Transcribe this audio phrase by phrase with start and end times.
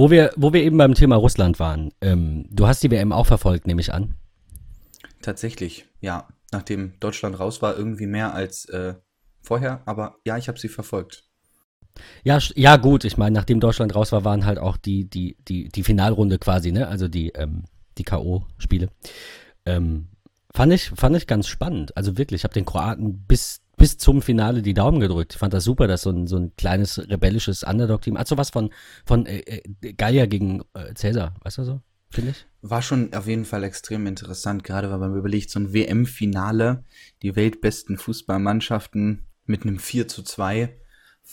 [0.00, 3.26] wo wir, wo wir eben beim Thema Russland waren, ähm, du hast die WM auch
[3.26, 4.14] verfolgt, nehme ich an.
[5.20, 6.26] Tatsächlich, ja.
[6.52, 8.94] Nachdem Deutschland raus war, irgendwie mehr als äh,
[9.42, 11.24] vorher, aber ja, ich habe sie verfolgt.
[12.24, 15.68] Ja, ja, gut, ich meine, nachdem Deutschland raus war, waren halt auch die, die, die,
[15.68, 16.88] die Finalrunde quasi, ne?
[16.88, 17.64] Also die, ähm,
[17.98, 18.88] die K.O.-Spiele.
[19.66, 20.08] Ähm,
[20.52, 21.96] fand ich, fand ich ganz spannend.
[21.96, 25.32] Also wirklich, ich habe den Kroaten bis, bis zum Finale die Daumen gedrückt.
[25.32, 28.70] Ich fand das super, dass so ein, so ein kleines rebellisches Underdog-Team, also was von,
[29.06, 31.80] von äh, äh, Gallier gegen äh, Cäsar, weißt du so?
[32.10, 32.46] Finde ich.
[32.60, 36.84] War schon auf jeden Fall extrem interessant, gerade weil man überlegt, so ein WM-Finale,
[37.22, 40.76] die weltbesten Fußballmannschaften mit einem 4 zu 2,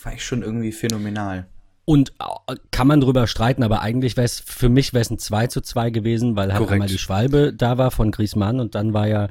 [0.04, 1.48] war ich schon irgendwie phänomenal.
[1.84, 2.13] Und
[2.48, 5.48] äh, kann man drüber streiten, aber eigentlich wäre es, für mich wäre es ein 2
[5.48, 6.73] zu 2 gewesen, weil halt Korrekt.
[6.73, 9.27] einmal die Schwalbe da war von Griezmann und dann war ja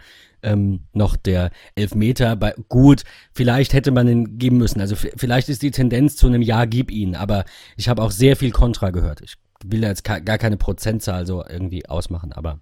[0.47, 2.37] ähm, noch der Elfmeter.
[2.37, 4.81] Bei, gut, vielleicht hätte man ihn geben müssen.
[4.81, 7.17] Also vielleicht ist die Tendenz zu einem Ja, gib ihn.
[7.17, 7.45] Aber
[7.77, 9.21] ich habe auch sehr viel Kontra gehört.
[9.21, 12.61] Ich will jetzt gar keine Prozentzahl so irgendwie ausmachen, aber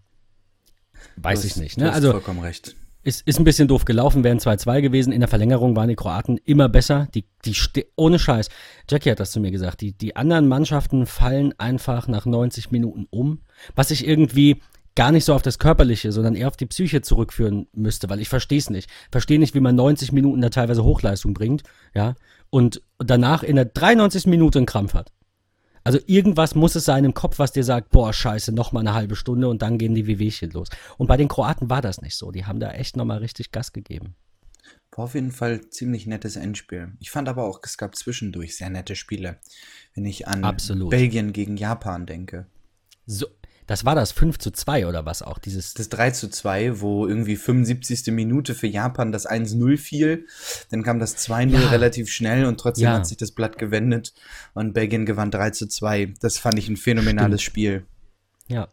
[1.16, 1.76] weiß du ich nicht.
[1.76, 1.92] Ne?
[1.92, 2.74] also vollkommen recht.
[3.02, 5.12] Ist, ist ein bisschen doof gelaufen, wären 2-2 gewesen.
[5.12, 7.06] In der Verlängerung waren die Kroaten immer besser.
[7.14, 7.54] Die, die
[7.96, 8.48] ohne Scheiß.
[8.88, 9.82] Jackie hat das zu mir gesagt.
[9.82, 13.40] Die, die anderen Mannschaften fallen einfach nach 90 Minuten um.
[13.74, 14.62] Was ich irgendwie
[14.96, 18.28] gar nicht so auf das Körperliche, sondern eher auf die Psyche zurückführen müsste, weil ich
[18.28, 18.88] verstehe es nicht.
[19.10, 21.62] Verstehe nicht, wie man 90 Minuten da teilweise Hochleistung bringt,
[21.94, 22.14] ja,
[22.50, 24.26] und danach in der 93.
[24.26, 25.12] Minute einen Krampf hat.
[25.82, 28.94] Also irgendwas muss es sein im Kopf, was dir sagt, boah, scheiße, noch mal eine
[28.94, 30.68] halbe Stunde und dann gehen die Wehwehchen los.
[30.96, 32.30] Und bei den Kroaten war das nicht so.
[32.30, 34.16] Die haben da echt noch mal richtig Gas gegeben.
[34.96, 36.92] War auf jeden Fall ziemlich nettes Endspiel.
[37.00, 39.40] Ich fand aber auch, es gab zwischendurch sehr nette Spiele,
[39.94, 40.90] wenn ich an Absolut.
[40.90, 42.46] Belgien gegen Japan denke.
[43.04, 43.26] So,
[43.66, 45.38] das war das 5 zu 2 oder was auch?
[45.38, 48.12] Dieses das 3 zu 2, wo irgendwie 75.
[48.12, 50.26] Minute für Japan das 1-0 fiel.
[50.70, 51.68] Dann kam das 2-0 ja.
[51.70, 52.94] relativ schnell und trotzdem ja.
[52.94, 54.12] hat sich das Blatt gewendet
[54.52, 56.14] und Belgien gewann 3 zu 2.
[56.20, 57.52] Das fand ich ein phänomenales Stimmt.
[57.52, 57.86] Spiel.
[58.48, 58.68] Ja.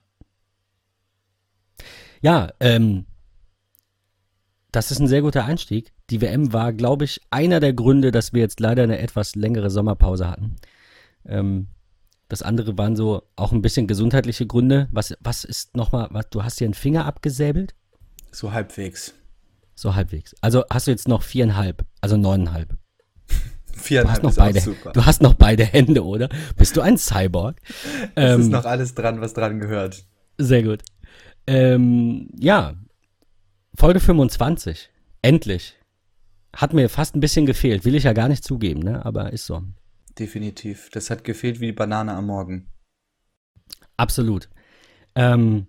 [2.22, 3.06] Ja, ähm,
[4.72, 5.92] das ist ein sehr guter Einstieg.
[6.10, 9.70] Die WM war, glaube ich, einer der Gründe, dass wir jetzt leider eine etwas längere
[9.70, 10.58] Sommerpause hatten.
[11.26, 11.68] Ähm,
[12.32, 14.88] das andere waren so auch ein bisschen gesundheitliche Gründe.
[14.94, 17.76] Was, was ist nochmal, was, du hast dir einen Finger abgesäbelt?
[18.32, 19.14] So halbwegs.
[19.76, 20.34] So halbwegs.
[20.40, 22.78] Also hast du jetzt noch viereinhalb, also neuneinhalb.
[23.74, 24.92] Viereinhalb du hast noch beide, super.
[24.94, 26.30] Du hast noch beide Hände, oder?
[26.56, 27.58] Bist du ein Cyborg?
[28.16, 30.06] Es ähm, ist noch alles dran, was dran gehört.
[30.38, 30.84] Sehr gut.
[31.48, 32.76] Ähm, ja,
[33.76, 34.90] Folge 25.
[35.22, 35.76] Endlich.
[36.56, 37.84] Hat mir fast ein bisschen gefehlt.
[37.84, 39.06] Will ich ja gar nicht zugeben, ne?
[39.06, 39.64] Aber ist so.
[40.20, 40.90] Definitiv.
[40.92, 42.68] Das hat gefehlt wie die Banane am Morgen.
[43.98, 44.50] Absolut.
[45.16, 45.68] Ähm,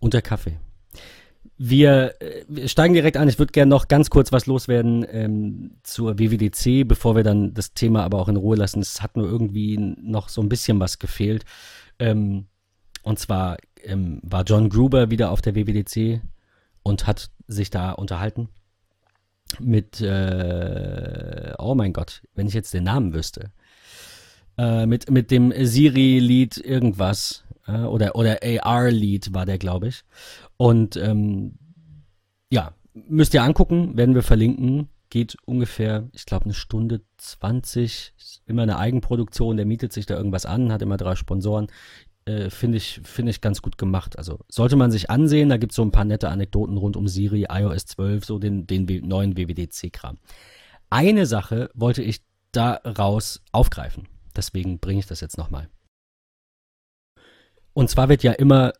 [0.00, 0.58] und der Kaffee.
[1.58, 3.28] Wir, äh, wir, steigen direkt ein.
[3.28, 7.72] Ich würde gerne noch ganz kurz was loswerden ähm, zur WWDC, bevor wir dann das
[7.72, 8.80] Thema aber auch in Ruhe lassen.
[8.80, 11.44] Es hat nur irgendwie noch so ein bisschen was gefehlt.
[11.98, 12.46] Ähm,
[13.02, 16.20] und zwar ähm, war John Gruber wieder auf der WWDC
[16.82, 18.48] und hat sich da unterhalten
[19.60, 23.50] mit, äh, oh mein Gott, wenn ich jetzt den Namen wüsste,
[24.58, 30.04] äh, mit, mit dem Siri-Lied irgendwas äh, oder, oder AR-Lied war der, glaube ich.
[30.56, 31.58] Und ähm,
[32.50, 34.88] ja, müsst ihr angucken, werden wir verlinken.
[35.08, 38.14] Geht ungefähr, ich glaube, eine Stunde 20.
[38.18, 41.68] Ist immer eine Eigenproduktion, der mietet sich da irgendwas an, hat immer drei Sponsoren
[42.26, 44.18] äh, finde ich, finde ich ganz gut gemacht.
[44.18, 47.08] Also sollte man sich ansehen, da gibt es so ein paar nette Anekdoten rund um
[47.08, 50.18] Siri, iOS 12, so den, den neuen WWDC-Kram.
[50.90, 52.22] Eine Sache wollte ich
[52.52, 54.08] daraus aufgreifen.
[54.34, 55.68] Deswegen bringe ich das jetzt nochmal.
[57.72, 58.72] Und zwar wird ja immer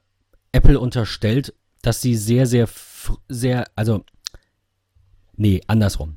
[0.53, 2.69] Apple unterstellt, dass sie sehr, sehr,
[3.29, 4.05] sehr, also,
[5.37, 6.17] nee, andersrum.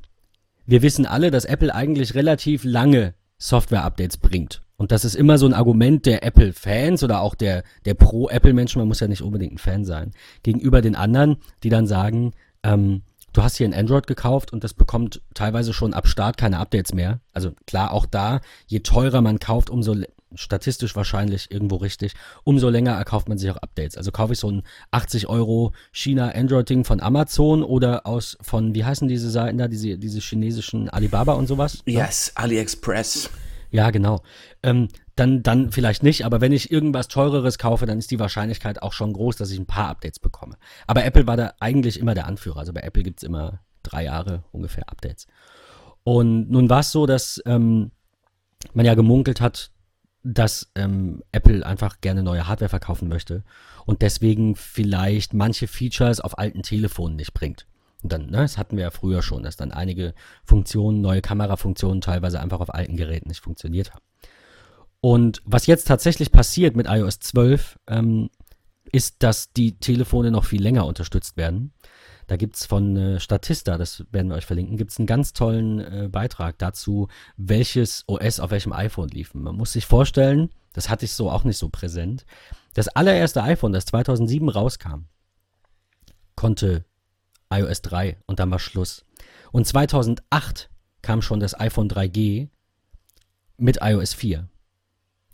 [0.66, 4.62] Wir wissen alle, dass Apple eigentlich relativ lange Software-Updates bringt.
[4.80, 8.88] Und das ist immer so ein Argument der Apple-Fans oder auch der, der Pro-Apple-Menschen, man
[8.88, 12.32] muss ja nicht unbedingt ein Fan sein, gegenüber den anderen, die dann sagen,
[12.62, 13.02] ähm,
[13.34, 16.94] du hast hier ein Android gekauft und das bekommt teilweise schon ab Start keine Updates
[16.94, 17.20] mehr.
[17.34, 19.96] Also klar, auch da, je teurer man kauft, umso
[20.34, 23.98] statistisch wahrscheinlich irgendwo richtig, umso länger erkauft man sich auch Updates.
[23.98, 24.62] Also kaufe ich so ein
[24.92, 29.98] 80 Euro China Android-Ding von Amazon oder aus von, wie heißen diese Seiten da, diese,
[29.98, 31.82] diese chinesischen Alibaba und sowas?
[31.84, 32.32] Yes?
[32.34, 33.28] AliExpress.
[33.70, 34.22] Ja, genau.
[34.62, 38.82] Ähm, dann, dann vielleicht nicht, aber wenn ich irgendwas teureres kaufe, dann ist die Wahrscheinlichkeit
[38.82, 40.56] auch schon groß, dass ich ein paar Updates bekomme.
[40.86, 42.60] Aber Apple war da eigentlich immer der Anführer.
[42.60, 45.26] Also bei Apple gibt's immer drei Jahre ungefähr Updates.
[46.04, 47.90] Und nun war es so, dass ähm,
[48.72, 49.70] man ja gemunkelt hat,
[50.22, 53.42] dass ähm, Apple einfach gerne neue Hardware verkaufen möchte
[53.86, 57.66] und deswegen vielleicht manche Features auf alten Telefonen nicht bringt.
[58.02, 60.14] Und dann, ne, das hatten wir ja früher schon, dass dann einige
[60.44, 64.04] Funktionen, neue Kamerafunktionen teilweise einfach auf alten Geräten nicht funktioniert haben.
[65.00, 68.30] Und was jetzt tatsächlich passiert mit iOS 12, ähm,
[68.92, 71.72] ist, dass die Telefone noch viel länger unterstützt werden.
[72.26, 75.32] Da gibt es von äh, Statista, das werden wir euch verlinken, gibt es einen ganz
[75.32, 79.34] tollen äh, Beitrag dazu, welches OS auf welchem iPhone lief.
[79.34, 82.24] Man muss sich vorstellen, das hatte ich so auch nicht so präsent.
[82.74, 85.06] Das allererste iPhone, das 2007 rauskam,
[86.36, 86.84] konnte
[87.52, 89.04] iOS 3 und dann war Schluss.
[89.52, 90.70] Und 2008
[91.02, 92.48] kam schon das iPhone 3G
[93.56, 94.48] mit iOS 4.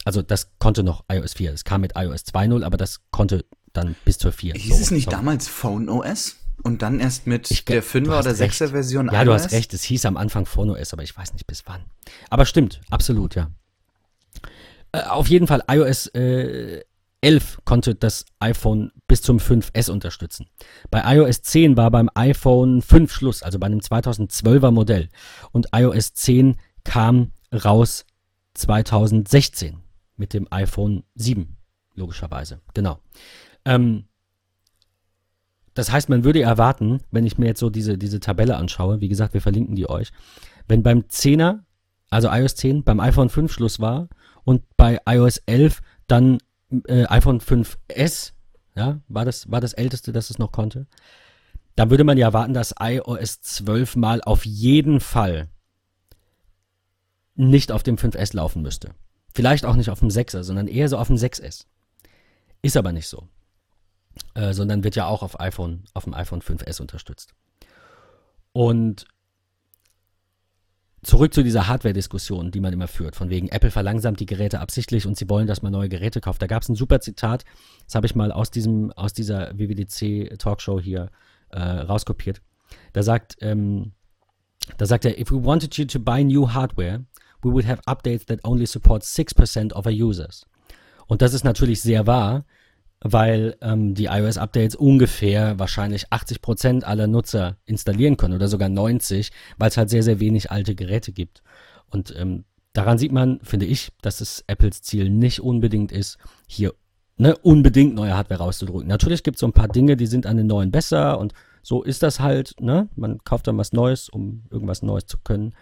[0.04, 1.52] Also das konnte noch iOS 4.
[1.52, 4.54] Es kam mit iOS 2.0, aber das konnte dann bis zur 4.
[4.54, 5.10] Hieß so, es nicht so.
[5.10, 6.36] damals Phone OS?
[6.62, 9.24] Und dann erst mit ich, der 5er oder 6er Version Ja, iOS?
[9.24, 9.74] du hast recht.
[9.74, 11.84] Es hieß am Anfang Phone OS, aber ich weiß nicht bis wann.
[12.30, 13.50] Aber stimmt, absolut, ja.
[14.92, 16.82] Äh, auf jeden Fall, iOS äh,
[17.26, 20.46] 11 konnte das iPhone bis zum 5S unterstützen.
[20.92, 25.08] Bei iOS 10 war beim iPhone 5 Schluss, also bei einem 2012er Modell.
[25.50, 28.06] Und iOS 10 kam raus
[28.54, 29.78] 2016
[30.16, 31.56] mit dem iPhone 7,
[31.96, 32.60] logischerweise.
[32.74, 33.00] Genau.
[33.64, 34.04] Ähm,
[35.74, 39.08] das heißt, man würde erwarten, wenn ich mir jetzt so diese, diese Tabelle anschaue, wie
[39.08, 40.12] gesagt, wir verlinken die euch,
[40.68, 41.58] wenn beim 10er,
[42.08, 44.08] also iOS 10, beim iPhone 5 Schluss war
[44.44, 46.38] und bei iOS 11 dann
[46.86, 48.32] äh, iPhone 5S,
[48.74, 50.86] ja, war das, war das älteste, das es noch konnte,
[51.76, 55.48] dann würde man ja erwarten, dass iOS 12 mal auf jeden Fall
[57.34, 58.94] nicht auf dem 5S laufen müsste.
[59.34, 61.66] Vielleicht auch nicht auf dem 6er, sondern eher so auf dem 6S.
[62.62, 63.28] Ist aber nicht so.
[64.34, 67.34] Äh, sondern wird ja auch auf iPhone, auf dem iPhone 5S unterstützt.
[68.52, 69.06] Und
[71.06, 75.06] zurück zu dieser Hardware-Diskussion, die man immer führt, von wegen Apple verlangsamt die Geräte absichtlich
[75.06, 76.42] und sie wollen, dass man neue Geräte kauft.
[76.42, 77.44] Da gab es ein super Zitat,
[77.84, 81.10] das habe ich mal aus diesem, aus dieser WWDC-Talkshow hier
[81.50, 82.42] äh, rauskopiert.
[82.92, 83.92] Da sagt, ähm,
[84.78, 87.04] da sagt er, if we wanted you to buy new hardware,
[87.42, 90.44] we would have updates that only support 6% of our users.
[91.06, 92.44] Und das ist natürlich sehr wahr,
[93.00, 99.30] weil ähm, die iOS-Updates ungefähr wahrscheinlich 80 Prozent aller Nutzer installieren können oder sogar 90,
[99.58, 101.42] weil es halt sehr, sehr wenig alte Geräte gibt.
[101.90, 106.74] Und ähm, daran sieht man, finde ich, dass es Apples Ziel nicht unbedingt ist, hier
[107.16, 108.88] ne, unbedingt neue Hardware rauszudrücken.
[108.88, 111.32] Natürlich gibt es so ein paar Dinge, die sind an den neuen besser und
[111.62, 112.54] so ist das halt.
[112.60, 112.88] Ne?
[112.94, 115.52] Man kauft dann was Neues, um irgendwas Neues zu können.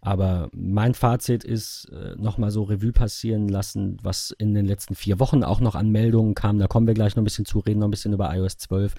[0.00, 5.18] Aber mein Fazit ist, äh, nochmal so Revue passieren lassen, was in den letzten vier
[5.18, 6.58] Wochen auch noch an Meldungen kam.
[6.58, 8.94] Da kommen wir gleich noch ein bisschen zu, reden noch ein bisschen über iOS 12.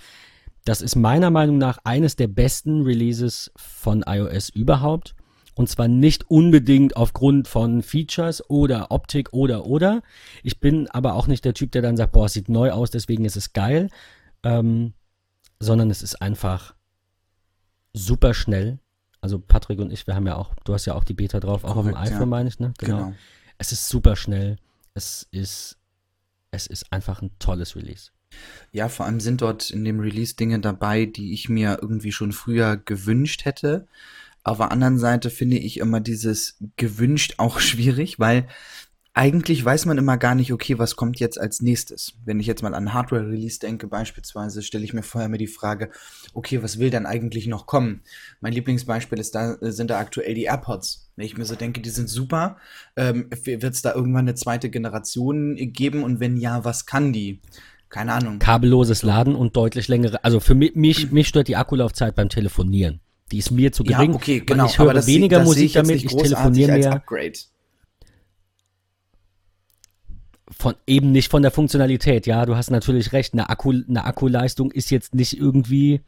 [0.66, 5.16] Das ist meiner Meinung nach eines der besten Releases von iOS überhaupt.
[5.56, 10.02] Und zwar nicht unbedingt aufgrund von Features oder Optik oder oder.
[10.44, 12.92] Ich bin aber auch nicht der Typ, der dann sagt, boah, es sieht neu aus,
[12.92, 13.90] deswegen ist es geil.
[14.44, 14.94] Ähm,
[15.60, 16.76] sondern es ist einfach
[17.94, 18.80] super schnell.
[19.22, 21.64] Also Patrick und ich, wir haben ja auch, du hast ja auch die Beta drauf,
[21.64, 22.26] auch Korrekt, auf dem iPhone, ja.
[22.26, 22.74] meine ich, ne?
[22.78, 22.98] Genau.
[22.98, 23.14] genau.
[23.58, 24.58] Es ist super schnell.
[24.94, 25.78] Es ist,
[26.52, 28.12] es ist einfach ein tolles Release.
[28.72, 32.32] Ja, vor allem sind dort in dem Release Dinge dabei, die ich mir irgendwie schon
[32.32, 33.88] früher gewünscht hätte.
[34.44, 38.48] Auf der anderen Seite finde ich immer dieses gewünscht auch schwierig, weil
[39.20, 42.14] eigentlich weiß man immer gar nicht, okay, was kommt jetzt als nächstes.
[42.24, 45.90] Wenn ich jetzt mal an Hardware-Release denke, beispielsweise, stelle ich mir vorher mir die Frage,
[46.34, 48.02] okay, was will dann eigentlich noch kommen?
[48.40, 51.12] Mein Lieblingsbeispiel ist da, sind da aktuell die AirPods.
[51.18, 52.56] Wenn ich mir so denke, die sind super,
[52.96, 57.42] ähm, wird es da irgendwann eine zweite Generation geben und wenn ja, was kann die?
[57.90, 58.40] Keine Ahnung.
[58.40, 63.02] Kabelloses Laden und deutlich längere, also für mich, mich, mich stört die Akkulaufzeit beim Telefonieren.
[63.34, 64.12] Die ist mir zu gering.
[64.12, 64.66] Ja, okay, genau.
[64.66, 66.94] Ich höre weniger Musik ich damit, ich telefoniere mehr.
[66.94, 67.34] Upgrade
[70.58, 72.28] von eben nicht von der Funktionalität.
[72.28, 73.34] Ja, du hast natürlich recht.
[73.34, 76.02] Eine, Akku, eine Akkuleistung ist jetzt nicht irgendwie.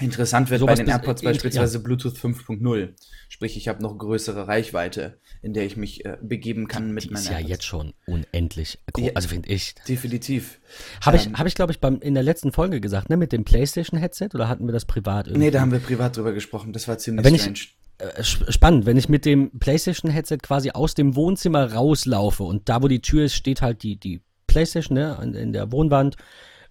[0.00, 1.84] Interessant wird bei den AirPods beispielsweise ja.
[1.84, 2.94] Bluetooth 5.0.
[3.28, 7.22] Sprich, ich habe noch größere Reichweite, in der ich mich äh, begeben kann mit meinen
[7.22, 9.74] ist ja jetzt schon unendlich groß, also finde ich.
[9.88, 10.58] Definitiv.
[11.00, 13.30] Habe ich, ähm, hab ich glaube ich, beim, in der letzten Folge gesagt, ne, mit
[13.30, 15.46] dem PlayStation-Headset oder hatten wir das privat irgendwie?
[15.46, 16.72] Nee, da haben wir privat drüber gesprochen.
[16.72, 17.54] Das war ziemlich Wenn strange.
[17.54, 17.83] Ich, äh,
[18.20, 23.00] spannend, wenn ich mit dem PlayStation-Headset quasi aus dem Wohnzimmer rauslaufe und da, wo die
[23.00, 26.16] Tür ist, steht halt die, die PlayStation ne, in der Wohnwand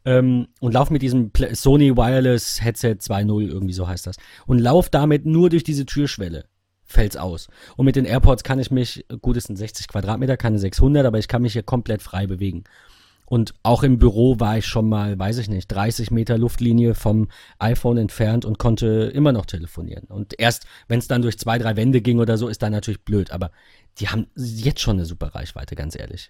[0.06, 4.90] ähm, und laufe mit diesem Sony Wireless Headset 2.0, irgendwie so heißt das, und laufe
[4.92, 6.46] damit nur durch diese Türschwelle.
[6.86, 7.48] Fällt's aus.
[7.78, 11.18] Und mit den AirPods kann ich mich, gut, es sind 60 Quadratmeter, keine 600, aber
[11.18, 12.66] ich kann mich hier komplett frei bewegen.
[13.34, 17.30] Und auch im Büro war ich schon mal, weiß ich nicht, 30 Meter Luftlinie vom
[17.58, 20.04] iPhone entfernt und konnte immer noch telefonieren.
[20.06, 23.02] Und erst, wenn es dann durch zwei, drei Wände ging oder so, ist dann natürlich
[23.02, 23.32] blöd.
[23.32, 23.50] Aber
[23.98, 26.30] die haben jetzt schon eine super Reichweite, ganz ehrlich.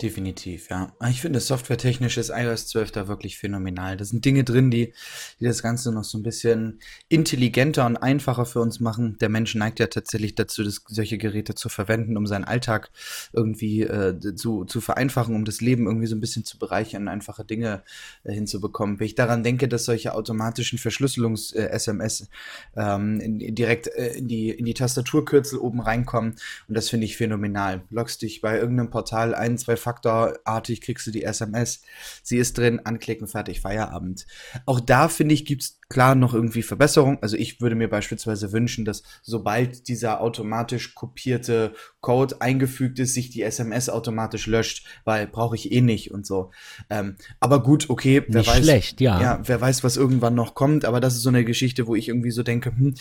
[0.00, 0.92] Definitiv, ja.
[1.08, 3.96] Ich finde, softwaretechnisch ist iOS 12 da wirklich phänomenal.
[3.96, 4.92] Da sind Dinge drin, die,
[5.38, 9.16] die das Ganze noch so ein bisschen intelligenter und einfacher für uns machen.
[9.20, 12.90] Der Mensch neigt ja tatsächlich dazu, das, solche Geräte zu verwenden, um seinen Alltag
[13.32, 17.44] irgendwie äh, zu, zu vereinfachen, um das Leben irgendwie so ein bisschen zu bereichern, einfache
[17.44, 17.84] Dinge
[18.24, 18.98] äh, hinzubekommen.
[18.98, 22.28] Wenn ich daran denke, dass solche automatischen Verschlüsselungs-SMS
[22.74, 23.20] äh, ähm,
[23.54, 26.34] direkt äh, in, die, in die Tastaturkürzel oben reinkommen,
[26.66, 27.82] und das finde ich phänomenal.
[27.90, 31.82] Loggst dich bei irgendeinem Portal ein, zwei Faktor-artig kriegst du die SMS.
[32.22, 34.26] Sie ist drin, anklicken, fertig, Feierabend.
[34.64, 37.18] Auch da, finde ich, gibt es klar noch irgendwie Verbesserungen.
[37.20, 43.28] Also ich würde mir beispielsweise wünschen, dass sobald dieser automatisch kopierte Code eingefügt ist, sich
[43.28, 46.50] die SMS automatisch löscht, weil brauche ich eh nicht und so.
[46.88, 48.64] Ähm, aber gut, okay, wer nicht weiß.
[48.64, 49.20] Schlecht, ja.
[49.20, 49.40] ja.
[49.44, 52.30] Wer weiß, was irgendwann noch kommt, aber das ist so eine Geschichte, wo ich irgendwie
[52.30, 52.94] so denke, hm,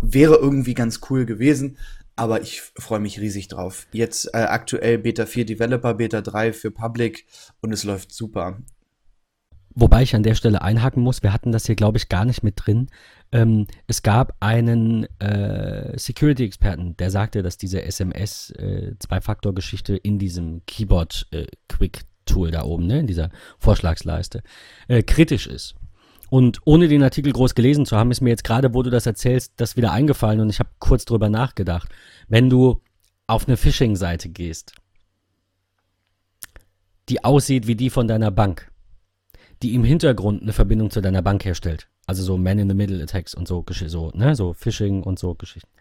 [0.00, 1.78] wäre irgendwie ganz cool gewesen.
[2.14, 3.86] Aber ich freue mich riesig drauf.
[3.92, 7.26] Jetzt äh, aktuell Beta 4 Developer, Beta 3 für Public
[7.60, 8.58] und es läuft super.
[9.74, 12.42] Wobei ich an der Stelle einhaken muss, wir hatten das hier, glaube ich, gar nicht
[12.42, 12.88] mit drin.
[13.32, 22.48] Ähm, es gab einen äh, Security-Experten, der sagte, dass diese SMS-Zwei-Faktor-Geschichte äh, in diesem Keyboard-Quick-Tool
[22.48, 24.42] äh, da oben, ne, in dieser Vorschlagsleiste,
[24.88, 25.76] äh, kritisch ist.
[26.32, 29.04] Und ohne den Artikel groß gelesen zu haben, ist mir jetzt gerade, wo du das
[29.04, 31.90] erzählst, das wieder eingefallen und ich habe kurz drüber nachgedacht.
[32.26, 32.80] Wenn du
[33.26, 34.72] auf eine Phishing-Seite gehst,
[37.10, 38.72] die aussieht wie die von deiner Bank,
[39.62, 44.10] die im Hintergrund eine Verbindung zu deiner Bank herstellt, also so Man-in-the-Middle-Attacks und so, so,
[44.14, 45.71] ne, so Phishing und so Geschichten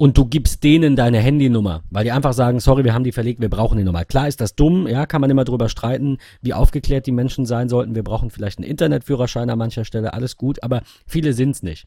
[0.00, 3.42] und du gibst denen deine Handynummer, weil die einfach sagen, sorry, wir haben die verlegt,
[3.42, 4.06] wir brauchen die Nummer.
[4.06, 7.68] Klar ist das dumm, ja, kann man immer drüber streiten, wie aufgeklärt die Menschen sein
[7.68, 7.94] sollten.
[7.94, 11.86] Wir brauchen vielleicht einen Internetführerschein an mancher Stelle, alles gut, aber viele sind's nicht.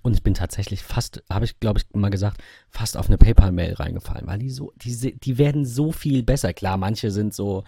[0.00, 3.74] Und ich bin tatsächlich fast, habe ich glaube ich mal gesagt, fast auf eine PayPal-Mail
[3.74, 6.54] reingefallen, weil die so, die, die werden so viel besser.
[6.54, 7.64] Klar, manche sind so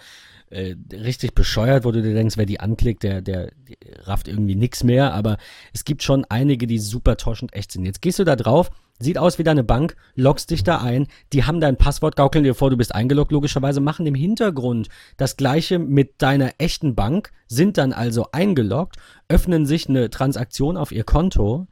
[0.49, 3.52] äh, richtig bescheuert, wo du dir denkst, wer die anklickt, der, der,
[4.05, 5.37] rafft irgendwie nix mehr, aber
[5.75, 7.85] es gibt schon einige, die super toschend echt sind.
[7.85, 8.71] Jetzt gehst du da drauf,
[9.02, 12.54] Sieht aus wie deine Bank, loggst dich da ein, die haben dein Passwort, gaukeln dir
[12.54, 17.78] vor, du bist eingeloggt, logischerweise machen im Hintergrund das gleiche mit deiner echten Bank, sind
[17.78, 18.97] dann also eingeloggt,
[19.28, 21.66] öffnen sich eine Transaktion auf ihr Konto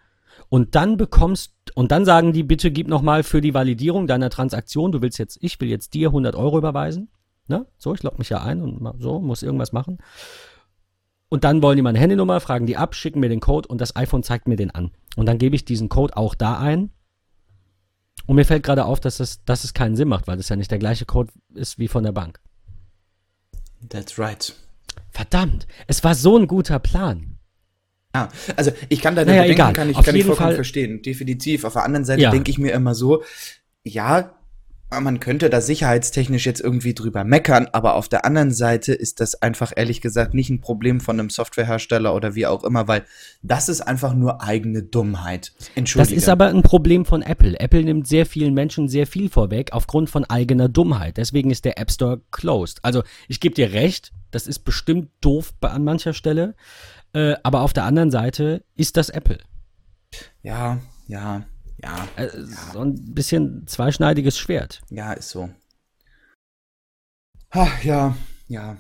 [0.49, 4.91] und dann bekommst, und dann sagen die, bitte gib nochmal für die Validierung deiner Transaktion,
[4.91, 7.11] du willst jetzt, ich will jetzt dir 100 Euro überweisen,
[7.47, 7.67] ne?
[7.77, 9.99] So, ich logge mich ja ein und so, muss irgendwas machen.
[11.29, 13.97] Und dann wollen die meine Handynummer, fragen die ab, schicken mir den Code und das
[13.97, 14.93] iPhone zeigt mir den an.
[15.15, 16.91] Und dann gebe ich diesen Code auch da ein
[18.29, 20.55] und mir fällt gerade auf, dass es, dass es keinen Sinn macht, weil das ja
[20.57, 22.39] nicht der gleiche Code ist wie von der Bank.
[23.89, 24.55] That's right.
[25.11, 27.39] Verdammt, es war so ein guter Plan.
[28.15, 29.73] Ja, also ich kann deine naja, Bedenken egal.
[29.73, 30.55] kann ich, Auf kann ich vollkommen Fall.
[30.57, 31.65] verstehen, definitiv.
[31.65, 32.31] Auf der anderen Seite Ja.
[32.31, 33.23] denke ich mir immer so,
[33.85, 34.38] ja,
[34.91, 39.43] man könnte da sicherheitstechnisch jetzt irgendwie drüber meckern, aber auf der anderen Seite ist das
[39.43, 43.05] einfach ehrlich gesagt nicht ein Problem von einem Softwarehersteller oder wie auch immer, weil
[43.43, 45.53] das ist einfach nur eigene Dummheit.
[45.59, 46.17] Das Entschuldige.
[46.17, 47.61] ist aber ein Problem von Apple.
[47.61, 51.19] Apple nimmt sehr vielen Menschen sehr viel vorweg aufgrund von eigener Dummheit.
[51.19, 52.79] Deswegen ist der App Store closed.
[52.83, 56.55] Also ich gebe dir recht, das ist bestimmt doof an mancher Stelle.
[57.13, 59.39] Äh, aber auf der anderen Seite ist das Apple.
[60.43, 61.45] ja, ja,
[61.83, 62.29] ja, Äh,
[62.73, 64.81] So ein bisschen zweischneidiges Schwert.
[64.91, 65.49] ja, ist so.
[67.55, 68.17] Ha, ja,
[68.49, 68.77] ja.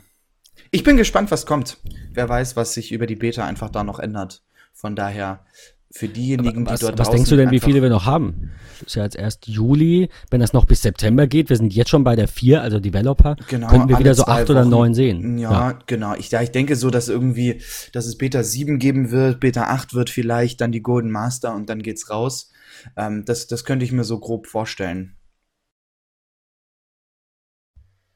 [0.71, 1.79] Ich bin gespannt, was kommt.
[2.13, 4.43] Wer weiß, was sich über die Beta einfach da noch ändert.
[4.75, 5.45] Von daher,
[5.91, 8.53] für diejenigen, was, die dort was denkst du denn, wie viele wir noch haben?
[8.81, 10.11] Das ist ja jetzt erst Juli.
[10.31, 13.37] Wenn das noch bis September geht, wir sind jetzt schon bei der 4, also Developer,
[13.49, 14.71] Genau, könnten wir wieder so zwei 8 oder Wochen.
[14.71, 15.39] 9 sehen.
[15.39, 16.15] Ja, genau.
[16.17, 17.63] Ich, ja, ich denke so, dass irgendwie,
[17.93, 21.71] dass es Beta 7 geben wird, Beta 8 wird vielleicht, dann die Golden Master und
[21.71, 22.51] dann geht's raus.
[22.97, 25.19] Ähm, das, das könnte ich mir so grob vorstellen.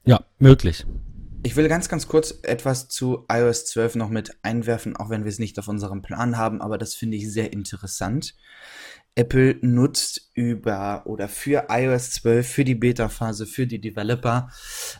[0.05, 0.85] ja, möglich.
[1.45, 5.29] Ich will ganz, ganz kurz etwas zu iOS 12 noch mit einwerfen, auch wenn wir
[5.29, 8.35] es nicht auf unserem Plan haben, aber das finde ich sehr interessant.
[9.15, 14.49] Apple nutzt über oder für iOS 12, für die Beta-Phase, für die Developer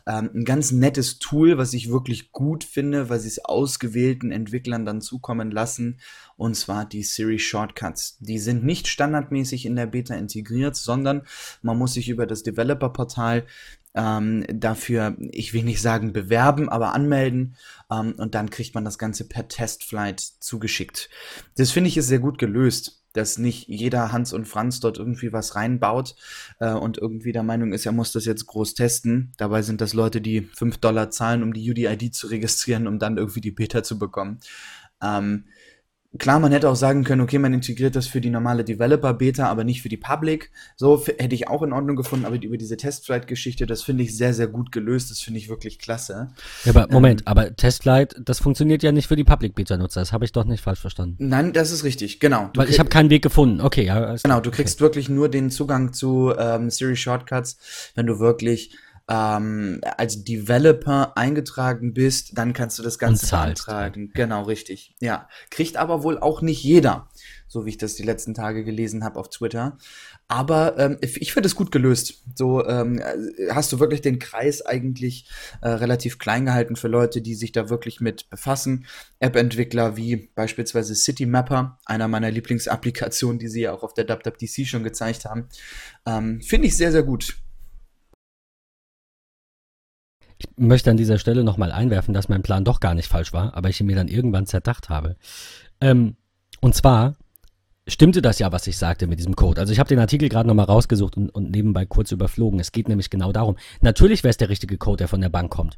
[0.06, 4.86] ähm, ein ganz nettes Tool, was ich wirklich gut finde, weil sie es ausgewählten Entwicklern
[4.86, 6.00] dann zukommen lassen,
[6.38, 8.18] und zwar die Siri Shortcuts.
[8.20, 11.24] Die sind nicht standardmäßig in der Beta integriert, sondern
[11.64, 13.48] man muss sich über das Developer-Portal
[13.96, 17.56] ähm, dafür, ich will nicht sagen bewerben, aber anmelden
[17.92, 21.10] ähm, und dann kriegt man das Ganze per Testflight zugeschickt.
[21.58, 25.32] Das finde ich ist sehr gut gelöst, dass nicht jeder Hans und Franz dort irgendwie
[25.32, 26.16] was reinbaut
[26.60, 29.34] äh, und irgendwie der Meinung ist, er muss das jetzt groß testen.
[29.38, 33.18] Dabei sind das Leute, die 5 Dollar zahlen, um die UDID zu registrieren, um dann
[33.18, 34.40] irgendwie die Beta zu bekommen.
[35.02, 35.46] Ähm,
[36.20, 39.64] Klar, man hätte auch sagen können, okay, man integriert das für die normale Developer-Beta, aber
[39.64, 40.52] nicht für die Public.
[40.76, 44.34] So hätte ich auch in Ordnung gefunden, aber über diese Testflight-Geschichte, das finde ich sehr,
[44.36, 45.10] sehr gut gelöst.
[45.10, 46.30] Das finde ich wirklich klasse.
[46.66, 50.02] Ja, aber Moment, ähm, aber Testflight, das funktioniert ja nicht für die Public-Beta-Nutzer.
[50.02, 51.16] Das habe ich doch nicht falsch verstanden.
[51.18, 52.50] Nein, das ist richtig, genau.
[52.54, 53.60] Du Weil ich habe keinen Weg gefunden.
[53.60, 54.16] Okay, ja.
[54.22, 54.84] Genau, du kriegst okay.
[54.84, 57.58] wirklich nur den Zugang zu ähm, Siri Shortcuts,
[57.96, 58.76] wenn du wirklich
[59.10, 64.12] ähm, als Developer eingetragen bist, dann kannst du das Ganze beantragen.
[64.14, 64.96] Genau, richtig.
[65.02, 65.28] Ja.
[65.50, 67.10] Kriegt aber wohl auch nicht jeder,
[67.48, 69.78] so wie ich das die letzten Tage gelesen habe auf Twitter.
[70.30, 72.24] Aber ähm, ich finde es gut gelöst.
[72.36, 73.02] So ähm,
[73.50, 75.30] hast du wirklich den Kreis eigentlich
[75.62, 78.86] äh, relativ klein gehalten für Leute, die sich da wirklich mit befassen.
[79.20, 84.84] App-Entwickler wie beispielsweise Citymapper, einer meiner Lieblingsapplikationen, die sie ja auch auf der WWDC schon
[84.84, 85.50] gezeigt haben.
[86.06, 87.43] Ähm, finde ich sehr, sehr gut.
[90.44, 93.56] Ich möchte an dieser Stelle nochmal einwerfen, dass mein Plan doch gar nicht falsch war,
[93.56, 95.16] aber ich ihn mir dann irgendwann zerdacht habe.
[95.82, 96.16] Ähm,
[96.62, 97.16] und zwar
[97.88, 99.60] stimmte das ja, was ich sagte mit diesem Code.
[99.60, 102.60] Also ich habe den Artikel gerade nochmal rausgesucht und, und nebenbei kurz überflogen.
[102.60, 103.58] Es geht nämlich genau darum.
[103.82, 105.78] Natürlich wäre es der richtige Code, der von der Bank kommt.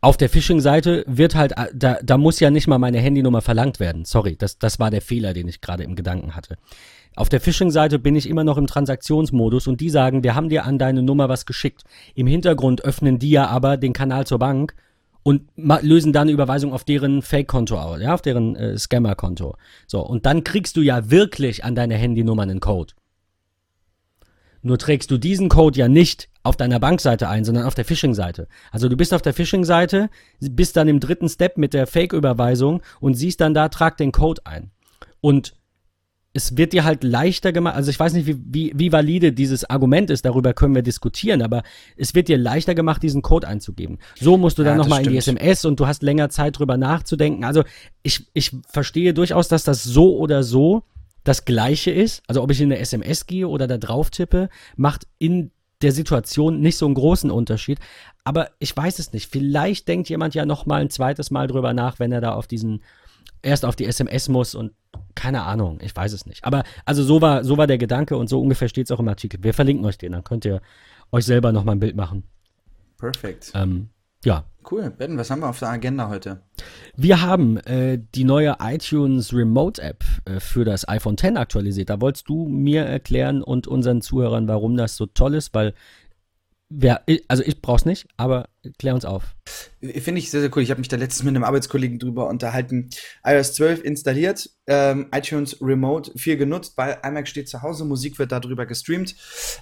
[0.00, 3.80] Auf der Phishing-Seite wird halt, äh, da, da muss ja nicht mal meine Handynummer verlangt
[3.80, 4.04] werden.
[4.04, 6.56] Sorry, das, das war der Fehler, den ich gerade im Gedanken hatte.
[7.18, 10.64] Auf der Phishing-Seite bin ich immer noch im Transaktionsmodus und die sagen, wir haben dir
[10.64, 11.82] an deine Nummer was geschickt.
[12.14, 14.76] Im Hintergrund öffnen die ja aber den Kanal zur Bank
[15.24, 19.56] und lösen dann eine Überweisung auf deren Fake-Konto aus, ja, auf deren äh, Scammer-Konto.
[19.88, 22.94] So, und dann kriegst du ja wirklich an deine Handynummer einen Code.
[24.62, 28.46] Nur trägst du diesen Code ja nicht auf deiner Bankseite ein, sondern auf der Phishing-Seite.
[28.70, 30.08] Also du bist auf der Phishing-Seite,
[30.38, 34.42] bist dann im dritten Step mit der Fake-Überweisung und siehst dann da, trag den Code
[34.44, 34.70] ein.
[35.20, 35.57] Und
[36.38, 39.68] es wird dir halt leichter gemacht, also ich weiß nicht, wie, wie, wie valide dieses
[39.68, 41.64] Argument ist, darüber können wir diskutieren, aber
[41.96, 43.98] es wird dir leichter gemacht, diesen Code einzugeben.
[44.20, 46.76] So musst du dann ja, nochmal in die SMS und du hast länger Zeit drüber
[46.76, 47.44] nachzudenken.
[47.44, 47.64] Also
[48.04, 50.84] ich, ich verstehe durchaus, dass das so oder so
[51.24, 52.22] das Gleiche ist.
[52.28, 55.50] Also ob ich in eine SMS gehe oder da drauf tippe, macht in
[55.82, 57.80] der Situation nicht so einen großen Unterschied.
[58.22, 59.28] Aber ich weiß es nicht.
[59.28, 62.82] Vielleicht denkt jemand ja nochmal ein zweites Mal drüber nach, wenn er da auf diesen
[63.42, 64.72] erst auf die SMS muss und
[65.14, 66.44] keine Ahnung, ich weiß es nicht.
[66.44, 69.08] Aber also so war, so war der Gedanke und so ungefähr steht es auch im
[69.08, 69.42] Artikel.
[69.42, 70.60] Wir verlinken euch den, dann könnt ihr
[71.12, 72.24] euch selber nochmal ein Bild machen.
[72.98, 73.52] Perfekt.
[73.54, 73.90] Ähm,
[74.24, 74.44] ja.
[74.70, 74.90] Cool.
[74.90, 76.42] Ben, was haben wir auf der Agenda heute?
[76.94, 81.88] Wir haben äh, die neue iTunes Remote App äh, für das iPhone X aktualisiert.
[81.88, 85.74] Da wolltest du mir erklären und unseren Zuhörern, warum das so toll ist, weil
[86.70, 89.34] Wer, also ich brauch's nicht, aber klär uns auf.
[89.80, 90.62] Finde ich sehr, sehr cool.
[90.62, 92.90] Ich habe mich da letztens mit einem Arbeitskollegen drüber unterhalten.
[93.24, 98.32] iOS 12 installiert, ähm, iTunes Remote viel genutzt, weil iMac steht zu Hause, Musik wird
[98.32, 99.16] darüber gestreamt,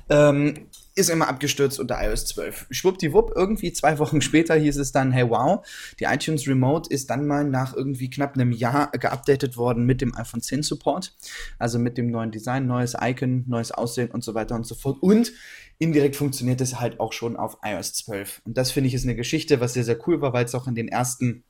[0.08, 2.66] ähm, ist immer abgestürzt unter iOS 12.
[2.70, 5.64] Schwuppdiwupp, irgendwie zwei Wochen später hieß es dann, hey wow,
[6.00, 10.16] die iTunes Remote ist dann mal nach irgendwie knapp einem Jahr geupdatet worden mit dem
[10.16, 11.14] iPhone 10 Support,
[11.58, 14.96] also mit dem neuen Design, neues Icon, neues Aussehen und so weiter und so fort.
[15.02, 15.32] Und
[15.78, 18.42] indirekt funktioniert es halt auch schon auf iOS 12.
[18.44, 20.66] Und das finde ich ist eine Geschichte, was sehr, sehr cool war, weil es auch
[20.66, 21.44] in den ersten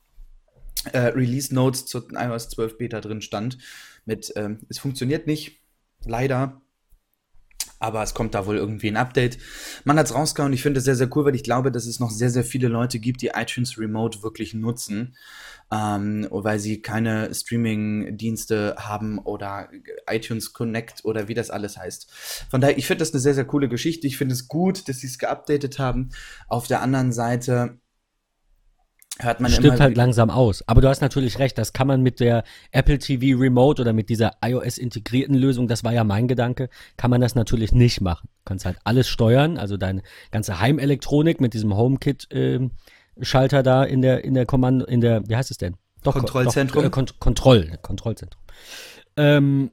[0.91, 3.57] äh, Release Notes zur iOS 12 Beta drin stand.
[4.05, 5.61] Mit, ähm, es funktioniert nicht,
[6.05, 6.61] leider.
[7.79, 9.37] Aber es kommt da wohl irgendwie ein Update.
[9.83, 10.53] Man hat es rausgehauen.
[10.53, 12.67] Ich finde es sehr, sehr cool, weil ich glaube, dass es noch sehr, sehr viele
[12.67, 15.15] Leute gibt, die iTunes Remote wirklich nutzen
[15.71, 19.69] ähm, weil sie keine Streaming-Dienste haben oder
[20.09, 22.11] iTunes Connect oder wie das alles heißt.
[22.49, 24.07] Von daher, ich finde das eine sehr, sehr coole Geschichte.
[24.07, 26.09] Ich finde es gut, dass sie es geupdatet haben.
[26.47, 27.79] Auf der anderen Seite
[29.19, 30.67] hört man Stirbt halt langsam aus.
[30.67, 34.09] Aber du hast natürlich recht, das kann man mit der Apple TV Remote oder mit
[34.09, 38.27] dieser iOS integrierten Lösung, das war ja mein Gedanke, kann man das natürlich nicht machen.
[38.27, 40.01] Du kannst halt alles steuern, also deine
[40.31, 42.69] ganze Heimelektronik mit diesem HomeKit äh,
[43.21, 45.75] Schalter da in der, in der Kommando, in der, wie heißt es denn?
[46.03, 46.83] Doch, Kontrollzentrum.
[46.83, 48.41] Doch, äh, Kont Kontroll, Kontrollzentrum.
[49.15, 49.71] Ähm,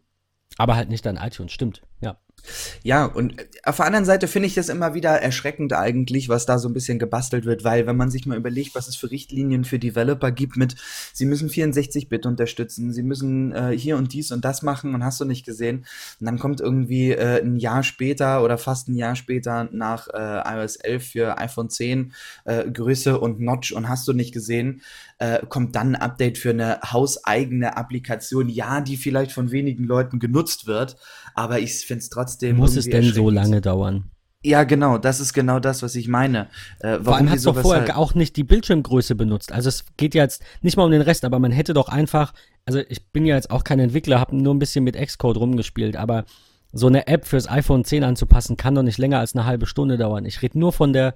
[0.56, 2.16] aber halt nicht an iTunes, stimmt, ja.
[2.82, 6.58] Ja, und auf der anderen Seite finde ich das immer wieder erschreckend eigentlich, was da
[6.58, 9.64] so ein bisschen gebastelt wird, weil wenn man sich mal überlegt, was es für Richtlinien
[9.64, 10.76] für Developer gibt mit,
[11.12, 15.20] sie müssen 64-Bit unterstützen, sie müssen äh, hier und dies und das machen und hast
[15.20, 15.86] du nicht gesehen.
[16.20, 20.58] Und dann kommt irgendwie äh, ein Jahr später oder fast ein Jahr später nach äh,
[20.58, 22.12] iOS 11 für iPhone 10
[22.44, 24.82] äh, Größe und Notch und hast du nicht gesehen,
[25.18, 30.18] äh, kommt dann ein Update für eine hauseigene Applikation, ja, die vielleicht von wenigen Leuten
[30.18, 30.96] genutzt wird,
[31.34, 32.56] aber ich finde es trotzdem.
[32.56, 34.10] Muss es denn so lange dauern?
[34.42, 36.48] Ja, genau, das ist genau das, was ich meine.
[36.80, 39.52] Äh, Vor allem hat es doch vorher halt auch nicht die Bildschirmgröße benutzt.
[39.52, 42.34] Also es geht jetzt nicht mal um den Rest, aber man hätte doch einfach,
[42.66, 45.96] also ich bin ja jetzt auch kein Entwickler, habe nur ein bisschen mit Xcode rumgespielt,
[45.96, 46.26] aber
[46.72, 49.96] so eine App fürs iPhone 10 anzupassen, kann doch nicht länger als eine halbe Stunde
[49.96, 50.26] dauern.
[50.26, 51.14] Ich rede nur von der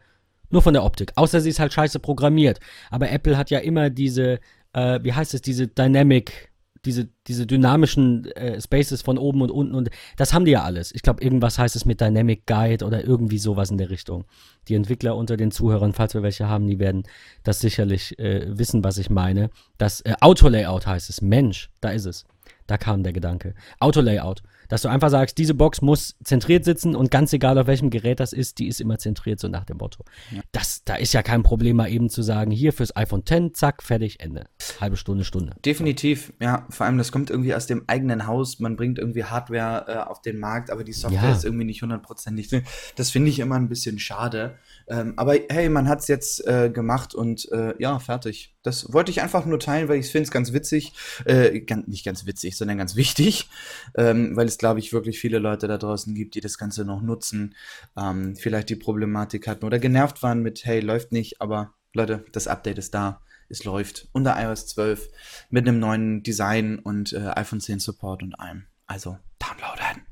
[0.51, 1.13] nur von der Optik.
[1.17, 2.59] Außer sie ist halt scheiße programmiert.
[2.91, 4.41] Aber Apple hat ja immer diese
[4.73, 6.51] äh, wie heißt es, diese Dynamic,
[6.85, 10.95] diese, diese dynamischen äh, Spaces von oben und unten und das haben die ja alles.
[10.95, 14.25] Ich glaube, irgendwas heißt es mit Dynamic Guide oder irgendwie sowas in der Richtung.
[14.69, 17.05] Die Entwickler unter den Zuhörern, falls wir welche haben, die werden
[17.43, 19.51] das sicherlich äh, wissen, was ich meine.
[19.77, 21.23] Das äh, Auto-Layout heißt es.
[21.23, 22.25] Mensch, da ist es.
[22.67, 23.55] Da kam der Gedanke.
[23.81, 24.43] Auto-Layout.
[24.69, 28.21] Dass du einfach sagst, diese Box muss zentriert sitzen und ganz egal auf welchem Gerät
[28.21, 30.05] das ist, die ist immer zentriert, so nach dem Motto.
[30.31, 30.43] Ja.
[30.53, 33.83] Das, da ist ja kein Problem, mal eben zu sagen, hier fürs iPhone 10, zack,
[33.83, 34.47] fertig, Ende.
[34.81, 35.55] Halbe Stunde, Stunde.
[35.65, 36.67] Definitiv, ja.
[36.71, 38.61] Vor allem, das kommt irgendwie aus dem eigenen Haus.
[38.61, 41.33] Man bringt irgendwie Hardware äh, auf den Markt, aber die Software ja.
[41.33, 42.49] ist irgendwie nicht hundertprozentig.
[42.97, 44.59] Das finde ich immer ein bisschen schade.
[44.89, 48.55] Ähm, aber hey, man hat es jetzt äh, gemacht und äh, ja, fertig.
[48.63, 50.93] Das wollte ich einfach nur teilen, weil ich finde es ganz witzig.
[51.25, 53.49] Äh, nicht ganz witzig, sondern ganz wichtig.
[53.97, 57.01] Ähm, weil es, glaube ich, wirklich viele Leute da draußen gibt, die das Ganze noch
[57.01, 57.55] nutzen.
[57.97, 62.49] Ähm, vielleicht die Problematik hatten oder genervt waren mit, hey, läuft nicht, aber Leute, das
[62.49, 63.23] Update ist da.
[63.49, 65.09] Es läuft unter iOS 12
[65.49, 68.67] mit einem neuen Design und äh, iPhone 10 Support und allem.
[68.87, 70.03] Also downloaden.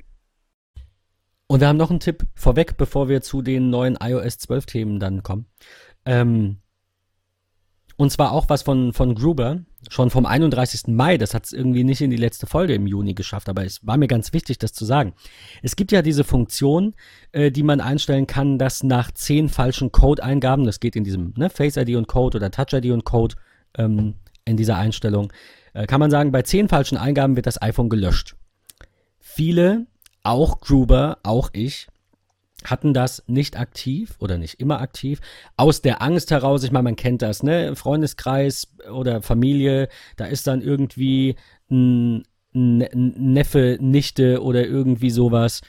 [1.49, 5.01] Und wir haben noch einen Tipp vorweg, bevor wir zu den neuen iOS 12 Themen
[5.01, 5.47] dann kommen.
[6.05, 6.63] Ähm,
[7.97, 10.89] und zwar auch was von, von Gruber, schon vom 31.
[10.89, 11.19] Mai.
[11.19, 13.97] Das hat es irgendwie nicht in die letzte Folge im Juni geschafft, aber es war
[13.97, 15.15] mir ganz wichtig, das zu sagen.
[15.63, 16.95] Es gibt ja diese Funktion,
[17.33, 21.51] äh, die man einstellen kann, dass nach zehn falschen Code-Eingaben, das geht in diesem ne,
[21.51, 23.37] Face ID und Code oder Touch ID und Code
[23.77, 25.33] ähm, in dieser Einstellung,
[25.75, 28.37] äh, kann man sagen, bei zehn falschen Eingaben wird das iPhone gelöscht.
[29.19, 29.87] Viele
[30.23, 31.87] auch Gruber, auch ich,
[32.65, 35.21] hatten das nicht aktiv oder nicht immer aktiv,
[35.57, 37.77] aus der Angst heraus, ich meine, man kennt das, ne?
[37.77, 41.37] Freundeskreis oder Familie, da ist dann irgendwie
[41.71, 42.25] ein,
[42.59, 45.61] Neffe, Nichte oder irgendwie sowas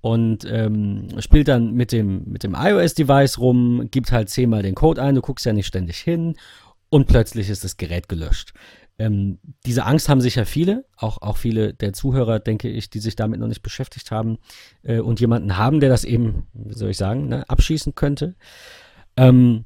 [0.00, 5.00] und ähm, spielt dann mit dem, mit dem iOS-Device rum, gibt halt zehnmal den Code
[5.00, 6.34] ein, du guckst ja nicht ständig hin
[6.88, 8.52] und plötzlich ist das Gerät gelöscht.
[9.02, 13.16] Ähm, diese Angst haben sicher viele, auch, auch viele der Zuhörer, denke ich, die sich
[13.16, 14.38] damit noch nicht beschäftigt haben
[14.84, 18.36] äh, und jemanden haben, der das eben, wie soll ich sagen, ne, abschießen könnte.
[19.16, 19.64] Ähm,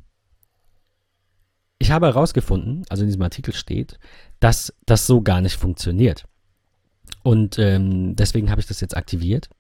[1.78, 3.98] ich habe herausgefunden, also in diesem Artikel steht,
[4.40, 6.24] dass das so gar nicht funktioniert.
[7.22, 9.50] Und ähm, deswegen habe ich das jetzt aktiviert.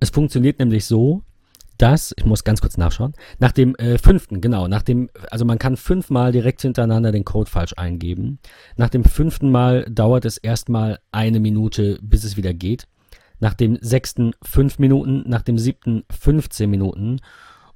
[0.00, 1.22] Es funktioniert nämlich so,
[1.78, 5.58] dass, ich muss ganz kurz nachschauen, nach dem äh, fünften, genau, nach dem, also man
[5.58, 8.40] kann fünfmal direkt hintereinander den Code falsch eingeben.
[8.76, 12.88] Nach dem fünften Mal dauert es erstmal eine Minute, bis es wieder geht.
[13.38, 17.20] Nach dem sechsten fünf Minuten, nach dem siebten 15 Minuten.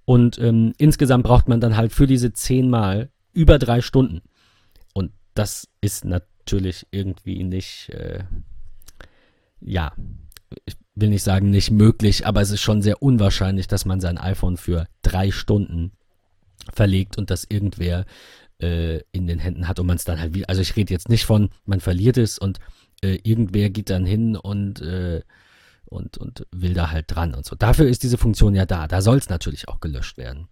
[0.04, 4.22] Und ähm, insgesamt braucht man dann halt für diese zehnmal über drei Stunden.
[4.92, 8.24] Und das ist natürlich irgendwie nicht, äh,
[9.60, 9.92] ja,
[10.64, 14.18] ich will nicht sagen nicht möglich, aber es ist schon sehr unwahrscheinlich, dass man sein
[14.18, 15.92] iPhone für drei Stunden
[16.72, 18.04] verlegt und das irgendwer
[18.60, 20.48] äh, in den Händen hat und man es dann halt wieder.
[20.48, 22.58] Also ich rede jetzt nicht von, man verliert es und
[23.02, 25.22] äh, irgendwer geht dann hin und, äh,
[25.86, 27.56] und, und will da halt dran und so.
[27.56, 28.86] Dafür ist diese Funktion ja da.
[28.86, 30.48] Da soll es natürlich auch gelöscht werden.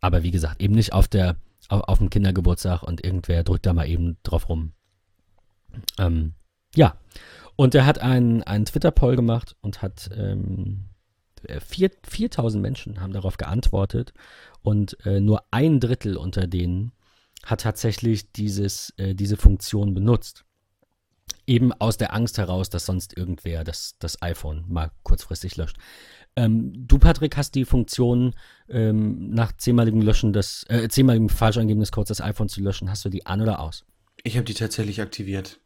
[0.00, 1.36] Aber wie gesagt, eben nicht auf der,
[1.68, 4.72] auf, auf dem Kindergeburtstag und irgendwer drückt da mal eben drauf rum.
[5.98, 6.34] Ähm,
[6.74, 6.96] ja.
[7.56, 10.84] Und er hat einen, einen Twitter-Poll gemacht und hat ähm,
[11.46, 14.12] 4, 4000 Menschen haben darauf geantwortet
[14.62, 16.92] und äh, nur ein Drittel unter denen
[17.44, 20.44] hat tatsächlich dieses, äh, diese Funktion benutzt.
[21.46, 25.76] Eben aus der Angst heraus, dass sonst irgendwer das, das iPhone mal kurzfristig löscht.
[26.36, 28.34] Ähm, du, Patrick, hast die Funktion,
[28.68, 33.04] ähm, nach zehnmaligem Löschen des, äh, zehnmaligem Falscheingeben des Codes das iPhone zu löschen, hast
[33.04, 33.84] du die an oder aus?
[34.22, 35.60] Ich habe die tatsächlich aktiviert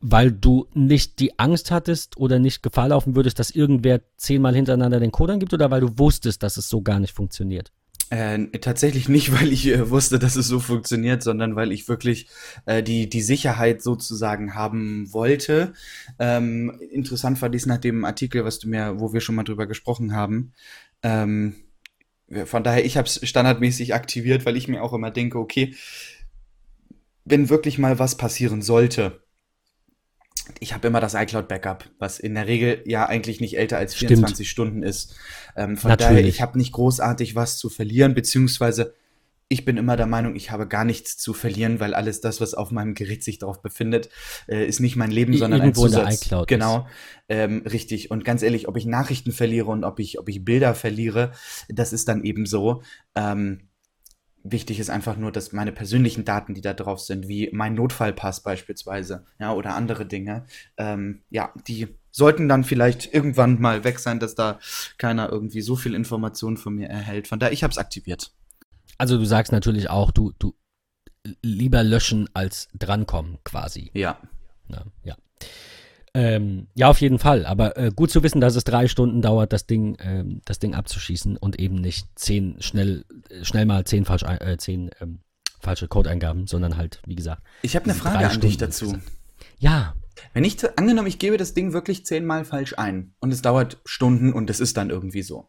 [0.00, 5.00] weil du nicht die Angst hattest oder nicht Gefahr laufen würdest, dass irgendwer zehnmal hintereinander
[5.00, 7.72] den Code angibt oder weil du wusstest, dass es so gar nicht funktioniert?
[8.10, 12.28] Äh, tatsächlich nicht, weil ich äh, wusste, dass es so funktioniert, sondern weil ich wirklich
[12.66, 15.72] äh, die, die Sicherheit sozusagen haben wollte.
[16.18, 19.66] Ähm, interessant war dies nach dem Artikel, was du mir, wo wir schon mal drüber
[19.66, 20.52] gesprochen haben.
[21.02, 21.54] Ähm,
[22.44, 25.74] von daher, ich habe es standardmäßig aktiviert, weil ich mir auch immer denke, okay,
[27.24, 29.21] wenn wirklich mal was passieren sollte,
[30.60, 34.34] ich habe immer das iCloud-Backup, was in der Regel ja eigentlich nicht älter als 24
[34.34, 34.48] Stimmt.
[34.48, 35.14] Stunden ist.
[35.56, 36.10] Ähm, von Natürlich.
[36.10, 38.94] daher, ich habe nicht großartig was zu verlieren, beziehungsweise
[39.52, 42.54] ich bin immer der Meinung, ich habe gar nichts zu verlieren, weil alles das, was
[42.54, 44.08] auf meinem Gerät sich darauf befindet,
[44.48, 46.24] äh, ist nicht mein Leben, sondern Irgendwo ein Zusatz.
[46.24, 46.86] iCloud genau,
[47.28, 48.10] ähm, richtig.
[48.10, 51.32] Und ganz ehrlich, ob ich Nachrichten verliere und ob ich, ob ich Bilder verliere,
[51.68, 52.82] das ist dann eben so.
[53.14, 53.68] Ähm,
[54.44, 58.42] Wichtig ist einfach nur, dass meine persönlichen Daten, die da drauf sind, wie mein Notfallpass
[58.42, 64.20] beispielsweise, ja, oder andere Dinge, ähm, ja, die sollten dann vielleicht irgendwann mal weg sein,
[64.20, 64.58] dass da
[64.98, 67.28] keiner irgendwie so viel Informationen von mir erhält.
[67.28, 68.32] Von daher, ich habe es aktiviert.
[68.98, 70.54] Also du sagst natürlich auch, du, du
[71.42, 73.90] lieber löschen als drankommen, quasi.
[73.94, 74.18] Ja.
[74.68, 75.16] Ja, ja.
[76.14, 77.46] Ähm, ja, auf jeden Fall.
[77.46, 80.74] Aber äh, gut zu wissen, dass es drei Stunden dauert, das Ding, ähm, das Ding
[80.74, 83.04] abzuschießen und eben nicht zehn schnell,
[83.42, 85.20] schnell mal zehn, falsch, äh, zehn ähm,
[85.60, 87.42] falsche Codeingaben, sondern halt, wie gesagt.
[87.62, 88.98] Ich habe eine Frage an dich dazu.
[89.58, 89.94] Ja.
[90.34, 94.34] Wenn ich, angenommen, ich gebe das Ding wirklich zehnmal falsch ein und es dauert Stunden
[94.34, 95.48] und es ist dann irgendwie so.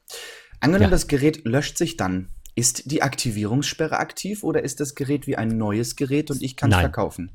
[0.61, 0.89] Angenommen, ja.
[0.89, 2.29] das Gerät löscht sich dann.
[2.55, 6.71] Ist die Aktivierungssperre aktiv oder ist das Gerät wie ein neues Gerät und ich kann
[6.71, 7.31] es verkaufen?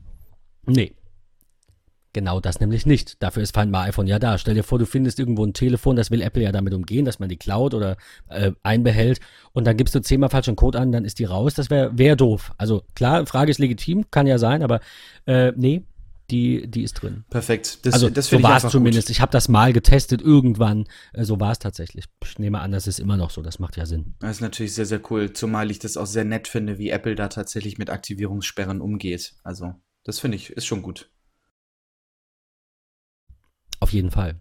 [0.64, 0.94] Nee,
[2.12, 3.22] Genau das nämlich nicht.
[3.22, 4.38] Dafür ist Find My iPhone ja da.
[4.38, 7.18] Stell dir vor, du findest irgendwo ein Telefon, das will Apple ja damit umgehen, dass
[7.18, 7.96] man die Cloud oder
[8.28, 9.20] äh, einbehält
[9.52, 11.54] und dann gibst du zehnmal falschen Code an, dann ist die raus.
[11.54, 12.52] Das wäre wär doof.
[12.56, 14.80] Also klar, Frage ist legitim, kann ja sein, aber
[15.26, 15.82] äh, nee,
[16.30, 17.24] die, die ist drin.
[17.30, 17.86] Perfekt.
[17.86, 19.08] Das, also das so war es zumindest.
[19.08, 19.16] Gut.
[19.16, 20.84] Ich habe das mal getestet irgendwann.
[21.12, 22.04] Äh, so war es tatsächlich.
[22.24, 23.42] Ich nehme an, das ist immer noch so.
[23.42, 24.14] Das macht ja Sinn.
[24.20, 25.32] Das ist natürlich sehr, sehr cool.
[25.32, 29.34] Zumal ich das auch sehr nett finde, wie Apple da tatsächlich mit Aktivierungssperren umgeht.
[29.42, 31.10] Also das finde ich, ist schon gut.
[33.80, 34.36] Auf jeden Fall.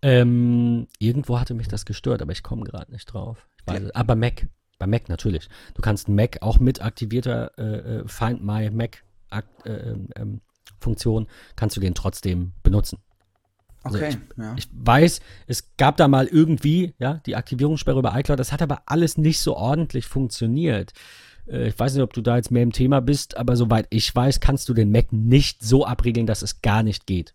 [0.00, 3.48] Ähm, irgendwo hatte mich das gestört, aber ich komme gerade nicht drauf.
[3.66, 3.90] Weiß.
[3.94, 4.46] Aber Mac.
[4.78, 5.48] Bei Mac natürlich.
[5.74, 7.62] Du kannst Mac auch mit aktivierter äh,
[7.98, 10.40] äh Find My Mac äh, ähm, ähm,
[10.80, 12.98] Funktion, kannst du den trotzdem benutzen.
[13.82, 14.54] Also okay, ich, ja.
[14.56, 18.82] ich, weiß, es gab da mal irgendwie, ja, die Aktivierungssperre über iCloud, das hat aber
[18.86, 20.92] alles nicht so ordentlich funktioniert.
[21.48, 24.14] Äh, ich weiß nicht, ob du da jetzt mehr im Thema bist, aber soweit ich
[24.14, 27.34] weiß, kannst du den Mac nicht so abriegeln, dass es gar nicht geht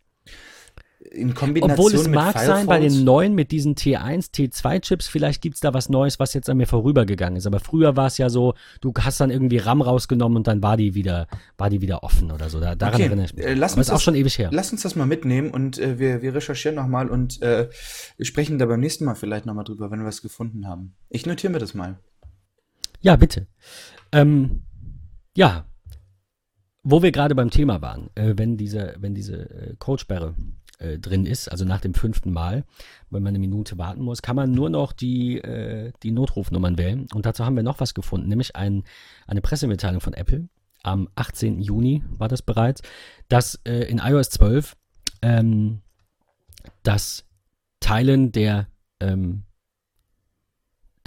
[1.11, 5.55] in Kombination Obwohl es mag sein, bei den neuen mit diesen T1, T2-Chips, vielleicht gibt
[5.55, 7.45] es da was Neues, was jetzt an mir vorübergegangen ist.
[7.45, 10.77] Aber früher war es ja so, du hast dann irgendwie RAM rausgenommen und dann war
[10.77, 12.59] die wieder, war die wieder offen oder so.
[12.59, 13.03] Da, daran okay.
[13.05, 13.45] erinnere ich mich.
[13.45, 14.49] Äh, lass Aber uns ist auch schon ewig her.
[14.51, 17.69] Lass uns das mal mitnehmen und äh, wir, wir recherchieren nochmal und äh,
[18.21, 20.95] sprechen da beim nächsten Mal vielleicht nochmal drüber, wenn wir was gefunden haben.
[21.09, 21.99] Ich notiere mir das mal.
[23.01, 23.47] Ja, bitte.
[24.13, 24.61] Ähm,
[25.35, 25.65] ja,
[26.83, 30.35] wo wir gerade beim Thema waren, äh, wenn diese, wenn diese äh, Codesperre
[30.83, 32.63] äh, drin ist, also nach dem fünften Mal,
[33.09, 37.07] wenn man eine Minute warten muss, kann man nur noch die, äh, die Notrufnummern wählen.
[37.13, 38.83] Und dazu haben wir noch was gefunden, nämlich ein,
[39.25, 40.49] eine Pressemitteilung von Apple.
[40.83, 41.61] Am 18.
[41.61, 42.81] Juni war das bereits,
[43.29, 44.75] dass äh, in iOS 12
[45.21, 45.81] ähm,
[46.83, 47.25] das
[47.79, 48.67] Teilen der
[48.99, 49.43] ähm,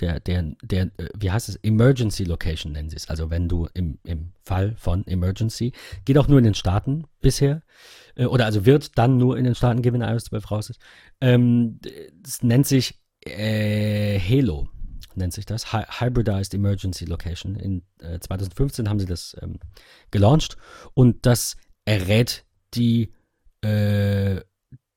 [0.00, 3.08] der, der, der, äh, wie heißt es, Emergency Location nennen sie es.
[3.08, 5.72] Also wenn du im, im Fall von Emergency,
[6.04, 7.62] geht auch nur in den Staaten bisher,
[8.14, 10.80] äh, oder also wird dann nur in den Staaten gehen, wenn iOS 12 raus ist.
[11.20, 11.80] Ähm,
[12.24, 14.68] es nennt sich äh, Halo,
[15.14, 17.56] nennt sich das, Hy Hybridized Emergency Location.
[17.56, 19.58] In äh, 2015 haben sie das ähm,
[20.10, 20.56] gelauncht
[20.94, 23.12] und das errät die,
[23.62, 24.40] äh,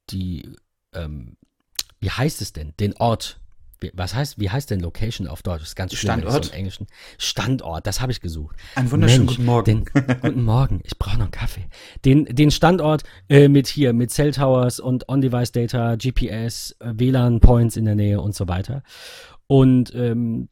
[0.09, 0.51] die,
[0.93, 1.37] ähm,
[1.99, 3.39] wie heißt es denn, den Ort
[3.93, 5.61] was heißt, wie heißt denn Location auf Deutsch?
[5.61, 6.45] Das ist ganz schlimm, Standort.
[6.45, 6.87] So im Englischen.
[7.17, 8.55] Standort, das habe ich gesucht.
[8.75, 9.85] Ein wunderschönen Mensch, guten Morgen.
[9.85, 11.65] Den, guten Morgen, ich brauche noch einen Kaffee.
[12.05, 17.77] Den, den Standort äh, mit hier, mit Cell Towers und On-Device Data, GPS, äh, WLAN-Points
[17.77, 18.83] in der Nähe und so weiter.
[19.47, 20.49] Und ähm,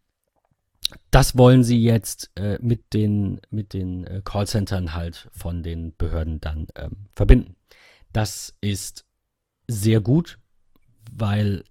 [1.12, 6.40] das wollen sie jetzt äh, mit den, mit den äh, Callcentern halt von den Behörden
[6.40, 7.56] dann ähm, verbinden.
[8.14, 9.06] Das ist
[9.68, 10.40] sehr gut,
[11.12, 11.64] weil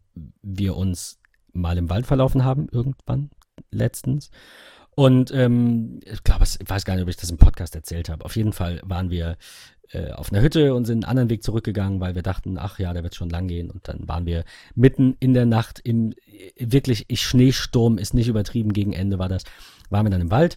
[0.43, 1.19] wir uns
[1.57, 3.31] mal im Wald verlaufen haben, irgendwann,
[3.71, 4.31] letztens.
[4.95, 8.25] Und ähm, ich glaube, ich weiß gar nicht, ob ich das im Podcast erzählt habe.
[8.25, 9.37] Auf jeden Fall waren wir
[9.93, 12.95] äh, auf einer Hütte und sind einen anderen Weg zurückgegangen, weil wir dachten, ach ja,
[12.95, 13.71] da wird schon lang gehen.
[13.71, 16.15] Und dann waren wir mitten in der Nacht im
[16.59, 19.45] wirklich Schneesturm, ist nicht übertrieben, gegen Ende war das,
[19.91, 20.57] waren wir dann im Wald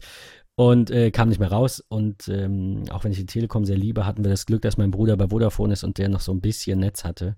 [0.55, 1.83] und äh, kam nicht mehr raus.
[1.89, 4.91] Und ähm, auch wenn ich die Telekom sehr liebe, hatten wir das Glück, dass mein
[4.91, 7.35] Bruder bei Vodafone ist und der noch so ein bisschen Netz hatte.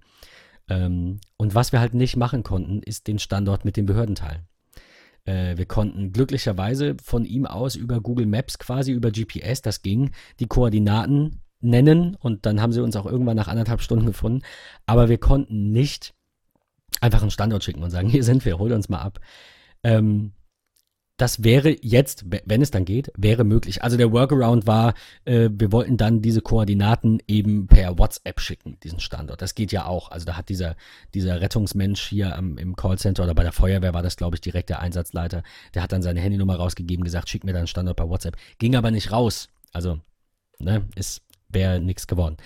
[0.71, 4.47] Ähm, und was wir halt nicht machen konnten, ist den Standort mit den Behörden teilen.
[5.25, 10.11] Äh, wir konnten glücklicherweise von ihm aus über Google Maps, quasi über GPS, das ging,
[10.39, 14.43] die Koordinaten nennen und dann haben sie uns auch irgendwann nach anderthalb Stunden gefunden.
[14.85, 16.13] Aber wir konnten nicht
[17.01, 19.19] einfach einen Standort schicken und sagen, hier sind wir, hol uns mal ab.
[19.83, 20.31] Ähm,
[21.17, 23.83] das wäre jetzt, wenn es dann geht, wäre möglich.
[23.83, 24.95] Also der Workaround war,
[25.25, 29.41] äh, wir wollten dann diese Koordinaten eben per WhatsApp schicken, diesen Standort.
[29.41, 30.09] Das geht ja auch.
[30.09, 30.75] Also da hat dieser,
[31.13, 34.69] dieser Rettungsmensch hier am, im Callcenter oder bei der Feuerwehr war das, glaube ich, direkt
[34.69, 35.43] der Einsatzleiter.
[35.75, 38.37] Der hat dann seine Handynummer rausgegeben, gesagt, schick mir dann einen Standort per WhatsApp.
[38.57, 39.49] Ging aber nicht raus.
[39.73, 39.99] Also,
[40.57, 42.37] ne, ist, wäre nichts geworden.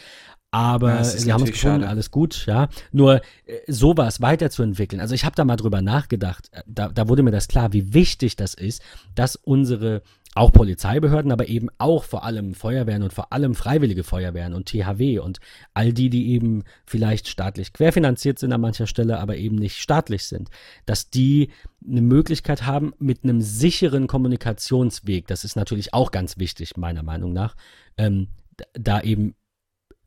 [0.56, 1.89] Aber ja, wir haben es gefunden, schade.
[1.89, 2.70] alles gut, ja.
[2.94, 3.22] Nur äh,
[3.68, 5.02] sowas weiterzuentwickeln.
[5.02, 6.48] Also ich habe da mal drüber nachgedacht.
[6.54, 8.82] Äh, da, da wurde mir das klar, wie wichtig das ist,
[9.15, 10.02] dass unsere
[10.34, 15.20] auch Polizeibehörden, aber eben auch vor allem Feuerwehren und vor allem freiwillige Feuerwehren und THW
[15.20, 15.39] und
[15.74, 20.24] all die, die eben vielleicht staatlich querfinanziert sind an mancher Stelle, aber eben nicht staatlich
[20.24, 20.50] sind,
[20.86, 21.50] dass die
[21.86, 27.34] eine Möglichkeit haben mit einem sicheren Kommunikationsweg, das ist natürlich auch ganz wichtig, meiner Meinung
[27.34, 27.58] nach,
[27.98, 28.28] ähm,
[28.74, 29.36] da eben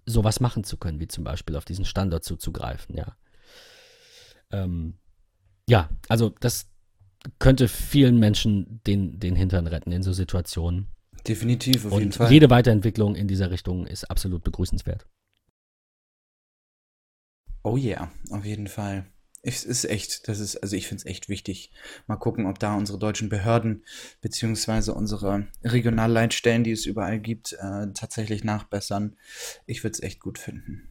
[0.08, 3.16] sowas machen zu können, wie zum Beispiel auf diesen Standort zuzugreifen, ja.
[4.50, 4.94] Ähm,
[5.68, 6.66] ja, also das
[7.38, 10.88] könnte vielen Menschen den, den Hintern retten in so Situationen.
[11.26, 12.32] Definitiv, auf Und jeden Fall.
[12.32, 15.06] Jede Weiterentwicklung in dieser Richtung ist absolut begrüßenswert.
[17.64, 19.06] Oh ja, yeah, auf jeden Fall.
[19.42, 21.70] Es ist echt, das ist, also ich finde es echt wichtig.
[22.06, 23.84] Mal gucken, ob da unsere deutschen Behörden
[24.20, 29.16] beziehungsweise unsere Regionalleitstellen, die es überall gibt, äh, tatsächlich nachbessern.
[29.66, 30.88] Ich würde es echt gut finden.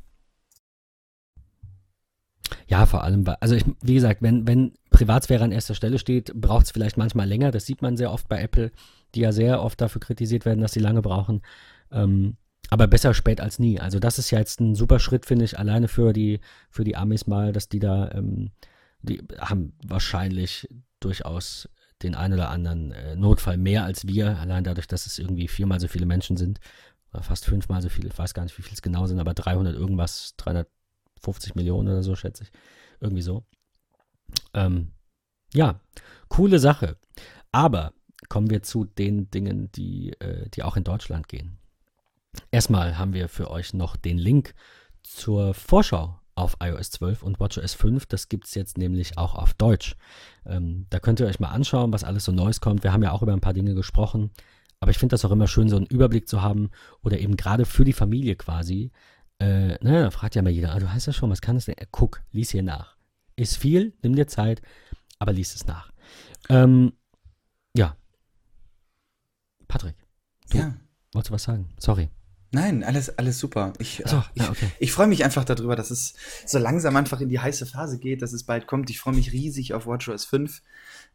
[2.68, 6.66] Ja, vor allem, also ich, wie gesagt, wenn, wenn Privatsphäre an erster Stelle steht, braucht
[6.66, 7.52] es vielleicht manchmal länger.
[7.52, 8.72] Das sieht man sehr oft bei Apple,
[9.16, 11.42] die ja sehr oft dafür kritisiert werden, dass sie lange brauchen.
[11.92, 12.36] Ähm,
[12.70, 13.80] aber besser spät als nie.
[13.80, 16.96] Also das ist ja jetzt ein super Schritt, finde ich, alleine für die, für die
[16.96, 18.52] Amis mal, dass die da, ähm,
[19.02, 20.68] die haben wahrscheinlich
[21.00, 21.70] durchaus
[22.04, 25.80] den einen oder anderen äh, Notfall mehr als wir, allein dadurch, dass es irgendwie viermal
[25.80, 26.60] so viele Menschen sind,
[27.14, 29.34] oder fast fünfmal so viele, ich weiß gar nicht, wie viel es genau sind, aber
[29.34, 32.52] 300 irgendwas, 350 Millionen oder so, schätze ich,
[33.00, 33.46] irgendwie so.
[34.54, 34.92] Ähm,
[35.54, 35.80] ja,
[36.28, 36.98] coole Sache.
[37.52, 37.94] Aber
[38.30, 41.58] kommen wir zu den Dingen, die, äh, die auch in Deutschland gehen.
[42.52, 44.54] Erstmal haben wir für euch noch den Link
[45.04, 48.06] zur Vorschau auf iOS 12 und WatchOS 5.
[48.06, 49.96] Das gibt es jetzt nämlich auch auf Deutsch.
[50.46, 52.84] Ähm, da könnt ihr euch mal anschauen, was alles so Neues kommt.
[52.84, 54.32] Wir haben ja auch über ein paar Dinge gesprochen.
[54.80, 56.70] Aber ich finde das auch immer schön, so einen Überblick zu haben
[57.02, 58.92] oder eben gerade für die Familie quasi.
[59.40, 61.78] Äh, naja, fragt ja mal jeder, ah, du heißt ja schon, was kann das denn?
[61.78, 62.96] Äh, guck, lies hier nach.
[63.36, 64.62] Ist viel, nimm dir Zeit,
[65.20, 65.92] aber lies es nach.
[66.50, 66.94] Ähm,
[67.76, 67.96] ja.
[69.68, 69.96] Patrick,
[70.52, 70.76] du ja.
[71.14, 71.70] wolltest du was sagen?
[71.80, 72.10] Sorry.
[72.52, 73.74] Nein, alles, alles super.
[73.78, 74.72] Ich, so, ich, ja, okay.
[74.80, 76.14] ich freue mich einfach darüber, dass es
[76.46, 78.90] so langsam einfach in die heiße Phase geht, dass es bald kommt.
[78.90, 80.62] Ich freue mich riesig auf WatchOS 5.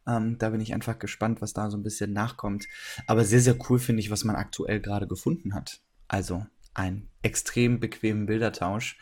[0.05, 2.67] Ähm, da bin ich einfach gespannt, was da so ein bisschen nachkommt.
[3.07, 5.79] Aber sehr, sehr cool finde ich, was man aktuell gerade gefunden hat.
[6.07, 8.99] Also ein extrem bequemen Bildertausch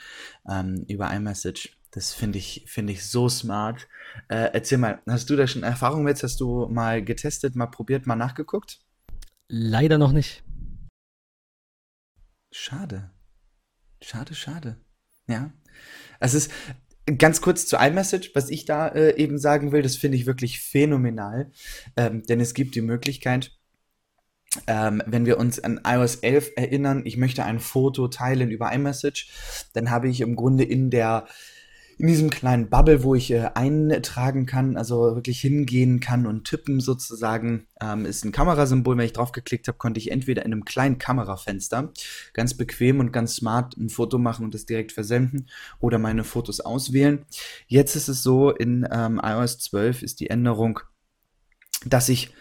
[0.49, 1.77] ähm, über iMessage.
[1.91, 3.87] Das finde ich, finde ich so smart.
[4.29, 6.23] Äh, erzähl mal, hast du da schon Erfahrung mit?
[6.23, 8.79] Hast du mal getestet, mal probiert, mal nachgeguckt?
[9.49, 10.43] Leider noch nicht.
[12.51, 13.11] Schade.
[14.01, 14.77] Schade, schade.
[15.27, 15.53] Ja.
[16.19, 16.51] Es ist
[17.17, 20.59] ganz kurz zu iMessage, was ich da äh, eben sagen will, das finde ich wirklich
[20.59, 21.51] phänomenal.
[21.95, 23.51] Ähm, denn es gibt die Möglichkeit,
[24.67, 29.31] ähm, wenn wir uns an iOS 11 erinnern, ich möchte ein Foto teilen über iMessage,
[29.73, 31.27] dann habe ich im Grunde in der
[32.01, 36.79] in diesem kleinen Bubble, wo ich äh, eintragen kann, also wirklich hingehen kann und tippen
[36.79, 38.97] sozusagen, ähm, ist ein Kamerasymbol.
[38.97, 41.93] Wenn ich drauf geklickt habe, konnte ich entweder in einem kleinen Kamerafenster
[42.33, 45.47] ganz bequem und ganz smart ein Foto machen und das direkt versenden
[45.79, 47.23] oder meine Fotos auswählen.
[47.67, 50.79] Jetzt ist es so, in ähm, iOS 12 ist die Änderung,
[51.85, 52.33] dass ich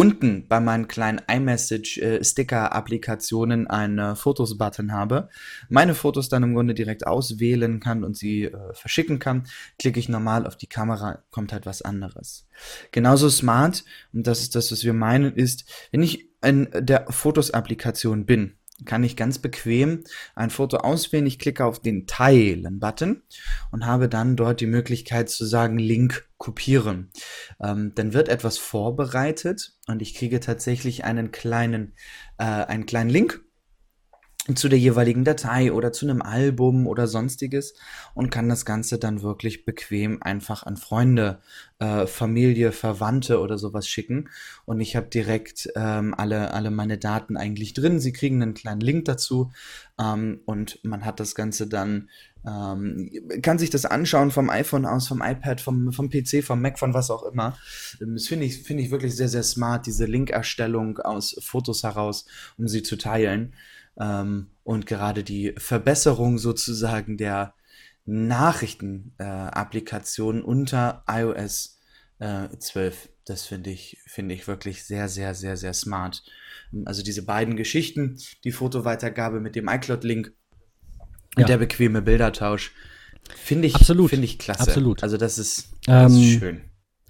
[0.00, 5.28] unten bei meinen kleinen iMessage-Sticker-Applikationen äh, einen Fotos-Button habe,
[5.68, 9.46] meine Fotos dann im Grunde direkt auswählen kann und sie äh, verschicken kann.
[9.78, 12.48] Klicke ich normal auf die Kamera, kommt halt was anderes.
[12.92, 13.84] Genauso smart,
[14.14, 19.04] und das ist das, was wir meinen, ist, wenn ich in der Fotos-Applikation bin, kann
[19.04, 21.26] ich ganz bequem ein Foto auswählen.
[21.26, 23.22] Ich klicke auf den Teilen-Button
[23.70, 27.10] und habe dann dort die Möglichkeit zu sagen, Link kopieren.
[27.60, 31.94] Ähm, dann wird etwas vorbereitet und ich kriege tatsächlich einen kleinen,
[32.38, 33.44] äh, einen kleinen Link
[34.56, 37.74] zu der jeweiligen Datei oder zu einem Album oder sonstiges
[38.14, 41.40] und kann das Ganze dann wirklich bequem einfach an Freunde,
[41.78, 44.28] äh, Familie, Verwandte oder sowas schicken.
[44.64, 48.00] Und ich habe direkt ähm, alle, alle meine Daten eigentlich drin.
[48.00, 49.50] Sie kriegen einen kleinen Link dazu
[49.98, 52.08] ähm, und man hat das Ganze dann,
[52.46, 53.10] ähm,
[53.42, 56.94] kann sich das anschauen vom iPhone aus, vom iPad, vom, vom PC, vom Mac, von
[56.94, 57.56] was auch immer.
[58.00, 62.26] Ähm, das finde ich, finde ich wirklich sehr, sehr smart, diese Linkerstellung aus Fotos heraus,
[62.56, 63.52] um sie zu teilen.
[64.00, 67.54] Ähm, und gerade die Verbesserung sozusagen der
[68.06, 71.78] Nachrichten-Applikationen äh, unter iOS
[72.18, 76.22] äh, 12, das finde ich, finde ich wirklich sehr, sehr, sehr, sehr smart.
[76.84, 80.32] Also diese beiden Geschichten, die Fotoweitergabe mit dem iCloud-Link
[81.36, 81.46] und ja.
[81.46, 82.72] der bequeme Bildertausch,
[83.36, 84.62] finde ich, finde ich klasse.
[84.62, 85.02] Absolut.
[85.02, 86.62] Also das ist, das ähm, ist schön.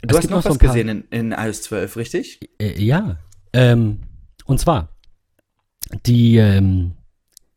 [0.02, 2.40] Du hast noch, noch was gesehen in, in iOS 12, richtig?
[2.58, 3.18] Äh, ja.
[3.52, 4.00] Ähm,
[4.44, 4.88] und zwar
[6.06, 6.92] die, ähm,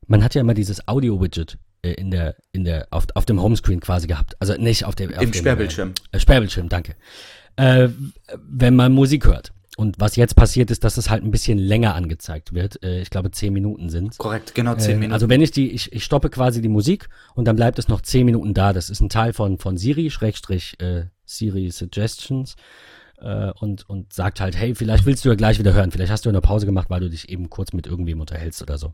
[0.07, 3.79] man hat ja immer dieses Audio-Widget äh, in der, in der, auf, auf dem Homescreen
[3.79, 4.35] quasi gehabt.
[4.39, 5.93] Also nicht auf dem, auf Im dem, Sperrbildschirm.
[6.11, 6.95] Äh, Sperrbildschirm, danke.
[7.55, 7.89] Äh,
[8.37, 9.53] wenn man Musik hört.
[9.77, 12.81] und was jetzt passiert ist, dass es halt ein bisschen länger angezeigt wird.
[12.83, 15.13] Äh, ich glaube, zehn Minuten sind Korrekt, genau zehn äh, Minuten.
[15.13, 18.01] Also wenn ich die, ich, ich stoppe quasi die Musik und dann bleibt es noch
[18.01, 18.73] zehn Minuten da.
[18.73, 22.55] Das ist ein Teil von, von Siri, Schrägstrich äh, Siri Suggestions.
[23.19, 25.91] Äh, und, und sagt halt, hey, vielleicht willst du ja gleich wieder hören.
[25.91, 28.77] Vielleicht hast du eine Pause gemacht, weil du dich eben kurz mit irgendwem unterhältst oder
[28.77, 28.93] so.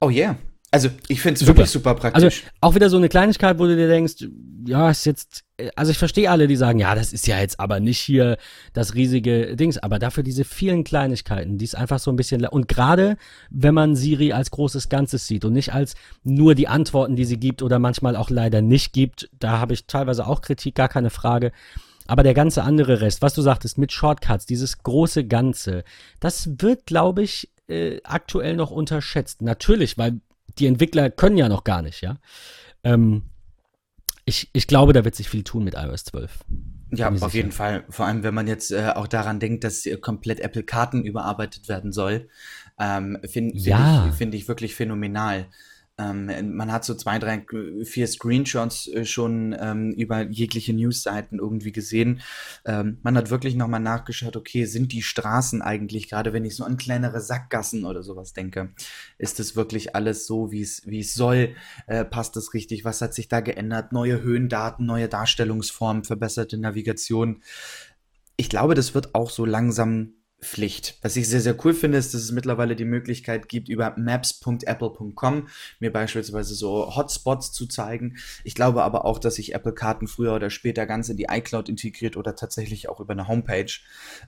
[0.00, 0.36] Oh yeah.
[0.74, 2.24] Also ich finde es wirklich super praktisch.
[2.24, 4.26] Also auch wieder so eine Kleinigkeit, wo du dir denkst,
[4.66, 5.44] ja, ist jetzt,
[5.76, 8.38] also ich verstehe alle, die sagen, ja, das ist ja jetzt aber nicht hier
[8.72, 12.66] das riesige Dings, aber dafür diese vielen Kleinigkeiten, die ist einfach so ein bisschen, und
[12.66, 13.16] gerade
[13.50, 15.94] wenn man Siri als großes Ganzes sieht und nicht als
[16.24, 19.86] nur die Antworten, die sie gibt oder manchmal auch leider nicht gibt, da habe ich
[19.86, 21.52] teilweise auch Kritik, gar keine Frage.
[22.08, 25.84] Aber der ganze andere Rest, was du sagtest, mit Shortcuts, dieses große Ganze,
[26.18, 29.40] das wird, glaube ich, äh, aktuell noch unterschätzt.
[29.40, 30.20] Natürlich, weil
[30.58, 32.16] die Entwickler können ja noch gar nicht, ja.
[32.82, 33.24] Ähm,
[34.24, 36.44] ich, ich glaube, da wird sich viel tun mit iOS 12.
[36.92, 37.34] Ja, auf sicher.
[37.34, 37.84] jeden Fall.
[37.88, 41.92] Vor allem, wenn man jetzt äh, auch daran denkt, dass komplett Apple Karten überarbeitet werden
[41.92, 42.28] soll,
[42.78, 44.02] ähm, finde ja.
[44.02, 45.46] find ich, find ich wirklich phänomenal.
[45.96, 47.46] Ähm, man hat so zwei, drei,
[47.84, 52.20] vier Screenshots äh, schon ähm, über jegliche Newsseiten irgendwie gesehen.
[52.64, 56.64] Ähm, man hat wirklich nochmal nachgeschaut, okay, sind die Straßen eigentlich, gerade wenn ich so
[56.64, 58.74] an kleinere Sackgassen oder sowas denke,
[59.18, 61.54] ist es wirklich alles so, wie es soll?
[61.86, 62.84] Äh, passt es richtig?
[62.84, 63.92] Was hat sich da geändert?
[63.92, 67.40] Neue Höhendaten, neue Darstellungsformen, verbesserte Navigation.
[68.36, 70.14] Ich glaube, das wird auch so langsam
[70.44, 70.98] Pflicht.
[71.02, 75.48] Was ich sehr, sehr cool finde, ist, dass es mittlerweile die Möglichkeit gibt, über maps.apple.com
[75.80, 78.16] mir beispielsweise so Hotspots zu zeigen.
[78.44, 81.68] Ich glaube aber auch, dass sich Apple Karten früher oder später ganz in die iCloud
[81.68, 83.72] integriert oder tatsächlich auch über eine Homepage.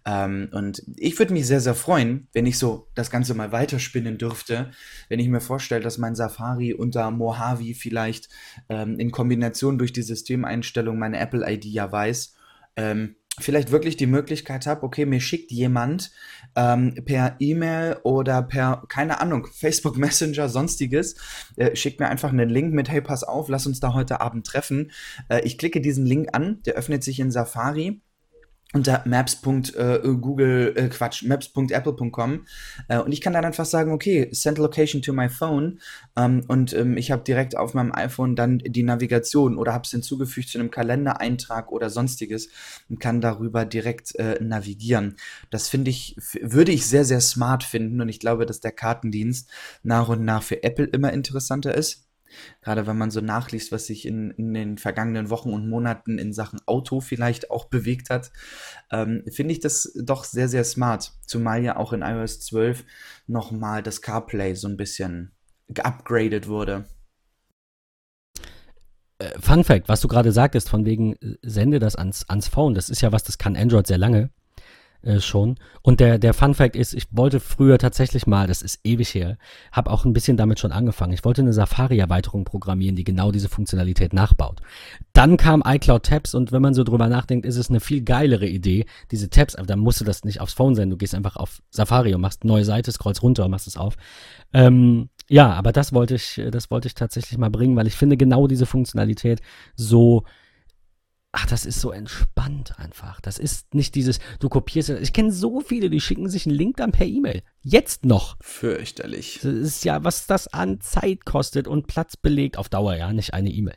[0.05, 4.19] Ähm, und ich würde mich sehr, sehr freuen, wenn ich so das Ganze mal weiterspinnen
[4.19, 4.71] dürfte,
[5.09, 8.29] wenn ich mir vorstelle, dass mein Safari unter Mojave vielleicht
[8.69, 12.35] ähm, in Kombination durch die Systemeinstellung meine Apple-ID ja weiß.
[12.77, 16.11] Ähm, vielleicht wirklich die Möglichkeit habe, okay, mir schickt jemand
[16.55, 21.17] ähm, per E-Mail oder per, keine Ahnung, Facebook Messenger, sonstiges,
[21.57, 24.47] äh, schickt mir einfach einen Link mit, hey, pass auf, lass uns da heute Abend
[24.47, 24.91] treffen.
[25.29, 28.01] Äh, ich klicke diesen Link an, der öffnet sich in Safari
[28.73, 32.47] unter maps.google, äh, äh, Quatsch, maps.apple.com
[32.89, 35.81] äh, und ich kann dann einfach sagen, okay, send location to my phone.
[36.17, 39.93] Ähm, und ähm, ich habe direkt auf meinem iPhone dann die Navigation oder habe es
[39.93, 42.49] hinzugefügt zu einem Kalendereintrag oder sonstiges
[42.89, 45.17] und kann darüber direkt äh, navigieren.
[45.51, 49.49] Das finde ich, würde ich sehr, sehr smart finden und ich glaube, dass der Kartendienst
[49.85, 52.06] nach und nach für Apple immer interessanter ist
[52.63, 56.33] Gerade wenn man so nachliest, was sich in, in den vergangenen Wochen und Monaten in
[56.33, 58.31] Sachen Auto vielleicht auch bewegt hat,
[58.91, 61.13] ähm, finde ich das doch sehr, sehr smart.
[61.27, 62.85] Zumal ja auch in iOS 12
[63.27, 65.33] nochmal das CarPlay so ein bisschen
[65.69, 66.85] geupgradet wurde.
[69.19, 72.75] Äh, Fun Fact, was du gerade sagtest, von wegen äh, sende das ans, ans Phone,
[72.75, 74.31] das ist ja was, das kann Android sehr lange
[75.07, 75.57] äh, schon.
[75.83, 79.39] Und der, der Fun Fact ist, ich wollte früher tatsächlich mal, das ist ewig her,
[79.71, 81.13] habe auch ein bisschen damit schon angefangen.
[81.13, 84.61] Ich wollte eine Safari-Erweiterung programmieren, die genau diese Funktionalität nachbaut.
[85.13, 88.47] Dann kam iCloud Tabs und wenn man so drüber nachdenkt, ist es eine viel geilere
[88.47, 91.37] Idee, diese Tabs, aber dann musst du das nicht aufs Phone sein, du gehst einfach
[91.37, 93.97] auf Safari und machst neue Seite, scrollst runter und machst es auf.
[94.53, 98.17] Ähm, ja, aber das wollte ich, das wollte ich tatsächlich mal bringen, weil ich finde
[98.17, 99.41] genau diese Funktionalität
[99.77, 100.25] so
[101.37, 103.21] ach, das ist so entspannt einfach.
[103.21, 106.79] Das ist nicht dieses, du kopierst, ich kenne so viele, die schicken sich einen Link
[106.79, 107.43] dann per E-Mail.
[107.61, 108.39] Jetzt noch.
[108.41, 109.41] Fürchterlich.
[109.43, 113.35] Das ist ja, was das an Zeit kostet und Platz belegt, auf Dauer, ja, nicht
[113.35, 113.77] eine E-Mail.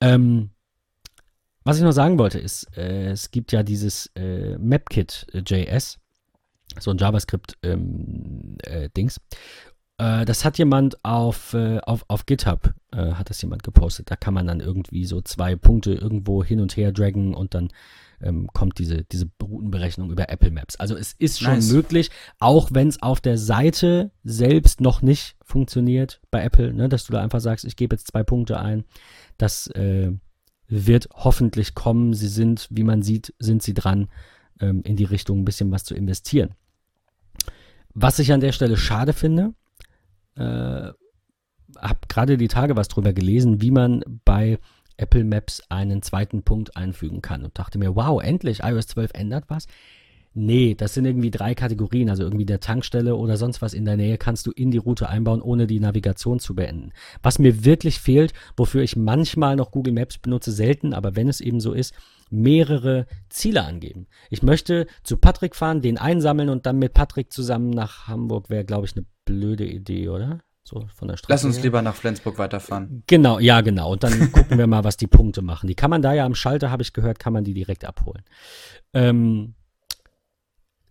[0.00, 0.50] Ähm,
[1.64, 5.98] was ich noch sagen wollte, ist, äh, es gibt ja dieses äh, MapKit.js,
[6.78, 7.56] so ein JavaScript-Dings.
[7.64, 8.88] Ähm, äh,
[9.98, 14.10] äh, das hat jemand auf, äh, auf, auf GitHub, äh, hat das jemand gepostet.
[14.10, 17.70] Da kann man dann irgendwie so zwei Punkte irgendwo hin und her draggen und dann
[18.22, 20.76] ähm, kommt diese, diese Routenberechnung über Apple Maps.
[20.76, 21.70] Also es ist schon nice.
[21.70, 27.04] möglich, auch wenn es auf der Seite selbst noch nicht funktioniert bei Apple, ne, dass
[27.04, 28.84] du da einfach sagst, ich gebe jetzt zwei Punkte ein.
[29.38, 30.12] Das äh,
[30.68, 32.14] wird hoffentlich kommen.
[32.14, 34.08] Sie sind, wie man sieht, sind sie dran,
[34.60, 36.54] ähm, in die Richtung ein bisschen was zu investieren.
[37.94, 39.54] Was ich an der Stelle schade finde,
[40.36, 40.92] äh,
[41.78, 44.58] habe gerade die Tage was drüber gelesen, wie man bei
[44.96, 49.44] Apple Maps einen zweiten Punkt einfügen kann und dachte mir, wow, endlich, iOS 12 ändert
[49.48, 49.66] was.
[50.38, 53.96] Nee, das sind irgendwie drei Kategorien, also irgendwie der Tankstelle oder sonst was in der
[53.96, 56.92] Nähe kannst du in die Route einbauen, ohne die Navigation zu beenden.
[57.22, 61.40] Was mir wirklich fehlt, wofür ich manchmal noch Google Maps benutze, selten, aber wenn es
[61.40, 61.94] eben so ist,
[62.30, 64.06] mehrere Ziele angeben.
[64.30, 68.64] Ich möchte zu Patrick fahren, den einsammeln und dann mit Patrick zusammen nach Hamburg wäre,
[68.64, 70.40] glaube ich, eine blöde Idee, oder?
[70.64, 71.32] So von der Strecke.
[71.32, 73.04] Lass uns lieber nach Flensburg weiterfahren.
[73.06, 73.92] Genau, ja, genau.
[73.92, 75.68] Und dann gucken wir mal, was die Punkte machen.
[75.68, 78.24] Die kann man da ja am Schalter, habe ich gehört, kann man die direkt abholen.
[78.92, 79.54] Ähm,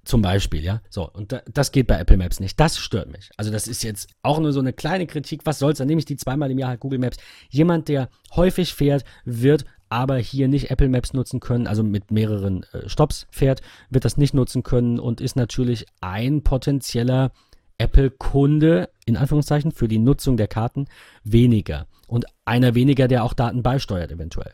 [0.06, 0.82] zum Beispiel, ja.
[0.90, 2.58] So, und da, das geht bei Apple Maps nicht.
[2.60, 3.32] Das stört mich.
[3.36, 5.46] Also, das ist jetzt auch nur so eine kleine Kritik.
[5.46, 5.80] Was soll's?
[5.80, 7.18] Dann nehme ich die zweimal im Jahr halt Google Maps.
[7.50, 9.66] Jemand, der häufig fährt, wird
[9.96, 14.18] aber hier nicht Apple Maps nutzen können, also mit mehreren äh, Stops fährt, wird das
[14.18, 17.32] nicht nutzen können und ist natürlich ein potenzieller
[17.78, 20.88] Apple-Kunde, in Anführungszeichen, für die Nutzung der Karten
[21.24, 21.88] weniger.
[22.08, 24.52] Und einer weniger, der auch Daten beisteuert, eventuell.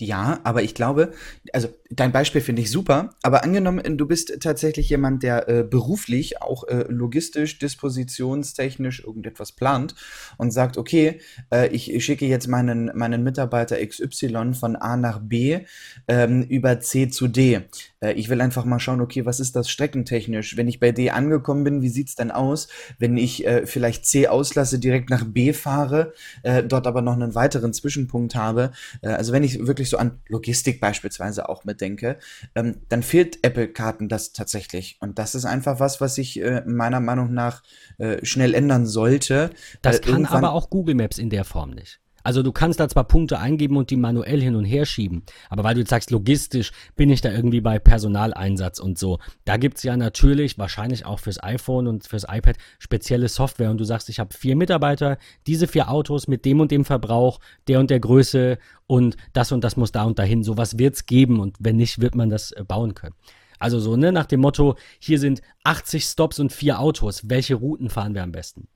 [0.00, 1.12] Ja, aber ich glaube,
[1.52, 6.40] also dein Beispiel finde ich super, aber angenommen, du bist tatsächlich jemand, der äh, beruflich
[6.40, 9.94] auch äh, logistisch, dispositionstechnisch irgendetwas plant
[10.38, 11.20] und sagt, okay,
[11.52, 15.60] äh, ich schicke jetzt meinen, meinen Mitarbeiter XY von A nach B
[16.08, 17.60] ähm, über C zu D.
[18.00, 20.56] Äh, ich will einfach mal schauen, okay, was ist das streckentechnisch?
[20.56, 22.68] Wenn ich bei D angekommen bin, wie sieht's dann aus?
[22.98, 27.34] Wenn ich äh, vielleicht C auslasse, direkt nach B fahre, äh, dort aber noch einen
[27.34, 28.70] weiteren Zwischenpunkt habe.
[29.02, 32.18] also wenn ich wirklich so an Logistik beispielsweise auch mitdenke,
[32.54, 34.96] ähm, dann fehlt Apple-Karten das tatsächlich.
[35.00, 37.62] Und das ist einfach was, was sich äh, meiner Meinung nach
[37.98, 39.50] äh, schnell ändern sollte.
[39.82, 42.00] Das kann aber auch Google Maps in der Form nicht.
[42.22, 45.64] Also du kannst da zwar Punkte eingeben und die manuell hin und her schieben, aber
[45.64, 49.18] weil du jetzt sagst, logistisch bin ich da irgendwie bei Personaleinsatz und so.
[49.44, 53.78] Da gibt es ja natürlich, wahrscheinlich auch fürs iPhone und fürs iPad, spezielle Software und
[53.78, 57.80] du sagst, ich habe vier Mitarbeiter, diese vier Autos mit dem und dem Verbrauch, der
[57.80, 60.42] und der Größe und das und das muss da und dahin.
[60.42, 63.14] Sowas wird es geben und wenn nicht, wird man das äh, bauen können.
[63.60, 67.90] Also so, ne, nach dem Motto, hier sind 80 Stops und vier Autos, welche Routen
[67.90, 68.68] fahren wir am besten?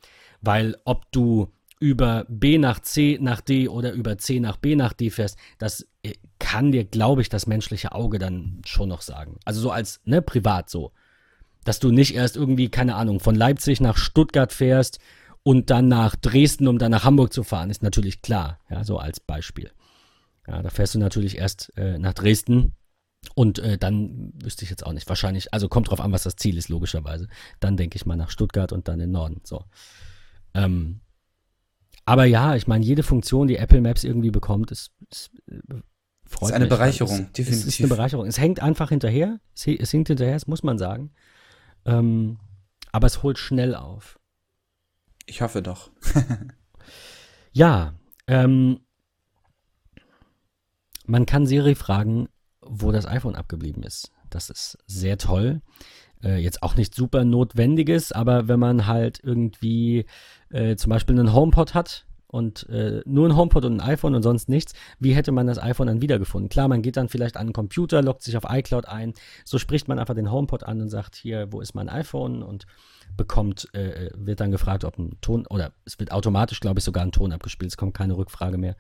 [0.43, 1.49] Weil ob du
[1.81, 5.87] über B nach C nach D oder über C nach B nach D fährst, das
[6.03, 9.39] äh, kann dir, glaube ich, das menschliche Auge dann schon noch sagen.
[9.45, 10.93] Also so als, ne, privat so.
[11.65, 14.99] Dass du nicht erst irgendwie, keine Ahnung, von Leipzig nach Stuttgart fährst
[15.43, 18.61] und dann nach Dresden, um dann nach Hamburg zu fahren, ist natürlich klar.
[18.71, 19.71] Ja, so als Beispiel.
[20.47, 22.75] Ja, da fährst du natürlich erst äh, nach Dresden
[23.35, 25.09] und äh, dann wüsste ich jetzt auch nicht.
[25.09, 27.29] Wahrscheinlich, also kommt drauf an, was das Ziel ist, logischerweise.
[27.61, 29.41] Dann denke ich mal nach Stuttgart und dann in den Norden.
[29.45, 29.65] So.
[30.53, 31.01] Ähm,
[32.05, 35.81] aber ja, ich meine, jede Funktion, die Apple Maps irgendwie bekommt, ist, ist äh,
[36.27, 36.71] freut ist eine mich.
[36.71, 37.67] Bereicherung, es, definitiv.
[37.69, 38.27] Es ist eine Bereicherung.
[38.27, 39.41] Es hängt einfach hinterher.
[39.55, 41.13] Es, es hinkt hinterher, das muss man sagen.
[41.87, 42.39] Ähm,
[42.93, 44.19] aber es holt schnell auf.
[45.27, 45.91] Ich hoffe doch.
[47.53, 47.95] ja,
[48.27, 48.81] ähm,
[51.07, 52.29] man kann Siri fragen,
[52.61, 54.11] wo das iPhone abgeblieben ist.
[54.31, 55.63] Das ist sehr toll
[56.25, 60.07] äh, jetzt auch nicht super notwendiges, aber wenn man halt irgendwie
[60.51, 64.23] äh, zum Beispiel einen HomePod hat und äh, nur ein HomePod und ein iPhone und
[64.23, 66.49] sonst nichts, wie hätte man das iPhone dann wiedergefunden?
[66.49, 69.15] Klar, man geht dann vielleicht an den Computer, loggt sich auf iCloud ein,
[69.45, 72.43] so spricht man einfach den HomePod an und sagt, hier, wo ist mein iPhone?
[72.43, 72.67] Und
[73.17, 77.05] bekommt, äh, wird dann gefragt, ob ein Ton, oder es wird automatisch, glaube ich, sogar
[77.05, 78.77] ein Ton abgespielt, es kommt keine Rückfrage mehr.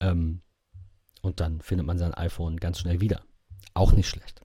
[0.00, 0.40] Ähm,
[1.20, 3.22] und dann findet man sein iPhone ganz schnell wieder.
[3.74, 4.40] Auch nicht schlecht.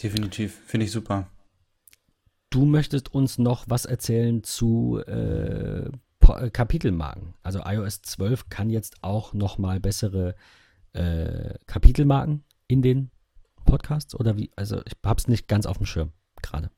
[0.00, 1.26] Definitiv, finde ich super.
[2.50, 7.34] Du möchtest uns noch was erzählen zu äh, äh Kapitelmarken.
[7.42, 10.34] Also iOS 12 kann jetzt auch noch mal bessere
[10.92, 13.10] äh, Kapitelmarken in den
[13.64, 14.50] Podcasts oder wie?
[14.56, 16.70] Also ich habe es nicht ganz auf dem Schirm gerade.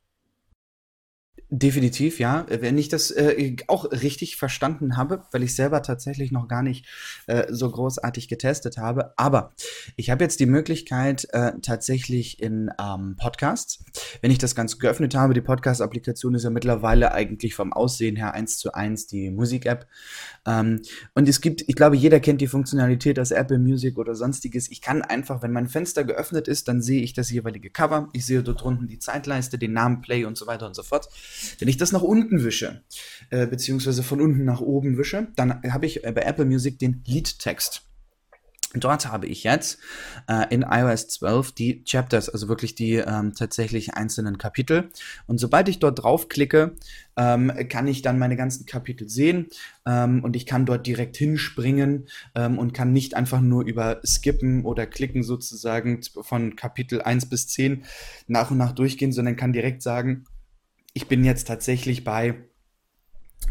[1.53, 2.47] Definitiv, ja.
[2.49, 6.87] Wenn ich das äh, auch richtig verstanden habe, weil ich selber tatsächlich noch gar nicht
[7.27, 9.15] äh, so großartig getestet habe.
[9.17, 9.51] Aber
[9.97, 13.85] ich habe jetzt die Möglichkeit, äh, tatsächlich in ähm, Podcasts,
[14.21, 18.33] wenn ich das Ganze geöffnet habe, die Podcast-Applikation ist ja mittlerweile eigentlich vom Aussehen her
[18.33, 19.89] eins zu eins die Musik-App.
[20.47, 20.83] Ähm,
[21.17, 24.71] und es gibt, ich glaube, jeder kennt die Funktionalität aus Apple Music oder sonstiges.
[24.71, 28.09] Ich kann einfach, wenn mein Fenster geöffnet ist, dann sehe ich das jeweilige Cover.
[28.13, 31.09] Ich sehe dort unten die Zeitleiste, den Namen Play und so weiter und so fort.
[31.59, 32.83] Wenn ich das nach unten wische,
[33.31, 37.03] äh, beziehungsweise von unten nach oben wische, dann habe ich äh, bei Apple Music den
[37.07, 37.83] Liedtext.
[38.75, 39.81] Dort habe ich jetzt
[40.29, 44.91] äh, in iOS 12 die Chapters, also wirklich die ähm, tatsächlich einzelnen Kapitel.
[45.27, 46.77] Und sobald ich dort draufklicke,
[47.17, 49.49] ähm, kann ich dann meine ganzen Kapitel sehen
[49.87, 54.65] ähm, und ich kann dort direkt hinspringen ähm, und kann nicht einfach nur über Skippen
[54.65, 57.85] oder Klicken sozusagen von Kapitel 1 bis 10
[58.29, 60.27] nach und nach durchgehen, sondern kann direkt sagen,
[60.93, 62.51] ich bin jetzt tatsächlich bei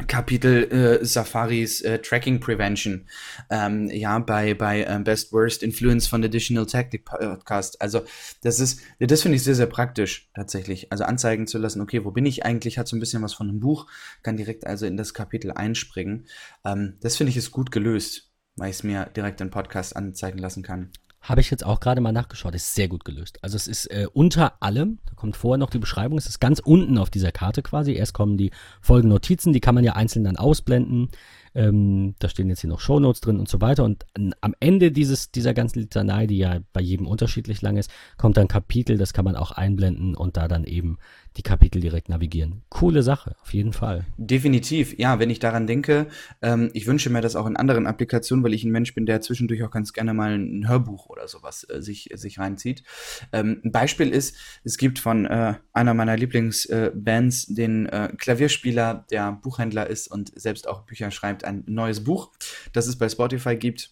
[0.07, 3.07] Kapitel äh, Safaris äh, Tracking Prevention,
[3.49, 7.81] ähm, ja, bei, bei äh, Best Worst Influence von Additional Tactic Podcast.
[7.81, 8.03] Also,
[8.41, 10.91] das ist, das finde ich sehr, sehr praktisch, tatsächlich.
[10.91, 13.49] Also, anzeigen zu lassen, okay, wo bin ich eigentlich, hat so ein bisschen was von
[13.49, 13.87] einem Buch,
[14.23, 16.27] kann direkt also in das Kapitel einspringen.
[16.63, 20.39] Ähm, das finde ich ist gut gelöst, weil ich es mir direkt im Podcast anzeigen
[20.39, 20.91] lassen kann.
[21.21, 22.55] Habe ich jetzt auch gerade mal nachgeschaut.
[22.55, 23.39] Ist sehr gut gelöst.
[23.41, 26.59] Also es ist äh, unter allem, da kommt vorher noch die Beschreibung, es ist ganz
[26.59, 27.93] unten auf dieser Karte quasi.
[27.93, 28.51] Erst kommen die
[28.81, 31.09] folgenden Notizen, die kann man ja einzeln dann ausblenden.
[31.55, 33.83] Ähm, da stehen jetzt hier noch Shownotes drin und so weiter.
[33.83, 37.91] Und an, am Ende dieses, dieser ganzen Litanei, die ja bei jedem unterschiedlich lang ist,
[38.17, 40.99] kommt dann Kapitel, das kann man auch einblenden und da dann eben
[41.39, 42.63] die Kapitel direkt navigieren.
[42.67, 44.05] Coole Sache, auf jeden Fall.
[44.17, 46.07] Definitiv, ja, wenn ich daran denke,
[46.41, 49.21] ähm, ich wünsche mir das auch in anderen Applikationen, weil ich ein Mensch bin, der
[49.21, 52.83] zwischendurch auch ganz gerne mal ein Hörbuch oder sowas äh, sich, sich reinzieht.
[53.31, 54.35] Ähm, ein Beispiel ist,
[54.65, 60.37] es gibt von äh, einer meiner Lieblingsbands äh, den äh, Klavierspieler, der Buchhändler ist und
[60.37, 62.31] selbst auch Bücher schreibt, ein neues Buch,
[62.73, 63.91] das es bei Spotify gibt.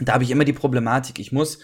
[0.00, 1.58] Da habe ich immer die Problematik, ich muss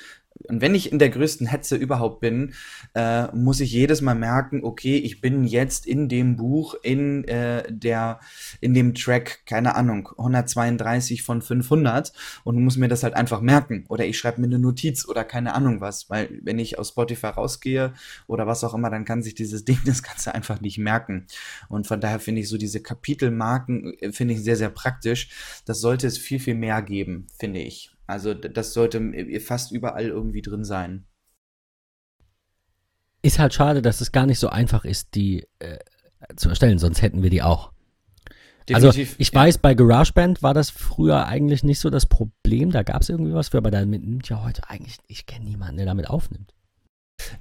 [0.49, 2.55] und wenn ich in der größten Hetze überhaupt bin,
[2.95, 7.65] äh, muss ich jedes Mal merken, okay, ich bin jetzt in dem Buch, in äh,
[7.71, 8.21] der,
[8.61, 12.13] in dem Track, keine Ahnung, 132 von 500
[12.45, 13.85] und muss mir das halt einfach merken.
[13.89, 17.29] Oder ich schreibe mir eine Notiz oder keine Ahnung was, weil wenn ich aus Spotify
[17.29, 17.93] rausgehe
[18.27, 21.27] oder was auch immer, dann kann sich dieses Ding das Ganze einfach nicht merken.
[21.69, 25.29] Und von daher finde ich so diese Kapitelmarken, äh, finde ich sehr, sehr praktisch.
[25.65, 27.93] Das sollte es viel, viel mehr geben, finde ich.
[28.11, 29.01] Also das sollte
[29.41, 31.07] fast überall irgendwie drin sein.
[33.23, 35.79] Ist halt schade, dass es gar nicht so einfach ist, die äh,
[36.37, 37.73] zu erstellen, sonst hätten wir die auch.
[38.73, 39.41] Also, Definitiv, also ich ja.
[39.41, 42.71] weiß, bei GarageBand war das früher eigentlich nicht so das Problem.
[42.71, 45.79] Da gab es irgendwie was für, aber damit nimmt ja heute eigentlich, ich kenne niemanden,
[45.79, 46.55] der damit aufnimmt.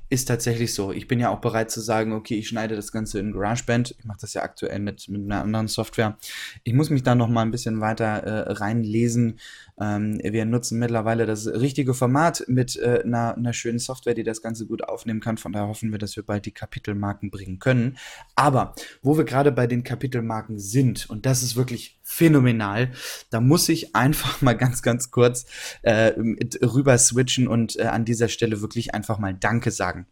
[0.09, 0.91] Ist tatsächlich so.
[0.91, 3.95] Ich bin ja auch bereit zu sagen, okay, ich schneide das Ganze in GarageBand.
[3.97, 6.17] Ich mache das ja aktuell mit, mit einer anderen Software.
[6.63, 9.39] Ich muss mich da noch mal ein bisschen weiter äh, reinlesen.
[9.79, 14.41] Ähm, wir nutzen mittlerweile das richtige Format mit äh, einer, einer schönen Software, die das
[14.41, 15.37] Ganze gut aufnehmen kann.
[15.37, 17.97] Von daher hoffen wir, dass wir bald die Kapitelmarken bringen können.
[18.35, 22.91] Aber wo wir gerade bei den Kapitelmarken sind, und das ist wirklich phänomenal,
[23.29, 25.45] da muss ich einfach mal ganz, ganz kurz
[25.81, 26.13] äh,
[26.61, 30.07] rüber switchen und äh, an dieser Stelle wirklich einfach mal Danke sagen.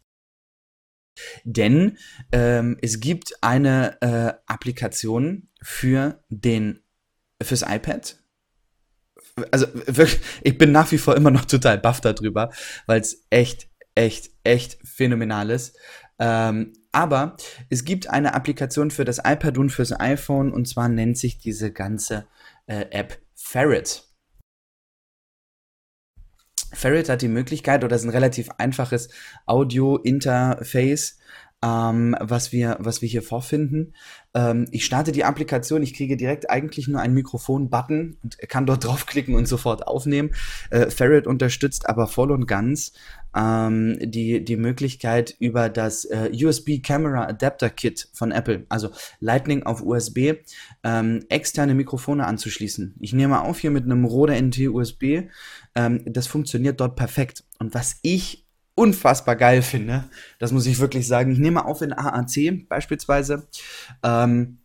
[1.43, 1.97] Denn
[2.32, 6.84] ähm, es gibt eine äh, Applikation für den
[7.41, 8.18] fürs iPad.
[9.51, 12.51] Also wirklich, ich bin nach wie vor immer noch total baff darüber,
[12.85, 15.77] weil es echt, echt, echt phänomenal ist.
[16.19, 17.38] Ähm, aber
[17.69, 21.71] es gibt eine Applikation für das iPad und fürs iPhone und zwar nennt sich diese
[21.71, 22.27] ganze
[22.65, 24.03] äh, App Ferret.
[26.73, 29.09] Ferret hat die Möglichkeit, oder ist ein relativ einfaches
[29.45, 31.17] Audio-Interface,
[31.63, 33.93] ähm, was, wir, was wir hier vorfinden.
[34.33, 38.83] Ähm, ich starte die Applikation, ich kriege direkt eigentlich nur einen Mikrofon-Button und kann dort
[38.85, 40.33] draufklicken und sofort aufnehmen.
[40.69, 42.93] Äh, Ferret unterstützt aber voll und ganz
[43.35, 48.89] ähm, die, die Möglichkeit über das äh, USB Camera Adapter Kit von Apple, also
[49.19, 50.35] Lightning auf USB,
[50.83, 52.95] ähm, externe Mikrofone anzuschließen.
[52.99, 55.29] Ich nehme auf hier mit einem Rode NT USB.
[55.75, 57.43] Ähm, das funktioniert dort perfekt.
[57.59, 58.46] Und was ich
[58.78, 60.05] unfassbar geil finde.
[60.39, 61.32] Das muss ich wirklich sagen.
[61.32, 63.47] Ich nehme auf in AAC beispielsweise
[64.03, 64.59] ähm,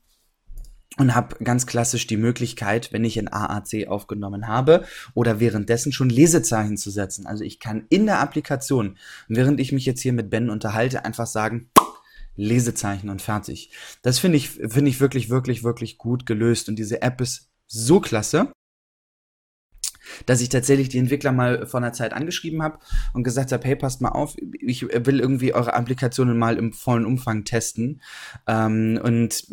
[0.98, 4.84] und habe ganz klassisch die Möglichkeit, wenn ich in AAC aufgenommen habe
[5.14, 7.26] oder währenddessen schon Lesezeichen zu setzen.
[7.26, 8.98] Also ich kann in der Applikation,
[9.28, 11.70] während ich mich jetzt hier mit Ben unterhalte, einfach sagen,
[12.36, 13.70] Lesezeichen und fertig.
[14.02, 18.00] Das finde ich, finde ich wirklich, wirklich, wirklich gut gelöst und diese App ist so
[18.00, 18.52] klasse
[20.26, 22.78] dass ich tatsächlich die Entwickler mal vor einer Zeit angeschrieben habe
[23.12, 27.06] und gesagt habe, hey, passt mal auf, ich will irgendwie eure Applikationen mal im vollen
[27.06, 28.02] Umfang testen.
[28.46, 29.44] Ähm, und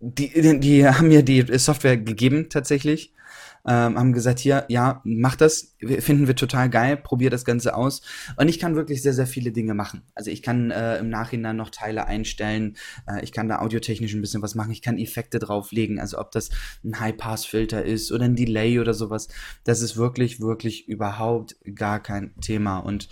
[0.00, 3.12] die, die haben mir die Software gegeben tatsächlich
[3.68, 8.00] ähm, haben gesagt, hier, ja, mach das, finden wir total geil, probier das Ganze aus.
[8.36, 10.02] Und ich kann wirklich sehr, sehr viele Dinge machen.
[10.14, 14.22] Also ich kann äh, im Nachhinein noch Teile einstellen, äh, ich kann da audiotechnisch ein
[14.22, 16.48] bisschen was machen, ich kann Effekte drauflegen, also ob das
[16.82, 19.28] ein High-Pass-Filter ist oder ein Delay oder sowas,
[19.64, 22.78] das ist wirklich, wirklich überhaupt gar kein Thema.
[22.78, 23.08] Und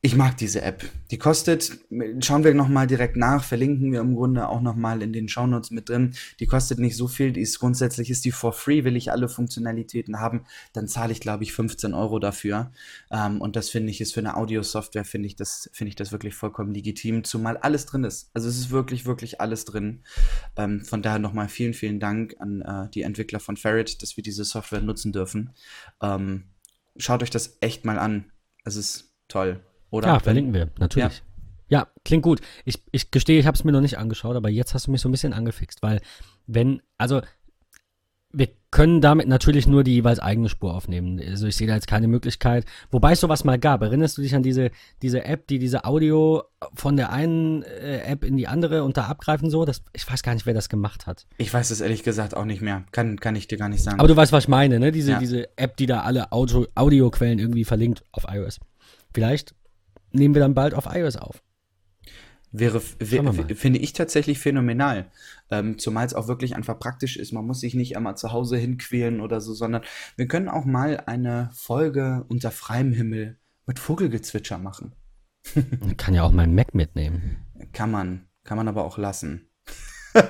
[0.00, 0.84] ich mag diese App.
[1.10, 1.76] Die kostet,
[2.20, 5.88] schauen wir nochmal direkt nach, verlinken wir im Grunde auch nochmal in den Shownotes mit
[5.88, 6.14] drin.
[6.38, 9.28] Die kostet nicht so viel, die ist grundsätzlich ist die for free, will ich alle
[9.28, 12.70] Funktionalitäten haben, dann zahle ich glaube ich 15 Euro dafür.
[13.10, 16.12] Ähm, und das finde ich ist für eine Audio-Software, finde ich das, finde ich das
[16.12, 18.30] wirklich vollkommen legitim, zumal alles drin ist.
[18.34, 20.04] Also es ist wirklich, wirklich alles drin.
[20.56, 24.22] Ähm, von daher nochmal vielen, vielen Dank an äh, die Entwickler von Ferret, dass wir
[24.22, 25.54] diese Software nutzen dürfen.
[26.00, 26.44] Ähm,
[26.96, 28.30] schaut euch das echt mal an.
[28.64, 29.60] Es ist toll.
[29.90, 31.22] Oder ja, verlinken wir, natürlich.
[31.68, 31.80] Ja.
[31.80, 31.86] ja.
[32.04, 32.40] klingt gut.
[32.64, 35.00] Ich, ich gestehe, ich habe es mir noch nicht angeschaut, aber jetzt hast du mich
[35.00, 36.00] so ein bisschen angefixt, weil
[36.46, 37.20] wenn, also
[38.30, 41.18] wir können damit natürlich nur die jeweils eigene Spur aufnehmen.
[41.26, 42.66] Also ich sehe da jetzt keine Möglichkeit.
[42.90, 43.80] Wobei es sowas mal gab.
[43.80, 44.70] Erinnerst du dich an diese,
[45.00, 46.42] diese App, die diese Audio
[46.74, 49.64] von der einen äh, App in die andere und da abgreifen so?
[49.64, 51.26] Das, ich weiß gar nicht, wer das gemacht hat.
[51.38, 52.84] Ich weiß es ehrlich gesagt auch nicht mehr.
[52.92, 53.98] Kann, kann ich dir gar nicht sagen.
[53.98, 54.92] Aber du weißt, was ich meine, ne?
[54.92, 55.18] Diese, ja.
[55.18, 58.60] diese App, die da alle Audio, Audioquellen irgendwie verlinkt auf iOS.
[59.14, 59.54] Vielleicht
[60.12, 61.42] nehmen wir dann bald auf iOS auf.
[62.50, 65.10] Wäre, finde ich tatsächlich phänomenal.
[65.50, 67.32] Ähm, zumal es auch wirklich einfach praktisch ist.
[67.32, 69.82] Man muss sich nicht einmal zu Hause hinquälen oder so, sondern
[70.16, 74.94] wir können auch mal eine Folge unter freiem Himmel mit Vogelgezwitscher machen.
[75.80, 77.36] man kann ja auch meinen Mac mitnehmen.
[77.72, 79.50] Kann man, kann man aber auch lassen.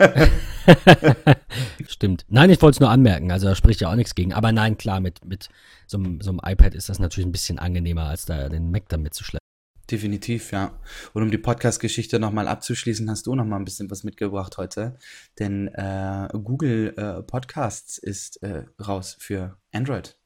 [1.86, 2.26] Stimmt.
[2.28, 3.30] Nein, ich wollte es nur anmerken.
[3.30, 4.32] Also da spricht ja auch nichts gegen.
[4.32, 5.48] Aber nein, klar, mit, mit
[5.86, 9.02] so, so einem iPad ist das natürlich ein bisschen angenehmer, als da den Mac dann
[9.02, 9.47] mitzuschleppen.
[9.90, 10.78] Definitiv, ja.
[11.14, 14.96] Und um die Podcast-Geschichte nochmal abzuschließen, hast du nochmal ein bisschen was mitgebracht heute.
[15.38, 20.18] Denn äh, Google äh, Podcasts ist äh, raus für Android.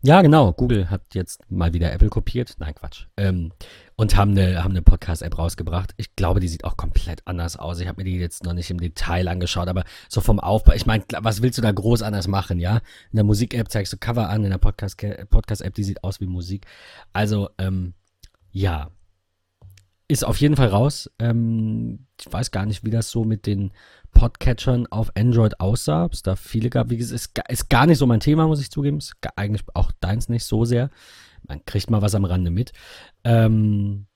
[0.00, 0.52] Ja, genau.
[0.52, 2.54] Google hat jetzt mal wieder Apple kopiert.
[2.58, 3.06] Nein, Quatsch.
[3.16, 3.52] Ähm,
[3.96, 5.92] und haben eine, haben eine Podcast-App rausgebracht.
[5.96, 7.80] Ich glaube, die sieht auch komplett anders aus.
[7.80, 10.72] Ich habe mir die jetzt noch nicht im Detail angeschaut, aber so vom Aufbau.
[10.74, 12.76] Ich meine, was willst du da groß anders machen, ja?
[13.10, 16.26] In der Musik-App zeigst du Cover an, in der Podcast-App, Podcast die sieht aus wie
[16.26, 16.64] Musik.
[17.12, 17.94] Also, ähm,
[18.50, 18.90] ja.
[20.10, 21.10] Ist auf jeden Fall raus.
[21.18, 23.72] Ähm, ich weiß gar nicht, wie das so mit den
[24.12, 26.06] Podcatchern auf Android aussah.
[26.06, 26.88] Ob es da viele gab.
[26.88, 28.98] Wie gesagt, ist, ist gar nicht so mein Thema, muss ich zugeben.
[28.98, 30.90] Ist eigentlich auch deins nicht so sehr.
[31.46, 32.72] Man kriegt mal was am Rande mit.
[33.22, 34.06] Ähm,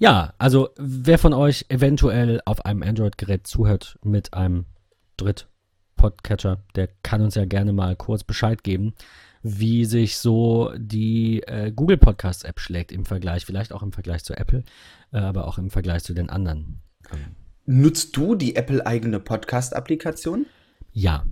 [0.00, 4.66] ja, also wer von euch eventuell auf einem Android-Gerät zuhört mit einem
[5.16, 8.94] Dritt-Podcatcher, der kann uns ja gerne mal kurz Bescheid geben
[9.44, 14.24] wie sich so die äh, Google Podcast App schlägt im Vergleich, vielleicht auch im Vergleich
[14.24, 14.64] zu Apple,
[15.12, 16.80] äh, aber auch im Vergleich zu den anderen.
[17.66, 20.46] Nutzt du die Apple-eigene Podcast-Applikation?
[20.92, 21.26] Ja.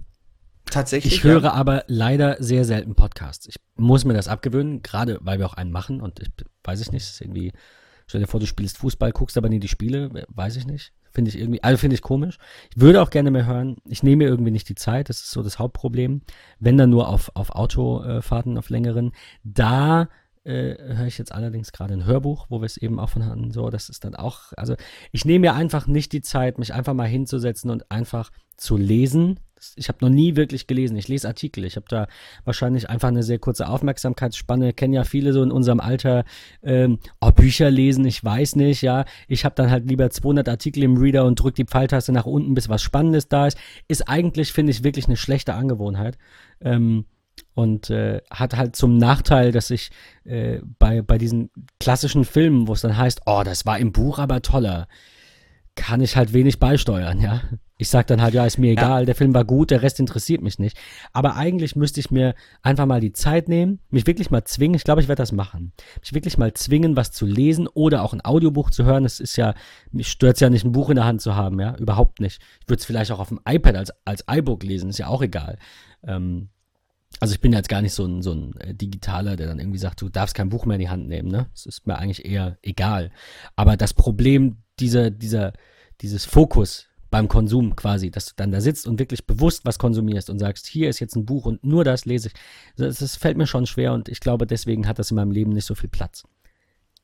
[0.67, 1.15] Tatsächlich.
[1.15, 1.53] Ich höre ja?
[1.53, 3.47] aber leider sehr selten Podcasts.
[3.47, 6.29] Ich muss mir das abgewöhnen, gerade weil wir auch einen machen und ich
[6.65, 7.53] weiß ich nicht, ist irgendwie,
[8.07, 10.93] stell dir vor, du spielst Fußball, guckst aber nie die Spiele, weiß ich nicht.
[11.13, 12.39] Finde ich irgendwie, also finde ich komisch.
[12.75, 13.77] Ich würde auch gerne mehr hören.
[13.87, 15.09] Ich nehme mir irgendwie nicht die Zeit.
[15.09, 16.23] Das ist so das Hauptproblem.
[16.59, 19.13] Wenn dann nur auf, auf Autofahrten, auf längeren.
[19.45, 20.09] Da
[20.45, 23.51] äh, höre ich jetzt allerdings gerade ein Hörbuch, wo wir es eben auch von hatten.
[23.51, 24.75] So, das ist dann auch, also
[25.11, 29.39] ich nehme mir einfach nicht die Zeit, mich einfach mal hinzusetzen und einfach zu lesen,
[29.77, 30.97] ich habe noch nie wirklich gelesen.
[30.97, 31.65] Ich lese Artikel.
[31.65, 32.09] Ich habe da
[32.45, 34.73] wahrscheinlich einfach eine sehr kurze Aufmerksamkeitsspanne.
[34.73, 36.25] Kennen ja viele so in unserem Alter.
[36.63, 38.83] Ähm, oh, Bücher lesen, ich weiß nicht.
[38.83, 42.27] Ja, ich habe dann halt lieber 200 Artikel im Reader und drücke die Pfeiltaste nach
[42.27, 43.59] unten, bis was Spannendes da ist.
[43.89, 46.19] Ist eigentlich, finde ich, wirklich eine schlechte Angewohnheit.
[46.61, 47.07] Ähm,
[47.55, 49.91] und äh, hat halt zum Nachteil, dass ich
[50.25, 54.19] äh, bei, bei diesen klassischen Filmen, wo es dann heißt, oh, das war im Buch
[54.19, 54.89] aber toller,
[55.75, 57.43] kann ich halt wenig beisteuern, ja.
[57.79, 59.07] Ich sag dann halt, ja, ist mir egal, ja.
[59.07, 60.79] der Film war gut, der Rest interessiert mich nicht.
[61.13, 64.85] Aber eigentlich müsste ich mir einfach mal die Zeit nehmen, mich wirklich mal zwingen, ich
[64.85, 65.73] glaube, ich werde das machen.
[66.01, 69.05] Mich wirklich mal zwingen, was zu lesen oder auch ein Audiobuch zu hören.
[69.05, 69.55] Es ist ja,
[69.91, 72.41] mich stört es ja nicht, ein Buch in der Hand zu haben, ja, überhaupt nicht.
[72.61, 75.23] Ich würde es vielleicht auch auf dem iPad als, als iBook lesen, ist ja auch
[75.23, 75.59] egal.
[76.05, 76.51] Ähm,
[77.21, 79.79] also ich bin jetzt gar nicht so ein, so ein äh, Digitaler, der dann irgendwie
[79.79, 81.49] sagt, du darfst kein Buch mehr in die Hand nehmen, ne?
[81.53, 83.11] Das ist mir eigentlich eher egal.
[83.57, 85.53] Aber das Problem dieser, dieser,
[86.01, 90.31] dieses Fokus beim Konsum quasi, dass du dann da sitzt und wirklich bewusst was konsumierst
[90.31, 92.35] und sagst, hier ist jetzt ein Buch und nur das lese ich.
[92.77, 95.53] Das, das fällt mir schon schwer und ich glaube, deswegen hat das in meinem Leben
[95.53, 96.25] nicht so viel Platz.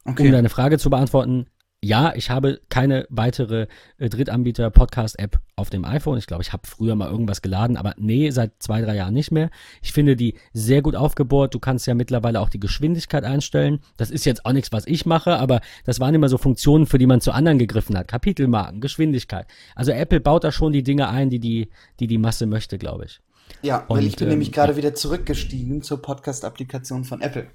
[0.04, 0.26] Okay.
[0.26, 1.46] Um deine Frage zu beantworten,
[1.81, 3.68] ja, ich habe keine weitere
[3.99, 6.18] äh, Drittanbieter-Podcast-App auf dem iPhone.
[6.18, 9.31] Ich glaube, ich habe früher mal irgendwas geladen, aber nee, seit zwei, drei Jahren nicht
[9.31, 9.51] mehr.
[9.81, 11.55] Ich finde die sehr gut aufgebohrt.
[11.55, 13.79] Du kannst ja mittlerweile auch die Geschwindigkeit einstellen.
[13.97, 16.99] Das ist jetzt auch nichts, was ich mache, aber das waren immer so Funktionen, für
[16.99, 18.09] die man zu anderen gegriffen hat.
[18.09, 19.47] Kapitelmarken, Geschwindigkeit.
[19.76, 21.68] Also Apple baut da schon die Dinge ein, die die,
[22.01, 23.20] die, die Masse möchte, glaube ich.
[23.62, 27.51] Ja, und, weil ich bin ähm, nämlich gerade wieder zurückgestiegen zur Podcast-Applikation von Apple.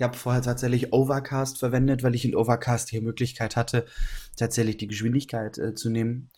[0.00, 3.84] Ich habe vorher tatsächlich Overcast verwendet, weil ich in Overcast hier Möglichkeit hatte,
[4.34, 6.30] tatsächlich die Geschwindigkeit äh, zu nehmen.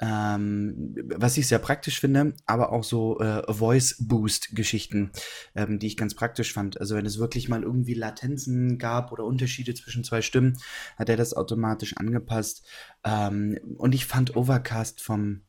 [0.00, 5.10] Ähm, was ich sehr praktisch finde, aber auch so äh, Voice-Boost-Geschichten,
[5.54, 6.80] ähm, die ich ganz praktisch fand.
[6.80, 10.56] Also wenn es wirklich mal irgendwie Latenzen gab oder Unterschiede zwischen zwei Stimmen,
[10.96, 12.66] hat er das automatisch angepasst.
[13.04, 15.42] Ähm, und ich fand Overcast vom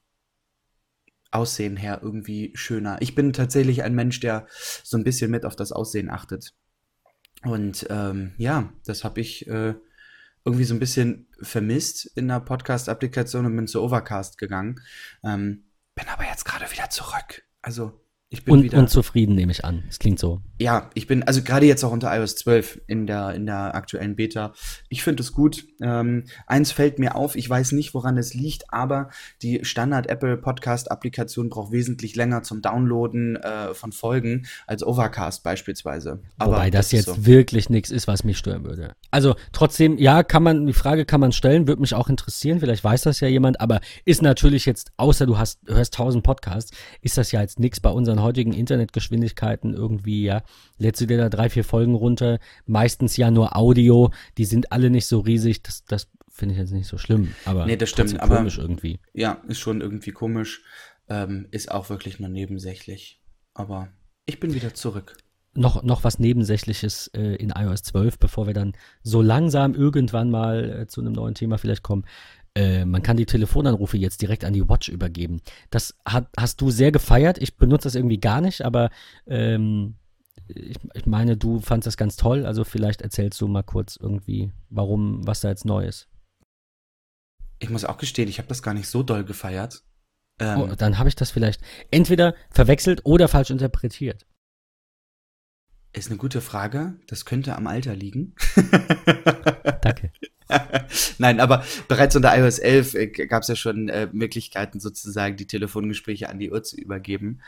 [1.31, 2.97] Aussehen her irgendwie schöner.
[2.99, 4.45] Ich bin tatsächlich ein Mensch, der
[4.83, 6.53] so ein bisschen mit auf das Aussehen achtet.
[7.43, 9.73] Und ähm, ja, das habe ich äh,
[10.45, 14.81] irgendwie so ein bisschen vermisst in der Podcast-Applikation und bin zu Overcast gegangen.
[15.23, 15.65] Ähm,
[15.95, 17.43] bin aber jetzt gerade wieder zurück.
[17.61, 17.99] Also
[18.33, 18.77] Ich bin und, wieder.
[18.77, 19.83] Und zufrieden, nehme ich an.
[19.89, 20.39] Es klingt so.
[20.57, 24.15] Ja, ich bin, also gerade jetzt auch unter iOS 12 in der, in der aktuellen
[24.15, 24.53] Beta.
[24.87, 25.65] Ich finde es gut.
[25.81, 29.09] Ähm, eins fällt mir auf, ich weiß nicht, woran es liegt, aber
[29.41, 35.43] die Standard Apple Podcast Applikation braucht wesentlich länger zum Downloaden äh, von Folgen als Overcast
[35.43, 36.21] beispielsweise.
[36.37, 37.25] Aber Wobei das, das jetzt so.
[37.25, 38.93] wirklich nichts ist, was mich stören würde.
[39.09, 42.61] Also trotzdem, ja, kann man, die Frage kann man stellen, würde mich auch interessieren.
[42.61, 46.71] Vielleicht weiß das ja jemand, aber ist natürlich jetzt, außer du hast, hörst tausend Podcasts,
[47.01, 50.43] ist das ja jetzt nichts bei unseren heutigen Internetgeschwindigkeiten irgendwie, ja,
[50.77, 54.89] lädst du dir da drei, vier Folgen runter, meistens ja nur Audio, die sind alle
[54.89, 58.19] nicht so riesig, das, das finde ich jetzt nicht so schlimm, aber nee, das stimmt,
[58.19, 58.99] aber komisch irgendwie.
[59.13, 60.63] Ja, ist schon irgendwie komisch,
[61.09, 63.21] ähm, ist auch wirklich nur nebensächlich,
[63.53, 63.89] aber
[64.25, 65.17] ich bin wieder zurück.
[65.53, 68.71] Noch, noch was Nebensächliches äh, in iOS 12, bevor wir dann
[69.03, 72.05] so langsam irgendwann mal äh, zu einem neuen Thema vielleicht kommen.
[72.55, 75.41] Äh, man kann die Telefonanrufe jetzt direkt an die Watch übergeben.
[75.69, 77.37] Das hat, hast du sehr gefeiert.
[77.37, 78.89] Ich benutze das irgendwie gar nicht, aber
[79.25, 79.95] ähm,
[80.47, 82.45] ich, ich, meine, du fandest das ganz toll.
[82.45, 86.09] Also vielleicht erzählst du mal kurz irgendwie, warum, was da jetzt neu ist.
[87.59, 89.83] Ich muss auch gestehen, ich habe das gar nicht so doll gefeiert.
[90.39, 94.25] Ähm, oh, dann habe ich das vielleicht entweder verwechselt oder falsch interpretiert.
[95.93, 96.95] Ist eine gute Frage.
[97.07, 98.35] Das könnte am Alter liegen.
[99.81, 100.11] Danke.
[101.17, 105.47] Nein, aber bereits unter iOS 11 äh, gab es ja schon äh, Möglichkeiten, sozusagen die
[105.47, 107.41] Telefongespräche an die Uhr zu übergeben.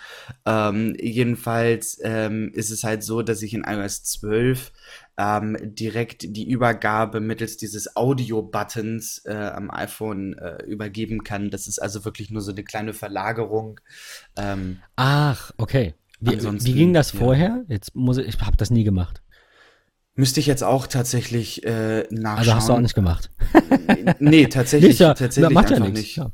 [0.46, 4.72] Ähm, jedenfalls ähm, ist es halt so, dass ich in iOS 12
[5.18, 11.50] ähm, direkt die Übergabe mittels dieses Audio-Buttons äh, am iPhone äh, übergeben kann.
[11.50, 13.80] Das ist also wirklich nur so eine kleine Verlagerung.
[14.36, 15.94] Ähm, Ach, okay.
[16.20, 17.64] Wie, wie ging das vorher?
[17.68, 17.76] Ja.
[17.76, 19.22] Jetzt muss ich, ich habe das nie gemacht.
[20.16, 22.38] Müsste ich jetzt auch tatsächlich äh, nachschauen.
[22.38, 23.32] Also hast du auch nicht gemacht.
[24.20, 26.18] nee, tatsächlich, nicht, ja, tatsächlich macht einfach ja nicht.
[26.18, 26.32] Ja.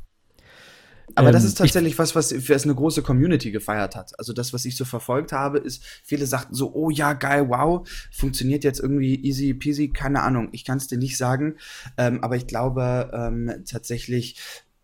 [1.14, 4.18] Aber ähm, das ist tatsächlich ich, was, was, was eine große Community gefeiert hat.
[4.18, 7.88] Also das, was ich so verfolgt habe, ist, viele sagten so, oh ja, geil, wow,
[8.12, 11.56] funktioniert jetzt irgendwie easy peasy, keine Ahnung, ich kann es dir nicht sagen.
[11.96, 14.36] Ähm, aber ich glaube ähm, tatsächlich,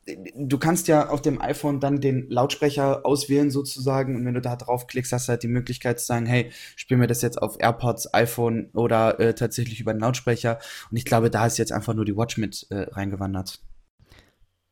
[0.06, 4.56] du kannst ja auf dem iPhone dann den Lautsprecher auswählen sozusagen und wenn du da
[4.56, 8.14] draufklickst, hast du halt die Möglichkeit zu sagen, hey, spiel mir das jetzt auf AirPods,
[8.14, 10.58] iPhone oder äh, tatsächlich über den Lautsprecher
[10.90, 13.60] und ich glaube, da ist jetzt einfach nur die Watch mit äh, reingewandert.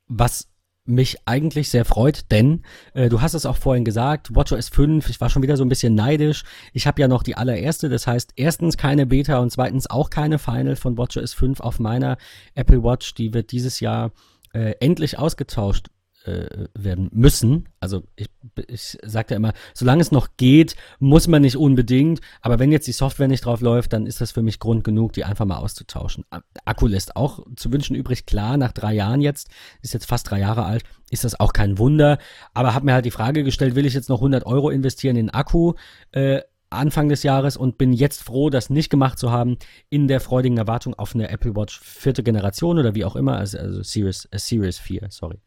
[0.07, 0.49] Was
[0.87, 2.63] mich eigentlich sehr freut, denn
[2.93, 5.71] äh, du hast es auch vorhin gesagt, WatchOS 5, ich war schon wieder so ein
[5.71, 6.45] bisschen neidisch.
[6.75, 10.39] Ich habe ja noch die allererste, das heißt erstens keine Beta und zweitens auch keine
[10.39, 12.19] Final von WatchOS 5 auf meiner
[12.55, 14.13] Apple Watch, die wird dieses Jahr
[14.55, 15.89] äh, endlich ausgetauscht
[16.25, 17.69] äh, werden müssen.
[17.81, 18.29] Also ich,
[18.67, 22.21] ich sage ja immer, solange es noch geht, muss man nicht unbedingt.
[22.41, 25.13] Aber wenn jetzt die Software nicht drauf läuft, dann ist das für mich Grund genug,
[25.13, 26.25] die einfach mal auszutauschen.
[26.65, 28.25] Akku lässt auch zu wünschen übrig.
[28.25, 29.51] Klar, nach drei Jahren jetzt,
[29.83, 32.19] ist jetzt fast drei Jahre alt, ist das auch kein Wunder.
[32.55, 35.31] Aber habe mir halt die Frage gestellt, will ich jetzt noch 100 Euro investieren in
[35.31, 35.75] Akku?
[36.13, 36.41] Äh,
[36.75, 39.57] Anfang des Jahres und bin jetzt froh, das nicht gemacht zu haben,
[39.91, 43.59] in der freudigen Erwartung auf eine Apple Watch vierte Generation oder wie auch immer, also,
[43.59, 45.39] also Series, äh, Series 4, sorry.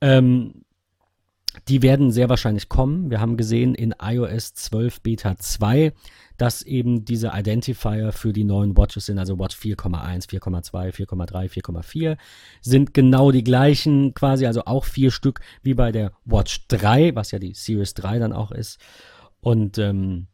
[0.00, 0.64] Ähm,
[1.68, 3.10] die werden sehr wahrscheinlich kommen.
[3.10, 5.92] Wir haben gesehen in iOS 12 Beta 2,
[6.36, 12.16] dass eben diese Identifier für die neuen Watches sind, also Watch 4,1, 4,2, 4,3, 4,4,
[12.60, 17.32] sind genau die gleichen quasi, also auch vier Stück wie bei der Watch 3, was
[17.32, 18.78] ja die Series 3 dann auch ist.
[19.40, 20.28] Und ähm,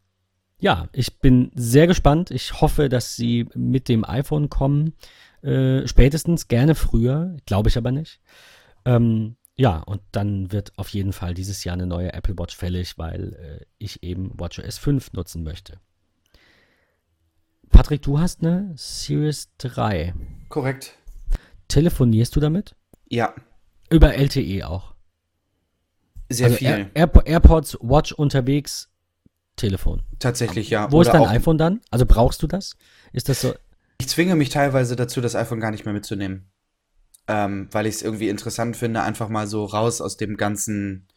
[0.59, 2.31] ja, ich bin sehr gespannt.
[2.31, 4.95] Ich hoffe, dass sie mit dem iPhone kommen.
[5.43, 8.21] Äh, spätestens, gerne früher, glaube ich aber nicht.
[8.85, 12.99] Ähm, ja, und dann wird auf jeden Fall dieses Jahr eine neue Apple Watch fällig,
[12.99, 15.79] weil äh, ich eben WatchOS 5 nutzen möchte.
[17.71, 20.15] Patrick, du hast eine Series 3.
[20.49, 20.97] Korrekt.
[21.69, 22.75] Telefonierst du damit?
[23.09, 23.35] Ja.
[23.91, 24.95] Über LTE auch.
[26.29, 26.69] Sehr also viel.
[26.69, 28.91] Air Air AirPods, Watch unterwegs,
[29.57, 30.03] Telefon.
[30.19, 30.91] Tatsächlich, ja.
[30.93, 31.81] Wo Oder ist dein iPhone dann?
[31.91, 32.77] Also brauchst du das?
[33.13, 33.55] Ist das so?
[33.99, 36.51] Ich zwinge mich teilweise dazu, das iPhone gar nicht mehr mitzunehmen.
[37.29, 41.09] Ähm, weil ich es irgendwie interessant finde, einfach mal so raus aus dem ganzen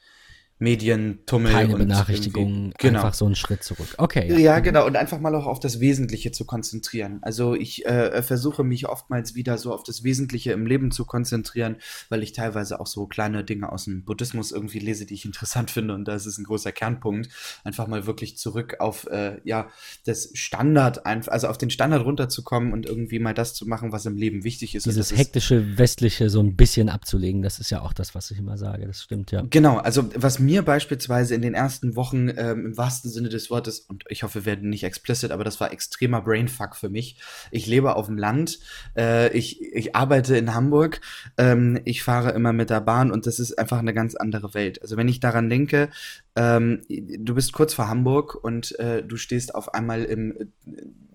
[0.60, 1.54] Medientummel.
[1.54, 3.00] Keine Benachrichtigungen, genau.
[3.00, 3.96] einfach so einen Schritt zurück.
[3.98, 4.30] Okay.
[4.30, 4.38] Ja.
[4.38, 4.60] ja.
[4.60, 4.86] genau.
[4.86, 7.20] Und einfach mal auch auf das Wesentliche zu konzentrieren.
[7.22, 11.78] Also ich äh, versuche mich oftmals wieder so auf das Wesentliche im Leben zu konzentrieren,
[12.10, 15.72] weil ich teilweise auch so kleine Dinge aus dem Buddhismus irgendwie lese, die ich interessant
[15.72, 15.94] finde.
[15.94, 17.30] Und das ist ein großer Kernpunkt.
[17.64, 19.70] Einfach mal wirklich zurück auf äh, ja
[20.06, 24.18] das Standard, also auf den Standard runterzukommen und irgendwie mal das zu machen, was im
[24.18, 24.86] Leben wichtig ist.
[24.86, 28.58] Dieses hektische Westliche so ein bisschen abzulegen, das ist ja auch das, was ich immer
[28.58, 28.86] sage.
[28.86, 29.44] Das stimmt, ja.
[29.50, 33.52] Genau, also was mir mir beispielsweise in den ersten Wochen ähm, im wahrsten Sinne des
[33.52, 37.20] Wortes, und ich hoffe, wir werden nicht explicit, aber das war extremer Brainfuck für mich.
[37.52, 38.60] Ich lebe auf dem Land,
[38.98, 41.02] äh, ich, ich arbeite in Hamburg,
[41.38, 44.82] ähm, ich fahre immer mit der Bahn und das ist einfach eine ganz andere Welt.
[44.82, 45.90] Also wenn ich daran denke,
[46.36, 50.34] ähm, du bist kurz vor Hamburg und äh, du stehst auf einmal im,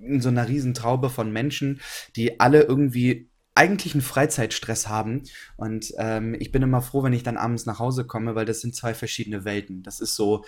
[0.00, 1.80] in so einer Riesentraube von Menschen,
[2.14, 5.22] die alle irgendwie eigentlichen Freizeitstress haben.
[5.56, 8.60] Und ähm, ich bin immer froh, wenn ich dann abends nach Hause komme, weil das
[8.60, 9.82] sind zwei verschiedene Welten.
[9.82, 10.44] Das ist so,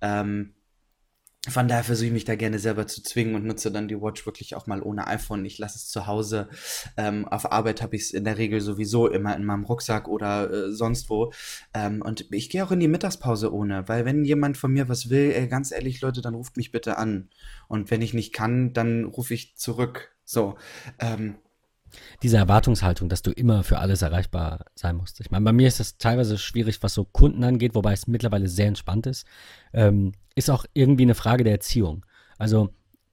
[0.00, 0.54] ähm,
[1.48, 4.26] von daher versuche ich mich da gerne selber zu zwingen und nutze dann die Watch
[4.26, 5.42] wirklich auch mal ohne iPhone.
[5.46, 6.50] Ich lasse es zu Hause.
[6.98, 10.50] Ähm, auf Arbeit habe ich es in der Regel sowieso immer in meinem Rucksack oder
[10.50, 11.32] äh, sonst wo.
[11.72, 15.08] Ähm, und ich gehe auch in die Mittagspause ohne, weil wenn jemand von mir was
[15.08, 17.30] will, ey, ganz ehrlich, Leute, dann ruft mich bitte an.
[17.68, 20.14] Und wenn ich nicht kann, dann rufe ich zurück.
[20.26, 20.58] So.
[20.98, 21.36] Ähm,
[22.22, 25.20] diese Erwartungshaltung, dass du immer für alles erreichbar sein musst.
[25.20, 28.48] Ich meine, bei mir ist das teilweise schwierig, was so Kunden angeht, wobei es mittlerweile
[28.48, 29.26] sehr entspannt ist.
[29.72, 32.04] Ähm, ist auch irgendwie eine Frage der Erziehung.
[32.38, 32.70] Also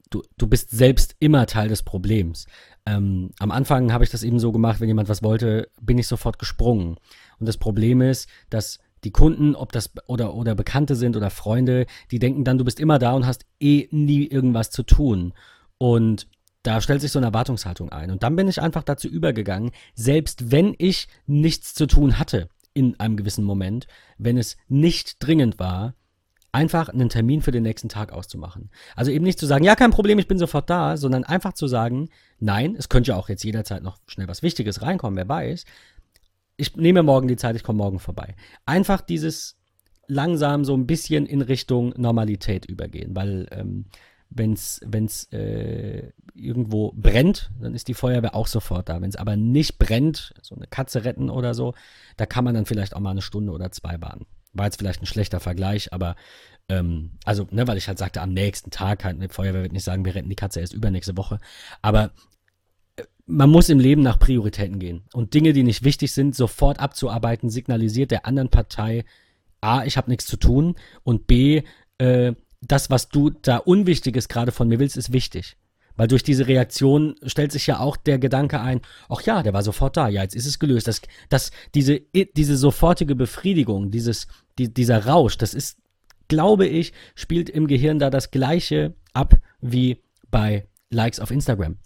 [0.09, 2.45] du, du bist selbst immer Teil des Problems.
[2.85, 6.07] Ähm, am Anfang habe ich das eben so gemacht, wenn jemand was wollte, bin ich
[6.07, 6.97] sofort gesprungen.
[7.39, 11.85] Und das Problem ist, dass die Kunden, ob das oder, oder Bekannte sind oder Freunde,
[12.11, 15.33] die denken dann, du bist immer da und hast eh nie irgendwas zu tun.
[15.77, 16.27] Und
[16.67, 18.11] da stellt sich so eine Erwartungshaltung ein.
[18.11, 22.99] Und dann bin ich einfach dazu übergegangen, selbst wenn ich nichts zu tun hatte in
[22.99, 23.87] einem gewissen Moment,
[24.17, 25.93] wenn es nicht dringend war,
[26.51, 28.69] einfach einen Termin für den nächsten Tag auszumachen.
[28.97, 31.67] Also eben nicht zu sagen, ja, kein Problem, ich bin sofort da, sondern einfach zu
[31.67, 32.09] sagen,
[32.39, 35.63] nein, es könnte ja auch jetzt jederzeit noch schnell was Wichtiges reinkommen, wer weiß.
[36.57, 38.35] Ich nehme morgen die Zeit, ich komme morgen vorbei.
[38.65, 39.57] Einfach dieses
[40.07, 43.85] langsam so ein bisschen in Richtung Normalität übergehen, weil ähm,
[44.29, 49.01] wenn es äh, irgendwo brennt, dann ist die Feuerwehr auch sofort da.
[49.01, 51.73] Wenn es aber nicht brennt, so eine Katze retten oder so,
[52.17, 54.25] da kann man dann vielleicht auch mal eine Stunde oder zwei warten.
[54.53, 56.15] War jetzt vielleicht ein schlechter Vergleich, aber
[56.69, 59.83] ähm, also, ne, weil ich halt sagte, am nächsten Tag halt, eine Feuerwehr wird nicht
[59.83, 61.39] sagen, wir retten die Katze erst übernächste Woche.
[61.81, 62.11] Aber
[62.97, 65.05] äh, man muss im Leben nach Prioritäten gehen.
[65.13, 69.05] Und Dinge, die nicht wichtig sind, sofort abzuarbeiten, signalisiert der anderen Partei,
[69.61, 71.63] A, ich habe nichts zu tun und B,
[71.97, 75.57] äh, das, was du da Unwichtiges gerade von mir willst, ist wichtig.
[75.95, 79.63] Weil durch diese Reaktion stellt sich ja auch der Gedanke ein, ach ja, der war
[79.63, 80.87] sofort da, ja, jetzt ist es gelöst.
[80.87, 84.27] Das, das, diese, diese sofortige Befriedigung, dieses,
[84.59, 85.79] die, dieser Rausch, das ist,
[86.27, 91.77] glaube ich, spielt im Gehirn da das gleiche ab wie bei Likes auf Instagram.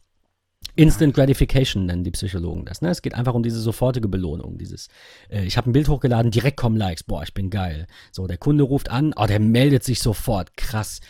[0.76, 2.82] Instant Gratification nennen die Psychologen das.
[2.82, 2.89] Ne?
[2.89, 4.57] Es geht einfach um diese sofortige Belohnung.
[4.57, 4.88] Dieses,
[5.30, 7.03] äh, ich habe ein Bild hochgeladen, direkt kommen Likes.
[7.03, 7.88] Boah, ich bin geil.
[8.12, 10.55] So, der Kunde ruft an, oh, der meldet sich sofort.
[10.55, 11.01] Krass.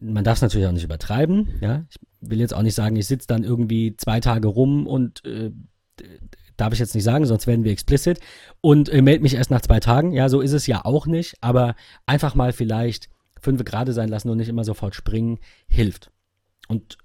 [0.00, 1.58] Man darf es natürlich auch nicht übertreiben.
[1.60, 1.84] Ja?
[1.90, 5.50] Ich will jetzt auch nicht sagen, ich sitze dann irgendwie zwei Tage rum und äh,
[6.56, 8.20] darf ich jetzt nicht sagen, sonst werden wir explicit
[8.62, 10.12] und äh, melde mich erst nach zwei Tagen.
[10.12, 11.36] Ja, so ist es ja auch nicht.
[11.42, 11.74] Aber
[12.06, 15.38] einfach mal vielleicht fünf gerade sein lassen und nicht immer sofort springen,
[15.68, 16.10] hilft.
[16.68, 16.98] Und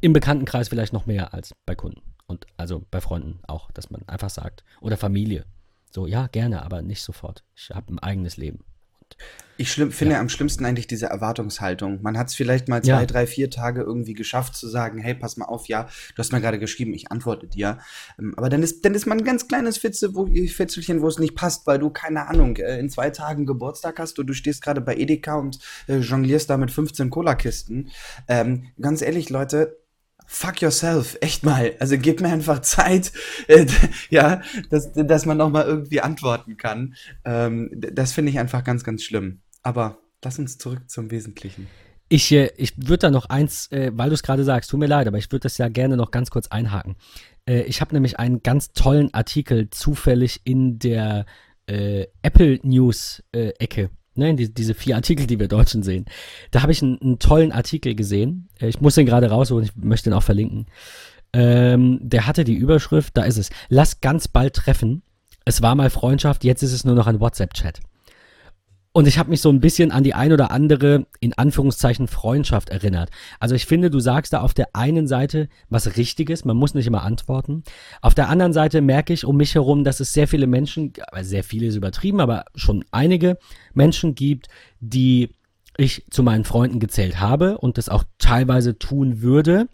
[0.00, 2.02] im Bekanntenkreis vielleicht noch mehr als bei Kunden.
[2.26, 4.62] Und also bei Freunden auch, dass man einfach sagt.
[4.80, 5.46] Oder Familie.
[5.90, 7.42] So, ja, gerne, aber nicht sofort.
[7.56, 8.64] Ich habe ein eigenes Leben.
[9.00, 9.16] Und,
[9.60, 10.20] ich schlimm, finde ja.
[10.20, 12.00] am schlimmsten eigentlich diese Erwartungshaltung.
[12.02, 13.06] Man hat es vielleicht mal zwei, ja.
[13.06, 16.40] drei, vier Tage irgendwie geschafft zu sagen, hey, pass mal auf, ja, du hast mir
[16.40, 17.78] gerade geschrieben, ich antworte dir.
[18.20, 21.18] Ähm, aber dann ist, dann ist man ein ganz kleines Fitze, wo, Fitzelchen, wo es
[21.18, 24.62] nicht passt, weil du, keine Ahnung, äh, in zwei Tagen Geburtstag hast und du stehst
[24.62, 27.90] gerade bei Edeka und äh, jonglierst da mit 15 Cola-Kisten.
[28.28, 29.76] Ähm, ganz ehrlich, Leute,
[30.28, 31.74] fuck yourself, echt mal.
[31.80, 33.12] Also gib mir einfach Zeit,
[33.48, 33.66] äh,
[34.10, 36.94] ja, dass, dass man noch mal irgendwie antworten kann.
[37.24, 39.40] Ähm, das finde ich einfach ganz, ganz schlimm.
[39.62, 41.66] Aber lass uns zurück zum Wesentlichen.
[42.10, 44.86] Ich, äh, ich würde da noch eins, äh, weil du es gerade sagst, tut mir
[44.86, 46.96] leid, aber ich würde das ja gerne noch ganz kurz einhaken.
[47.46, 51.24] Äh, ich habe nämlich einen ganz tollen Artikel zufällig in der
[51.66, 53.52] äh, Apple News äh,
[54.18, 56.04] ne, die, diese vier Artikel, die wir Deutschen sehen.
[56.50, 58.48] Da habe ich einen, einen, tollen Artikel gesehen.
[58.60, 60.66] Äh, ich muss den gerade rausholen, ich möchte den auch verlinken.
[61.32, 65.02] Ähm, der hatte die Überschrift, da ist es, lass ganz bald treffen.
[65.44, 67.80] Es war mal Freundschaft, jetzt ist es nur noch ein WhatsApp-Chat.
[68.92, 72.70] Und ich habe mich so ein bisschen an die ein oder andere, in Anführungszeichen, Freundschaft
[72.70, 73.10] erinnert.
[73.38, 76.86] Also ich finde, du sagst da auf der einen Seite was Richtiges, man muss nicht
[76.86, 77.64] immer antworten.
[78.00, 81.44] Auf der anderen Seite merke ich um mich herum, dass es sehr viele Menschen, sehr
[81.44, 83.38] viele ist übertrieben, aber schon einige
[83.74, 84.48] Menschen gibt,
[84.80, 85.30] die
[85.76, 89.68] ich zu meinen Freunden gezählt habe und das auch teilweise tun würde,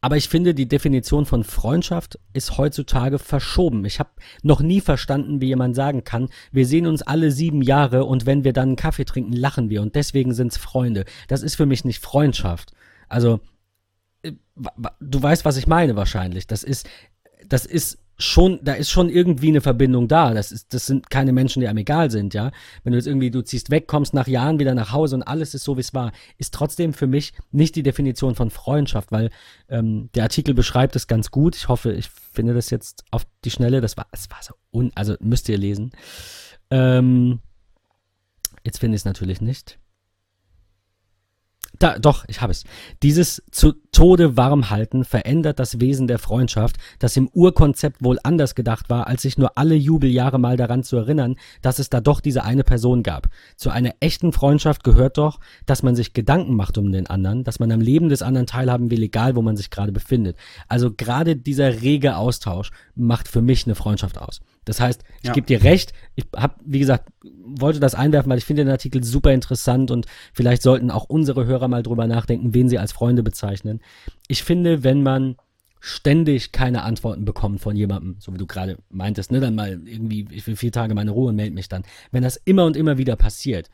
[0.00, 3.84] aber ich finde, die Definition von Freundschaft ist heutzutage verschoben.
[3.84, 4.10] Ich habe
[4.42, 8.44] noch nie verstanden, wie jemand sagen kann, wir sehen uns alle sieben Jahre und wenn
[8.44, 11.04] wir dann einen Kaffee trinken, lachen wir und deswegen sind's Freunde.
[11.26, 12.72] Das ist für mich nicht Freundschaft.
[13.08, 13.40] Also,
[14.22, 14.32] äh,
[15.00, 16.46] du weißt, was ich meine wahrscheinlich.
[16.46, 16.88] Das ist,
[17.46, 20.34] das ist schon, da ist schon irgendwie eine Verbindung da.
[20.34, 22.50] Das, ist, das sind keine Menschen, die einem egal sind, ja.
[22.82, 25.54] Wenn du jetzt irgendwie, du ziehst weg, kommst nach Jahren wieder nach Hause und alles
[25.54, 29.30] ist so, wie es war, ist trotzdem für mich nicht die Definition von Freundschaft, weil
[29.68, 31.54] ähm, der Artikel beschreibt es ganz gut.
[31.54, 33.80] Ich hoffe, ich finde das jetzt auf die Schnelle.
[33.80, 35.92] Das war, es war so un, also müsst ihr lesen.
[36.70, 37.38] Ähm,
[38.64, 39.78] jetzt finde ich es natürlich nicht.
[41.78, 42.64] Da, doch, ich habe es.
[43.02, 48.54] Dieses zu Tode warm halten verändert das Wesen der Freundschaft, das im Urkonzept wohl anders
[48.54, 52.20] gedacht war, als sich nur alle Jubeljahre mal daran zu erinnern, dass es da doch
[52.20, 53.26] diese eine Person gab.
[53.56, 57.58] Zu einer echten Freundschaft gehört doch, dass man sich Gedanken macht um den anderen, dass
[57.58, 60.36] man am Leben des anderen teilhaben will, egal wo man sich gerade befindet.
[60.68, 64.38] Also gerade dieser rege Austausch macht für mich eine Freundschaft aus.
[64.64, 65.32] Das heißt, ich ja.
[65.32, 69.02] gebe dir recht, ich habe, wie gesagt, wollte das einwerfen, weil ich finde den Artikel
[69.02, 73.22] super interessant und vielleicht sollten auch unsere Hörer mal drüber nachdenken, wen sie als Freunde
[73.22, 73.80] bezeichnen.
[74.26, 75.36] Ich finde, wenn man
[75.80, 80.26] ständig keine Antworten bekommt von jemandem, so wie du gerade meintest, ne, dann mal irgendwie,
[80.30, 81.84] ich will vier Tage meine Ruhe und melde mich dann.
[82.10, 83.70] Wenn das immer und immer wieder passiert,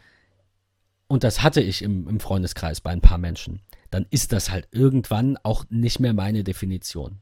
[1.06, 3.60] und das hatte ich im, im Freundeskreis bei ein paar Menschen,
[3.90, 7.18] dann ist das halt irgendwann auch nicht mehr meine Definition.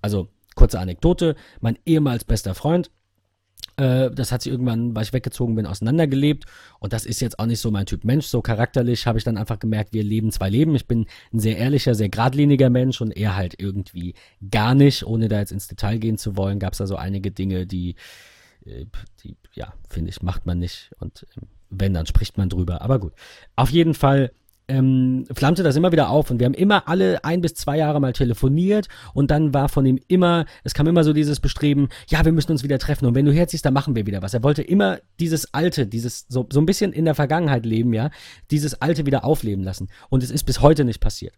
[0.00, 2.90] Also, kurze Anekdote, mein ehemals bester Freund,
[3.76, 6.44] äh, das hat sich irgendwann, weil ich weggezogen bin, auseinandergelebt.
[6.78, 8.26] Und das ist jetzt auch nicht so mein Typ Mensch.
[8.26, 10.74] So charakterlich habe ich dann einfach gemerkt, wir leben zwei Leben.
[10.74, 14.14] Ich bin ein sehr ehrlicher, sehr geradliniger Mensch und er halt irgendwie
[14.50, 15.04] gar nicht.
[15.04, 17.96] Ohne da jetzt ins Detail gehen zu wollen, gab es da so einige Dinge, die,
[18.64, 18.86] äh,
[19.22, 20.90] die ja, finde ich, macht man nicht.
[20.98, 22.80] Und ähm, wenn, dann spricht man drüber.
[22.80, 23.12] Aber gut.
[23.56, 24.32] Auf jeden Fall
[24.68, 28.00] ähm, flammte das immer wieder auf und wir haben immer alle ein bis zwei Jahre
[28.00, 32.24] mal telefoniert und dann war von ihm immer, es kam immer so dieses Bestreben, ja,
[32.24, 34.34] wir müssen uns wieder treffen und wenn du herziehst, dann machen wir wieder was.
[34.34, 38.10] Er wollte immer dieses Alte, dieses so, so ein bisschen in der Vergangenheit leben, ja,
[38.50, 41.34] dieses Alte wieder aufleben lassen und es ist bis heute nicht passiert.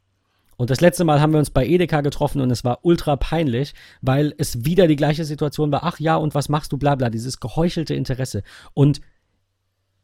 [0.56, 3.74] Und das letzte Mal haben wir uns bei Edeka getroffen und es war ultra peinlich,
[4.02, 5.84] weil es wieder die gleiche Situation war.
[5.84, 8.42] Ach ja, und was machst du, bla bla, dieses geheuchelte Interesse.
[8.74, 9.00] Und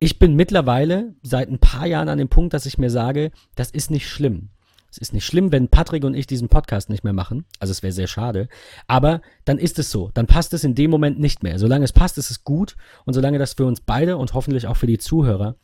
[0.04, 3.70] ich bin mittlerweile seit ein paar Jahren an dem Punkt, dass ich mir sage, das
[3.70, 4.50] ist nicht schlimm.
[4.90, 7.46] Es ist nicht schlimm, wenn Patrick und ich diesen Podcast nicht mehr machen.
[7.58, 8.48] Also es wäre sehr schade.
[8.86, 10.10] Aber dann ist es so.
[10.12, 11.58] Dann passt es in dem Moment nicht mehr.
[11.58, 12.76] Solange es passt, ist es gut.
[13.06, 15.56] Und solange das für uns beide und hoffentlich auch für die Zuhörer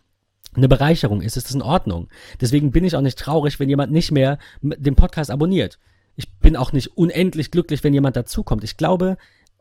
[0.55, 2.09] eine Bereicherung ist, ist es in Ordnung.
[2.41, 5.79] Deswegen bin ich auch nicht traurig, wenn jemand nicht mehr den Podcast abonniert.
[6.17, 8.65] Ich bin auch nicht unendlich glücklich, wenn jemand dazukommt.
[8.65, 9.19] Ich glaube,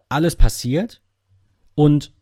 [0.08, 1.02] alles passiert
[1.76, 2.14] und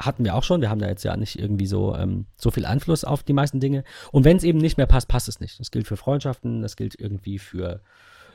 [0.00, 0.60] hatten wir auch schon.
[0.60, 3.60] Wir haben da jetzt ja nicht irgendwie so, ähm, so viel Einfluss auf die meisten
[3.60, 3.84] Dinge.
[4.12, 5.58] Und wenn es eben nicht mehr passt, passt es nicht.
[5.60, 7.80] Das gilt für Freundschaften, das gilt irgendwie für,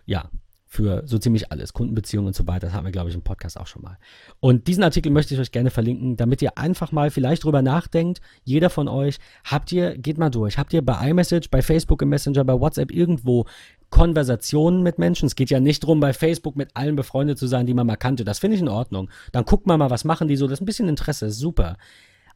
[0.05, 0.29] ja,
[0.73, 2.65] für so ziemlich alles, Kundenbeziehungen und so weiter.
[2.65, 3.99] Das haben wir, glaube ich, im Podcast auch schon mal.
[4.39, 8.21] Und diesen Artikel möchte ich euch gerne verlinken, damit ihr einfach mal vielleicht drüber nachdenkt.
[8.43, 12.09] Jeder von euch, habt ihr, geht mal durch, habt ihr bei iMessage, bei Facebook im
[12.09, 13.45] Messenger, bei WhatsApp irgendwo
[13.93, 15.27] Konversationen mit Menschen.
[15.27, 17.95] Es geht ja nicht darum, bei Facebook mit allen befreundet zu sein, die man mal
[17.95, 18.23] kannte.
[18.23, 19.11] Das finde ich in Ordnung.
[19.31, 20.47] Dann guckt man mal, was machen die so.
[20.47, 21.77] Das ist ein bisschen Interesse, super.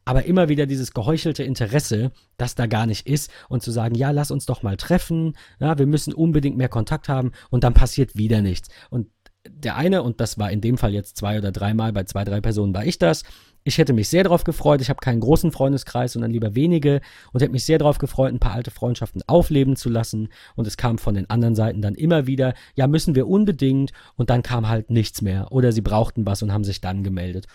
[0.04, 4.12] Aber immer wieder dieses geheuchelte Interesse, das da gar nicht ist, und zu sagen, ja,
[4.12, 8.16] lass uns doch mal treffen, ja, wir müssen unbedingt mehr Kontakt haben, und dann passiert
[8.16, 8.68] wieder nichts.
[8.88, 9.08] Und
[9.48, 12.40] der eine, und das war in dem Fall jetzt zwei oder dreimal, bei zwei, drei
[12.40, 13.24] Personen war ich das,
[13.68, 14.80] ich hätte mich sehr darauf gefreut.
[14.80, 17.02] Ich habe keinen großen Freundeskreis, sondern lieber wenige
[17.32, 20.30] und hätte mich sehr darauf gefreut, ein paar alte Freundschaften aufleben zu lassen.
[20.56, 23.92] Und es kam von den anderen Seiten dann immer wieder, ja, müssen wir unbedingt.
[24.16, 25.52] Und dann kam halt nichts mehr.
[25.52, 27.46] Oder sie brauchten was und haben sich dann gemeldet.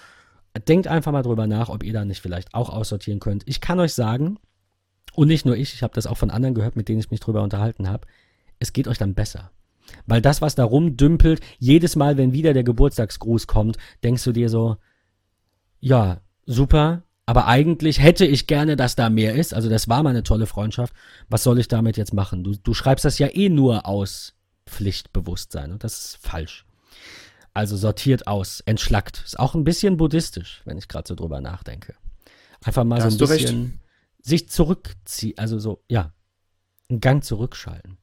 [0.68, 3.42] Denkt einfach mal drüber nach, ob ihr da nicht vielleicht auch aussortieren könnt.
[3.48, 4.38] Ich kann euch sagen,
[5.16, 7.22] und nicht nur ich, ich habe das auch von anderen gehört, mit denen ich mich
[7.22, 8.06] drüber unterhalten habe,
[8.60, 9.50] es geht euch dann besser.
[10.06, 14.50] Weil das, was da rumdümpelt, jedes Mal, wenn wieder der Geburtstagsgruß kommt, denkst du dir
[14.50, 14.78] so,
[15.84, 19.54] ja, super, aber eigentlich hätte ich gerne, dass da mehr ist.
[19.54, 20.94] Also das war mal eine tolle Freundschaft.
[21.28, 22.42] Was soll ich damit jetzt machen?
[22.46, 24.34] Du, du schreibst das ja eh nur aus
[24.66, 26.66] Pflichtbewusstsein und das ist falsch.
[27.54, 29.24] Also sortiert aus, entschlackt.
[29.26, 31.96] Ist auch ein bisschen buddhistisch, wenn ich gerade so drüber nachdenke.
[32.64, 33.80] Einfach mal da so ein bisschen
[34.22, 36.14] sich zurückziehen, also so, ja,
[36.90, 37.98] einen Gang zurückschalten.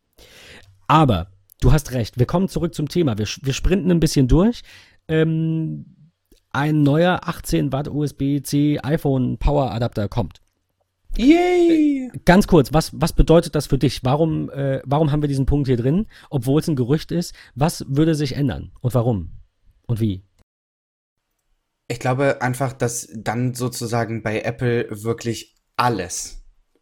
[0.86, 3.16] Aber du hast recht, wir kommen zurück zum Thema.
[3.16, 4.60] Wir, wir sprinten ein bisschen durch.
[5.08, 5.96] Ähm,
[6.52, 10.40] ein neuer 18 Watt USB-C iPhone Power Adapter kommt.
[11.16, 12.10] Yay!
[12.12, 14.04] Äh, ganz kurz, was, was bedeutet das für dich?
[14.04, 17.34] Warum, äh, warum haben wir diesen Punkt hier drin, obwohl es ein Gerücht ist?
[17.54, 19.32] Was würde sich ändern und warum?
[19.86, 20.22] Und wie?
[21.88, 26.39] Ich glaube einfach, dass dann sozusagen bei Apple wirklich alles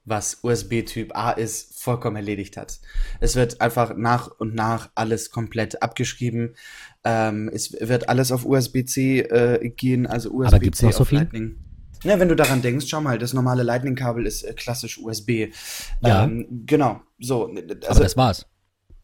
[0.09, 2.81] was USB-Typ A ist, vollkommen erledigt hat.
[3.21, 6.55] Es wird einfach nach und nach alles komplett abgeschrieben.
[7.05, 11.19] Ähm, es wird alles auf USB-C äh, gehen, also USB-C noch so viel?
[11.19, 11.57] Lightning.
[12.05, 15.49] Ja, wenn du daran denkst, schau mal, das normale Lightning-Kabel ist äh, klassisch USB.
[16.01, 16.25] Ja.
[16.25, 17.47] Ähm, genau, so.
[17.47, 18.47] Also, Aber das war's.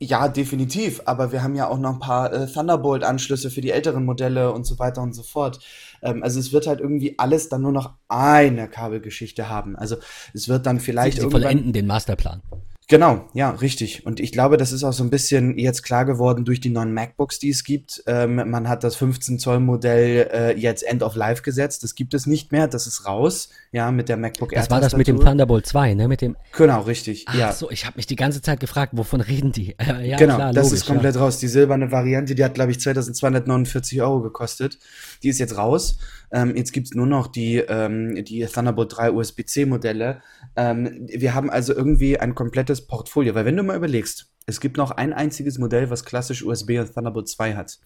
[0.01, 1.03] Ja, definitiv.
[1.05, 4.65] Aber wir haben ja auch noch ein paar äh, Thunderbolt-Anschlüsse für die älteren Modelle und
[4.67, 5.61] so weiter und so fort.
[6.03, 9.77] Ähm, also es wird halt irgendwie alles dann nur noch eine Kabelgeschichte haben.
[9.77, 9.97] Also
[10.33, 12.43] es wird dann vielleicht Sie, sie vollenden den Masterplan.
[12.87, 14.05] Genau, ja, richtig.
[14.05, 16.93] Und ich glaube, das ist auch so ein bisschen jetzt klar geworden durch die neuen
[16.93, 18.03] MacBooks, die es gibt.
[18.07, 21.83] Ähm, man hat das 15 Zoll Modell äh, jetzt End of Life gesetzt.
[21.83, 22.69] Das gibt es nicht mehr.
[22.69, 23.49] Das ist raus.
[23.73, 24.61] Ja, mit der MacBook Air.
[24.61, 26.09] Das war das mit dem Thunderbolt 2, ne?
[26.09, 26.37] Mit dem.
[26.53, 27.25] Genau, richtig.
[27.27, 27.53] Ach ja.
[27.53, 29.75] so, ich habe mich die ganze Zeit gefragt, wovon reden die?
[29.79, 31.23] Äh, ja, genau, klar, das logisch, ist komplett ja.
[31.23, 31.39] raus.
[31.39, 34.79] Die silberne Variante, die hat, glaube ich, 2249 Euro gekostet.
[35.23, 35.97] Die ist jetzt raus.
[36.35, 40.21] Ähm, jetzt gibt's nur noch die, ähm, die Thunderbolt 3 USB-C Modelle.
[40.57, 44.77] Ähm, wir haben also irgendwie ein komplettes Portfolio, weil wenn du mal überlegst, es gibt
[44.77, 47.79] noch ein einziges Modell, was klassisch USB und Thunderbolt 2 hat.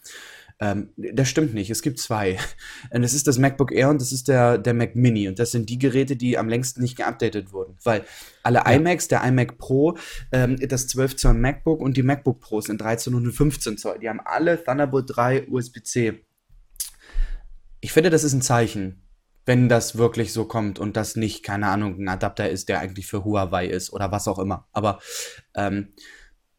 [0.61, 1.71] Ähm, das stimmt nicht.
[1.71, 2.37] Es gibt zwei.
[2.91, 5.29] Und das ist das MacBook Air und das ist der, der Mac Mini.
[5.29, 7.77] Und das sind die Geräte, die am längsten nicht geupdatet wurden.
[7.85, 8.05] Weil
[8.43, 8.73] alle ja.
[8.73, 9.97] iMacs, der iMac Pro,
[10.33, 14.01] ähm, das 12 Zoll MacBook und die MacBook Pros sind 13 und 15 Zoll.
[14.01, 16.25] Die haben alle Thunderbolt 3 USB-C
[17.81, 19.03] ich finde, das ist ein Zeichen,
[19.49, 23.07] wenn das wirklich so kommt und das nicht, keine Ahnung, ein Adapter ist, der eigentlich
[23.07, 24.69] für Huawei ist oder was auch immer.
[24.73, 25.01] Aber
[25.57, 25.95] ähm,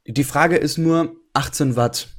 [0.07, 2.09] die Frage ist nur, 18 Watt,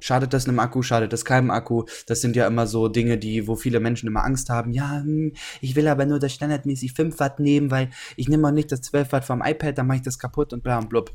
[0.00, 1.82] Schadet das einem Akku, schadet das keinem Akku?
[2.06, 4.70] Das sind ja immer so Dinge, die, wo viele Menschen immer Angst haben.
[4.70, 8.52] Ja, hm, ich will aber nur das standardmäßig 5 Watt nehmen, weil ich nehme auch
[8.52, 11.12] nicht das 12 Watt vom iPad, dann mache ich das kaputt und bla und blub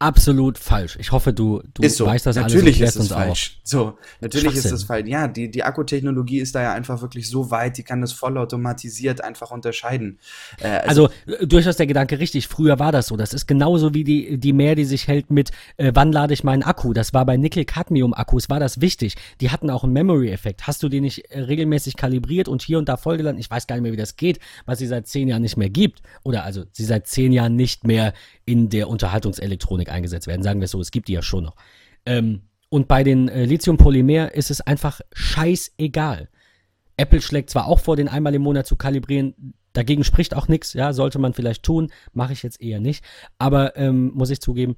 [0.00, 0.96] absolut falsch.
[0.98, 2.06] Ich hoffe, du, du so.
[2.06, 3.58] weißt das natürlich alles und ist es falsch.
[3.58, 3.60] Auf.
[3.62, 5.06] So, natürlich ist es falsch.
[5.06, 9.22] Ja, die, die Akkutechnologie ist da ja einfach wirklich so weit, die kann das vollautomatisiert
[9.22, 10.18] einfach unterscheiden.
[10.58, 12.48] Äh, also, also, durchaus der Gedanke richtig.
[12.48, 13.16] Früher war das so.
[13.16, 16.44] Das ist genauso wie die, die Mehr, die sich hält mit, äh, wann lade ich
[16.44, 16.94] meinen Akku?
[16.94, 19.16] Das war bei Nickel-Cadmium-Akkus, war das wichtig.
[19.42, 20.66] Die hatten auch einen Memory-Effekt.
[20.66, 23.38] Hast du die nicht äh, regelmäßig kalibriert und hier und da vollgeladen?
[23.38, 25.68] Ich weiß gar nicht mehr, wie das geht, was sie seit zehn Jahren nicht mehr
[25.68, 26.00] gibt.
[26.22, 28.14] Oder also sie seit zehn Jahren nicht mehr
[28.46, 30.42] in der Unterhaltungselektronik eingesetzt werden.
[30.42, 31.56] Sagen wir es so, es gibt die ja schon noch.
[32.06, 36.28] Ähm, und bei den äh, Lithium-Polymer ist es einfach scheißegal.
[36.96, 40.74] Apple schlägt zwar auch vor, den einmal im Monat zu kalibrieren, dagegen spricht auch nichts,
[40.74, 43.04] ja, sollte man vielleicht tun, mache ich jetzt eher nicht,
[43.38, 44.76] aber ähm, muss ich zugeben,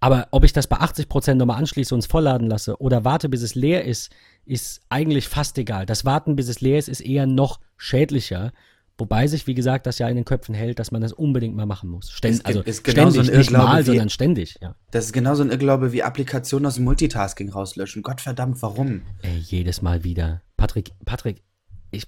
[0.00, 3.42] aber ob ich das bei 80% nochmal anschließe und es vollladen lasse oder warte, bis
[3.42, 4.10] es leer ist,
[4.44, 5.86] ist eigentlich fast egal.
[5.86, 8.52] Das Warten, bis es leer ist, ist eher noch schädlicher
[8.96, 11.66] Wobei sich, wie gesagt, das ja in den Köpfen hält, dass man das unbedingt mal
[11.66, 12.10] machen muss.
[12.10, 14.58] Ständ, also ist genau ständig, so ein nicht mal, wie, sondern ständig.
[14.60, 14.76] Ja.
[14.92, 18.02] Das ist genauso ein Irrglaube wie Applikationen aus dem Multitasking rauslöschen.
[18.02, 19.02] Gottverdammt, warum?
[19.22, 20.42] Ey, jedes Mal wieder.
[20.56, 21.42] Patrick, Patrick,
[21.90, 22.06] ich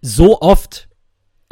[0.00, 0.88] so oft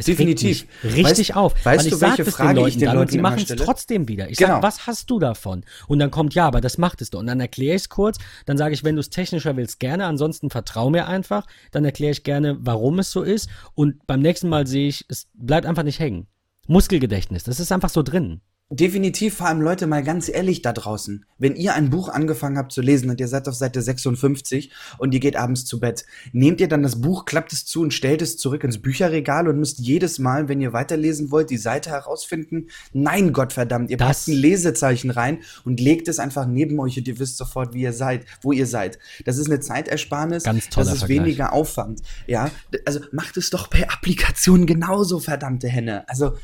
[0.00, 0.66] es Definitiv.
[0.82, 1.64] richtig weißt, auf.
[1.64, 4.30] Weißt du, welche Frage ich den Leuten und sie machen es trotzdem wieder.
[4.30, 4.54] Ich genau.
[4.54, 5.64] sage, was hast du davon?
[5.86, 7.20] Und dann kommt, ja, aber das macht es doch.
[7.20, 8.18] Und dann erkläre ich es kurz.
[8.46, 10.06] Dann sage ich, wenn du es technischer willst, gerne.
[10.06, 11.46] Ansonsten vertrau mir einfach.
[11.70, 13.48] Dann erkläre ich gerne, warum es so ist.
[13.74, 16.26] Und beim nächsten Mal sehe ich, es bleibt einfach nicht hängen.
[16.66, 18.40] Muskelgedächtnis, das ist einfach so drin.
[18.72, 21.24] Definitiv, vor allem Leute, mal ganz ehrlich da draußen.
[21.38, 25.12] Wenn ihr ein Buch angefangen habt zu lesen und ihr seid auf Seite 56 und
[25.12, 28.22] ihr geht abends zu Bett, nehmt ihr dann das Buch, klappt es zu und stellt
[28.22, 32.68] es zurück ins Bücherregal und müsst jedes Mal, wenn ihr weiterlesen wollt, die Seite herausfinden?
[32.92, 37.08] Nein, Gottverdammt, ihr das packt ein Lesezeichen rein und legt es einfach neben euch und
[37.08, 39.00] ihr wisst sofort, wie ihr seid, wo ihr seid.
[39.24, 41.24] Das ist eine Zeitersparnis, Ganz toller das ist Vergleich.
[41.24, 42.02] weniger Aufwand.
[42.28, 42.52] Ja,
[42.86, 46.08] also macht es doch per Applikation genauso, verdammte Henne.
[46.08, 46.36] Also,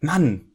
[0.00, 0.51] Mann,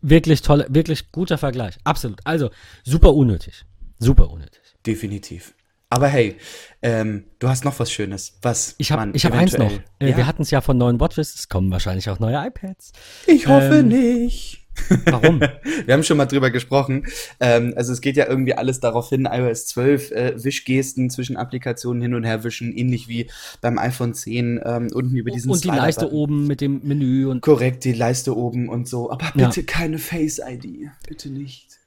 [0.00, 1.76] Wirklich toll, wirklich guter Vergleich.
[1.84, 2.20] Absolut.
[2.24, 2.50] Also,
[2.84, 3.64] super unnötig.
[3.98, 4.60] Super unnötig.
[4.86, 5.54] Definitiv.
[5.90, 6.36] Aber hey,
[6.82, 8.38] ähm, du hast noch was Schönes.
[8.42, 8.74] Was?
[8.78, 9.72] Ich habe hab eins noch.
[9.98, 10.16] Äh, ja.
[10.16, 11.34] Wir hatten es ja von neuen Watches.
[11.34, 12.92] Es kommen wahrscheinlich auch neue iPads.
[13.26, 14.67] Ich hoffe ähm, nicht.
[15.04, 15.40] Warum?
[15.86, 17.06] Wir haben schon mal drüber gesprochen.
[17.40, 22.02] Ähm, also es geht ja irgendwie alles darauf hin, iOS 12 äh, Wischgesten zwischen Applikationen
[22.02, 23.30] hin und her wischen, ähnlich wie
[23.60, 27.40] beim iPhone 10 ähm, unten über diesen Und die Leiste oben mit dem Menü und
[27.40, 29.10] korrekt die Leiste oben und so.
[29.10, 29.66] Aber bitte ja.
[29.66, 31.78] keine Face ID, bitte nicht.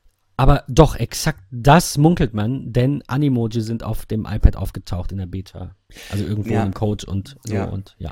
[0.41, 5.27] Aber doch, exakt das munkelt man, denn Animoji sind auf dem iPad aufgetaucht in der
[5.27, 5.75] Beta.
[6.09, 6.63] Also irgendwo ja.
[6.63, 7.65] im Code und so ja.
[7.65, 8.09] und ja.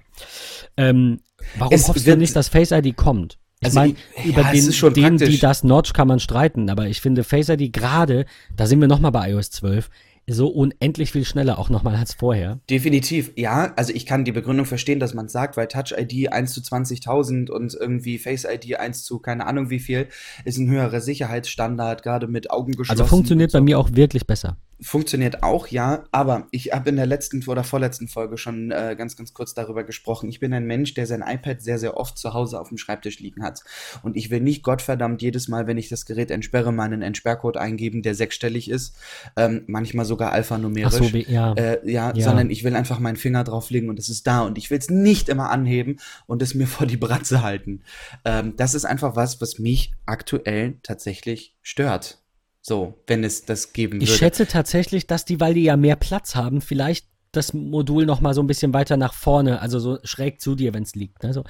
[0.77, 1.21] Ähm,
[1.57, 3.39] warum es hoffst du nicht, dass Face ID kommt?
[3.61, 7.01] Ich also meine, über ja, den, den die das Notch kann man streiten, aber ich
[7.01, 8.25] finde Face ID gerade,
[8.55, 9.89] da sind wir nochmal bei iOS 12,
[10.27, 12.59] so unendlich viel schneller auch nochmal als vorher.
[12.69, 13.73] Definitiv, ja.
[13.75, 17.49] Also ich kann die Begründung verstehen, dass man sagt, weil Touch ID 1 zu 20.000
[17.49, 20.07] und irgendwie Face ID 1 zu keine Ahnung wie viel
[20.45, 23.01] ist ein höherer Sicherheitsstandard, gerade mit Augen geschlossen.
[23.01, 23.57] Also funktioniert so.
[23.57, 24.57] bei mir auch wirklich besser.
[24.81, 29.17] Funktioniert auch, ja, aber ich habe in der letzten oder vorletzten Folge schon äh, ganz,
[29.17, 30.29] ganz kurz darüber gesprochen.
[30.29, 33.19] Ich bin ein Mensch, der sein iPad sehr, sehr oft zu Hause auf dem Schreibtisch
[33.19, 33.61] liegen hat.
[34.03, 38.03] Und ich will nicht Gottverdammt jedes Mal, wenn ich das Gerät entsperre, meinen Entsperrcode eingeben,
[38.03, 38.95] der sechsstellig ist,
[39.35, 40.93] ähm, manchmal sogar alphanumerisch.
[40.95, 41.53] Ach so, wie, ja.
[41.53, 42.23] Äh, ja, ja.
[42.23, 44.41] sondern ich will einfach meinen Finger drauflegen und es ist da.
[44.41, 47.83] Und ich will es nicht immer anheben und es mir vor die Bratze halten.
[48.23, 52.19] Ähm, das ist einfach was, was mich aktuell tatsächlich stört.
[52.61, 54.05] So, wenn es das geben würde.
[54.05, 58.21] Ich schätze tatsächlich, dass die, weil die ja mehr Platz haben, vielleicht das Modul noch
[58.21, 61.23] mal so ein bisschen weiter nach vorne, also so schräg zu dir, wenn es liegt.
[61.25, 61.43] Also,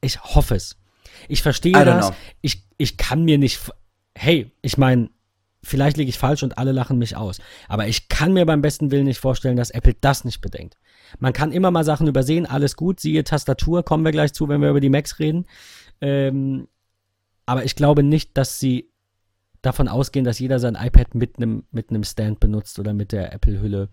[0.00, 0.76] ich hoffe es.
[1.28, 2.12] Ich verstehe das.
[2.40, 3.60] Ich, ich kann mir nicht.
[4.14, 5.10] Hey, ich meine,
[5.62, 7.40] vielleicht liege ich falsch und alle lachen mich aus.
[7.68, 10.76] Aber ich kann mir beim besten Willen nicht vorstellen, dass Apple das nicht bedenkt.
[11.18, 14.60] Man kann immer mal Sachen übersehen, alles gut, siehe Tastatur, kommen wir gleich zu, wenn
[14.60, 15.46] wir über die Macs reden.
[16.00, 16.68] Ähm,
[17.46, 18.91] aber ich glaube nicht, dass sie
[19.62, 23.88] davon ausgehen, dass jeder sein iPad mit einem mit Stand benutzt oder mit der Apple-Hülle.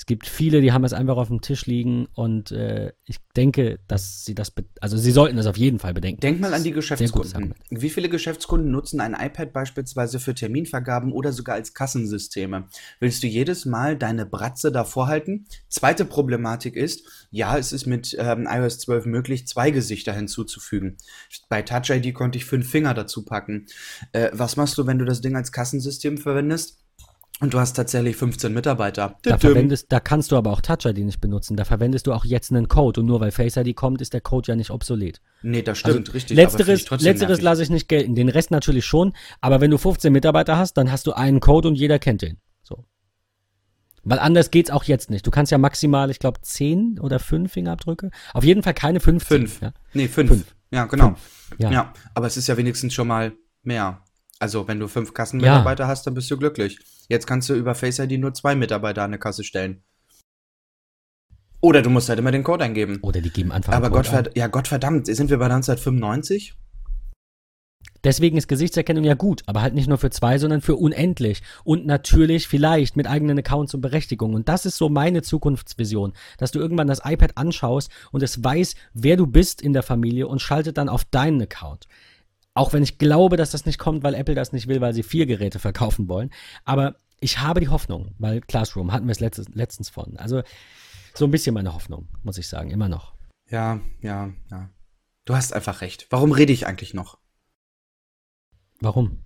[0.00, 3.80] Es gibt viele, die haben es einfach auf dem Tisch liegen und äh, ich denke,
[3.86, 4.50] dass sie das,
[4.80, 6.22] also sie sollten das auf jeden Fall bedenken.
[6.22, 7.54] Denk mal an die Geschäftskunden.
[7.68, 12.64] Wie viele Geschäftskunden nutzen ein iPad beispielsweise für Terminvergaben oder sogar als Kassensysteme?
[12.98, 15.44] Willst du jedes Mal deine Bratze davor halten?
[15.68, 20.96] Zweite Problematik ist, ja, es ist mit ähm, iOS 12 möglich, zwei Gesichter hinzuzufügen.
[21.50, 23.66] Bei Touch ID konnte ich fünf Finger dazu packen.
[24.12, 26.79] Äh, was machst du, wenn du das Ding als Kassensystem verwendest?
[27.40, 29.16] Und du hast tatsächlich 15 Mitarbeiter.
[29.22, 31.56] Da, verwendest, da kannst du aber auch Touch ID nicht benutzen.
[31.56, 33.00] Da verwendest du auch jetzt einen Code.
[33.00, 35.22] Und nur weil Face ID kommt, ist der Code ja nicht obsolet.
[35.42, 36.36] Nee, das stimmt, also, richtig.
[36.36, 38.14] Letzteres, letzteres lasse ich nicht gelten.
[38.14, 39.14] Den Rest natürlich schon.
[39.40, 42.36] Aber wenn du 15 Mitarbeiter hast, dann hast du einen Code und jeder kennt den.
[42.62, 42.84] So.
[44.02, 45.26] Weil anders geht's auch jetzt nicht.
[45.26, 48.10] Du kannst ja maximal, ich glaube, 10 oder 5 Fingerabdrücke.
[48.34, 49.48] Auf jeden Fall keine 15.
[49.48, 49.62] 5.
[49.62, 49.72] Ja?
[49.94, 50.44] Nee, 5.
[50.72, 51.06] Ja, genau.
[51.06, 51.58] Fünf.
[51.58, 51.70] Ja.
[51.70, 54.02] ja, aber es ist ja wenigstens schon mal mehr.
[54.40, 55.88] Also, wenn du fünf Kassenmitarbeiter ja.
[55.88, 56.78] hast, dann bist du glücklich.
[57.08, 59.82] Jetzt kannst du über Face ID nur zwei Mitarbeiter an eine Kasse stellen.
[61.60, 63.00] Oder du musst halt immer den Code eingeben.
[63.02, 64.30] Oder die geben einfach Aber Gott, ein.
[64.34, 66.54] ja, Gottverdammt, sind wir bei 1995?
[68.02, 71.42] Deswegen ist Gesichtserkennung ja gut, aber halt nicht nur für zwei, sondern für unendlich.
[71.64, 74.36] Und natürlich vielleicht mit eigenen Accounts und Berechtigungen.
[74.36, 78.74] Und das ist so meine Zukunftsvision, dass du irgendwann das iPad anschaust und es weiß,
[78.94, 81.88] wer du bist in der Familie und schaltet dann auf deinen Account.
[82.60, 85.02] Auch wenn ich glaube, dass das nicht kommt, weil Apple das nicht will, weil sie
[85.02, 86.30] vier Geräte verkaufen wollen.
[86.66, 90.18] Aber ich habe die Hoffnung, weil Classroom hatten wir es letztens, letztens von.
[90.18, 90.42] Also
[91.14, 93.14] so ein bisschen meine Hoffnung, muss ich sagen, immer noch.
[93.48, 94.68] Ja, ja, ja.
[95.24, 96.06] Du hast einfach recht.
[96.10, 97.16] Warum rede ich eigentlich noch?
[98.78, 99.24] Warum?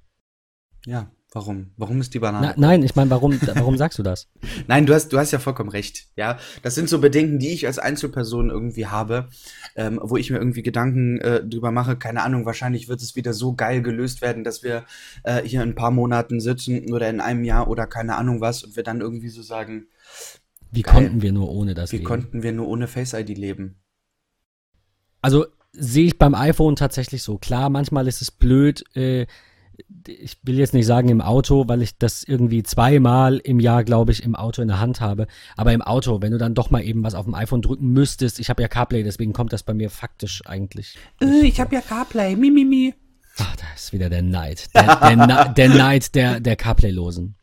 [0.86, 1.72] Ja, Warum?
[1.76, 2.54] Warum ist die Banane?
[2.56, 4.28] Na, nein, ich meine, warum, warum sagst du das?
[4.68, 6.06] nein, du hast, du hast ja vollkommen recht.
[6.14, 9.28] Ja, das sind so Bedenken, die ich als Einzelperson irgendwie habe,
[9.74, 11.96] ähm, wo ich mir irgendwie Gedanken äh, drüber mache.
[11.96, 14.84] Keine Ahnung, wahrscheinlich wird es wieder so geil gelöst werden, dass wir
[15.24, 18.62] äh, hier in ein paar Monaten sitzen oder in einem Jahr oder keine Ahnung was
[18.62, 19.88] und wir dann irgendwie so sagen.
[20.70, 22.04] Wie geil, konnten wir nur ohne das wie leben?
[22.04, 23.80] Wie konnten wir nur ohne Face ID leben?
[25.20, 27.38] Also sehe ich beim iPhone tatsächlich so.
[27.38, 28.84] Klar, manchmal ist es blöd.
[28.94, 29.26] Äh,
[30.06, 34.12] ich will jetzt nicht sagen im Auto, weil ich das irgendwie zweimal im Jahr, glaube
[34.12, 35.26] ich, im Auto in der Hand habe.
[35.56, 38.38] Aber im Auto, wenn du dann doch mal eben was auf dem iPhone drücken müsstest,
[38.38, 40.98] ich habe ja CarPlay, deswegen kommt das bei mir faktisch eigentlich.
[41.20, 42.94] Äh, ich habe ja CarPlay, mi, mi, mi.
[43.38, 44.74] Ach, da ist wieder der Neid.
[44.74, 47.34] Der, der, der Neid der, der CarPlay-Losen.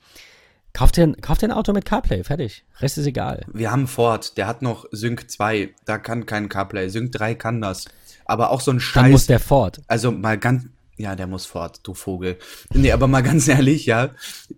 [0.74, 2.64] Kauf dir, kauf dir ein Auto mit CarPlay, fertig.
[2.80, 3.46] Rest ist egal.
[3.52, 6.88] Wir haben Ford, der hat noch Sync 2, da kann kein CarPlay.
[6.90, 7.86] Sync 3 kann das.
[8.26, 9.04] Aber auch so ein Scheiß.
[9.04, 9.82] Dann muss der Ford.
[9.88, 10.68] Also mal ganz,
[11.02, 12.38] ja, der muss fort, du Vogel.
[12.74, 14.12] Nee, aber mal ganz ehrlich, ja,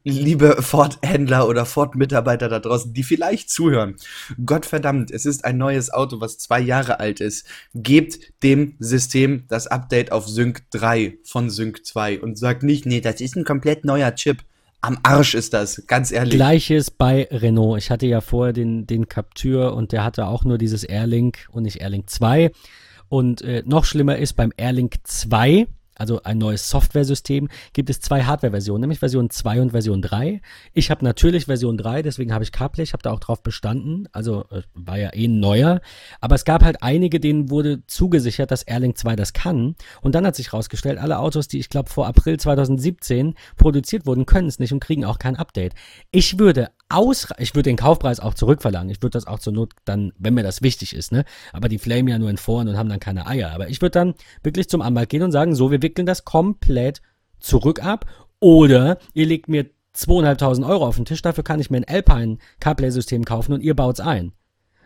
[0.04, 3.96] liebe Ford-Händler oder Ford-Mitarbeiter da draußen, die vielleicht zuhören.
[4.46, 7.48] Gott verdammt, es ist ein neues Auto, was zwei Jahre alt ist.
[7.74, 13.02] Gebt dem System das Update auf Sync 3 von Sync 2 und sagt nicht, nee,
[13.02, 14.44] das ist ein komplett neuer Chip.
[14.82, 16.34] Am Arsch ist das, ganz ehrlich.
[16.34, 17.82] Gleiches bei Renault.
[17.82, 21.64] Ich hatte ja vorher den, den Captur und der hatte auch nur dieses Airlink und
[21.64, 22.52] nicht Airlink 2.
[23.08, 28.24] Und äh, noch schlimmer ist beim Airlink 2, also ein neues Software-System, gibt es zwei
[28.24, 30.42] Hardware-Versionen, nämlich Version 2 und Version 3.
[30.74, 34.08] Ich habe natürlich Version 3, deswegen habe ich CarPlay, ich habe da auch drauf bestanden,
[34.12, 35.82] also äh, war ja eh neuer,
[36.22, 40.26] aber es gab halt einige, denen wurde zugesichert, dass Airlink 2 das kann und dann
[40.26, 44.60] hat sich rausgestellt, alle Autos, die ich glaube vor April 2017 produziert wurden, können es
[44.60, 45.74] nicht und kriegen auch kein Update.
[46.12, 48.90] Ich würde ausreichend, ich würde den Kaufpreis auch zurückverlangen.
[48.90, 51.26] Ich würde das auch zur Not dann, wenn mir das wichtig ist, ne?
[51.52, 53.52] Aber die flamen ja nur in Foren und haben dann keine Eier.
[53.52, 54.14] Aber ich würde dann
[54.44, 57.02] wirklich zum Anwalt gehen und sagen, so, wir wickeln das komplett
[57.40, 58.06] zurück ab.
[58.40, 62.38] Oder ihr legt mir zweieinhalbtausend Euro auf den Tisch, dafür kann ich mir ein Alpine
[62.60, 64.34] CarPlay-System kaufen und ihr baut's ein.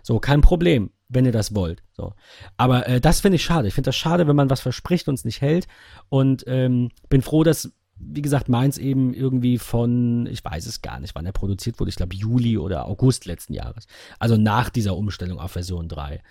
[0.04, 1.84] So, kein Problem, wenn ihr das wollt.
[1.92, 2.14] So.
[2.56, 3.68] Aber äh, das finde ich schade.
[3.68, 5.68] Ich finde das schade, wenn man was verspricht und es nicht hält.
[6.10, 11.00] Und ähm, bin froh, dass wie gesagt, meins eben irgendwie von, ich weiß es gar
[11.00, 13.88] nicht, wann er produziert wurde, ich glaube Juli oder August letzten Jahres.
[14.20, 16.22] Also nach dieser Umstellung auf Version 3.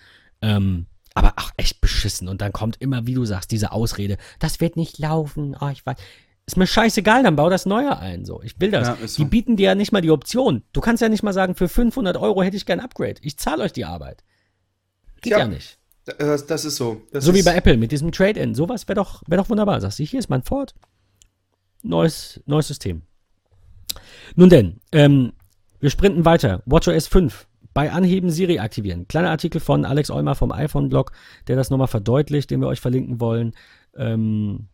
[0.41, 2.27] Ähm, aber ach, echt beschissen.
[2.27, 5.55] Und dann kommt immer, wie du sagst, diese Ausrede, das wird nicht laufen.
[5.59, 5.97] Oh, ich weiß.
[6.45, 8.23] Ist mir scheißegal, dann bau das Neue ein.
[8.23, 8.87] So, ich will das.
[8.87, 9.23] Ja, so.
[9.23, 10.63] Die bieten dir ja nicht mal die Option.
[10.71, 13.15] Du kannst ja nicht mal sagen, für 500 Euro hätte ich gern Upgrade.
[13.21, 14.23] Ich zahle euch die Arbeit.
[15.21, 15.79] Geht ja, ja nicht.
[16.05, 17.01] Das, das, ist so.
[17.11, 18.55] Das so ist wie bei Apple mit diesem Trade-In.
[18.55, 19.81] Sowas wäre doch, wär doch wunderbar.
[19.81, 20.73] Sagst du, hier ist mein Ford.
[21.87, 23.03] Neues, neues System.
[24.35, 25.33] Nun denn, ähm,
[25.79, 26.61] wir sprinten weiter.
[26.65, 27.47] WatchOS 5.
[27.73, 29.07] Bei Anheben Siri aktivieren.
[29.07, 31.11] Kleiner Artikel von Alex Eumer vom iPhone-Blog,
[31.47, 33.53] der das nochmal verdeutlicht, den wir euch verlinken wollen.
[33.95, 34.67] Ähm,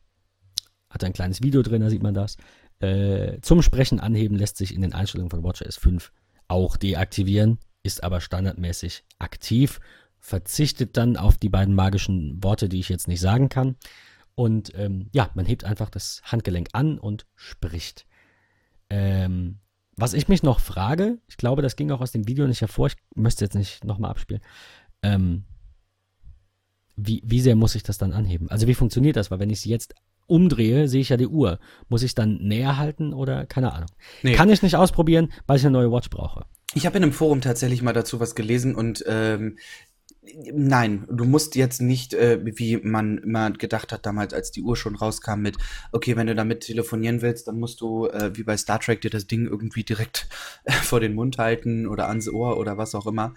[0.90, 2.38] hat ein kleines Video drin, da sieht man das.
[2.80, 6.12] Äh, zum Sprechen anheben lässt sich in den Einstellungen von WatchOS 5
[6.48, 9.80] auch deaktivieren, ist aber standardmäßig aktiv,
[10.20, 13.76] verzichtet dann auf die beiden magischen Worte, die ich jetzt nicht sagen kann.
[14.36, 18.06] Und ähm, ja, man hebt einfach das Handgelenk an und spricht.
[18.90, 19.60] Ähm,
[19.96, 22.88] was ich mich noch frage, ich glaube, das ging auch aus dem Video nicht hervor,
[22.88, 24.42] ich müsste jetzt nicht nochmal abspielen.
[25.04, 25.44] Ähm,
[26.96, 28.50] wie, wie sehr muss ich das dann anheben?
[28.50, 29.32] Also wie funktioniert das?
[29.32, 29.94] Weil wenn ich sie jetzt
[30.28, 31.60] umdrehe, sehe ich ja die Uhr.
[31.90, 33.90] Muss ich dann näher halten oder keine Ahnung?
[34.22, 34.34] Nee.
[34.34, 36.46] Kann ich nicht ausprobieren, weil ich eine neue Watch brauche.
[36.76, 39.58] Ich habe in einem Forum tatsächlich mal dazu was gelesen und ähm,
[40.54, 44.78] Nein, du musst jetzt nicht, äh, wie man immer gedacht hat damals, als die Uhr
[44.78, 45.58] schon rauskam, mit,
[45.92, 49.10] okay, wenn du damit telefonieren willst, dann musst du, äh, wie bei Star Trek, dir
[49.10, 50.28] das Ding irgendwie direkt
[50.64, 53.34] äh, vor den Mund halten oder ans Ohr oder was auch immer.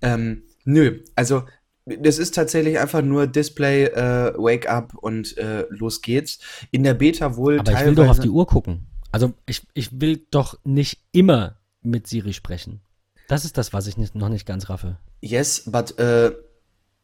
[0.00, 1.42] Ähm, nö, also
[1.86, 6.38] das ist tatsächlich einfach nur Display, äh, Wake Up und äh, los geht's.
[6.70, 7.90] In der Beta wohl Aber teilweise.
[7.90, 8.86] Ich will doch auf die Uhr gucken.
[9.10, 12.82] Also ich, ich will doch nicht immer mit Siri sprechen.
[13.28, 14.98] Das ist das, was ich nicht, noch nicht ganz raffe.
[15.20, 16.30] Yes, but uh,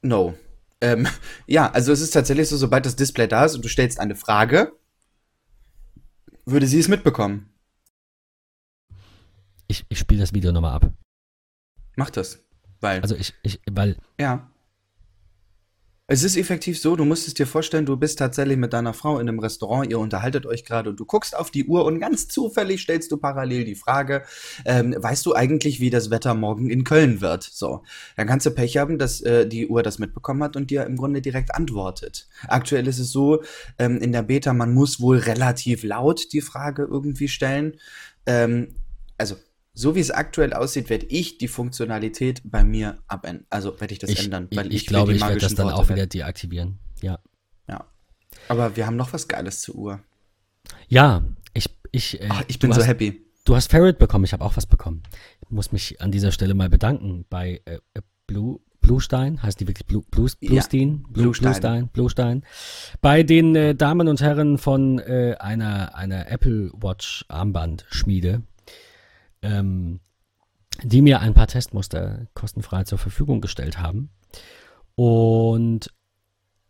[0.02, 0.34] no.
[0.80, 1.06] Ähm,
[1.46, 4.16] ja, also es ist tatsächlich so, sobald das Display da ist und du stellst eine
[4.16, 4.72] Frage,
[6.46, 7.51] würde sie es mitbekommen.
[9.68, 10.90] Ich, ich spiele das Video nochmal ab.
[11.96, 12.38] Mach das.
[12.80, 13.02] Weil.
[13.02, 13.96] Also ich, ich, weil.
[14.18, 14.51] Ja.
[16.06, 19.18] Es ist effektiv so, du musst es dir vorstellen, du bist tatsächlich mit deiner Frau
[19.18, 22.28] in einem Restaurant, ihr unterhaltet euch gerade und du guckst auf die Uhr und ganz
[22.28, 24.22] zufällig stellst du parallel die Frage,
[24.66, 27.43] ähm, weißt du eigentlich, wie das Wetter morgen in Köln wird?
[27.44, 27.85] So,
[28.18, 30.98] dann kannst du Pech haben, dass äh, die Uhr das mitbekommen hat und dir im
[30.98, 32.28] Grunde direkt antwortet.
[32.48, 33.43] Aktuell ist es so,
[33.78, 37.78] ähm, in der Beta, man muss wohl relativ laut die Frage irgendwie stellen.
[38.26, 38.74] Ähm,
[39.16, 39.36] also
[39.74, 43.44] so wie es aktuell aussieht, werde ich die Funktionalität bei mir abändern.
[43.51, 44.48] Also werde ich das ich, ändern.
[44.55, 46.78] Weil ich, ich glaube, ich werde das dann Worte auch wieder deaktivieren.
[47.02, 47.18] Ja.
[47.68, 47.84] Ja.
[48.48, 50.01] Aber wir haben noch was Geiles zur Uhr.
[50.88, 51.24] Ja,
[51.55, 53.20] ich, ich, äh, Ach, ich bin so hast, happy.
[53.44, 55.02] Du hast Ferret bekommen, ich habe auch was bekommen.
[55.42, 59.66] Ich muss mich an dieser Stelle mal bedanken bei äh, äh Blue, Bluestein, heißt die
[59.66, 61.05] wirklich Blue, Blue, Bluestein?
[61.06, 61.88] Ja, Blue, Bluestein.
[61.88, 62.44] Bluestein.
[63.02, 68.42] Bei den äh, Damen und Herren von äh, einer, einer Apple Watch Armbandschmiede
[69.44, 70.00] ähm,
[70.82, 74.10] die mir ein paar Testmuster kostenfrei zur Verfügung gestellt haben.
[74.96, 75.92] Und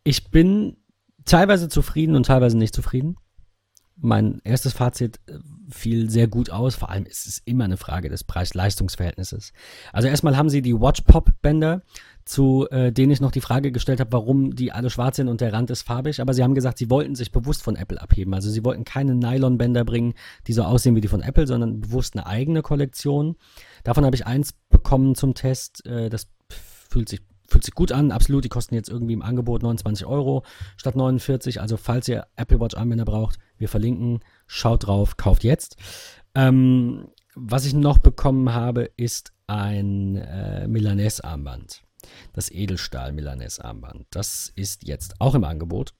[0.02, 0.76] ich bin
[1.24, 3.16] teilweise zufrieden und teilweise nicht zufrieden.
[3.96, 5.38] Mein erstes Fazit äh,
[5.70, 6.74] fiel sehr gut aus.
[6.74, 9.52] Vor allem ist es immer eine Frage des Preis-Leistungs-Verhältnisses.
[9.92, 11.82] Also erstmal haben sie die Watch-Pop-Bänder
[12.24, 15.40] zu äh, denen ich noch die Frage gestellt habe, warum die alle schwarz sind und
[15.40, 16.20] der Rand ist farbig.
[16.20, 18.32] Aber sie haben gesagt, sie wollten sich bewusst von Apple abheben.
[18.32, 20.14] Also sie wollten keine Nylonbänder bringen,
[20.46, 23.36] die so aussehen wie die von Apple, sondern bewusst eine eigene Kollektion.
[23.82, 25.84] Davon habe ich eins bekommen zum Test.
[25.86, 27.20] Äh, das fühlt sich
[27.54, 28.44] fühlt sich gut an, absolut.
[28.44, 30.44] Die kosten jetzt irgendwie im Angebot 29 Euro
[30.76, 31.60] statt 49.
[31.60, 35.76] Also falls ihr Apple Watch Armbänder braucht, wir verlinken, schaut drauf, kauft jetzt.
[36.34, 41.84] Ähm, was ich noch bekommen habe, ist ein äh, Milanese Armband
[42.32, 44.06] das Edelstahl Milanese Armband.
[44.10, 45.94] Das ist jetzt auch im Angebot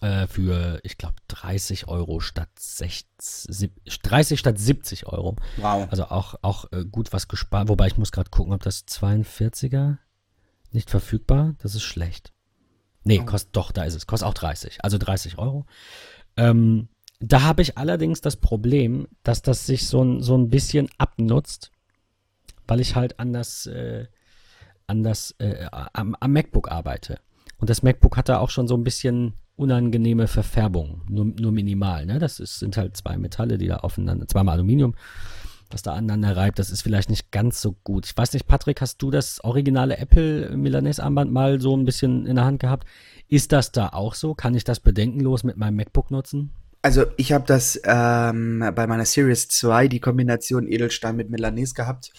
[0.00, 3.70] äh, für, ich glaube, 30 Euro statt 60,
[4.02, 5.36] 30 statt 70 Euro.
[5.56, 5.88] Wow.
[5.90, 7.68] Also auch, auch äh, gut was gespart.
[7.68, 9.98] Wobei ich muss gerade gucken, ob das 42er
[10.76, 11.56] nicht verfügbar.
[11.58, 12.32] Das ist schlecht.
[13.02, 13.24] Nee, oh.
[13.24, 14.06] kostet doch, da ist es.
[14.06, 14.84] Kostet auch 30.
[14.84, 15.66] Also 30 Euro.
[16.36, 16.88] Ähm,
[17.18, 21.72] da habe ich allerdings das Problem, dass das sich so ein, so ein bisschen abnutzt,
[22.68, 24.06] weil ich halt an das, äh,
[24.86, 27.18] an das, äh, am, am, MacBook arbeite.
[27.58, 32.04] Und das MacBook hat da auch schon so ein bisschen unangenehme Verfärbung, nur, nur minimal.
[32.04, 32.18] Ne?
[32.18, 34.94] Das ist, sind halt zwei Metalle, die da aufeinander, zweimal Aluminium,
[35.72, 36.58] was da aneinander reibt.
[36.58, 38.06] Das ist vielleicht nicht ganz so gut.
[38.06, 42.26] Ich weiß nicht, Patrick, hast du das originale Apple Milanese Armband mal so ein bisschen
[42.26, 42.86] in der Hand gehabt?
[43.28, 44.34] Ist das da auch so?
[44.34, 46.52] Kann ich das bedenkenlos mit meinem MacBook nutzen?
[46.82, 52.12] Also ich habe das ähm, bei meiner Series 2 die Kombination Edelstein mit Milanese gehabt.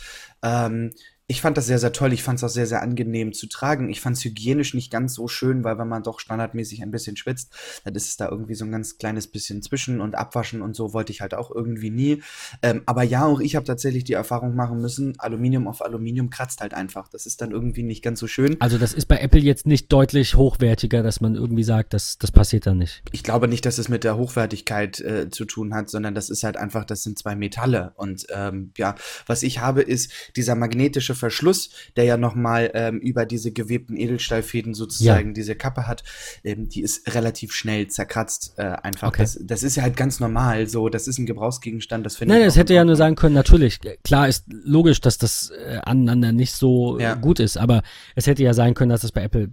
[0.43, 0.91] Ähm,
[1.29, 2.13] ich fand das sehr, sehr toll.
[2.13, 3.89] Ich fand es auch sehr, sehr angenehm zu tragen.
[3.89, 7.17] Ich fand es hygienisch nicht ganz so schön, weil wenn man doch standardmäßig ein bisschen
[7.17, 10.73] schwitzt, dann ist es da irgendwie so ein ganz kleines bisschen zwischen und abwaschen und
[10.73, 12.23] so wollte ich halt auch irgendwie nie.
[12.61, 16.61] Ähm, aber ja, auch ich habe tatsächlich die Erfahrung machen müssen, Aluminium auf Aluminium kratzt
[16.61, 17.09] halt einfach.
[17.09, 18.55] Das ist dann irgendwie nicht ganz so schön.
[18.61, 22.31] Also das ist bei Apple jetzt nicht deutlich hochwertiger, dass man irgendwie sagt, das, das
[22.31, 23.03] passiert dann nicht.
[23.11, 26.43] Ich glaube nicht, dass es mit der Hochwertigkeit äh, zu tun hat, sondern das ist
[26.43, 27.91] halt einfach, das sind zwei Metalle.
[27.95, 28.95] Und ähm, ja,
[29.25, 34.73] was ich habe, ist dieser magnetische Verschluss, der ja nochmal ähm, über diese gewebten Edelstahlfäden
[34.73, 35.33] sozusagen ja.
[35.33, 36.03] diese Kappe hat,
[36.43, 39.09] ähm, die ist relativ schnell zerkratzt äh, einfach.
[39.09, 39.23] Okay.
[39.23, 40.89] Das, das, ist ja halt ganz normal so.
[40.89, 42.39] Das ist ein Gebrauchsgegenstand, das finde ich.
[42.39, 46.31] Nein, es hätte ja nur sagen können, natürlich, klar ist logisch, dass das äh, aneinander
[46.31, 47.15] nicht so ja.
[47.15, 47.83] gut ist, aber
[48.15, 49.51] es hätte ja sein können, dass das bei Apple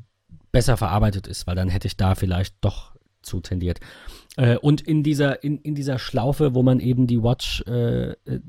[0.52, 3.80] besser verarbeitet ist, weil dann hätte ich da vielleicht doch zu tendiert.
[4.36, 8.40] Äh, und in dieser, in, in dieser Schlaufe, wo man eben die Watch, äh, äh,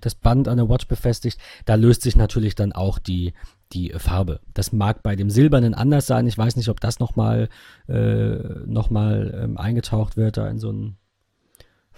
[0.00, 3.34] das Band an der Watch befestigt, da löst sich natürlich dann auch die,
[3.72, 4.40] die Farbe.
[4.54, 6.26] Das mag bei dem Silbernen anders sein.
[6.26, 7.48] Ich weiß nicht, ob das nochmal
[7.88, 10.96] äh, noch ähm, eingetaucht wird, da in so ein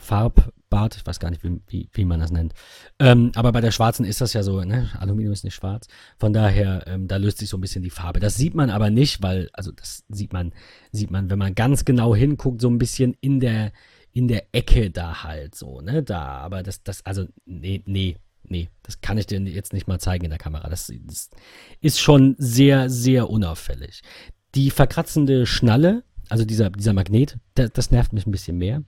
[0.06, 0.96] Farbbad.
[0.96, 2.54] Ich weiß gar nicht, wie, wie, wie man das nennt.
[2.98, 4.88] Ähm, aber bei der schwarzen ist das ja so, ne?
[4.98, 5.88] Aluminium ist nicht schwarz.
[6.18, 8.20] Von daher, ähm, da löst sich so ein bisschen die Farbe.
[8.20, 10.52] Das sieht man aber nicht, weil, also das sieht man,
[10.92, 13.72] sieht man, wenn man ganz genau hinguckt, so ein bisschen in der,
[14.12, 16.02] in der Ecke da halt so, ne?
[16.02, 19.98] Da, aber das, das, also, nee, nee, nee, das kann ich dir jetzt nicht mal
[19.98, 20.68] zeigen in der Kamera.
[20.70, 21.30] Das, das
[21.80, 24.02] ist schon sehr, sehr unauffällig.
[24.54, 28.82] Die verkratzende Schnalle, also dieser, dieser Magnet, das, das nervt mich ein bisschen mehr.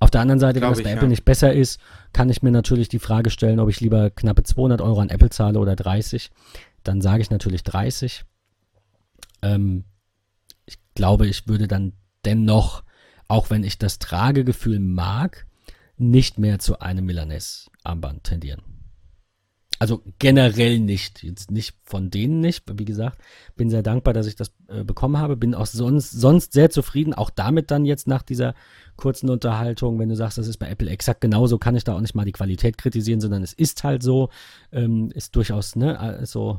[0.00, 1.10] Auf der anderen Seite, wenn das bei ich, Apple ja.
[1.10, 1.80] nicht besser ist,
[2.12, 5.30] kann ich mir natürlich die Frage stellen, ob ich lieber knappe 200 Euro an Apple
[5.30, 6.30] zahle oder 30.
[6.84, 8.24] Dann sage ich natürlich 30.
[9.42, 9.84] Ähm,
[10.66, 11.94] ich glaube, ich würde dann
[12.24, 12.84] dennoch,
[13.26, 15.46] auch wenn ich das Tragegefühl mag,
[15.96, 18.62] nicht mehr zu einem Milanese-Armband tendieren.
[19.78, 23.18] Also generell nicht, jetzt nicht von denen nicht, wie gesagt,
[23.56, 27.14] bin sehr dankbar, dass ich das äh, bekommen habe, bin auch sonst, sonst sehr zufrieden,
[27.14, 28.54] auch damit dann jetzt nach dieser
[28.96, 32.00] kurzen Unterhaltung, wenn du sagst, das ist bei Apple exakt genauso, kann ich da auch
[32.00, 34.30] nicht mal die Qualität kritisieren, sondern es ist halt so,
[34.72, 36.58] ähm, ist durchaus, ne, also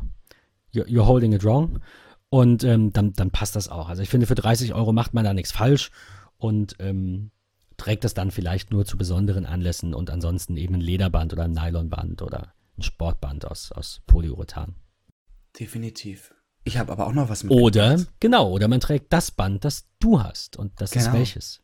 [0.74, 1.80] you're, you're holding it wrong.
[2.30, 3.90] Und ähm, dann, dann passt das auch.
[3.90, 5.90] Also ich finde, für 30 Euro macht man da nichts falsch
[6.38, 7.32] und ähm,
[7.76, 11.54] trägt das dann vielleicht nur zu besonderen Anlässen und ansonsten eben ein Lederband oder ein
[11.54, 14.76] Nylonband oder ein Sportband aus, aus Polyurethan.
[15.60, 16.34] Definitiv.
[16.64, 17.52] Ich habe aber auch noch was mit.
[17.52, 20.58] Oder, genau, oder man trägt das Band, das du hast.
[20.58, 21.06] Und das genau.
[21.06, 21.62] ist welches?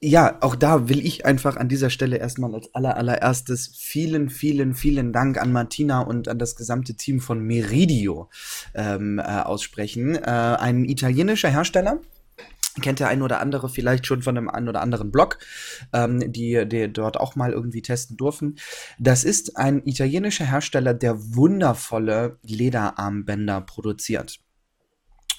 [0.00, 4.74] Ja, auch da will ich einfach an dieser Stelle erstmal als aller, allererstes vielen, vielen,
[4.74, 8.28] vielen Dank an Martina und an das gesamte Team von Meridio
[8.74, 10.16] ähm, äh, aussprechen.
[10.16, 12.00] Äh, ein italienischer Hersteller,
[12.80, 15.38] kennt der ein oder andere vielleicht schon von einem einen oder anderen Blog,
[15.92, 18.56] ähm, die, die dort auch mal irgendwie testen durften.
[18.98, 24.40] Das ist ein italienischer Hersteller, der wundervolle Lederarmbänder produziert.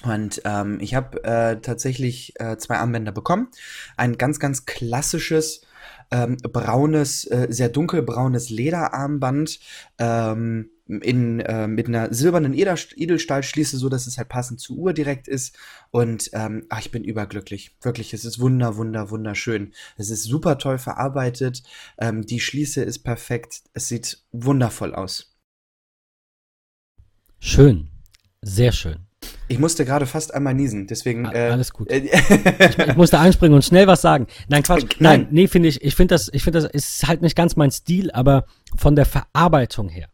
[0.02, 3.48] Und ähm, ich habe äh, tatsächlich äh, zwei Armbänder bekommen.
[3.96, 5.62] Ein ganz, ganz klassisches
[6.10, 9.58] ähm, braunes, äh, sehr dunkelbraunes Lederarmband.
[9.98, 15.28] Ähm, in, äh, mit einer silbernen Edelstahlschließe, so dass es halt passend zur Uhr direkt
[15.28, 15.56] ist.
[15.90, 17.76] Und ähm, ach, ich bin überglücklich.
[17.82, 19.72] Wirklich, es ist wunder, wunder, wunderschön.
[19.96, 21.62] Es ist super toll verarbeitet.
[21.98, 23.62] Ähm, die Schließe ist perfekt.
[23.72, 25.36] Es sieht wundervoll aus.
[27.38, 27.88] Schön.
[28.42, 29.06] Sehr schön.
[29.48, 31.24] Ich musste gerade fast einmal niesen, deswegen.
[31.24, 31.90] Äh, Alles gut.
[31.92, 34.26] ich, ich, musste einspringen und schnell was sagen.
[34.48, 34.82] Nein, Quatsch.
[34.98, 35.82] Nein, Nein nee, finde ich.
[35.82, 38.46] Ich finde das, ich finde das ist halt nicht ganz mein Stil, aber
[38.76, 40.08] von der Verarbeitung her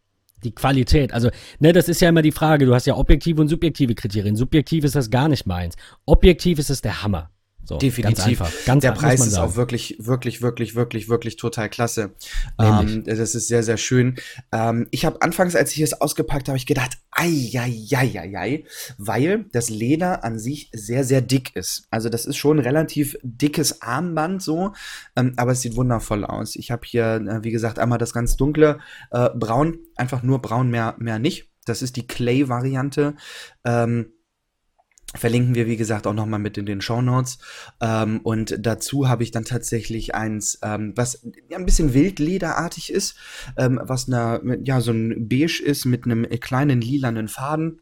[0.45, 1.13] die Qualität.
[1.13, 2.67] Also, ne, das ist ja immer die Frage.
[2.67, 4.37] Du hast ja objektive und subjektive Kriterien.
[4.37, 5.77] Subjektiv ist das gar nicht meins.
[6.07, 7.32] Objektiv ist es der Hammer.
[7.65, 8.17] So, Definitiv.
[8.17, 8.53] Ganz einfach.
[8.67, 12.13] Ganz der Preis ist auch wirklich, wirklich, wirklich, wirklich, wirklich total klasse.
[12.59, 14.17] Ähm, das ist sehr, sehr schön.
[14.51, 18.37] Ähm, ich habe anfangs, als ich es ausgepackt habe, ich gedacht, ei, ei, ei, ei,
[18.37, 18.65] ei,
[18.99, 21.87] weil das Leder an sich sehr, sehr dick ist.
[21.91, 24.73] Also das ist schon ein relativ dickes Armband so,
[25.15, 26.57] ähm, aber es sieht wundervoll aus.
[26.57, 28.81] Ich habe hier, äh, wie gesagt, einmal das ganz dunkle
[29.13, 31.49] äh, Braun, einfach nur braun, mehr, mehr nicht.
[31.65, 33.15] Das ist die Clay-Variante.
[33.65, 34.13] Ähm,
[35.15, 37.39] Verlinken wir, wie gesagt, auch nochmal mit in den Show Notes.
[37.81, 41.23] Ähm, und dazu habe ich dann tatsächlich eins, ähm, was
[41.55, 43.17] ein bisschen wildlederartig ist,
[43.57, 47.81] ähm, was eine, ja, so ein Beige ist mit einem kleinen lilanen Faden.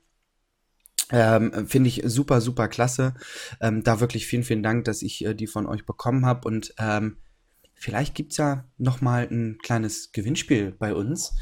[1.13, 3.15] Ähm, Finde ich super, super klasse.
[3.61, 6.47] Ähm, da wirklich vielen, vielen Dank, dass ich äh, die von euch bekommen habe.
[6.47, 7.17] Und ähm,
[7.75, 11.33] vielleicht gibt's ja noch mal ein kleines Gewinnspiel bei uns.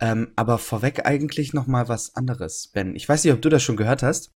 [0.00, 2.94] Ähm, aber vorweg eigentlich noch mal was anderes, Ben.
[2.94, 4.35] Ich weiß nicht, ob du das schon gehört hast.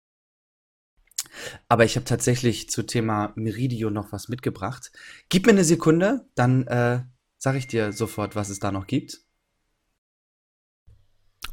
[1.69, 4.93] Aber ich habe tatsächlich zu Thema Meridio noch was mitgebracht.
[5.28, 7.02] Gib mir eine Sekunde, dann äh,
[7.39, 9.20] sage ich dir sofort, was es da noch gibt.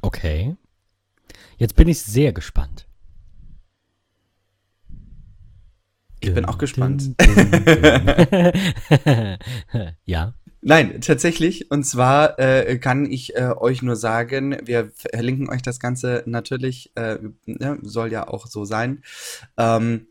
[0.02, 0.56] Okay.
[1.58, 2.88] Jetzt bin ich sehr gespannt.
[6.20, 7.16] Ich bin auch gespannt.
[10.06, 10.34] ja.
[10.68, 11.72] Nein, tatsächlich.
[11.72, 16.92] Und zwar äh, kann ich äh, euch nur sagen, wir verlinken euch das Ganze natürlich,
[16.96, 19.02] äh, ne, soll ja auch so sein.
[19.56, 20.08] Ähm,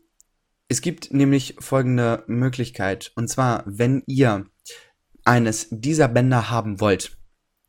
[0.67, 3.11] es gibt nämlich folgende Möglichkeit.
[3.13, 4.47] Und zwar, wenn ihr
[5.25, 7.15] eines dieser Bänder haben wollt,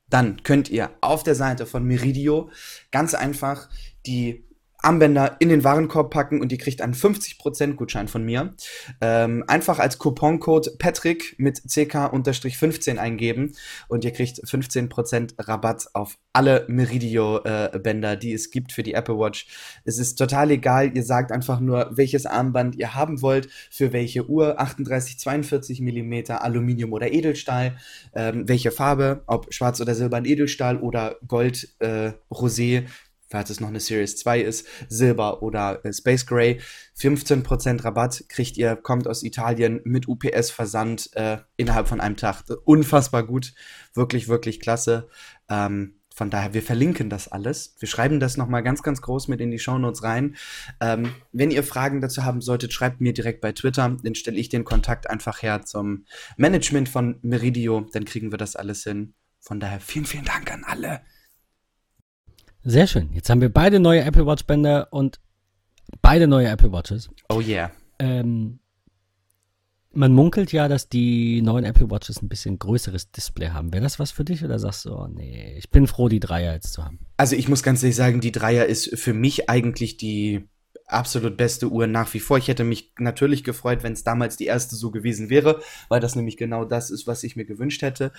[0.09, 2.51] dann könnt ihr auf der Seite von Meridio
[2.91, 3.69] ganz einfach
[4.07, 4.48] die
[4.81, 8.55] Armbänder in den Warenkorb packen und ihr kriegt einen 50% Gutschein von mir.
[9.01, 13.55] Ähm, einfach als Couponcode Patrick mit CK-15 eingeben
[13.89, 19.19] und ihr kriegt 15% Rabatt auf alle Meridio-Bänder, äh, die es gibt für die Apple
[19.19, 19.49] Watch.
[19.85, 24.29] Es ist total egal, ihr sagt einfach nur, welches Armband ihr haben wollt, für welche
[24.29, 27.77] Uhr, 38, 42 mm Aluminium oder Edelstahl,
[28.15, 32.85] ähm, welche Farbe, ob schwarz oder silber Edelstahl oder Gold, äh, Rosé,
[33.29, 36.61] falls es noch eine Series 2 ist, Silber oder äh, Space Gray.
[36.99, 42.45] 15% Rabatt kriegt ihr, kommt aus Italien mit UPS-Versand äh, innerhalb von einem Tag.
[42.65, 43.55] Unfassbar gut,
[43.95, 45.09] wirklich, wirklich klasse.
[45.49, 47.77] Ähm, von daher, wir verlinken das alles.
[47.79, 50.35] Wir schreiben das nochmal ganz, ganz groß mit in die Shownotes rein.
[50.81, 53.97] Ähm, wenn ihr Fragen dazu haben solltet, schreibt mir direkt bei Twitter.
[54.03, 56.07] Dann stelle ich den Kontakt einfach her zum
[56.37, 57.87] Management von Meridio.
[57.93, 59.15] Dann kriegen wir das alles hin.
[59.39, 61.03] Von daher, vielen, vielen Dank an alle.
[62.69, 63.09] Sehr schön.
[63.15, 65.19] Jetzt haben wir beide neue Apple Watch Bänder und
[66.03, 67.09] beide neue Apple Watches.
[67.31, 67.71] Oh yeah.
[67.99, 68.59] Ähm,
[69.91, 73.73] man munkelt ja, dass die neuen Apple Watches ein bisschen größeres Display haben.
[73.73, 76.53] Wäre das was für dich oder sagst du, oh nee, ich bin froh, die Dreier
[76.53, 76.99] jetzt zu haben?
[77.17, 80.47] Also ich muss ganz ehrlich sagen, die Dreier ist für mich eigentlich die
[80.89, 82.39] absolut beste Uhr nach wie vor.
[82.39, 86.17] Ich hätte mich natürlich gefreut, wenn es damals die erste so gewesen wäre, weil das
[86.17, 88.13] nämlich genau das ist, was ich mir gewünscht hätte.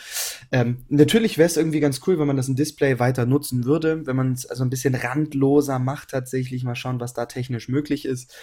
[0.52, 4.06] Ähm, natürlich wäre es irgendwie ganz cool, wenn man das im Display weiter nutzen würde,
[4.06, 6.64] wenn man es also ein bisschen randloser macht tatsächlich.
[6.64, 8.36] Mal schauen, was da technisch möglich ist.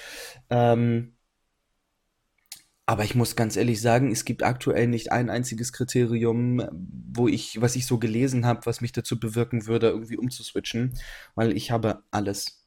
[0.51, 1.13] Ähm,
[2.89, 6.63] aber ich muss ganz ehrlich sagen, es gibt aktuell nicht ein einziges Kriterium,
[7.13, 10.95] wo ich, was ich so gelesen habe, was mich dazu bewirken würde, irgendwie umzuswitchen,
[11.35, 12.66] weil ich habe alles.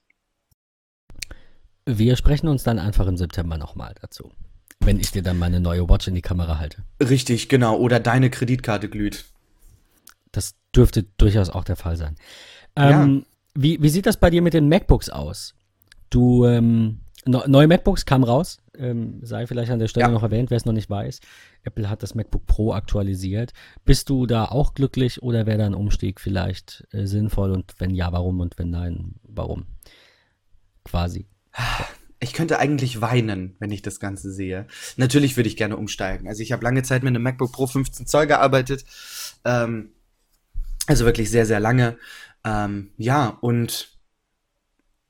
[1.98, 4.32] Wir sprechen uns dann einfach im September nochmal dazu.
[4.80, 6.84] Wenn ich dir dann meine neue Watch in die Kamera halte.
[7.02, 7.78] Richtig, genau.
[7.78, 9.26] Oder deine Kreditkarte glüht.
[10.32, 12.16] Das dürfte durchaus auch der Fall sein.
[12.76, 13.62] Ähm, ja.
[13.62, 15.56] wie, wie sieht das bei dir mit den MacBooks aus?
[16.10, 20.12] Du, ähm, neue MacBooks kamen raus, ähm, sei vielleicht an der Stelle ja.
[20.12, 21.20] noch erwähnt, wer es noch nicht weiß.
[21.64, 23.52] Apple hat das MacBook Pro aktualisiert.
[23.86, 27.96] Bist du da auch glücklich oder wäre da ein Umstieg vielleicht äh, sinnvoll und wenn
[27.96, 29.66] ja, warum und wenn nein, warum?
[30.86, 31.28] Quasi.
[32.22, 34.68] Ich könnte eigentlich weinen, wenn ich das Ganze sehe.
[34.98, 36.28] Natürlich würde ich gerne umsteigen.
[36.28, 38.84] Also ich habe lange Zeit mit einem MacBook Pro 15 Zoll gearbeitet.
[39.46, 39.94] Ähm,
[40.88, 41.98] also wirklich sehr, sehr lange.
[42.44, 43.98] Ähm, ja, und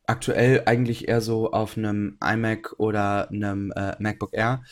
[0.05, 4.63] aktuell eigentlich eher so auf einem iMac oder einem äh, MacBook Air.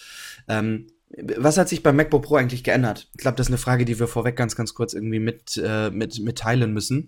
[0.48, 0.88] Ähm,
[1.38, 3.10] was hat sich beim MacBook Pro eigentlich geändert?
[3.14, 5.90] Ich glaube, das ist eine Frage, die wir vorweg ganz, ganz kurz irgendwie mit, äh,
[5.90, 7.08] mit, mitteilen müssen.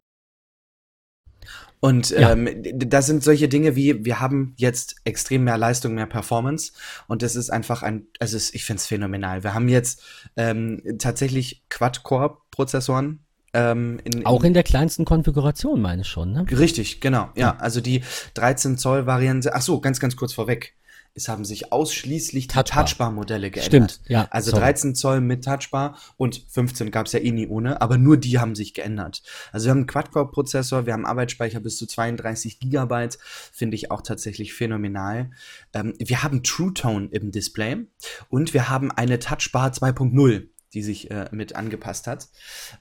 [1.82, 2.32] Und ja.
[2.32, 6.74] ähm, das sind solche Dinge wie, wir haben jetzt extrem mehr Leistung, mehr Performance
[7.08, 9.44] und das ist einfach ein, also ich finde es phänomenal.
[9.44, 10.04] Wir haben jetzt
[10.36, 13.20] ähm, tatsächlich Quad-Core-Prozessoren.
[13.54, 16.46] Ähm, in, in, Auch in der kleinsten Konfiguration, meine ich schon, ne?
[16.52, 17.30] Richtig, genau.
[17.36, 18.04] Ja, also die
[18.36, 19.56] 13 Zoll Variante.
[19.56, 20.76] Ach so, ganz, ganz kurz vorweg
[21.14, 23.92] es haben sich ausschließlich die Touchbar-Modelle geändert.
[23.92, 24.28] Stimmt, ja.
[24.32, 24.64] Also sorry.
[24.64, 28.40] 13 Zoll mit Touchbar und 15 gab es ja eh nie ohne, aber nur die
[28.40, 29.24] haben sich geändert.
[29.52, 33.18] Also wir haben einen Quad-Core-Prozessor, wir haben Arbeitsspeicher bis zu 32 Gigabyte,
[33.52, 35.32] finde ich auch tatsächlich phänomenal.
[35.74, 37.88] Ähm, wir haben True Tone im Display
[38.30, 42.28] und wir haben eine Touchbar 2.0 die sich äh, mit angepasst hat.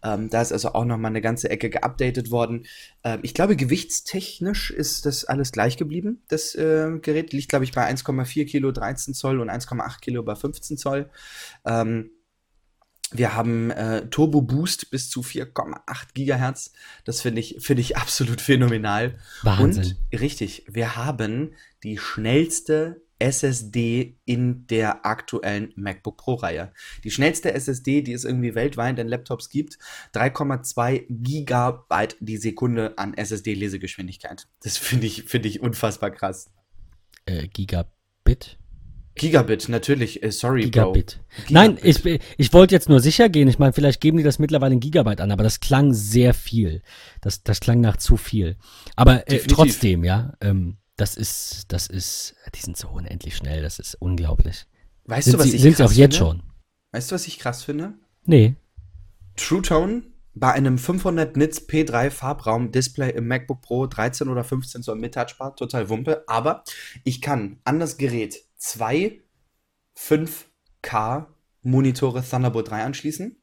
[0.03, 2.67] Ähm, da ist also auch noch mal eine ganze Ecke geupdatet worden.
[3.05, 6.23] Ähm, ich glaube, gewichtstechnisch ist das alles gleich geblieben.
[6.29, 10.35] Das äh, Gerät liegt, glaube ich, bei 1,4 Kilo 13 Zoll und 1,8 Kilo bei
[10.35, 11.11] 15 Zoll.
[11.65, 12.11] Ähm,
[13.11, 15.81] wir haben äh, Turbo Boost bis zu 4,8
[16.13, 16.73] Gigahertz.
[17.05, 19.19] Das finde ich, finde ich absolut phänomenal.
[19.43, 19.97] Wahnsinn.
[20.13, 26.73] Und richtig, wir haben die schnellste SSD in der aktuellen MacBook Pro-Reihe.
[27.05, 29.79] Die schnellste SSD, die es irgendwie weltweit in Laptops gibt,
[30.15, 34.47] 3,2 Gigabyte die Sekunde an SSD-Lesegeschwindigkeit.
[34.63, 36.51] Das finde ich, finde ich unfassbar krass.
[37.27, 38.59] Äh, Gigabit?
[39.19, 41.19] Gigabit, natürlich, äh, sorry, Gigabit.
[41.19, 41.47] Bro.
[41.47, 41.51] Gigabit.
[41.51, 43.49] Nein, ich, ich wollte jetzt nur sicher gehen.
[43.49, 46.83] Ich meine, vielleicht geben die das mittlerweile in Gigabyte an, aber das klang sehr viel.
[47.21, 48.57] Das, das klang nach zu viel.
[48.97, 50.35] Aber äh, trotzdem, ja.
[50.41, 54.67] Ähm, das ist, das ist, die sind so unendlich schnell, das ist unglaublich.
[55.05, 56.33] Weißt sind du, was sie, ich sind krass auch jetzt finde?
[56.33, 56.43] schon.
[56.91, 57.95] Weißt du, was ich krass finde?
[58.27, 58.57] Nee.
[59.37, 60.03] True Tone
[60.35, 65.15] bei einem 500 Nits P3 Farbraum Display im MacBook Pro 13 oder 15 Zoll mit
[65.15, 66.65] Touchbar, total Wumpe, aber
[67.05, 69.21] ich kann an das Gerät zwei
[69.97, 71.27] 5K
[71.63, 73.41] Monitore Thunderbolt 3 anschließen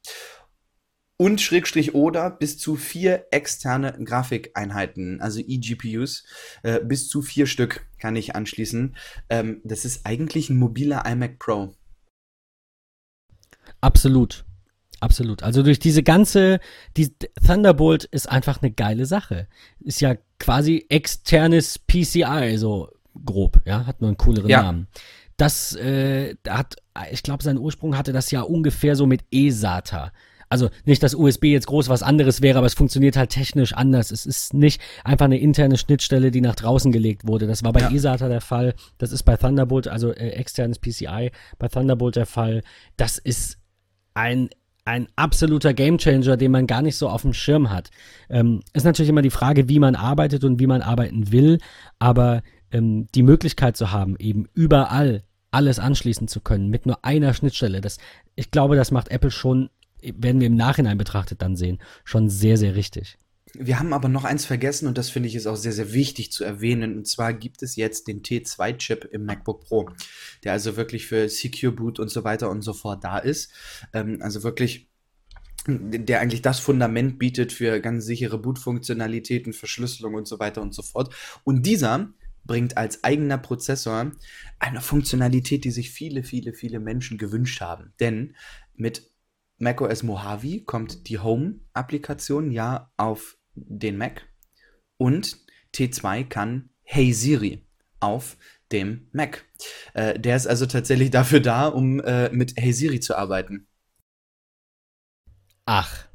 [1.17, 6.25] und Schrägstrich oder bis zu vier externe Grafikeinheiten, also eGPUs,
[6.63, 8.95] äh, bis zu vier Stück kann ich anschließen.
[9.29, 11.73] Ähm, das ist eigentlich ein mobiler iMac Pro.
[13.81, 14.45] Absolut.
[15.01, 15.43] Absolut.
[15.43, 16.59] Also durch diese ganze,
[16.97, 17.13] die
[17.45, 19.47] Thunderbolt ist einfach eine geile Sache.
[19.81, 22.89] Ist ja quasi externes PCI, so
[23.23, 24.63] grob, ja, hat nur einen cooleren ja.
[24.63, 24.87] Namen.
[25.37, 26.77] Das äh, hat,
[27.11, 30.11] ich glaube, seinen Ursprung hatte das ja ungefähr so mit eSATA.
[30.49, 34.11] Also nicht, dass USB jetzt groß was anderes wäre, aber es funktioniert halt technisch anders.
[34.11, 37.47] Es ist nicht einfach eine interne Schnittstelle, die nach draußen gelegt wurde.
[37.47, 37.91] Das war bei ja.
[37.91, 38.73] eSATA der Fall.
[38.97, 42.61] Das ist bei Thunderbolt, also äh, externes PCI, bei Thunderbolt der Fall.
[42.97, 43.57] Das ist
[44.13, 44.49] ein
[44.87, 47.89] ein absoluter Gamechanger, den man gar nicht so auf dem Schirm hat.
[48.29, 51.57] Ähm, ist natürlich immer die Frage, wie man arbeitet und wie man arbeiten will,
[51.97, 57.33] aber ähm, die Möglichkeit zu haben, eben überall alles anschließen zu können mit nur einer
[57.33, 57.97] Schnittstelle, das,
[58.35, 59.69] ich glaube, das macht Apple schon
[60.17, 63.17] werden wir im Nachhinein betrachtet dann sehen, schon sehr, sehr richtig.
[63.57, 66.31] Wir haben aber noch eins vergessen und das finde ich ist auch sehr, sehr wichtig
[66.31, 66.97] zu erwähnen.
[66.97, 69.89] Und zwar gibt es jetzt den T2-Chip im MacBook Pro,
[70.43, 73.51] der also wirklich für Secure Boot und so weiter und so fort da ist.
[73.93, 74.89] Ähm, also wirklich
[75.67, 80.83] der eigentlich das Fundament bietet für ganz sichere Boot-Funktionalitäten, Verschlüsselung und so weiter und so
[80.83, 81.13] fort.
[81.43, 82.13] Und dieser
[82.45, 84.11] bringt als eigener Prozessor
[84.59, 87.93] eine Funktionalität, die sich viele, viele, viele Menschen gewünscht haben.
[87.99, 88.35] Denn
[88.75, 89.09] mit
[89.57, 94.27] macOS Mojave kommt die Home-Applikation ja auf den Mac
[94.97, 95.37] und
[95.73, 97.65] T2 kann Hey Siri
[97.99, 98.37] auf
[98.71, 99.45] dem Mac.
[99.93, 103.67] Äh, der ist also tatsächlich dafür da, um äh, mit Hey Siri zu arbeiten.
[105.65, 106.07] Ach.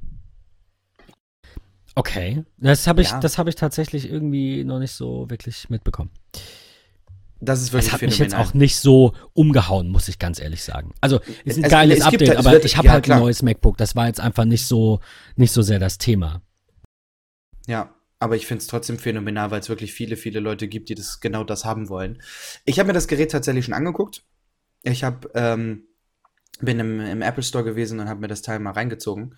[1.95, 2.45] Okay.
[2.57, 3.21] Das habe ich, ja.
[3.21, 6.11] hab ich tatsächlich irgendwie noch nicht so wirklich mitbekommen.
[7.41, 8.27] Das ist wirklich Es hat phänomenal.
[8.27, 10.93] mich jetzt auch nicht so umgehauen, muss ich ganz ehrlich sagen.
[11.01, 13.19] Also, ist ein es, geiles es Update, aber wird, ich habe ja, halt klar.
[13.19, 13.79] ein neues MacBook.
[13.79, 15.01] Das war jetzt einfach nicht so,
[15.37, 16.43] nicht so sehr das Thema.
[17.67, 20.95] Ja, aber ich finde es trotzdem phänomenal, weil es wirklich viele, viele Leute gibt, die
[20.95, 22.21] das genau das haben wollen.
[22.67, 24.25] Ich habe mir das Gerät tatsächlich schon angeguckt.
[24.83, 25.85] Ich habe ähm,
[26.61, 29.37] bin im, im, Apple Store gewesen und habe mir das Teil mal reingezogen.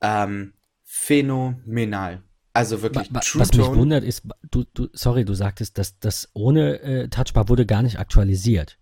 [0.00, 0.54] Ähm,
[0.84, 2.22] phänomenal.
[2.52, 6.28] Also wirklich wa, True Was mich wundert ist, du, du, sorry, du sagtest, dass das
[6.32, 8.78] ohne äh, Touchbar wurde gar nicht aktualisiert.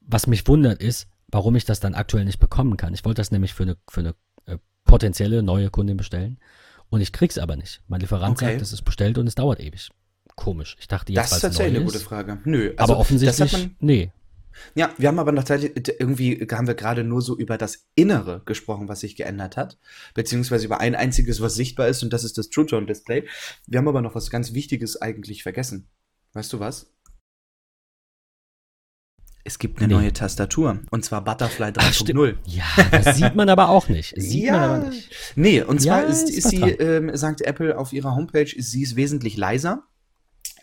[0.00, 2.92] Was mich wundert ist, warum ich das dann aktuell nicht bekommen kann.
[2.92, 4.14] Ich wollte das nämlich für eine, für eine
[4.46, 6.38] äh, potenzielle neue Kundin bestellen
[6.90, 7.80] und ich krieg's aber nicht.
[7.88, 8.50] Mein Lieferant okay.
[8.50, 9.88] sagt, es ist bestellt und es dauert ewig.
[10.36, 10.76] Komisch.
[10.78, 12.38] Ich dachte jetzt, Das ist tatsächlich eine gute Frage.
[12.44, 14.12] Nö, also aber offensichtlich, nee.
[14.74, 18.88] Ja, wir haben aber noch irgendwie haben wir gerade nur so über das Innere gesprochen,
[18.88, 19.78] was sich geändert hat,
[20.14, 23.26] beziehungsweise über ein einziges, was sichtbar ist, und das ist das True Tone Display.
[23.66, 25.88] Wir haben aber noch was ganz Wichtiges eigentlich vergessen.
[26.32, 26.92] Weißt du was?
[29.44, 29.94] Es gibt eine nee.
[29.94, 32.36] neue Tastatur und zwar Butterfly 3.0.
[32.46, 34.14] Ja, das sieht man aber auch nicht.
[34.16, 34.52] Sieht ja.
[34.52, 35.10] man aber nicht.
[35.34, 38.94] Nee, und zwar ja, ist, ist sie, ähm, sagt Apple auf ihrer Homepage, sie ist
[38.94, 39.82] wesentlich leiser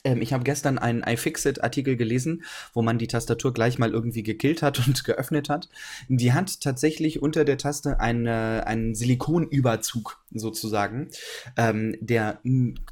[0.03, 2.43] ähm, ich habe gestern einen iFixit-Artikel gelesen,
[2.73, 5.69] wo man die Tastatur gleich mal irgendwie gekillt hat und geöffnet hat.
[6.07, 11.09] Die hat tatsächlich unter der Taste eine, einen Silikonüberzug sozusagen,
[11.57, 12.39] ähm, der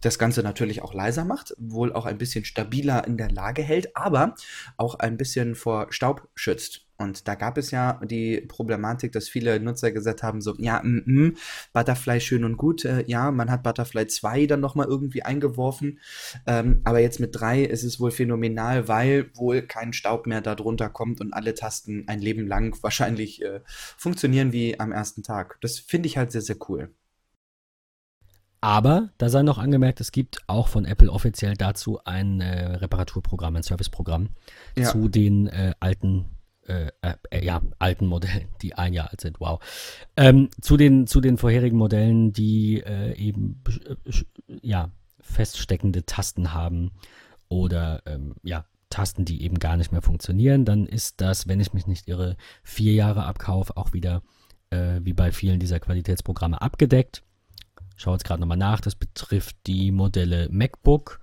[0.01, 3.95] das Ganze natürlich auch leiser macht, wohl auch ein bisschen stabiler in der Lage hält,
[3.95, 4.35] aber
[4.77, 6.86] auch ein bisschen vor Staub schützt.
[6.97, 11.03] Und da gab es ja die Problematik, dass viele Nutzer gesagt haben, so, ja, mm,
[11.05, 11.37] mm,
[11.73, 15.99] Butterfly schön und gut, äh, ja, man hat Butterfly 2 dann nochmal irgendwie eingeworfen,
[16.47, 20.89] ähm, aber jetzt mit 3 ist es wohl phänomenal, weil wohl kein Staub mehr darunter
[20.89, 25.57] kommt und alle Tasten ein Leben lang wahrscheinlich äh, funktionieren wie am ersten Tag.
[25.61, 26.89] Das finde ich halt sehr, sehr cool.
[28.59, 33.55] Aber da sei noch angemerkt, es gibt auch von Apple offiziell dazu ein äh, Reparaturprogramm,
[33.55, 34.29] ein Serviceprogramm
[34.75, 34.89] ja.
[34.89, 36.25] zu den äh, alten
[36.67, 39.59] äh, äh, ja, alten Modellen, die ein Jahr alt sind, wow.
[40.15, 43.95] Ähm, zu, den, zu den vorherigen Modellen, die äh, eben äh,
[44.61, 46.91] ja, feststeckende Tasten haben
[47.49, 51.73] oder ähm, ja, Tasten, die eben gar nicht mehr funktionieren, dann ist das, wenn ich
[51.73, 54.21] mich nicht irre, vier Jahre Abkauf auch wieder
[54.69, 57.23] äh, wie bei vielen dieser Qualitätsprogramme abgedeckt.
[57.95, 61.19] Schau jetzt gerade nochmal nach, das betrifft die Modelle MacBook,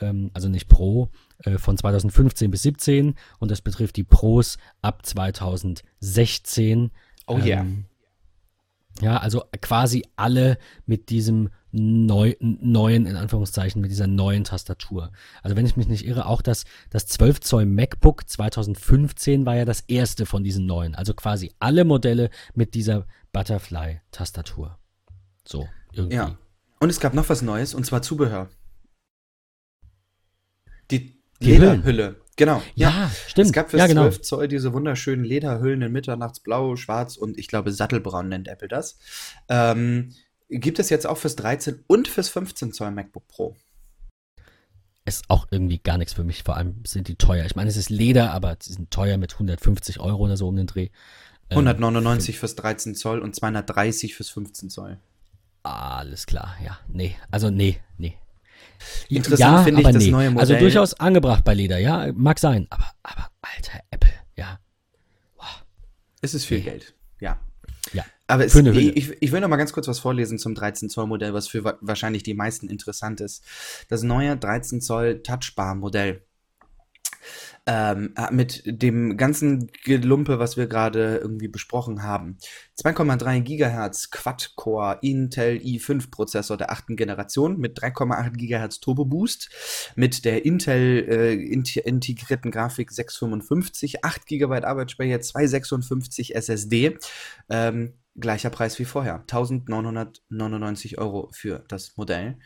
[0.00, 1.10] ähm, also nicht Pro,
[1.56, 6.90] von 2015 bis 17 und das betrifft die Pros ab 2016.
[7.26, 7.44] Oh ja.
[7.44, 7.66] Yeah.
[9.00, 15.10] Ja, also quasi alle mit diesem neu, neuen, in Anführungszeichen, mit dieser neuen Tastatur.
[15.42, 19.64] Also wenn ich mich nicht irre, auch das, das 12 Zoll MacBook 2015 war ja
[19.64, 20.94] das erste von diesen neuen.
[20.94, 24.78] Also quasi alle Modelle mit dieser Butterfly-Tastatur.
[25.46, 25.68] So.
[25.92, 26.16] irgendwie.
[26.16, 26.36] Ja.
[26.78, 28.50] Und es gab noch was Neues, und zwar Zubehör.
[30.90, 32.16] Die, die Lederhülle.
[32.36, 32.62] Genau.
[32.74, 33.48] Ja, ja, stimmt.
[33.48, 34.02] Es gab für ja, genau.
[34.02, 38.98] 12 Zoll diese wunderschönen Lederhüllen in Mitternachtsblau, Schwarz und ich glaube Sattelbraun nennt Apple das.
[39.48, 40.14] Ähm,
[40.48, 43.56] gibt es jetzt auch fürs 13 und fürs 15 Zoll MacBook Pro.
[45.04, 46.44] Ist auch irgendwie gar nichts für mich.
[46.44, 47.44] Vor allem sind die teuer.
[47.44, 50.56] Ich meine, es ist Leder, aber sie sind teuer mit 150 Euro oder so um
[50.56, 50.90] den Dreh.
[51.50, 54.98] 199 ähm, fürs 13 Zoll und 230 fürs 15 Zoll.
[55.64, 56.78] Alles klar, ja.
[56.88, 58.16] Nee, also nee, nee.
[59.08, 60.10] Interessant ja, finde ich das nee.
[60.10, 60.40] neue Modell.
[60.40, 62.66] Also durchaus angebracht bei Leder, ja, mag sein.
[62.70, 64.58] Aber, aber alter Apple, ja.
[65.36, 65.64] Wow.
[66.20, 66.64] Es ist viel nee.
[66.64, 67.40] Geld, ja.
[67.92, 68.04] Ja.
[68.26, 71.34] Aber es, ich, ich, will noch mal ganz kurz was vorlesen zum 13 Zoll Modell,
[71.34, 73.44] was für wahrscheinlich die meisten interessant ist.
[73.88, 76.24] Das neue 13 Zoll Touchbar Modell
[77.66, 82.38] ähm, äh, mit dem ganzen Gelumpe, was wir gerade irgendwie besprochen haben.
[82.82, 89.50] 2,3 GHz Quad-Core Intel i5 Prozessor der achten Generation mit 3,8 GHz Turbo Boost,
[89.94, 96.98] mit der Intel äh, integrierten Grafik 655, 8 GB Arbeitsspeicher, 256 SSD.
[97.48, 99.20] Ähm, gleicher Preis wie vorher.
[99.20, 102.38] 1999 Euro für das Modell.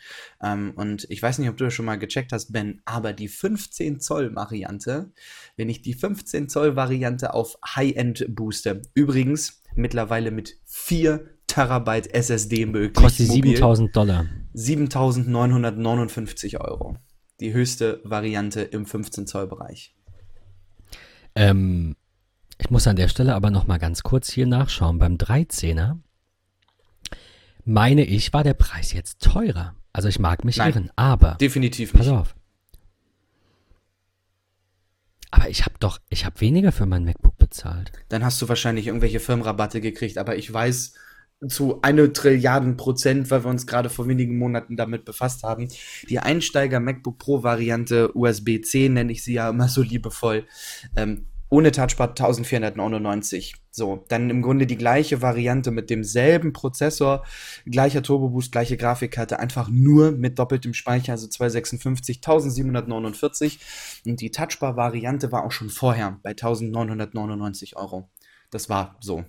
[0.42, 3.28] Ähm, und ich weiß nicht, ob du das schon mal gecheckt hast, Ben, aber die
[3.28, 5.12] 15 Zoll Variante,
[5.56, 12.66] wenn ich die 15 Zoll Variante auf High-End booste, übrigens mittlerweile mit 4 Terabyte SSD
[12.66, 13.02] möglich.
[13.02, 14.26] Kostet 7000 Dollar.
[14.54, 16.96] 7959 Euro.
[17.40, 19.94] Die höchste Variante im 15 Zoll Bereich.
[21.34, 21.96] Ähm,
[22.58, 24.98] ich muss an der Stelle aber noch mal ganz kurz hier nachschauen.
[24.98, 25.98] Beim 13er
[27.64, 29.74] meine ich, war der Preis jetzt teurer.
[29.92, 32.06] Also ich mag mich Nein, irren, aber definitiv nicht.
[32.06, 32.34] Pass auf.
[35.30, 37.92] Aber ich habe doch, ich habe weniger für mein MacBook bezahlt.
[38.08, 40.94] Dann hast du wahrscheinlich irgendwelche Firmenrabatte gekriegt, aber ich weiß
[41.48, 45.68] zu eine Trilliarden Prozent, weil wir uns gerade vor wenigen Monaten damit befasst haben.
[46.08, 50.46] Die Einsteiger MacBook Pro Variante USB-C nenne ich sie ja immer so liebevoll.
[50.94, 51.26] Ähm,
[51.56, 53.54] ohne Touchpad 1499.
[53.70, 57.24] So, dann im Grunde die gleiche Variante mit demselben Prozessor,
[57.64, 63.58] gleicher Turbo Boost, gleiche Grafikkarte, einfach nur mit doppeltem Speicher, also 256, 1749.
[64.04, 68.10] Und die Touchbar-Variante war auch schon vorher bei 1999 Euro.
[68.50, 69.24] Das war so.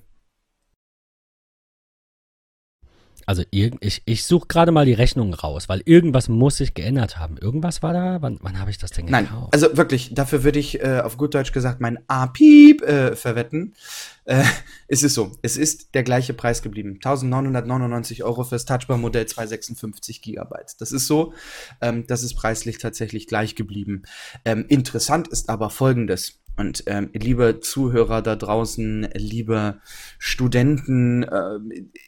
[3.27, 7.37] Also ich, ich suche gerade mal die Rechnung raus, weil irgendwas muss sich geändert haben.
[7.37, 8.21] Irgendwas war da?
[8.21, 9.29] Wann, wann habe ich das denn gekauft?
[9.29, 13.75] Nein, also wirklich, dafür würde ich äh, auf gut Deutsch gesagt mein A-Piep äh, verwetten.
[14.23, 14.45] Äh,
[14.87, 16.93] es ist so, es ist der gleiche Preis geblieben.
[17.03, 20.75] 1999 Euro fürs Touchbar-Modell 256 Gigabyte.
[20.79, 21.33] Das ist so,
[21.81, 24.03] ähm, das ist preislich tatsächlich gleich geblieben.
[24.45, 26.39] Ähm, interessant ist aber folgendes.
[26.57, 29.79] Und ähm, liebe Zuhörer da draußen, liebe
[30.17, 31.59] Studenten, äh,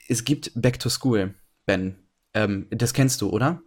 [0.07, 1.35] es gibt Back to School,
[1.67, 1.95] Ben.
[2.33, 3.61] Ähm, das kennst du, oder?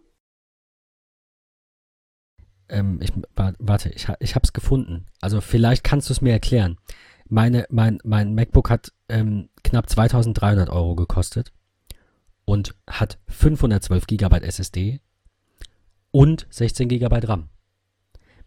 [2.67, 3.13] Ähm, ich,
[3.59, 5.05] warte, ich, ich habe es gefunden.
[5.21, 6.77] Also vielleicht kannst du es mir erklären.
[7.29, 11.53] Meine, mein, mein MacBook hat ähm, knapp 2300 Euro gekostet
[12.43, 14.99] und hat 512 GB SSD
[16.11, 17.49] und 16 GB RAM.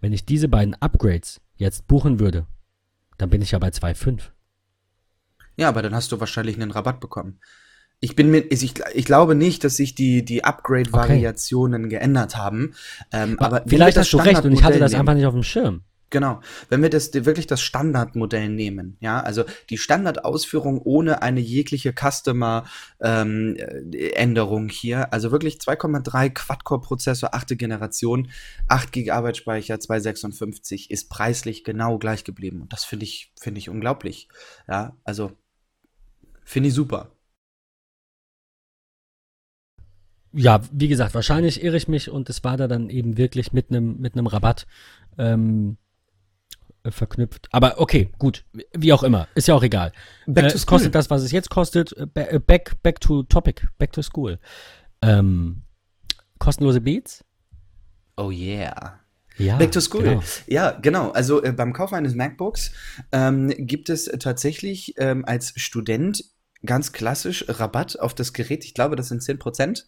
[0.00, 2.46] Wenn ich diese beiden Upgrades jetzt buchen würde,
[3.18, 4.20] dann bin ich ja bei 2,5.
[5.56, 7.40] Ja, aber dann hast du wahrscheinlich einen Rabatt bekommen.
[7.98, 11.90] Ich bin mir, ich, ich glaube nicht, dass sich die, die Upgrade-Variationen okay.
[11.96, 12.74] geändert haben.
[13.10, 15.82] Ähm, aber vielleicht hast du recht und ich hatte das einfach nicht auf dem Schirm.
[16.16, 16.40] Genau.
[16.70, 24.62] Wenn wir das wirklich das Standardmodell nehmen, ja, also die Standardausführung ohne eine jegliche Customer-Änderung
[24.62, 28.30] ähm, hier, also wirklich 2,3 Quad-Core-Prozessor, achte Generation,
[28.68, 32.62] 8 GB Arbeitsspeicher, 256, ist preislich genau gleich geblieben.
[32.62, 34.28] Und das finde ich, finde ich unglaublich.
[34.66, 35.32] Ja, also
[36.46, 37.10] finde ich super.
[40.32, 43.70] ja, wie gesagt, wahrscheinlich irre ich mich und es war da dann eben wirklich mit
[43.70, 44.66] einem mit einem Rabatt.
[45.18, 45.85] Ähm, äh,
[46.90, 47.48] verknüpft.
[47.52, 49.92] Aber okay, gut, wie auch immer, ist ja auch egal.
[50.26, 51.92] Back äh, es kostet das, was es jetzt kostet.
[51.96, 54.38] Äh, äh, back, back to topic, back to school.
[55.02, 55.62] Ähm,
[56.38, 57.24] kostenlose Beats?
[58.16, 59.00] Oh yeah.
[59.38, 60.02] Ja, Back to School.
[60.02, 60.22] Genau.
[60.46, 61.10] Ja, genau.
[61.10, 62.72] Also äh, beim Kauf eines MacBooks
[63.12, 66.24] ähm, gibt es tatsächlich ähm, als Student
[66.64, 68.64] ganz klassisch Rabatt auf das Gerät.
[68.64, 69.84] Ich glaube, das sind 10%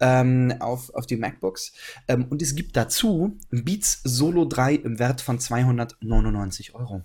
[0.00, 1.72] ähm, auf, auf die MacBooks.
[2.08, 7.02] Ähm, und es gibt dazu Beats Solo 3 im Wert von 299 Euro.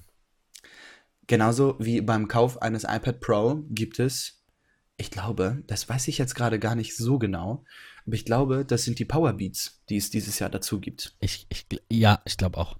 [1.28, 4.44] Genauso wie beim Kauf eines iPad Pro gibt es,
[4.98, 7.64] ich glaube, das weiß ich jetzt gerade gar nicht so genau,
[8.06, 11.16] aber ich glaube, das sind die Power Beats, die es dieses Jahr dazu gibt.
[11.20, 12.78] Ich, ich, ja, ich glaube auch.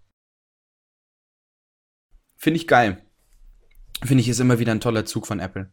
[2.36, 3.02] Finde ich geil.
[4.04, 5.72] Finde ich ist immer wieder ein toller Zug von Apple.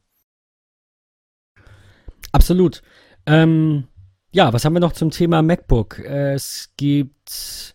[2.33, 2.83] Absolut.
[3.27, 3.85] Ähm,
[4.33, 5.99] ja, was haben wir noch zum Thema MacBook?
[5.99, 7.75] Es gibt,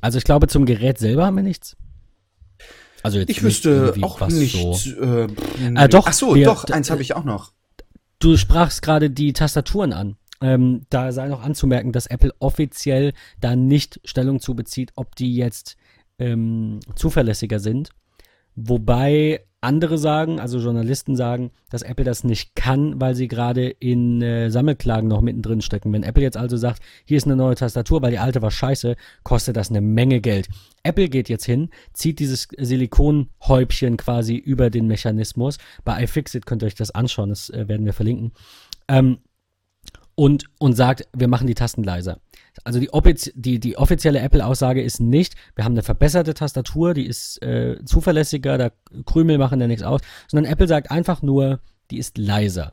[0.00, 1.76] also ich glaube, zum Gerät selber haben wir nichts.
[3.02, 4.56] Also jetzt ich wüsste auch nicht.
[4.56, 5.02] So.
[5.02, 5.26] Äh,
[5.74, 7.52] äh, doch, Ach so, wir, doch, eins habe ich auch noch.
[8.20, 10.16] Du sprachst gerade die Tastaturen an.
[10.40, 15.34] Ähm, da sei noch anzumerken, dass Apple offiziell da nicht Stellung zu bezieht, ob die
[15.36, 15.76] jetzt
[16.18, 17.90] ähm, zuverlässiger sind.
[18.54, 24.20] Wobei andere sagen, also Journalisten sagen, dass Apple das nicht kann, weil sie gerade in
[24.20, 25.92] äh, Sammelklagen noch mittendrin stecken.
[25.92, 28.96] Wenn Apple jetzt also sagt, hier ist eine neue Tastatur, weil die alte war scheiße,
[29.22, 30.48] kostet das eine Menge Geld.
[30.82, 35.58] Apple geht jetzt hin, zieht dieses Silikonhäubchen quasi über den Mechanismus.
[35.84, 38.32] Bei iFixit könnt ihr euch das anschauen, das äh, werden wir verlinken.
[38.88, 39.18] Ähm,
[40.14, 42.18] und, und sagt, wir machen die Tasten leiser.
[42.64, 42.88] Also die,
[43.34, 48.58] die, die offizielle Apple-Aussage ist nicht, wir haben eine verbesserte Tastatur, die ist äh, zuverlässiger,
[48.58, 48.70] da
[49.06, 51.60] Krümel machen ja nichts aus, sondern Apple sagt einfach nur,
[51.90, 52.72] die ist leiser.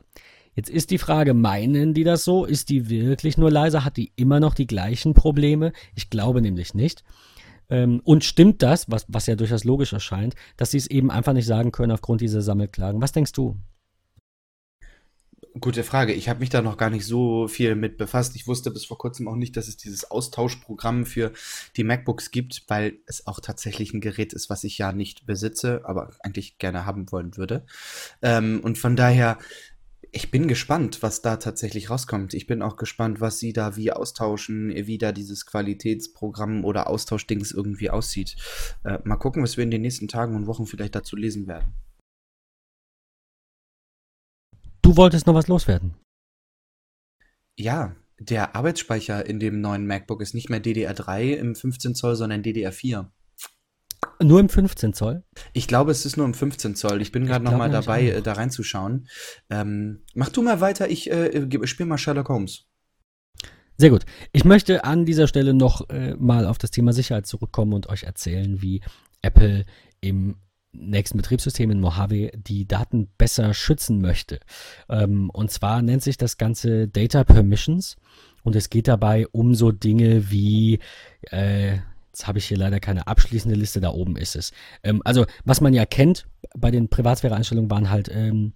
[0.54, 2.44] Jetzt ist die Frage, meinen die das so?
[2.44, 3.84] Ist die wirklich nur leiser?
[3.84, 5.72] Hat die immer noch die gleichen Probleme?
[5.94, 7.04] Ich glaube nämlich nicht.
[7.70, 11.32] Ähm, und stimmt das, was, was ja durchaus logisch erscheint, dass sie es eben einfach
[11.32, 13.00] nicht sagen können aufgrund dieser Sammelklagen?
[13.00, 13.56] Was denkst du?
[15.58, 16.12] Gute Frage.
[16.12, 18.36] Ich habe mich da noch gar nicht so viel mit befasst.
[18.36, 21.32] Ich wusste bis vor kurzem auch nicht, dass es dieses Austauschprogramm für
[21.76, 25.82] die MacBooks gibt, weil es auch tatsächlich ein Gerät ist, was ich ja nicht besitze,
[25.84, 27.66] aber eigentlich gerne haben wollen würde.
[28.22, 29.38] Ähm, und von daher,
[30.12, 32.32] ich bin gespannt, was da tatsächlich rauskommt.
[32.32, 37.50] Ich bin auch gespannt, was sie da wie austauschen, wie da dieses Qualitätsprogramm oder Austauschdings
[37.50, 38.36] irgendwie aussieht.
[38.84, 41.74] Äh, mal gucken, was wir in den nächsten Tagen und Wochen vielleicht dazu lesen werden.
[44.90, 45.94] Du wolltest noch was loswerden.
[47.56, 52.42] Ja, der Arbeitsspeicher in dem neuen MacBook ist nicht mehr DDR3 im 15 Zoll, sondern
[52.42, 53.06] DDR4.
[54.20, 55.22] Nur im 15 Zoll?
[55.52, 57.00] Ich glaube, es ist nur im 15 Zoll.
[57.02, 59.06] Ich bin gerade noch mal dabei, äh, da reinzuschauen.
[59.48, 62.66] Ähm, mach du mal weiter, ich äh, spiele mal Sherlock Holmes.
[63.76, 64.04] Sehr gut.
[64.32, 68.02] Ich möchte an dieser Stelle noch äh, mal auf das Thema Sicherheit zurückkommen und euch
[68.02, 68.82] erzählen, wie
[69.22, 69.66] Apple
[70.00, 70.34] im
[70.72, 74.40] nächsten Betriebssystem in Mojave die Daten besser schützen möchte.
[74.88, 77.96] Ähm, und zwar nennt sich das Ganze Data Permissions
[78.42, 80.78] und es geht dabei um so Dinge wie,
[81.30, 81.78] äh,
[82.08, 84.52] jetzt habe ich hier leider keine abschließende Liste, da oben ist es.
[84.82, 86.26] Ähm, also was man ja kennt
[86.56, 88.52] bei den Privatsphäre-Einstellungen waren halt ähm,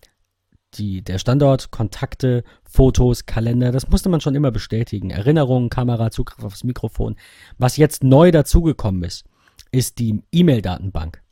[0.75, 5.11] die, der Standort, Kontakte, Fotos, Kalender, das musste man schon immer bestätigen.
[5.11, 7.17] Erinnerungen, Kamera, Zugriff aufs Mikrofon.
[7.59, 9.25] Was jetzt neu dazugekommen ist,
[9.71, 11.24] ist die E-Mail-Datenbank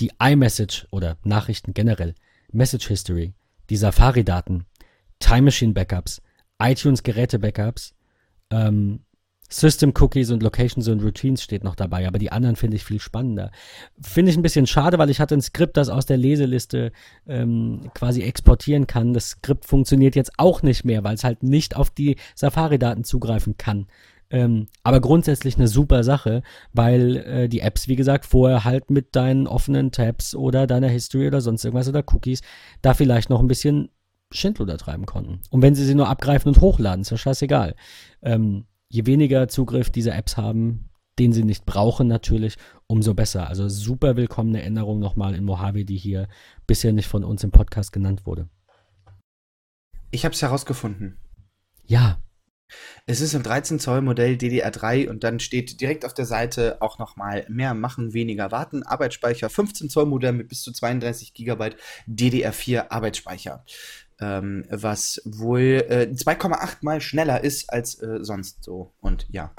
[0.00, 2.14] die iMessage oder Nachrichten generell,
[2.52, 3.34] Message History,
[3.68, 4.64] die Safari-Daten,
[5.18, 6.22] Time Machine Backups,
[6.58, 7.94] iTunes Geräte-Backups,
[8.50, 9.00] ähm,
[9.52, 13.00] System Cookies und Locations und Routines steht noch dabei, aber die anderen finde ich viel
[13.00, 13.50] spannender.
[14.00, 16.92] Finde ich ein bisschen schade, weil ich hatte ein Skript, das aus der Leseliste
[17.26, 19.12] ähm, quasi exportieren kann.
[19.12, 23.56] Das Skript funktioniert jetzt auch nicht mehr, weil es halt nicht auf die Safari-Daten zugreifen
[23.56, 23.88] kann.
[24.30, 26.42] Ähm, aber grundsätzlich eine super Sache,
[26.72, 31.26] weil äh, die Apps, wie gesagt, vorher halt mit deinen offenen Tabs oder deiner History
[31.26, 32.40] oder sonst irgendwas oder Cookies
[32.80, 33.90] da vielleicht noch ein bisschen
[34.32, 35.40] Schindluder treiben konnten.
[35.50, 37.74] Und wenn sie sie nur abgreifen und hochladen, ist ja scheißegal.
[38.22, 43.48] Ähm, je weniger Zugriff diese Apps haben, den sie nicht brauchen natürlich, umso besser.
[43.48, 46.28] Also super willkommene Änderung nochmal in Mojave, die hier
[46.66, 48.48] bisher nicht von uns im Podcast genannt wurde.
[50.12, 51.18] Ich habe es herausgefunden.
[51.84, 52.20] Ja,
[53.06, 56.98] es ist ein 13 Zoll Modell DDR3 und dann steht direkt auf der Seite auch
[56.98, 58.82] nochmal mehr machen, weniger warten.
[58.82, 61.70] Arbeitsspeicher 15 Zoll Modell mit bis zu 32 GB
[62.08, 63.64] DDR4 Arbeitsspeicher.
[64.20, 68.92] Ähm, was wohl äh, 2,8 mal schneller ist als äh, sonst so.
[69.00, 69.52] Und ja.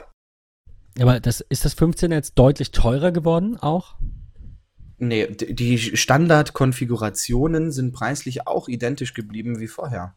[0.99, 3.95] Aber das, ist das 15 jetzt deutlich teurer geworden auch?
[5.03, 10.15] Nee, die Standardkonfigurationen sind preislich auch identisch geblieben wie vorher.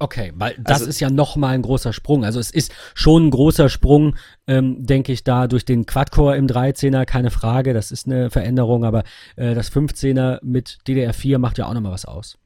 [0.00, 2.24] Okay, weil das also, ist ja noch mal ein großer Sprung.
[2.24, 4.16] Also es ist schon ein großer Sprung,
[4.46, 8.84] ähm, denke ich, da durch den Quad-Core im 13er, keine Frage, das ist eine Veränderung,
[8.84, 9.02] aber
[9.36, 12.38] äh, das 15er mit DDR4 macht ja auch noch mal was aus.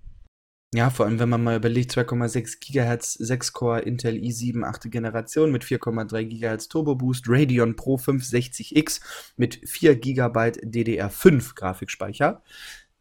[0.75, 4.91] Ja, vor allem, wenn man mal überlegt, 2,6 GHz, 6-Core Intel i7, 8.
[4.91, 9.03] Generation mit 4,3 GHz Turbo Boost, Radeon Pro 560X
[9.37, 12.43] mit 4 GB DDR5 Grafikspeicher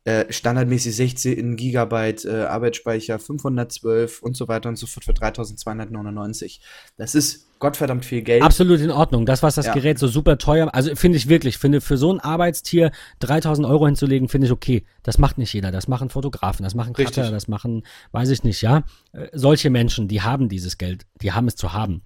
[0.03, 6.61] äh, standardmäßig 16 Gigabyte äh, Arbeitsspeicher, 512 und so weiter und so fort für 3299.
[6.97, 8.41] Das ist gottverdammt viel Geld.
[8.41, 9.25] Absolut in Ordnung.
[9.25, 9.73] Das, was das ja.
[9.73, 13.85] Gerät so super teuer, also finde ich wirklich, finde für so ein Arbeitstier 3000 Euro
[13.85, 14.83] hinzulegen, finde ich okay.
[15.03, 15.71] Das macht nicht jeder.
[15.71, 18.83] Das machen Fotografen, das machen Cutter, das machen, weiß ich nicht, ja.
[19.13, 22.01] Äh, solche Menschen, die haben dieses Geld, die haben es zu haben.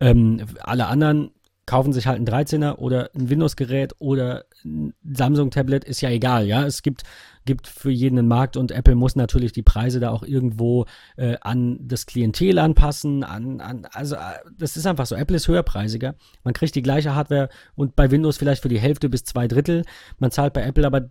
[0.00, 1.30] Ähm, alle anderen
[1.68, 6.64] kaufen sich halt ein 13er oder ein Windows-Gerät oder ein Samsung-Tablet, ist ja egal, ja.
[6.64, 7.02] Es gibt,
[7.44, 10.86] gibt für jeden einen Markt und Apple muss natürlich die Preise da auch irgendwo
[11.18, 15.14] äh, an das Klientel anpassen, an, an, also äh, das ist einfach so.
[15.14, 16.14] Apple ist höherpreisiger.
[16.42, 19.84] Man kriegt die gleiche Hardware und bei Windows vielleicht für die Hälfte bis zwei Drittel.
[20.18, 21.10] Man zahlt bei Apple aber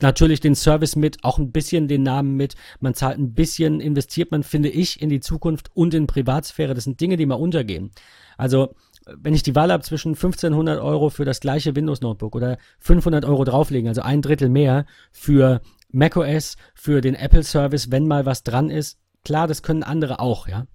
[0.00, 2.54] natürlich den Service mit, auch ein bisschen den Namen mit.
[2.78, 6.74] Man zahlt ein bisschen, investiert man, finde ich, in die Zukunft und in Privatsphäre.
[6.74, 7.90] Das sind Dinge, die mal untergehen.
[8.36, 8.74] Also,
[9.06, 13.24] wenn ich die Wahl habe zwischen 1500 Euro für das gleiche Windows Notebook oder 500
[13.24, 15.60] Euro drauflegen, also ein Drittel mehr für
[15.90, 20.48] macOS, für den Apple Service, wenn mal was dran ist, klar, das können andere auch,
[20.48, 20.66] ja.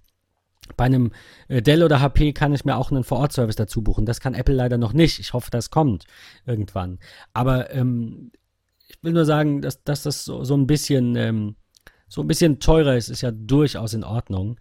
[0.76, 1.10] Bei einem
[1.48, 4.06] äh, Dell oder HP kann ich mir auch einen Vor-Ort-Service dazu buchen.
[4.06, 5.18] Das kann Apple leider noch nicht.
[5.18, 6.06] Ich hoffe, das kommt
[6.46, 7.00] irgendwann.
[7.34, 8.30] Aber ähm,
[8.88, 11.56] ich will nur sagen, dass, dass das so, so ein bisschen ähm,
[12.12, 14.60] so ein bisschen teurer ist, ist ja durchaus in Ordnung.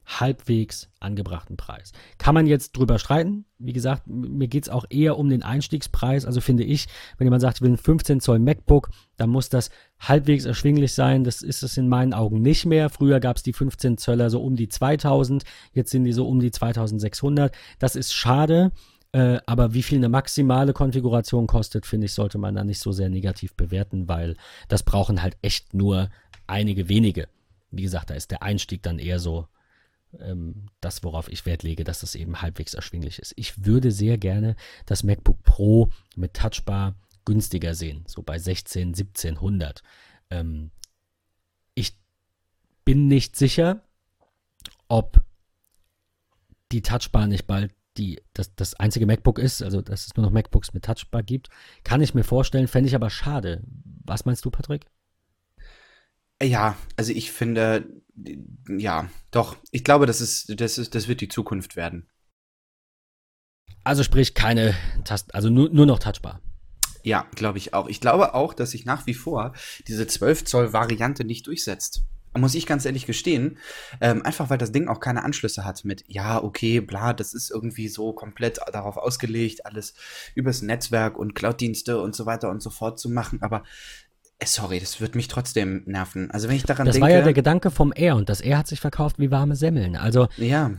[0.07, 1.93] halbwegs angebrachten Preis.
[2.19, 3.47] Kann man jetzt drüber streiten?
[3.59, 6.27] Wie gesagt, mir geht es auch eher um den Einstiegspreis.
[6.27, 6.87] Also finde ich,
[7.17, 11.25] wenn jemand sagt, ich will ein 15 Zoll MacBook, dann muss das halbwegs erschwinglich sein.
[11.25, 12.91] Das ist es in meinen Augen nicht mehr.
[12.91, 16.41] Früher gab es die 15 Zöller so um die 2000, jetzt sind die so um
[16.41, 17.55] die 2600.
[17.79, 18.73] Das ist schade.
[19.13, 22.91] Äh, aber wie viel eine maximale Konfiguration kostet, finde ich, sollte man da nicht so
[22.91, 24.37] sehr negativ bewerten, weil
[24.69, 26.11] das brauchen halt echt nur
[26.49, 27.29] einige wenige.
[27.77, 29.49] Wie gesagt, da ist der Einstieg dann eher so
[30.21, 33.33] ähm, das, worauf ich Wert lege, dass das eben halbwegs erschwinglich ist.
[33.37, 34.57] Ich würde sehr gerne
[34.87, 36.95] das MacBook Pro mit Touchbar
[37.25, 39.83] günstiger sehen, so bei 16, 1700.
[40.31, 40.71] Ähm,
[41.75, 41.97] ich
[42.85, 43.83] bin nicht sicher,
[44.89, 45.23] ob
[46.73, 50.33] die Touchbar nicht bald die, das, das einzige MacBook ist, also dass es nur noch
[50.33, 51.49] MacBooks mit Touchbar gibt,
[51.85, 53.63] kann ich mir vorstellen, fände ich aber schade.
[54.05, 54.87] Was meinst du, Patrick?
[56.45, 57.89] Ja, also ich finde,
[58.69, 62.09] ja, doch, ich glaube, das ist, das ist, das wird die Zukunft werden.
[63.83, 66.41] Also sprich keine Tasten, also nur, nur noch Touchbar.
[67.03, 67.89] Ja, glaube ich auch.
[67.89, 69.53] Ich glaube auch, dass sich nach wie vor
[69.89, 72.03] diese 12 Zoll Variante nicht durchsetzt
[72.39, 73.59] muss ich ganz ehrlich gestehen,
[74.01, 77.51] ähm, einfach weil das Ding auch keine Anschlüsse hat mit, ja, okay, bla, das ist
[77.51, 79.95] irgendwie so komplett darauf ausgelegt, alles
[80.35, 83.63] übers Netzwerk und Cloud-Dienste und so weiter und so fort zu machen, aber
[84.43, 86.31] sorry, das wird mich trotzdem nerven.
[86.31, 87.07] Also wenn ich daran das denke.
[87.07, 89.57] Das war ja der Gedanke vom Air und das Air hat sich verkauft wie warme
[89.57, 89.97] Semmeln.
[89.97, 90.73] Also ja.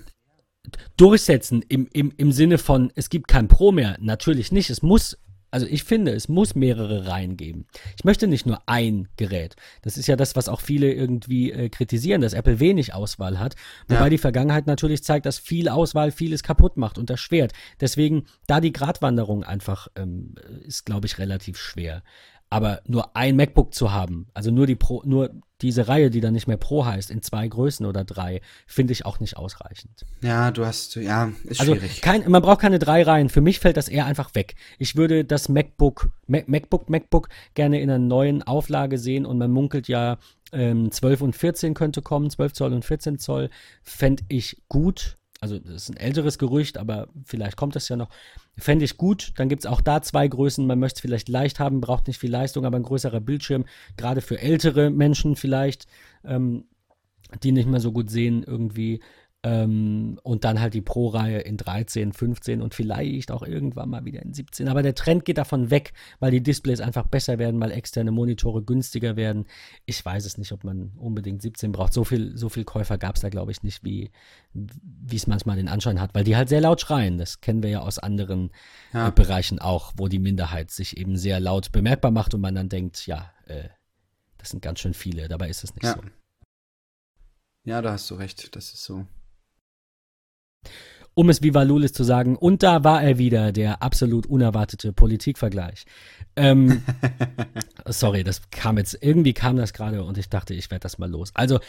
[0.98, 4.70] durchsetzen im, im, im Sinne von, es gibt kein Pro mehr, natürlich nicht.
[4.70, 5.18] Es muss
[5.56, 7.66] also ich finde, es muss mehrere Reihen geben.
[7.98, 9.56] Ich möchte nicht nur ein Gerät.
[9.84, 13.56] Das ist ja das, was auch viele irgendwie äh, kritisieren, dass Apple wenig Auswahl hat.
[13.88, 14.10] Wobei ja.
[14.10, 17.54] die Vergangenheit natürlich zeigt, dass viel Auswahl vieles kaputt macht und erschwert.
[17.80, 22.04] Deswegen, da die Gratwanderung einfach ähm, ist, glaube ich, relativ schwer.
[22.56, 25.30] Aber nur ein MacBook zu haben, also nur die Pro, nur
[25.62, 29.06] diese Reihe, die dann nicht mehr Pro heißt, in zwei Größen oder drei, finde ich
[29.06, 30.06] auch nicht ausreichend.
[30.22, 32.02] Ja, du hast, ja, ist also schwierig.
[32.02, 33.28] Kein, man braucht keine drei Reihen.
[33.28, 34.56] Für mich fällt das eher einfach weg.
[34.80, 39.52] Ich würde das MacBook, Mac, MacBook, MacBook gerne in einer neuen Auflage sehen und man
[39.52, 40.18] munkelt ja,
[40.54, 43.50] ähm, 12 und 14 könnte kommen, 12 Zoll und 14 Zoll,
[43.84, 48.10] fände ich gut also das ist ein älteres Gerücht, aber vielleicht kommt das ja noch.
[48.58, 49.34] Fände ich gut.
[49.36, 50.66] Dann gibt es auch da zwei Größen.
[50.66, 53.66] Man möchte es vielleicht leicht haben, braucht nicht viel Leistung, aber ein größerer Bildschirm,
[53.98, 55.88] gerade für ältere Menschen vielleicht,
[56.24, 56.66] ähm,
[57.44, 59.02] die nicht mehr so gut sehen irgendwie.
[59.46, 64.24] Ähm, und dann halt die Pro-Reihe in 13, 15 und vielleicht auch irgendwann mal wieder
[64.24, 64.68] in 17.
[64.68, 68.64] Aber der Trend geht davon weg, weil die Displays einfach besser werden, weil externe Monitore
[68.64, 69.46] günstiger werden.
[69.86, 71.94] Ich weiß es nicht, ob man unbedingt 17 braucht.
[71.94, 74.10] So viel, so viel Käufer gab es da, glaube ich, nicht, wie
[75.14, 77.20] es manchmal den Anschein hat, weil die halt sehr laut schreien.
[77.20, 78.50] Das kennen wir ja aus anderen
[78.94, 79.10] ja.
[79.10, 82.70] äh, Bereichen auch, wo die Minderheit sich eben sehr laut bemerkbar macht und man dann
[82.70, 83.70] denkt, ja, äh,
[84.40, 85.28] das sind ganz schön viele.
[85.28, 85.94] Dabei ist es nicht ja.
[85.94, 86.02] so.
[87.64, 88.56] Ja, da hast du recht.
[88.56, 89.06] Das ist so
[91.16, 92.36] um es wie Valulis zu sagen.
[92.36, 95.86] Und da war er wieder, der absolut unerwartete Politikvergleich.
[96.36, 96.84] Ähm,
[97.86, 101.10] sorry, das kam jetzt, irgendwie kam das gerade und ich dachte, ich werde das mal
[101.10, 101.32] los.
[101.34, 101.60] Also,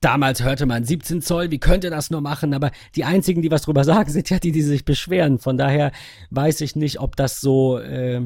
[0.00, 2.52] damals hörte man 17 Zoll, wie könnte das nur machen?
[2.52, 5.38] Aber die einzigen, die was drüber sagen, sind ja die, die sich beschweren.
[5.38, 5.92] Von daher
[6.30, 8.20] weiß ich nicht, ob das so, äh,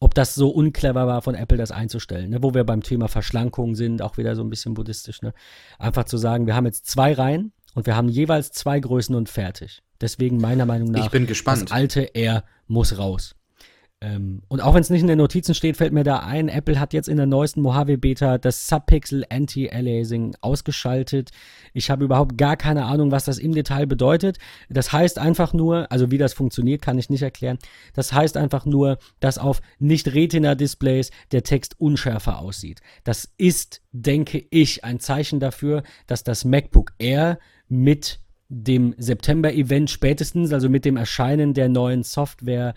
[0.00, 2.30] ob das so unclever war von Apple, das einzustellen.
[2.30, 2.42] Ne?
[2.42, 5.22] Wo wir beim Thema Verschlankung sind, auch wieder so ein bisschen buddhistisch.
[5.22, 5.32] Ne?
[5.78, 9.28] Einfach zu sagen, wir haben jetzt zwei Reihen und wir haben jeweils zwei Größen und
[9.28, 9.82] fertig.
[10.00, 11.64] Deswegen meiner Meinung nach, ich bin gespannt.
[11.64, 13.35] das alte R muss raus.
[14.02, 16.78] Ähm, und auch wenn es nicht in den Notizen steht, fällt mir da ein, Apple
[16.78, 21.30] hat jetzt in der neuesten Mojave Beta das Subpixel Anti-Aliasing ausgeschaltet.
[21.72, 24.36] Ich habe überhaupt gar keine Ahnung, was das im Detail bedeutet.
[24.68, 27.58] Das heißt einfach nur, also wie das funktioniert, kann ich nicht erklären.
[27.94, 32.82] Das heißt einfach nur, dass auf Nicht-Retina-Displays der Text unschärfer aussieht.
[33.04, 40.52] Das ist, denke ich, ein Zeichen dafür, dass das MacBook Air mit dem September-Event spätestens,
[40.52, 42.74] also mit dem Erscheinen der neuen Software,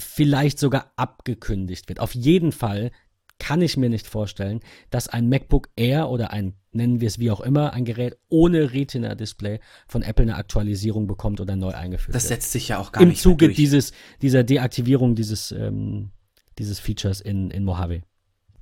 [0.00, 2.00] vielleicht sogar abgekündigt wird.
[2.00, 2.90] Auf jeden Fall
[3.38, 4.60] kann ich mir nicht vorstellen,
[4.90, 8.72] dass ein MacBook Air oder ein, nennen wir es wie auch immer, ein Gerät ohne
[8.72, 12.32] Retina-Display von Apple eine Aktualisierung bekommt oder neu eingeführt das wird.
[12.32, 13.56] Das setzt sich ja auch gar Im nicht Zuge mehr durch.
[13.56, 13.92] dieses,
[14.22, 16.10] dieser Deaktivierung dieses, ähm,
[16.58, 18.02] dieses Features in, in Mojave.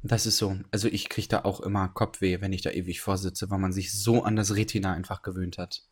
[0.02, 0.56] Das ist so.
[0.70, 3.92] Also ich kriege da auch immer Kopfweh, wenn ich da ewig vorsitze, weil man sich
[3.92, 5.82] so an das Retina einfach gewöhnt hat.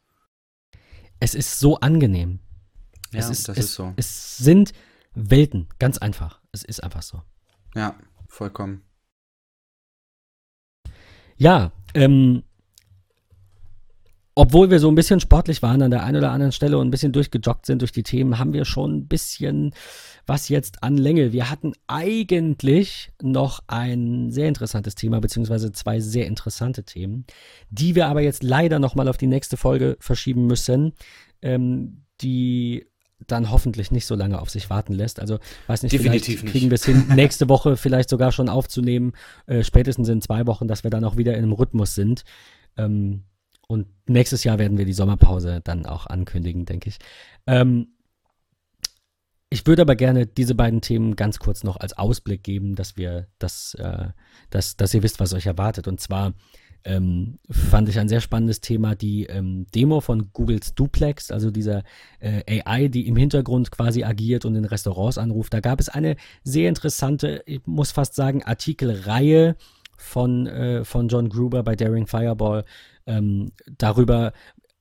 [1.20, 2.40] Es ist so angenehm.
[3.12, 3.92] Ja, es ist, das es, ist so.
[3.96, 4.72] Es sind
[5.14, 6.40] Welten, ganz einfach.
[6.52, 7.22] Es ist einfach so.
[7.74, 7.94] Ja,
[8.28, 8.82] vollkommen.
[11.36, 12.44] Ja, ähm,
[14.36, 16.90] obwohl wir so ein bisschen sportlich waren an der einen oder anderen Stelle und ein
[16.90, 19.72] bisschen durchgejoggt sind durch die Themen, haben wir schon ein bisschen
[20.26, 21.32] was jetzt an Länge.
[21.32, 27.26] Wir hatten eigentlich noch ein sehr interessantes Thema, beziehungsweise zwei sehr interessante Themen,
[27.70, 30.94] die wir aber jetzt leider nochmal auf die nächste Folge verschieben müssen,
[31.42, 32.86] ähm, die
[33.26, 35.20] dann hoffentlich nicht so lange auf sich warten lässt.
[35.20, 39.12] Also, weiß nicht, Definitiv vielleicht kriegen wir es hin, nächste Woche vielleicht sogar schon aufzunehmen,
[39.46, 42.24] äh, spätestens in zwei Wochen, dass wir dann auch wieder in einem Rhythmus sind.
[42.76, 43.24] Ähm,
[43.66, 46.98] und nächstes Jahr werden wir die Sommerpause dann auch ankündigen, denke ich.
[47.46, 47.88] Ähm,
[49.54, 53.28] ich würde aber gerne diese beiden Themen ganz kurz noch als Ausblick geben, dass wir,
[53.38, 54.08] dass, äh,
[54.50, 55.86] dass, dass ihr wisst, was euch erwartet.
[55.86, 56.34] Und zwar
[56.84, 61.82] ähm, fand ich ein sehr spannendes Thema, die ähm, Demo von Googles Duplex, also dieser
[62.20, 65.54] äh, AI, die im Hintergrund quasi agiert und in Restaurants anruft.
[65.54, 69.56] Da gab es eine sehr interessante, ich muss fast sagen, Artikelreihe
[69.96, 72.64] von, äh, von John Gruber bei Daring Fireball
[73.06, 74.32] ähm, darüber,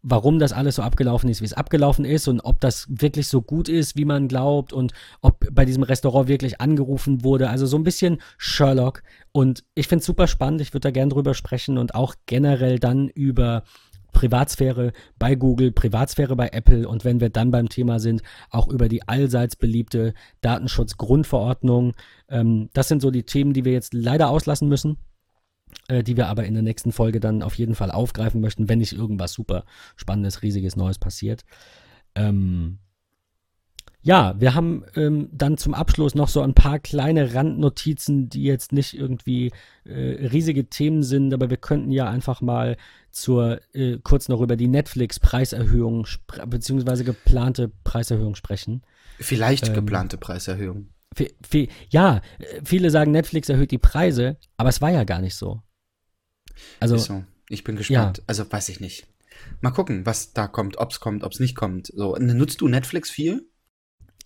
[0.04, 3.42] warum das alles so abgelaufen ist, wie es abgelaufen ist und ob das wirklich so
[3.42, 7.50] gut ist, wie man glaubt und ob bei diesem Restaurant wirklich angerufen wurde.
[7.50, 9.02] Also so ein bisschen Sherlock.
[9.32, 10.62] Und ich finde es super spannend.
[10.62, 13.64] Ich würde da gerne drüber sprechen und auch generell dann über
[14.12, 18.22] Privatsphäre bei Google, Privatsphäre bei Apple und wenn wir dann beim Thema sind,
[18.52, 21.94] auch über die allseits beliebte Datenschutzgrundverordnung.
[22.30, 24.98] Ähm, das sind so die Themen, die wir jetzt leider auslassen müssen
[25.88, 28.80] äh, die wir aber in der nächsten Folge dann auf jeden Fall aufgreifen möchten, wenn
[28.80, 31.44] nicht irgendwas super Spannendes, Riesiges, Neues passiert.
[32.16, 32.80] Ähm,
[34.06, 38.74] ja, wir haben ähm, dann zum Abschluss noch so ein paar kleine Randnotizen, die jetzt
[38.74, 39.54] nicht irgendwie
[39.86, 42.76] äh, riesige Themen sind, aber wir könnten ja einfach mal
[43.12, 46.06] zur äh, kurz noch über die Netflix-Preiserhöhung
[46.48, 48.82] beziehungsweise geplante Preiserhöhung sprechen.
[49.20, 50.90] Vielleicht ähm, geplante Preiserhöhung.
[51.90, 52.22] Ja,
[52.64, 55.62] viele sagen, Netflix erhöht die Preise, aber es war ja gar nicht so.
[56.80, 57.24] Also, so.
[57.50, 58.20] Ich bin gespannt.
[58.20, 58.24] Ja.
[58.28, 59.08] Also weiß ich nicht.
[59.62, 61.88] Mal gucken, was da kommt, ob es kommt, ob es nicht kommt.
[61.88, 63.50] So, nutzt du Netflix viel?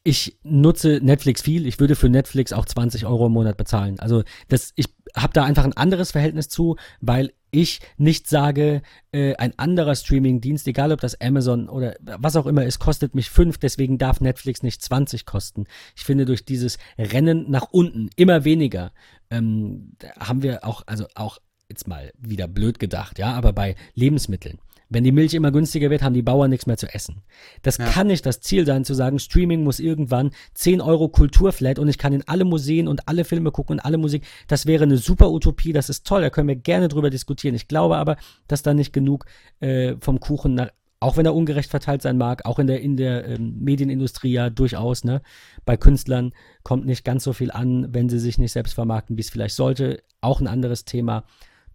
[0.07, 1.67] Ich nutze Netflix viel.
[1.67, 3.99] Ich würde für Netflix auch 20 Euro im Monat bezahlen.
[3.99, 9.35] Also das, ich habe da einfach ein anderes Verhältnis zu, weil ich nicht sage, äh,
[9.35, 13.57] ein anderer Streaming-Dienst, egal ob das Amazon oder was auch immer ist, kostet mich 5,
[13.57, 15.65] deswegen darf Netflix nicht 20 kosten.
[15.93, 18.93] Ich finde, durch dieses Rennen nach unten immer weniger
[19.29, 24.59] ähm, haben wir auch, also auch jetzt mal wieder blöd gedacht, ja, aber bei Lebensmitteln.
[24.89, 27.23] Wenn die Milch immer günstiger wird, haben die Bauern nichts mehr zu essen.
[27.61, 27.85] Das ja.
[27.85, 31.97] kann nicht das Ziel sein, zu sagen, Streaming muss irgendwann 10 Euro Kulturflat und ich
[31.97, 34.23] kann in alle Museen und alle Filme gucken und alle Musik.
[34.47, 37.55] Das wäre eine super Utopie, das ist toll, da können wir gerne drüber diskutieren.
[37.55, 39.26] Ich glaube aber, dass da nicht genug
[39.59, 40.69] äh, vom Kuchen nach,
[40.99, 44.49] auch wenn er ungerecht verteilt sein mag, auch in der, in der ähm, Medienindustrie ja
[44.49, 45.22] durchaus, ne?
[45.65, 46.34] Bei Künstlern
[46.64, 49.55] kommt nicht ganz so viel an, wenn sie sich nicht selbst vermarkten, wie es vielleicht
[49.55, 50.01] sollte.
[50.22, 51.26] Auch ein anderes Thema.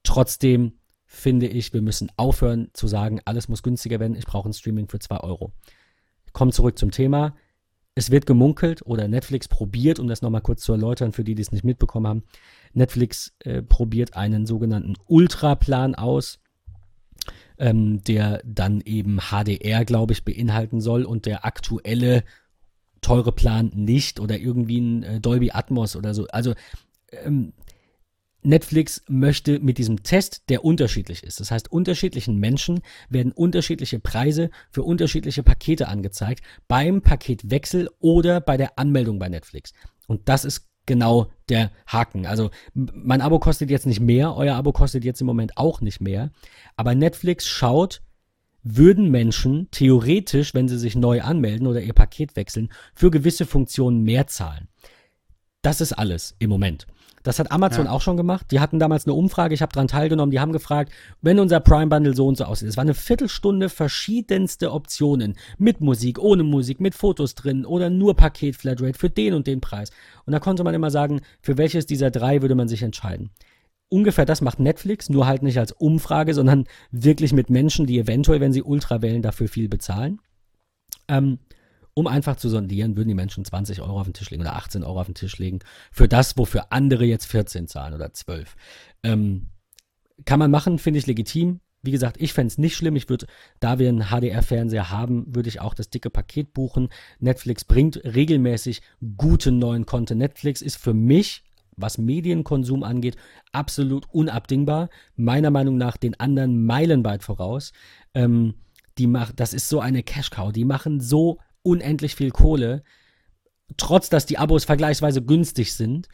[0.02, 0.72] Trotzdem
[1.12, 4.88] finde ich, wir müssen aufhören zu sagen, alles muss günstiger werden, ich brauche ein Streaming
[4.88, 5.52] für 2 Euro.
[6.32, 7.36] Kommen zurück zum Thema.
[7.94, 11.42] Es wird gemunkelt oder Netflix probiert, um das nochmal kurz zu erläutern, für die, die
[11.42, 12.22] es nicht mitbekommen haben.
[12.72, 16.40] Netflix äh, probiert einen sogenannten Ultra-Plan aus,
[17.58, 22.24] ähm, der dann eben HDR, glaube ich, beinhalten soll und der aktuelle
[23.02, 26.26] teure Plan nicht oder irgendwie ein äh, Dolby Atmos oder so.
[26.28, 26.54] Also
[27.10, 27.52] ähm,
[28.42, 34.50] Netflix möchte mit diesem Test, der unterschiedlich ist, das heißt, unterschiedlichen Menschen werden unterschiedliche Preise
[34.70, 39.72] für unterschiedliche Pakete angezeigt beim Paketwechsel oder bei der Anmeldung bei Netflix.
[40.06, 42.26] Und das ist genau der Haken.
[42.26, 46.00] Also mein Abo kostet jetzt nicht mehr, euer Abo kostet jetzt im Moment auch nicht
[46.00, 46.30] mehr,
[46.76, 48.02] aber Netflix schaut,
[48.64, 54.02] würden Menschen theoretisch, wenn sie sich neu anmelden oder ihr Paket wechseln, für gewisse Funktionen
[54.02, 54.68] mehr zahlen.
[55.62, 56.86] Das ist alles im Moment.
[57.22, 57.92] Das hat Amazon ja.
[57.92, 58.46] auch schon gemacht.
[58.50, 61.88] Die hatten damals eine Umfrage, ich habe daran teilgenommen, die haben gefragt, wenn unser Prime
[61.88, 62.68] Bundle so und so aussieht.
[62.68, 65.36] Es war eine Viertelstunde verschiedenste Optionen.
[65.58, 69.60] Mit Musik, ohne Musik, mit Fotos drin oder nur Paket Flatrate für den und den
[69.60, 69.90] Preis.
[70.24, 73.30] Und da konnte man immer sagen, für welches dieser drei würde man sich entscheiden.
[73.88, 78.40] Ungefähr das macht Netflix, nur halt nicht als Umfrage, sondern wirklich mit Menschen, die eventuell,
[78.40, 80.18] wenn sie Ultra wählen, dafür viel bezahlen.
[81.08, 81.38] Ähm,
[81.94, 84.82] um einfach zu sondieren, würden die Menschen 20 Euro auf den Tisch legen oder 18
[84.82, 85.60] Euro auf den Tisch legen
[85.90, 88.56] für das, wofür andere jetzt 14 zahlen oder 12.
[89.02, 89.48] Ähm,
[90.24, 91.60] kann man machen, finde ich legitim.
[91.82, 92.94] Wie gesagt, ich fände es nicht schlimm.
[92.94, 93.26] Ich würde,
[93.58, 96.88] da wir einen HDR-Fernseher haben, würde ich auch das dicke Paket buchen.
[97.18, 98.82] Netflix bringt regelmäßig
[99.16, 100.20] guten neuen Content.
[100.20, 101.42] Netflix ist für mich,
[101.76, 103.16] was Medienkonsum angeht,
[103.50, 104.90] absolut unabdingbar.
[105.16, 107.72] Meiner Meinung nach den anderen meilenweit voraus.
[108.14, 108.54] Ähm,
[108.98, 110.52] die macht, das ist so eine Cash-Cow.
[110.52, 112.82] Die machen so unendlich viel Kohle,
[113.76, 116.08] trotz dass die Abos vergleichsweise günstig sind,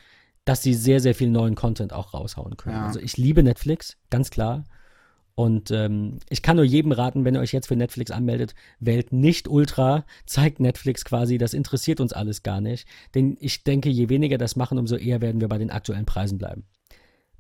[0.44, 2.76] dass sie sehr, sehr viel neuen Content auch raushauen können.
[2.76, 2.86] Ja.
[2.86, 4.64] Also ich liebe Netflix, ganz klar.
[5.34, 9.12] Und ähm, ich kann nur jedem raten, wenn ihr euch jetzt für Netflix anmeldet, wählt
[9.12, 12.88] nicht Ultra, zeigt Netflix quasi, das interessiert uns alles gar nicht.
[13.14, 16.38] Denn ich denke, je weniger das machen, umso eher werden wir bei den aktuellen Preisen
[16.38, 16.64] bleiben.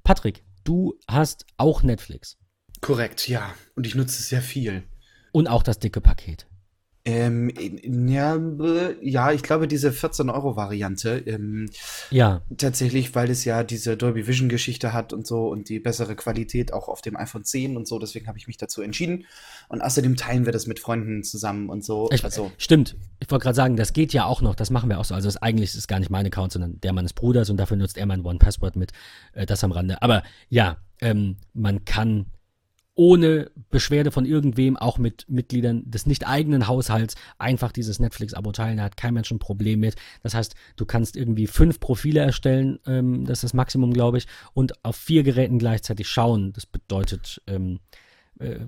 [0.04, 2.38] Patrick, du hast auch Netflix.
[2.80, 3.54] Korrekt, ja.
[3.74, 4.84] Und ich nutze es sehr viel.
[5.32, 6.46] Und auch das dicke Paket.
[7.10, 8.38] Ähm, ja,
[9.00, 11.22] ja, ich glaube, diese 14-Euro-Variante.
[11.24, 11.70] Ähm,
[12.10, 12.42] ja.
[12.54, 16.86] Tatsächlich, weil es ja diese Dolby Vision-Geschichte hat und so und die bessere Qualität auch
[16.88, 17.98] auf dem iPhone 10 und so.
[17.98, 19.24] Deswegen habe ich mich dazu entschieden.
[19.68, 22.10] Und außerdem teilen wir das mit Freunden zusammen und so.
[22.12, 22.52] Ich, also.
[22.58, 22.94] Stimmt.
[23.20, 24.54] Ich wollte gerade sagen, das geht ja auch noch.
[24.54, 25.14] Das machen wir auch so.
[25.14, 27.78] Also, das, eigentlich ist es gar nicht mein Account, sondern der meines Bruders und dafür
[27.78, 28.92] nutzt er mein One-Password mit.
[29.32, 30.02] Äh, das am Rande.
[30.02, 32.26] Aber ja, ähm, man kann
[32.98, 38.78] ohne Beschwerde von irgendwem, auch mit Mitgliedern des nicht eigenen Haushalts, einfach dieses Netflix-Abo teilen.
[38.78, 39.94] Da hat kein Mensch ein Problem mit.
[40.24, 44.26] Das heißt, du kannst irgendwie fünf Profile erstellen, ähm, das ist das Maximum, glaube ich,
[44.52, 46.52] und auf vier Geräten gleichzeitig schauen.
[46.52, 47.78] Das bedeutet, ähm,
[48.40, 48.58] äh,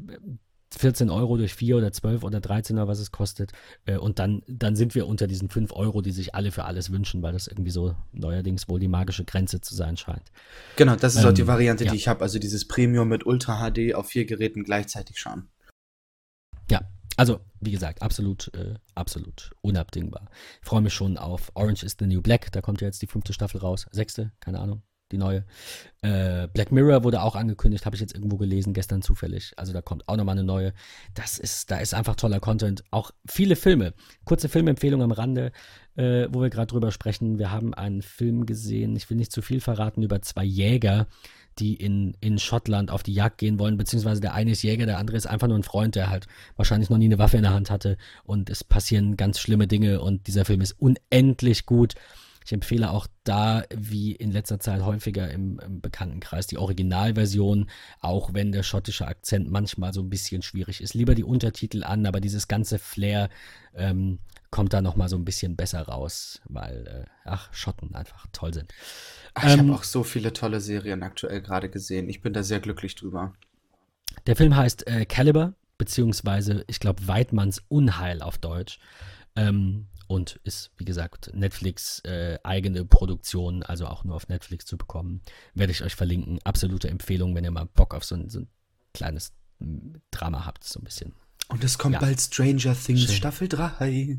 [0.77, 3.53] 14 Euro durch 4 oder 12 oder 13 oder was es kostet.
[3.87, 6.93] Äh, und dann, dann sind wir unter diesen 5 Euro, die sich alle für alles
[6.93, 10.31] wünschen, weil das irgendwie so neuerdings wohl die magische Grenze zu sein scheint.
[10.77, 11.91] Genau, das ist ähm, auch die ähm, Variante, ja.
[11.91, 12.23] die ich habe.
[12.23, 15.49] Also dieses Premium mit Ultra HD auf vier Geräten gleichzeitig schauen.
[16.71, 16.83] Ja,
[17.17, 20.31] also wie gesagt, absolut, äh, absolut unabdingbar.
[20.63, 22.53] Ich freue mich schon auf Orange is the New Black.
[22.53, 23.87] Da kommt ja jetzt die fünfte Staffel raus.
[23.91, 25.45] Sechste, keine Ahnung die neue.
[26.03, 29.53] Äh, Black Mirror wurde auch angekündigt, habe ich jetzt irgendwo gelesen, gestern zufällig.
[29.57, 30.73] Also da kommt auch nochmal eine neue.
[31.15, 32.85] Das ist, da ist einfach toller Content.
[32.91, 33.93] Auch viele Filme.
[34.25, 35.53] Kurze Filmempfehlung am Rande,
[35.97, 37.39] äh, wo wir gerade drüber sprechen.
[37.39, 41.07] Wir haben einen Film gesehen, ich will nicht zu viel verraten, über zwei Jäger,
[41.59, 44.99] die in, in Schottland auf die Jagd gehen wollen, beziehungsweise der eine ist Jäger, der
[44.99, 46.27] andere ist einfach nur ein Freund, der halt
[46.57, 50.01] wahrscheinlich noch nie eine Waffe in der Hand hatte und es passieren ganz schlimme Dinge
[50.01, 51.95] und dieser Film ist unendlich gut.
[52.45, 58.33] Ich empfehle auch da, wie in letzter Zeit häufiger im, im Bekanntenkreis, die Originalversion, auch
[58.33, 60.95] wenn der schottische Akzent manchmal so ein bisschen schwierig ist.
[60.95, 63.29] Lieber die Untertitel an, aber dieses ganze Flair
[63.75, 64.19] ähm,
[64.51, 68.73] kommt da nochmal so ein bisschen besser raus, weil, äh, ach, Schotten einfach toll sind.
[69.35, 72.09] Ach, ich ähm, habe auch so viele tolle Serien aktuell gerade gesehen.
[72.09, 73.35] Ich bin da sehr glücklich drüber.
[74.27, 78.81] Der Film heißt äh, Caliber, beziehungsweise, ich glaube, Weidmanns Unheil auf Deutsch.
[79.37, 84.77] Ähm, und ist, wie gesagt, Netflix äh, eigene Produktion, also auch nur auf Netflix zu
[84.77, 85.21] bekommen.
[85.55, 86.41] Werde ich euch verlinken.
[86.43, 88.49] Absolute Empfehlung, wenn ihr mal Bock auf so ein, so ein
[88.93, 89.33] kleines
[90.11, 91.15] Drama habt, so ein bisschen.
[91.47, 92.01] Und es kommt ja.
[92.01, 93.15] bald Stranger Things Schön.
[93.15, 94.19] Staffel 3.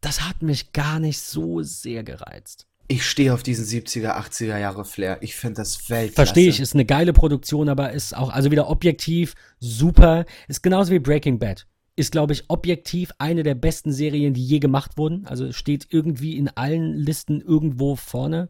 [0.00, 2.68] Das hat mich gar nicht so sehr gereizt.
[2.86, 5.18] Ich stehe auf diesen 70er, 80er Jahre Flair.
[5.22, 6.14] Ich finde das Weltklasse.
[6.14, 10.24] Verstehe ich, ist eine geile Produktion, aber ist auch, also wieder objektiv, super.
[10.46, 11.66] Ist genauso wie Breaking Bad
[11.96, 15.26] ist, glaube ich, objektiv eine der besten Serien, die je gemacht wurden.
[15.26, 18.48] Also steht irgendwie in allen Listen irgendwo vorne.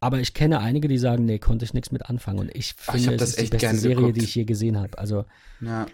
[0.00, 2.40] Aber ich kenne einige, die sagen, nee, konnte ich nichts mit anfangen.
[2.40, 4.16] Und ich finde, Ach, ich das ist die beste Serie, geguckt.
[4.16, 4.98] die ich je gesehen habe.
[4.98, 5.24] Also
[5.60, 5.86] ja.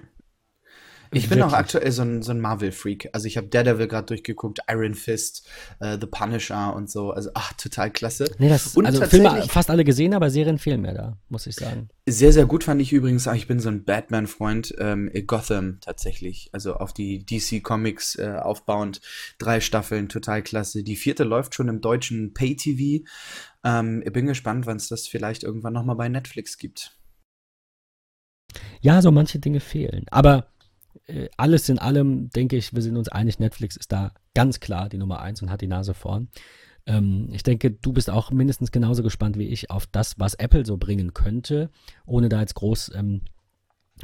[1.13, 3.11] Ich bin auch aktuell so ein, so ein Marvel-Freak.
[3.13, 5.47] Also ich habe Daredevil gerade durchgeguckt, Iron Fist,
[5.81, 7.11] uh, The Punisher und so.
[7.11, 8.31] Also ach, total klasse.
[8.39, 11.57] Nee, das und also Filme fast alle gesehen, aber Serien fehlen mir da, muss ich
[11.57, 11.89] sagen.
[12.07, 16.49] Sehr, sehr gut fand ich übrigens, ich bin so ein Batman-Freund, ähm, Gotham tatsächlich.
[16.53, 19.01] Also auf die DC Comics äh, aufbauend.
[19.39, 20.83] Drei Staffeln, total klasse.
[20.83, 23.05] Die vierte läuft schon im deutschen Pay-TV.
[23.65, 26.99] Ähm, ich bin gespannt, wann es das vielleicht irgendwann nochmal bei Netflix gibt.
[28.81, 30.07] Ja, so manche Dinge fehlen.
[30.11, 30.49] Aber
[31.37, 34.99] alles in allem denke ich, wir sind uns einig, Netflix ist da ganz klar die
[34.99, 36.29] Nummer eins und hat die Nase vorn.
[36.87, 40.65] Ähm, ich denke, du bist auch mindestens genauso gespannt wie ich auf das, was Apple
[40.65, 41.71] so bringen könnte,
[42.07, 43.21] ohne da jetzt groß ähm,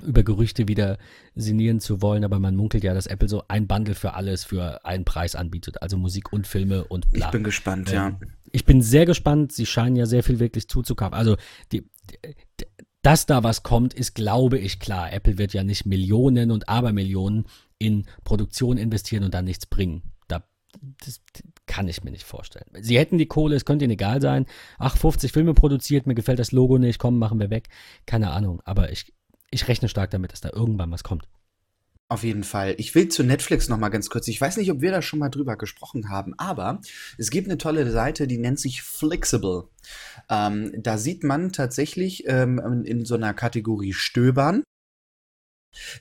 [0.02, 0.98] über Gerüchte wieder
[1.34, 4.84] sinnieren zu wollen, aber man munkelt ja, dass Apple so ein Bundle für alles für
[4.84, 7.26] einen Preis anbietet, also Musik und Filme und bla.
[7.26, 8.18] Ich bin gespannt, ähm, ja.
[8.52, 11.14] Ich bin sehr gespannt, sie scheinen ja sehr viel wirklich zuzukaufen.
[11.14, 11.36] Also
[11.72, 11.88] die,
[12.60, 12.66] die,
[13.04, 15.12] dass da was kommt, ist, glaube ich, klar.
[15.12, 17.44] Apple wird ja nicht Millionen und Abermillionen
[17.78, 20.14] in Produktion investieren und dann nichts bringen.
[20.26, 20.42] Da,
[21.04, 21.20] das
[21.66, 22.64] kann ich mir nicht vorstellen.
[22.80, 24.46] Sie hätten die Kohle, es könnte ihnen egal sein.
[24.78, 27.68] Ach, 50 Filme produziert, mir gefällt das Logo nicht, komm, machen wir weg.
[28.06, 28.62] Keine Ahnung.
[28.64, 29.12] Aber ich,
[29.50, 31.28] ich rechne stark damit, dass da irgendwann was kommt.
[32.10, 32.74] Auf jeden Fall.
[32.78, 34.28] Ich will zu Netflix noch mal ganz kurz.
[34.28, 36.80] Ich weiß nicht, ob wir da schon mal drüber gesprochen haben, aber
[37.16, 39.68] es gibt eine tolle Seite, die nennt sich Flexible.
[40.28, 44.62] Ähm, da sieht man tatsächlich ähm, in so einer Kategorie Stöbern.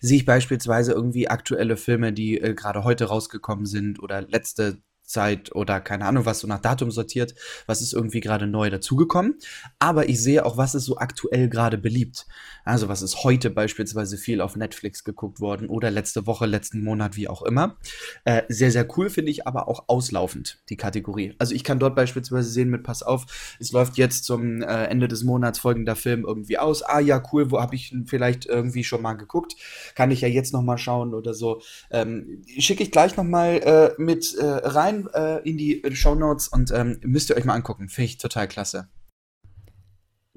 [0.01, 5.53] Sehe ich beispielsweise irgendwie aktuelle Filme, die äh, gerade heute rausgekommen sind oder letzte Zeit
[5.53, 7.35] oder keine Ahnung was so nach Datum sortiert,
[7.65, 9.35] was ist irgendwie gerade neu dazugekommen.
[9.79, 12.25] Aber ich sehe auch, was ist so aktuell gerade beliebt.
[12.65, 17.15] Also was ist heute beispielsweise viel auf Netflix geguckt worden oder letzte Woche, letzten Monat,
[17.15, 17.77] wie auch immer.
[18.23, 21.35] Äh, sehr, sehr cool finde ich aber auch auslaufend, die Kategorie.
[21.39, 23.25] Also ich kann dort beispielsweise sehen mit, pass auf,
[23.59, 26.81] es läuft jetzt zum äh, Ende des Monats folgender Film irgendwie aus.
[26.81, 29.55] Ah ja, cool, wo habe ich vielleicht irgendwie schon mal geguckt?
[29.95, 31.61] Kann ich ja jetzt noch mal schauen oder so.
[31.91, 36.15] Ähm, Schicke ich gleich noch mal äh, mit äh, rein rein äh, in die Show
[36.15, 37.89] Notes und ähm, müsst ihr euch mal angucken.
[37.89, 38.87] Finde ich total klasse.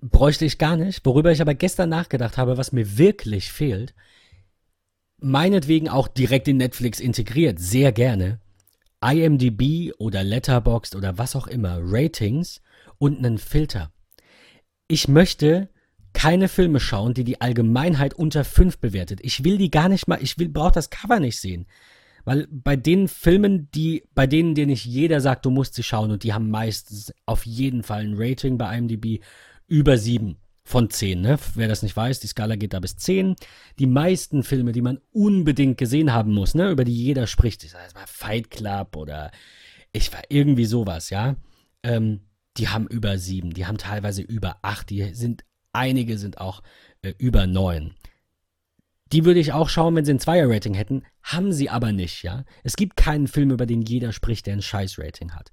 [0.00, 1.04] Bräuchte ich gar nicht.
[1.04, 3.94] Worüber ich aber gestern nachgedacht habe, was mir wirklich fehlt,
[5.18, 8.40] meinetwegen auch direkt in Netflix integriert, sehr gerne.
[9.04, 12.60] IMDb oder Letterboxd oder was auch immer, Ratings
[12.98, 13.92] und einen Filter.
[14.88, 15.68] Ich möchte
[16.12, 19.20] keine Filme schauen, die die Allgemeinheit unter 5 bewertet.
[19.22, 21.66] Ich will die gar nicht mal, ich will, brauche das Cover nicht sehen.
[22.26, 26.10] Weil bei den Filmen, die, bei denen dir nicht jeder sagt, du musst sie schauen
[26.10, 29.22] und die haben meistens auf jeden Fall ein Rating bei IMDb
[29.68, 31.20] über sieben von zehn.
[31.20, 31.38] Ne?
[31.54, 33.36] Wer das nicht weiß, die Skala geht da bis zehn.
[33.78, 37.70] Die meisten Filme, die man unbedingt gesehen haben muss, ne, über die jeder spricht, ich
[37.70, 39.30] sag mal Fight Club oder
[39.92, 41.36] ich war irgendwie sowas, ja,
[41.84, 42.22] ähm,
[42.56, 46.64] die haben über sieben, die haben teilweise über acht, die sind, einige sind auch
[47.02, 47.94] äh, über neun.
[49.12, 51.04] Die würde ich auch schauen, wenn sie ein Zweier-Rating hätten.
[51.22, 52.44] Haben sie aber nicht, ja.
[52.64, 55.52] Es gibt keinen Film, über den jeder spricht, der ein Scheiß-Rating hat.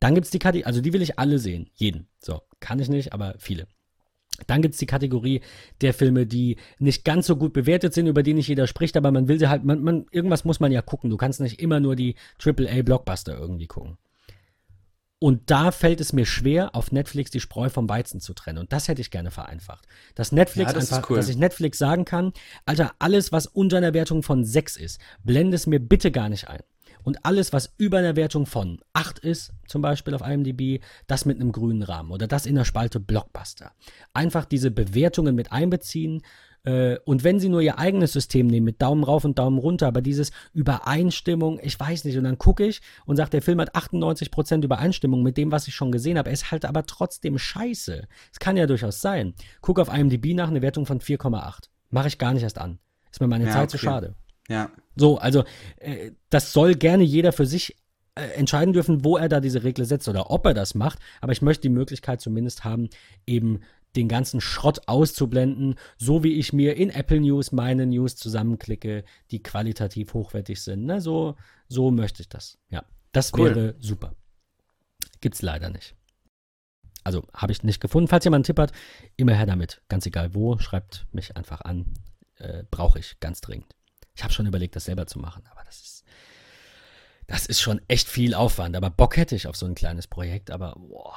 [0.00, 1.70] Dann gibt es die Kategorie, also die will ich alle sehen.
[1.74, 2.06] Jeden.
[2.20, 3.66] So, kann ich nicht, aber viele.
[4.46, 5.40] Dann gibt es die Kategorie
[5.80, 9.10] der Filme, die nicht ganz so gut bewertet sind, über die nicht jeder spricht, aber
[9.10, 11.10] man will sie halt, man, man, irgendwas muss man ja gucken.
[11.10, 12.14] Du kannst nicht immer nur die
[12.44, 13.98] AAA-Blockbuster irgendwie gucken.
[15.20, 18.58] Und da fällt es mir schwer, auf Netflix die Spreu vom Weizen zu trennen.
[18.58, 19.86] Und das hätte ich gerne vereinfacht.
[20.14, 21.16] Dass Netflix ja, das einfach, cool.
[21.16, 22.32] dass ich Netflix sagen kann,
[22.66, 26.48] Alter, alles, was unter einer Wertung von 6 ist, blende es mir bitte gar nicht
[26.48, 26.60] ein.
[27.02, 31.40] Und alles, was über einer Wertung von 8 ist, zum Beispiel auf IMDb, das mit
[31.40, 33.72] einem grünen Rahmen oder das in der Spalte Blockbuster.
[34.12, 36.22] Einfach diese Bewertungen mit einbeziehen,
[36.64, 39.86] äh, und wenn sie nur ihr eigenes System nehmen mit Daumen rauf und Daumen runter,
[39.86, 43.74] aber dieses Übereinstimmung, ich weiß nicht, und dann gucke ich und sage, der Film hat
[43.74, 48.06] 98% Übereinstimmung mit dem, was ich schon gesehen habe, er ist halt aber trotzdem scheiße.
[48.32, 49.34] Es kann ja durchaus sein.
[49.60, 51.68] Guck auf IMDb nach eine Wertung von 4,8.
[51.90, 52.78] Mache ich gar nicht erst an.
[53.10, 53.70] Ist mir meine ja, Zeit okay.
[53.70, 54.14] zu schade.
[54.48, 54.70] Ja.
[54.96, 55.44] So, also
[55.76, 57.76] äh, das soll gerne jeder für sich
[58.14, 60.98] äh, entscheiden dürfen, wo er da diese Regel setzt oder ob er das macht.
[61.20, 62.88] Aber ich möchte die Möglichkeit zumindest haben,
[63.26, 63.60] eben
[63.96, 69.42] den ganzen Schrott auszublenden, so wie ich mir in Apple News meine News zusammenklicke, die
[69.42, 70.84] qualitativ hochwertig sind.
[70.84, 71.00] Ne?
[71.00, 71.36] So,
[71.68, 72.58] so möchte ich das.
[72.68, 73.54] Ja, das cool.
[73.54, 74.14] wäre super.
[75.20, 75.94] Gibt's leider nicht.
[77.04, 78.08] Also habe ich nicht gefunden.
[78.08, 78.72] Falls jemand einen Tipp hat,
[79.16, 79.80] immer her damit.
[79.88, 81.86] Ganz egal wo, schreibt mich einfach an.
[82.36, 83.74] Äh, Brauche ich ganz dringend.
[84.14, 86.04] Ich habe schon überlegt, das selber zu machen, aber das ist,
[87.26, 88.76] das ist schon echt viel Aufwand.
[88.76, 91.14] Aber Bock hätte ich auf so ein kleines Projekt, aber boah,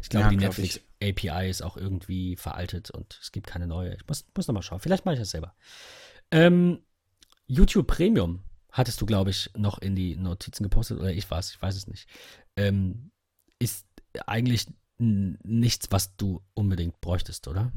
[0.00, 1.30] ich glaube, ja, die glaub Netflix ich.
[1.30, 3.94] API ist auch irgendwie veraltet und es gibt keine neue.
[3.94, 4.80] Ich muss, muss nochmal schauen.
[4.80, 5.54] Vielleicht mache ich das selber.
[6.30, 6.80] Ähm,
[7.46, 8.42] YouTube Premium
[8.72, 11.86] hattest du, glaube ich, noch in die Notizen gepostet oder ich weiß, ich weiß es
[11.86, 12.08] nicht.
[12.56, 13.10] Ähm,
[13.58, 13.86] ist
[14.26, 14.66] eigentlich
[14.98, 17.72] nichts, was du unbedingt bräuchtest, oder?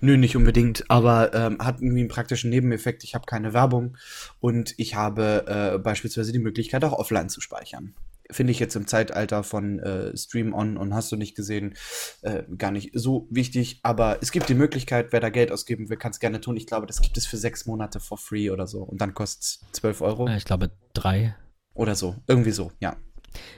[0.00, 3.04] Nö, nicht unbedingt, aber ähm, hat irgendwie einen praktischen Nebeneffekt.
[3.04, 3.98] Ich habe keine Werbung
[4.40, 5.44] und ich habe
[5.74, 7.94] äh, beispielsweise die Möglichkeit, auch offline zu speichern
[8.30, 11.74] finde ich jetzt im Zeitalter von äh, Stream On und hast du nicht gesehen,
[12.22, 13.80] äh, gar nicht so wichtig.
[13.82, 16.56] Aber es gibt die Möglichkeit, wer da Geld ausgeben will, kann es gerne tun.
[16.56, 18.82] Ich glaube, das gibt es für sechs Monate for free oder so.
[18.82, 20.28] Und dann kostet es 12 Euro.
[20.28, 21.36] Ich glaube, drei.
[21.74, 22.16] Oder so.
[22.26, 22.96] Irgendwie so, ja.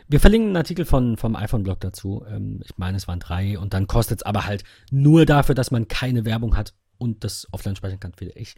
[0.08, 2.24] Wir verlinken einen Artikel von, vom iPhone-Blog dazu.
[2.28, 3.58] Ähm, ich meine, es waren drei.
[3.58, 7.46] Und dann kostet es aber halt nur dafür, dass man keine Werbung hat und das
[7.52, 8.56] offline speichern kann, finde ich.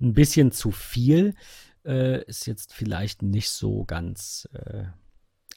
[0.00, 1.34] Ein bisschen zu viel.
[1.84, 4.48] Äh, ist jetzt vielleicht nicht so ganz.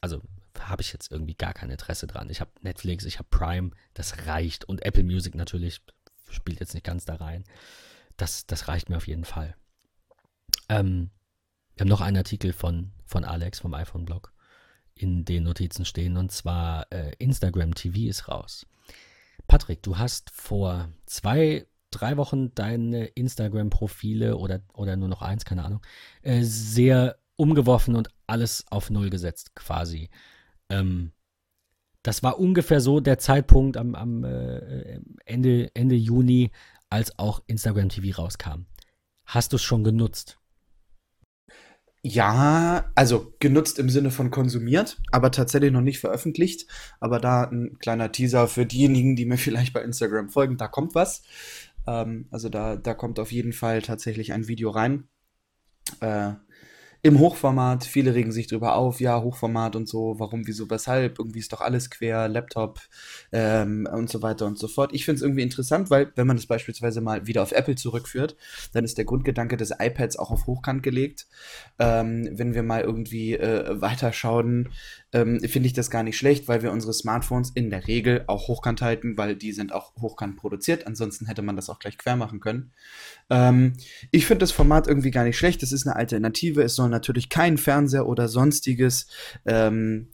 [0.01, 0.21] Also
[0.59, 2.29] habe ich jetzt irgendwie gar kein Interesse dran.
[2.29, 4.65] Ich habe Netflix, ich habe Prime, das reicht.
[4.65, 5.81] Und Apple Music natürlich
[6.29, 7.43] spielt jetzt nicht ganz da rein.
[8.17, 9.55] das, das reicht mir auf jeden Fall.
[10.69, 11.11] Ähm,
[11.75, 14.33] wir haben noch einen Artikel von, von Alex vom iPhone-Blog
[14.95, 18.65] in den Notizen stehen und zwar äh, Instagram TV ist raus.
[19.47, 25.65] Patrick, du hast vor zwei, drei Wochen deine Instagram-Profile oder, oder nur noch eins, keine
[25.65, 25.81] Ahnung,
[26.21, 30.09] äh, sehr umgeworfen und alles auf Null gesetzt, quasi.
[30.69, 31.11] Ähm,
[32.03, 36.51] das war ungefähr so der Zeitpunkt am, am äh, Ende, Ende Juni,
[36.89, 38.65] als auch Instagram TV rauskam.
[39.25, 40.37] Hast du es schon genutzt?
[42.03, 46.67] Ja, also genutzt im Sinne von konsumiert, aber tatsächlich noch nicht veröffentlicht.
[46.99, 50.93] Aber da ein kleiner Teaser für diejenigen, die mir vielleicht bei Instagram folgen, da kommt
[50.93, 51.23] was.
[51.87, 55.07] Ähm, also da, da kommt auf jeden Fall tatsächlich ein Video rein.
[55.99, 56.33] Äh,
[57.05, 57.85] im Hochformat.
[57.85, 61.61] Viele regen sich drüber auf, ja, Hochformat und so, warum, wieso, weshalb, irgendwie ist doch
[61.61, 62.79] alles quer, Laptop
[63.31, 64.89] ähm, und so weiter und so fort.
[64.91, 68.35] Ich finde es irgendwie interessant, weil wenn man das beispielsweise mal wieder auf Apple zurückführt,
[68.73, 71.27] dann ist der Grundgedanke des iPads auch auf Hochkant gelegt.
[71.77, 74.69] Ähm, wenn wir mal irgendwie äh, weiterschauen,
[75.13, 78.47] ähm, finde ich das gar nicht schlecht, weil wir unsere Smartphones in der Regel auch
[78.47, 80.87] hochkant halten, weil die sind auch hochkant produziert.
[80.87, 82.71] Ansonsten hätte man das auch gleich quer machen können.
[83.29, 83.73] Ähm,
[84.11, 85.63] ich finde das Format irgendwie gar nicht schlecht.
[85.63, 86.63] Es ist eine Alternative.
[86.63, 89.07] Es soll natürlich kein Fernseher oder sonstiges
[89.45, 90.09] ähm,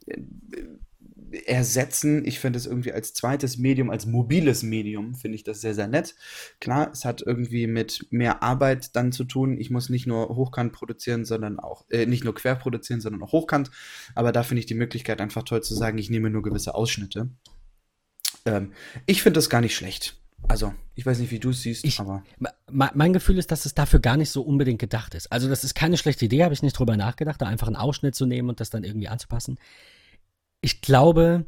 [1.45, 2.25] ersetzen.
[2.25, 5.87] Ich finde es irgendwie als zweites Medium, als mobiles Medium, finde ich das sehr, sehr
[5.87, 6.15] nett.
[6.59, 9.57] Klar, es hat irgendwie mit mehr Arbeit dann zu tun.
[9.59, 13.31] Ich muss nicht nur hochkant produzieren, sondern auch, äh, nicht nur quer produzieren, sondern auch
[13.31, 13.71] hochkant.
[14.15, 17.29] Aber da finde ich die Möglichkeit einfach toll zu sagen, ich nehme nur gewisse Ausschnitte.
[18.45, 18.73] Ähm,
[19.05, 20.17] ich finde das gar nicht schlecht.
[20.47, 22.23] Also, ich weiß nicht, wie du es siehst, ich, aber.
[22.71, 25.31] Mein Gefühl ist, dass es dafür gar nicht so unbedingt gedacht ist.
[25.31, 28.15] Also, das ist keine schlechte Idee, habe ich nicht drüber nachgedacht, da einfach einen Ausschnitt
[28.15, 29.59] zu nehmen und das dann irgendwie anzupassen.
[30.61, 31.45] Ich glaube,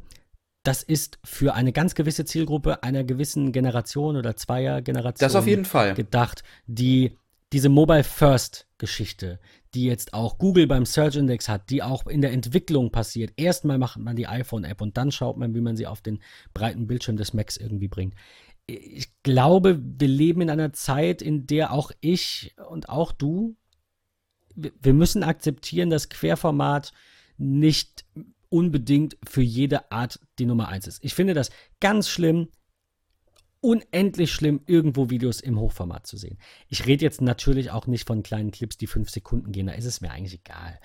[0.62, 5.46] das ist für eine ganz gewisse Zielgruppe einer gewissen Generation oder zweier Generation das auf
[5.46, 5.94] jeden Fall.
[5.94, 7.16] gedacht, die
[7.52, 9.38] diese Mobile First Geschichte,
[9.74, 13.32] die jetzt auch Google beim Search Index hat, die auch in der Entwicklung passiert.
[13.36, 16.20] Erstmal macht man die iPhone App und dann schaut man, wie man sie auf den
[16.52, 18.14] breiten Bildschirm des Macs irgendwie bringt
[18.66, 23.56] ich glaube, wir leben in einer Zeit, in der auch ich und auch du,
[24.54, 26.92] wir müssen akzeptieren, dass Querformat
[27.36, 28.04] nicht
[28.54, 31.02] unbedingt für jede Art die Nummer eins ist.
[31.02, 31.50] Ich finde das
[31.80, 32.46] ganz schlimm,
[33.60, 36.38] unendlich schlimm, irgendwo Videos im Hochformat zu sehen.
[36.68, 39.86] Ich rede jetzt natürlich auch nicht von kleinen Clips, die fünf Sekunden gehen, da ist
[39.86, 40.78] es mir eigentlich egal.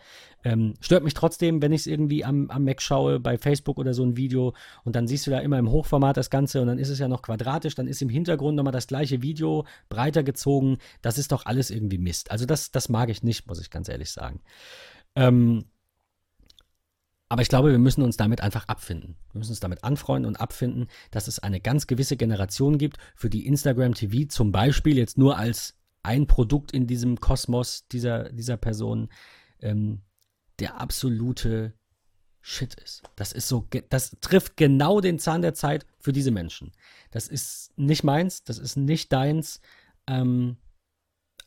[0.43, 3.93] Ähm, stört mich trotzdem, wenn ich es irgendwie am, am Mac schaue, bei Facebook oder
[3.93, 6.79] so ein Video und dann siehst du da immer im Hochformat das Ganze und dann
[6.79, 10.79] ist es ja noch quadratisch, dann ist im Hintergrund nochmal das gleiche Video breiter gezogen.
[11.03, 12.31] Das ist doch alles irgendwie Mist.
[12.31, 14.41] Also das, das mag ich nicht, muss ich ganz ehrlich sagen.
[15.15, 15.65] Ähm,
[17.29, 19.15] aber ich glaube, wir müssen uns damit einfach abfinden.
[19.31, 23.29] Wir müssen uns damit anfreunden und abfinden, dass es eine ganz gewisse Generation gibt, für
[23.29, 28.57] die Instagram TV zum Beispiel jetzt nur als ein Produkt in diesem Kosmos dieser, dieser
[28.57, 29.09] Person
[29.59, 30.01] ähm,
[30.59, 31.73] der absolute
[32.41, 33.03] Shit ist.
[33.15, 36.71] Das ist so, das trifft genau den Zahn der Zeit für diese Menschen.
[37.11, 39.61] Das ist nicht meins, das ist nicht deins.
[40.07, 40.57] Ähm,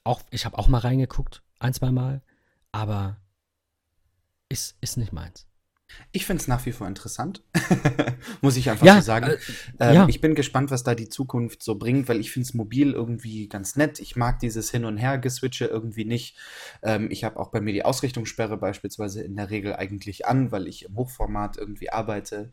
[0.04, 2.22] auch, ich habe auch mal reingeguckt, ein, zwei Mal,
[2.70, 3.20] aber
[4.48, 5.46] ist, ist nicht meins.
[6.12, 7.42] Ich finde es nach wie vor interessant,
[8.42, 9.30] muss ich einfach ja, so sagen.
[9.30, 9.36] Äh,
[9.80, 10.08] ähm, ja.
[10.08, 13.48] Ich bin gespannt, was da die Zukunft so bringt, weil ich finde es mobil irgendwie
[13.48, 13.98] ganz nett.
[13.98, 16.36] Ich mag dieses Hin- und Her-Geswitche irgendwie nicht.
[16.82, 20.66] Ähm, ich habe auch bei mir die Ausrichtungssperre beispielsweise in der Regel eigentlich an, weil
[20.66, 22.52] ich im Hochformat irgendwie arbeite.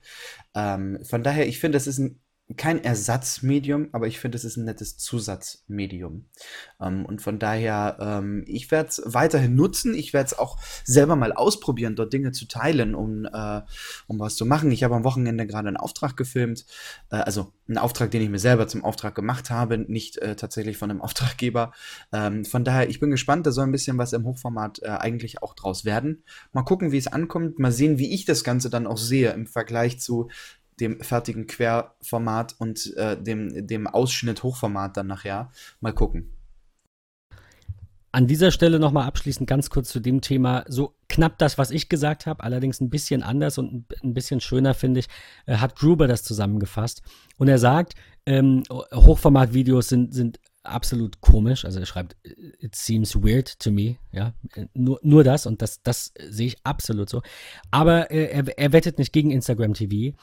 [0.56, 2.20] Ähm, von daher, ich finde, das ist ein
[2.58, 6.26] kein Ersatzmedium, aber ich finde, es ist ein nettes Zusatzmedium.
[6.82, 9.94] Ähm, und von daher, ähm, ich werde es weiterhin nutzen.
[9.94, 13.62] Ich werde es auch selber mal ausprobieren, dort Dinge zu teilen, um, äh,
[14.08, 14.72] um was zu machen.
[14.72, 16.66] Ich habe am Wochenende gerade einen Auftrag gefilmt,
[17.12, 20.78] äh, also einen Auftrag, den ich mir selber zum Auftrag gemacht habe, nicht äh, tatsächlich
[20.78, 21.72] von einem Auftraggeber.
[22.12, 25.44] Ähm, von daher, ich bin gespannt, da soll ein bisschen was im Hochformat äh, eigentlich
[25.44, 26.24] auch draus werden.
[26.52, 29.46] Mal gucken, wie es ankommt, mal sehen, wie ich das Ganze dann auch sehe im
[29.46, 30.30] Vergleich zu
[30.80, 35.52] dem fertigen Querformat und äh, dem, dem Ausschnitt Hochformat dann nachher.
[35.80, 36.32] Mal gucken.
[38.12, 40.66] An dieser Stelle nochmal abschließend ganz kurz zu dem Thema.
[40.68, 44.74] So knapp das, was ich gesagt habe, allerdings ein bisschen anders und ein bisschen schöner,
[44.74, 45.08] finde ich,
[45.46, 47.04] äh, hat Gruber das zusammengefasst.
[47.38, 47.94] Und er sagt,
[48.26, 51.66] ähm, Hochformat-Videos sind, sind absolut komisch.
[51.66, 53.98] Also er schreibt, it seems weird to me.
[54.12, 54.34] Ja,
[54.74, 57.22] nur, nur das und das, das sehe ich absolut so.
[57.72, 60.16] Aber äh, er, er wettet nicht gegen Instagram TV.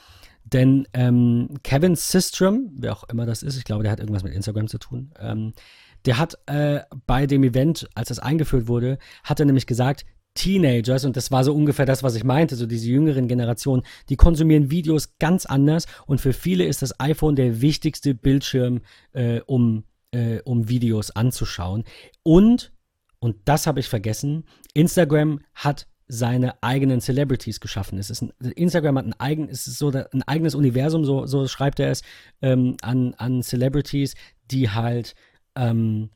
[0.53, 4.33] Denn ähm, Kevin Systrom, wer auch immer das ist, ich glaube, der hat irgendwas mit
[4.33, 5.53] Instagram zu tun, ähm,
[6.05, 10.05] der hat äh, bei dem Event, als das eingeführt wurde, hat er nämlich gesagt,
[10.35, 14.15] Teenagers, und das war so ungefähr das, was ich meinte, so diese jüngeren Generationen, die
[14.15, 18.81] konsumieren Videos ganz anders und für viele ist das iPhone der wichtigste Bildschirm,
[19.13, 21.83] äh, um äh, um Videos anzuschauen.
[22.23, 22.71] Und,
[23.19, 27.97] und das habe ich vergessen, Instagram hat seine eigenen Celebrities geschaffen.
[27.97, 31.47] Es ist ein, Instagram hat ein, eigen, es ist so ein eigenes Universum, so, so
[31.47, 32.01] schreibt er es,
[32.41, 34.15] ähm, an, an Celebrities,
[34.49, 35.15] die halt,
[35.55, 36.09] ähm,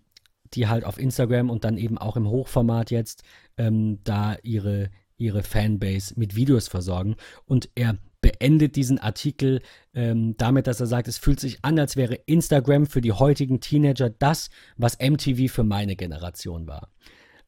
[0.53, 3.23] die halt auf Instagram und dann eben auch im Hochformat jetzt
[3.57, 7.15] ähm, da ihre, ihre Fanbase mit Videos versorgen.
[7.45, 9.61] Und er beendet diesen Artikel
[9.93, 13.59] ähm, damit, dass er sagt, es fühlt sich an, als wäre Instagram für die heutigen
[13.59, 16.89] Teenager das, was MTV für meine Generation war.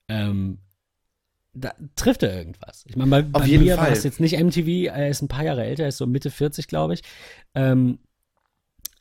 [0.10, 0.60] Ähm,
[1.54, 2.84] da trifft er irgendwas.
[2.88, 3.86] Ich meine, bei, bei mir Fall.
[3.86, 6.32] war es jetzt nicht MTV, er ist ein paar Jahre älter, er ist so Mitte
[6.32, 7.04] 40, glaube ich.
[7.54, 8.00] Ähm,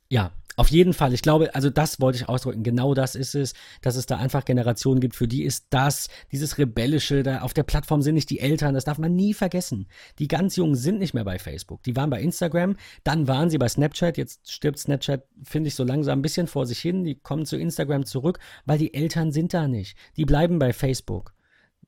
[0.09, 1.15] ja, auf jeden Fall.
[1.15, 2.63] Ich glaube, also das wollte ich ausdrücken.
[2.63, 6.59] Genau das ist es, dass es da einfach Generationen gibt, für die ist das, dieses
[6.59, 9.89] Rebellische, da auf der Plattform sind nicht die Eltern, das darf man nie vergessen.
[10.19, 11.83] Die ganz Jungen sind nicht mehr bei Facebook.
[11.85, 14.19] Die waren bei Instagram, dann waren sie bei Snapchat.
[14.19, 17.05] Jetzt stirbt Snapchat, finde ich, so langsam ein bisschen vor sich hin.
[17.05, 19.97] Die kommen zu Instagram zurück, weil die Eltern sind da nicht.
[20.19, 21.33] Die bleiben bei Facebook.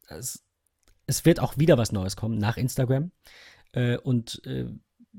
[0.09, 0.43] Das,
[1.07, 3.11] es wird auch wieder was Neues kommen nach Instagram.
[3.73, 4.67] Äh, und äh,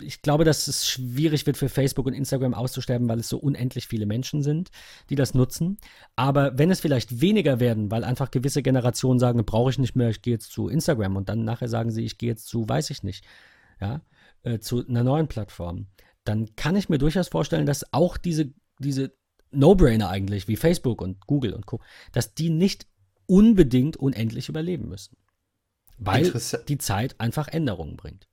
[0.01, 3.87] ich glaube, dass es schwierig wird für Facebook und Instagram auszusterben, weil es so unendlich
[3.87, 4.69] viele Menschen sind,
[5.09, 5.77] die das nutzen.
[6.15, 10.09] Aber wenn es vielleicht weniger werden, weil einfach gewisse Generationen sagen, brauche ich nicht mehr,
[10.09, 12.89] ich gehe jetzt zu Instagram und dann nachher sagen sie, ich gehe jetzt zu, weiß
[12.89, 13.25] ich nicht,
[13.79, 14.01] ja,
[14.43, 15.87] äh, zu einer neuen Plattform,
[16.23, 19.13] dann kann ich mir durchaus vorstellen, dass auch diese, diese
[19.51, 21.79] No-Brainer eigentlich, wie Facebook und Google und Co.,
[22.11, 22.87] dass die nicht
[23.27, 25.17] unbedingt unendlich überleben müssen.
[25.97, 26.31] Weil
[26.67, 28.27] die Zeit einfach Änderungen bringt.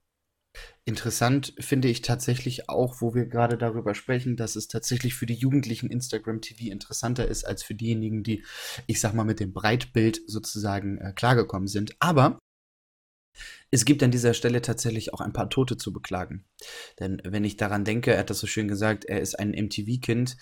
[0.84, 5.34] Interessant finde ich tatsächlich auch, wo wir gerade darüber sprechen, dass es tatsächlich für die
[5.34, 8.44] Jugendlichen Instagram TV interessanter ist als für diejenigen, die,
[8.86, 11.94] ich sag mal, mit dem Breitbild sozusagen äh, klargekommen sind.
[12.01, 12.39] Aber
[13.73, 16.44] es gibt an dieser Stelle tatsächlich auch ein paar Tote zu beklagen.
[17.01, 20.36] Denn wenn ich daran denke, er hat das so schön gesagt, er ist ein MTV-Kind.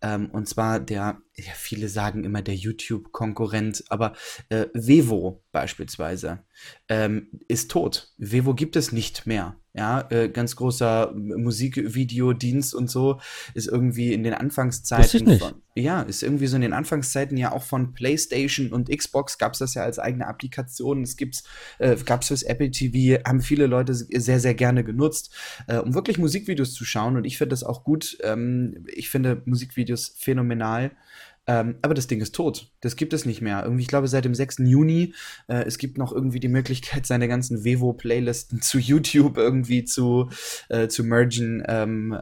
[0.00, 4.14] Ähm, und zwar der, ja, viele sagen immer der YouTube-Konkurrent, aber
[4.50, 6.44] äh, Vevo beispielsweise
[6.88, 8.12] ähm, ist tot.
[8.18, 9.56] Vevo gibt es nicht mehr.
[9.76, 13.20] Ja, äh, ganz großer Musikvideodienst und so
[13.52, 17.62] ist irgendwie in den Anfangszeiten von, ja, ist irgendwie so in den Anfangszeiten ja auch
[17.62, 21.02] von PlayStation und Xbox gab es das ja als eigene Applikation.
[21.02, 21.44] Es gibt's,
[21.78, 25.34] äh, gab es fürs Apple TV, haben viele Leute sehr, sehr gerne genutzt,
[25.66, 27.16] äh, um wirklich Musikvideos zu schauen.
[27.16, 28.18] Und ich finde das auch gut.
[28.22, 30.92] Ähm, ich finde Musikvideos phänomenal.
[31.48, 32.72] Ähm, aber das Ding ist tot.
[32.80, 33.62] Das gibt es nicht mehr.
[33.62, 34.58] Irgendwie, ich glaube, seit dem 6.
[34.58, 35.14] Juni.
[35.46, 40.28] Äh, es gibt noch irgendwie die Möglichkeit, seine ganzen Vevo-Playlisten zu YouTube irgendwie zu,
[40.68, 42.18] äh, zu mergen, ähm,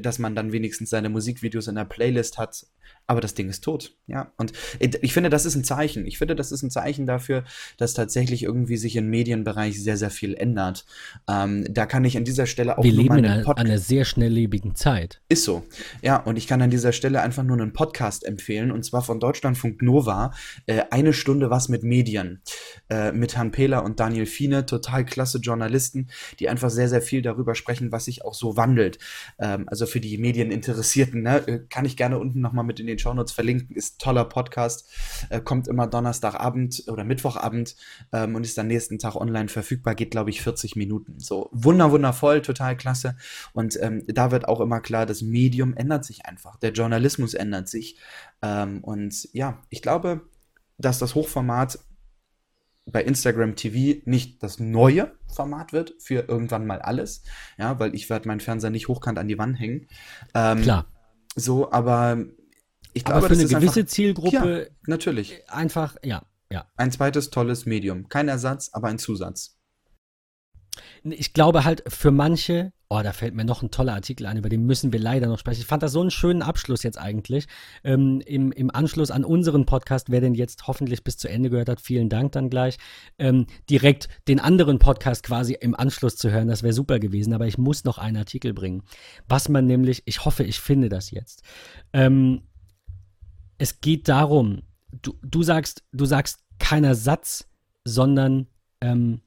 [0.00, 2.66] dass man dann wenigstens seine Musikvideos in der Playlist hat
[3.10, 4.32] aber das Ding ist tot, ja.
[4.36, 6.06] Und ich finde, das ist ein Zeichen.
[6.06, 7.42] Ich finde, das ist ein Zeichen dafür,
[7.78, 10.84] dass tatsächlich irgendwie sich im Medienbereich sehr, sehr viel ändert.
[11.26, 14.04] Ähm, da kann ich an dieser Stelle auch Wir nur leben in einer, einer sehr
[14.04, 15.22] schnelllebigen Zeit.
[15.30, 15.64] Ist so,
[16.02, 16.18] ja.
[16.18, 19.80] Und ich kann an dieser Stelle einfach nur einen Podcast empfehlen, und zwar von Deutschlandfunk
[19.80, 20.34] Nova,
[20.66, 22.42] äh, eine Stunde was mit Medien,
[22.90, 26.08] äh, mit Herrn Pehler und Daniel Fiene, total klasse Journalisten,
[26.40, 28.98] die einfach sehr, sehr viel darüber sprechen, was sich auch so wandelt.
[29.38, 32.98] Ähm, also für die Medieninteressierten, ne, äh, kann ich gerne unten nochmal mit in den
[32.98, 33.74] den Shownotes verlinken.
[33.74, 34.88] Ist toller Podcast.
[35.30, 37.76] Äh, kommt immer Donnerstagabend oder Mittwochabend
[38.12, 39.94] ähm, und ist dann nächsten Tag online verfügbar.
[39.94, 41.18] Geht, glaube ich, 40 Minuten.
[41.18, 43.16] So wunder, wundervoll, total klasse.
[43.52, 46.56] Und ähm, da wird auch immer klar, das Medium ändert sich einfach.
[46.56, 47.98] Der Journalismus ändert sich.
[48.42, 50.22] Ähm, und ja, ich glaube,
[50.76, 51.78] dass das Hochformat
[52.90, 57.22] bei Instagram TV nicht das neue Format wird für irgendwann mal alles,
[57.58, 59.88] ja, weil ich werde meinen Fernseher nicht hochkant an die Wand hängen.
[60.34, 60.86] Ähm, Klar.
[61.36, 62.24] So, aber
[62.94, 66.66] ich glaube, aber für eine gewisse einfach, Zielgruppe ja, natürlich einfach ja, ja.
[66.76, 69.58] Ein zweites tolles Medium, kein Ersatz, aber ein Zusatz.
[71.02, 74.48] Ich glaube halt für manche, oh, da fällt mir noch ein toller Artikel ein, über
[74.48, 75.60] den müssen wir leider noch sprechen.
[75.60, 77.46] Ich fand das so einen schönen Abschluss jetzt eigentlich.
[77.84, 81.68] Ähm, im, Im Anschluss an unseren Podcast, wer den jetzt hoffentlich bis zu Ende gehört
[81.68, 82.78] hat, vielen Dank dann gleich,
[83.18, 87.32] ähm, direkt den anderen Podcast quasi im Anschluss zu hören, das wäre super gewesen.
[87.32, 88.82] Aber ich muss noch einen Artikel bringen.
[89.28, 91.42] Was man nämlich, ich hoffe, ich finde das jetzt.
[91.92, 92.42] Ähm,
[93.58, 97.48] es geht darum, du, du sagst, du sagst keiner Satz,
[97.84, 98.46] sondern,
[98.80, 99.20] ähm,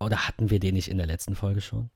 [0.00, 1.90] oder hatten wir den nicht in der letzten Folge schon?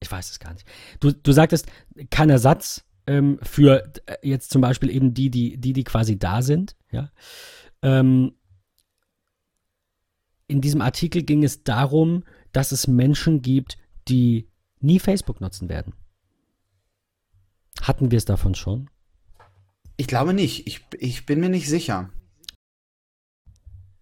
[0.00, 0.66] Ich weiß es gar nicht.
[1.00, 1.66] Du, du sagtest
[2.10, 6.42] keiner Satz ähm, für äh, jetzt zum Beispiel eben die, die, die, die quasi da
[6.42, 7.10] sind, ja.
[7.82, 8.34] Ähm,
[10.46, 14.48] in diesem Artikel ging es darum, dass es Menschen gibt, die
[14.80, 15.94] nie Facebook nutzen werden.
[17.80, 18.90] Hatten wir es davon schon?
[19.96, 20.66] Ich glaube nicht.
[20.66, 22.10] Ich, ich bin mir nicht sicher.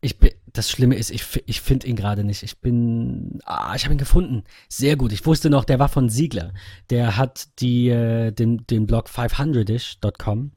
[0.01, 2.43] Ich bin, das Schlimme ist, ich, ich finde ihn gerade nicht.
[2.43, 4.45] Ich bin, ah, ich habe ihn gefunden.
[4.69, 5.13] Sehr gut.
[5.13, 6.53] Ich wusste noch, der war von Siegler.
[6.91, 10.53] Der hat die, äh, den, den Blog 500ish.com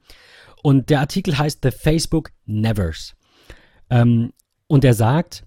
[0.63, 3.15] Und der Artikel heißt The Facebook Nevers.
[3.89, 4.33] Ähm,
[4.67, 5.45] und er sagt,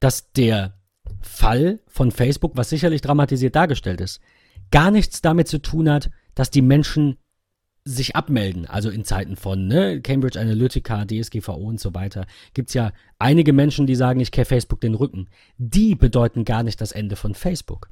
[0.00, 0.78] dass der
[1.20, 4.20] Fall von Facebook, was sicherlich dramatisiert dargestellt ist,
[4.70, 7.16] gar nichts damit zu tun hat, dass die Menschen
[7.88, 12.74] sich abmelden, also in Zeiten von ne, Cambridge Analytica, DSGVO und so weiter, gibt es
[12.74, 15.28] ja einige Menschen, die sagen, ich kehre Facebook den Rücken.
[15.56, 17.88] Die bedeuten gar nicht das Ende von Facebook.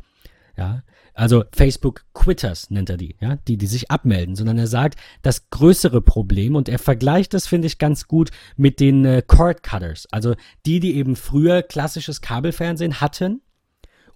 [0.57, 4.99] Ja, also Facebook Quitters nennt er die, ja, die, die sich abmelden, sondern er sagt,
[5.20, 9.62] das größere Problem und er vergleicht das, finde ich, ganz gut mit den äh, Cord
[9.62, 10.34] Cutters, also
[10.65, 13.42] die, die eben früher klassisches Kabelfernsehen hatten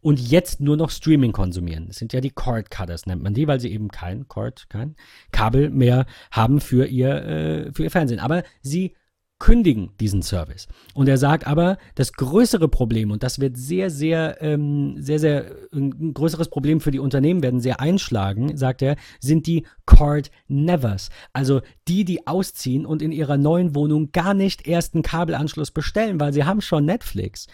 [0.00, 1.88] und jetzt nur noch Streaming konsumieren.
[1.88, 4.96] Das sind ja die Cord Cutters, nennt man die, weil sie eben kein Cord, kein
[5.32, 8.20] Kabel mehr haben für ihr, äh, für ihr Fernsehen.
[8.20, 8.94] Aber sie
[9.40, 10.68] kündigen diesen Service.
[10.94, 15.46] Und er sagt aber, das größere Problem, und das wird sehr, sehr, ähm, sehr, sehr,
[15.72, 21.08] ein größeres Problem für die Unternehmen werden sehr einschlagen, sagt er, sind die Card Nevers.
[21.32, 26.20] Also die, die ausziehen und in ihrer neuen Wohnung gar nicht erst einen Kabelanschluss bestellen,
[26.20, 27.46] weil sie haben schon Netflix.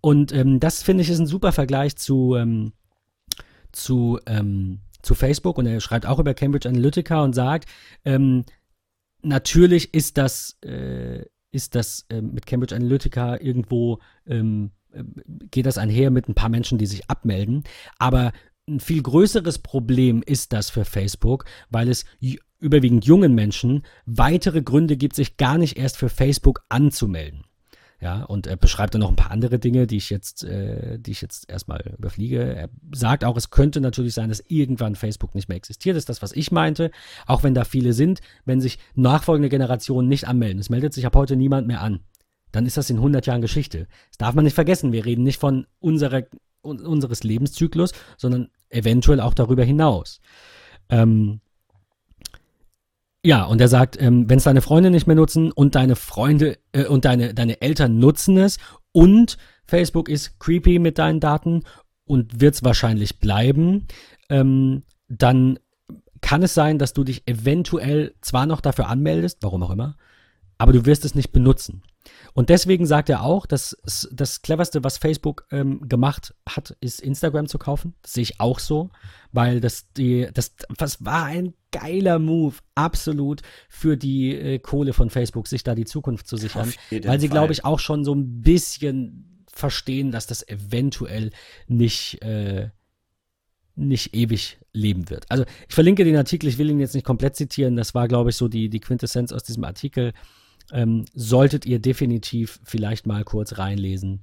[0.00, 2.72] Und ähm, das finde ich ist ein super Vergleich zu, ähm,
[3.70, 5.58] zu, ähm, zu Facebook.
[5.58, 7.68] Und er schreibt auch über Cambridge Analytica und sagt,
[8.06, 8.44] ähm,
[9.22, 15.04] natürlich ist das, äh, ist das ähm, mit Cambridge Analytica irgendwo, ähm, äh,
[15.50, 17.64] geht das einher mit ein paar Menschen, die sich abmelden.
[17.98, 18.32] Aber
[18.68, 22.04] ein viel größeres Problem ist das für Facebook, weil es
[22.58, 27.44] überwiegend jungen Menschen weitere Gründe gibt, sich gar nicht erst für Facebook anzumelden.
[28.04, 31.12] Ja, und er beschreibt dann noch ein paar andere Dinge, die ich jetzt, äh, die
[31.12, 32.54] ich jetzt erstmal überfliege.
[32.54, 35.96] Er sagt auch, es könnte natürlich sein, dass irgendwann Facebook nicht mehr existiert.
[35.96, 36.90] Das ist das, was ich meinte.
[37.26, 40.60] Auch wenn da viele sind, wenn sich nachfolgende Generationen nicht anmelden.
[40.60, 42.00] Es meldet sich ab heute niemand mehr an.
[42.52, 43.86] Dann ist das in 100 Jahren Geschichte.
[44.10, 44.92] Das darf man nicht vergessen.
[44.92, 46.24] Wir reden nicht von unserer,
[46.60, 50.20] unseres Lebenszyklus, sondern eventuell auch darüber hinaus.
[50.90, 51.40] Ähm,
[53.24, 56.58] ja, und er sagt, ähm, wenn es deine Freunde nicht mehr nutzen und deine Freunde
[56.72, 58.58] äh, und deine, deine Eltern nutzen es
[58.92, 61.62] und Facebook ist creepy mit deinen Daten
[62.04, 63.86] und wird es wahrscheinlich bleiben,
[64.28, 65.58] ähm, dann
[66.20, 69.96] kann es sein, dass du dich eventuell zwar noch dafür anmeldest, warum auch immer,
[70.58, 71.82] aber du wirst es nicht benutzen.
[72.34, 73.76] Und deswegen sagt er auch, dass
[74.12, 77.94] das cleverste, was Facebook ähm, gemacht hat, ist Instagram zu kaufen.
[78.02, 78.90] Das sehe ich auch so,
[79.32, 85.10] weil das die das was war ein geiler Move, absolut für die äh, Kohle von
[85.10, 86.72] Facebook, sich da die Zukunft zu sichern,
[87.04, 91.30] weil sie glaube ich auch schon so ein bisschen verstehen, dass das eventuell
[91.68, 92.70] nicht äh,
[93.76, 95.24] nicht ewig leben wird.
[95.30, 98.30] Also ich verlinke den Artikel, ich will ihn jetzt nicht komplett zitieren, das war glaube
[98.30, 100.12] ich so die die Quintessenz aus diesem Artikel
[100.72, 104.20] ähm, solltet ihr definitiv vielleicht mal kurz reinlesen.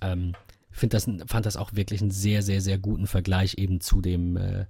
[0.00, 0.32] Ähm,
[0.70, 4.36] find das, fand das auch wirklich einen sehr, sehr, sehr guten Vergleich eben zu dem,
[4.36, 4.66] äh,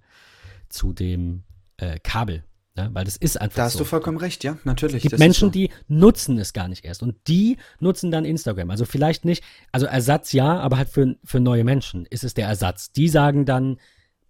[0.68, 1.44] zu dem
[1.76, 2.44] äh, Kabel.
[2.74, 2.90] Ne?
[2.92, 3.56] Weil das ist einfach.
[3.56, 3.80] Da hast so.
[3.80, 4.96] du vollkommen recht, ja, natürlich.
[4.96, 5.52] Es gibt Menschen, so.
[5.52, 7.02] die nutzen es gar nicht erst.
[7.02, 8.70] Und die nutzen dann Instagram.
[8.70, 12.48] Also vielleicht nicht, also Ersatz ja, aber halt für, für neue Menschen ist es der
[12.48, 12.92] Ersatz.
[12.92, 13.78] Die sagen dann,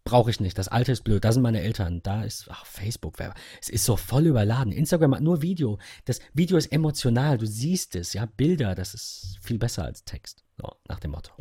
[0.05, 0.59] brauche ich nicht.
[0.59, 1.25] Das alte ist blöd.
[1.25, 2.03] Da sind meine Eltern.
[2.03, 3.19] Da ist ach, Facebook.
[3.61, 4.73] Es ist so voll überladen.
[4.73, 5.79] Instagram hat nur Video.
[6.05, 7.39] Das Video ist emotional.
[7.39, 8.13] Du siehst es.
[8.13, 8.75] Ja, Bilder.
[8.75, 10.45] Das ist viel besser als Text.
[10.57, 11.33] So, nach dem Motto.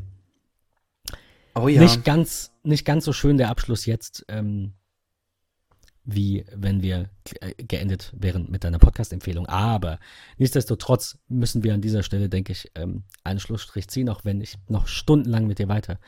[1.56, 1.82] Oh ja.
[1.82, 4.74] Nicht ganz, nicht ganz so schön der Abschluss jetzt, ähm,
[6.04, 7.10] wie wenn wir
[7.42, 9.48] äh, geendet wären mit deiner Podcast-Empfehlung.
[9.48, 10.00] Aber
[10.38, 14.58] nichtsdestotrotz müssen wir an dieser Stelle, denke ich, ähm, einen Schlussstrich ziehen, auch wenn ich
[14.68, 16.00] noch stundenlang mit dir weiter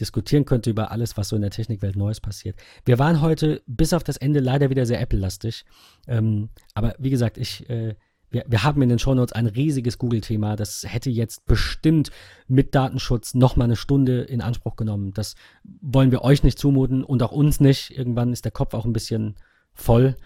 [0.00, 2.56] diskutieren könnte über alles, was so in der Technikwelt Neues passiert.
[2.84, 5.64] Wir waren heute bis auf das Ende leider wieder sehr Apple-lastig.
[6.06, 7.94] Ähm, aber wie gesagt, ich, äh,
[8.30, 10.56] wir, wir haben in den Shownotes ein riesiges Google-Thema.
[10.56, 12.10] Das hätte jetzt bestimmt
[12.48, 15.12] mit Datenschutz nochmal eine Stunde in Anspruch genommen.
[15.14, 17.96] Das wollen wir euch nicht zumuten und auch uns nicht.
[17.96, 19.36] Irgendwann ist der Kopf auch ein bisschen
[19.72, 20.16] voll.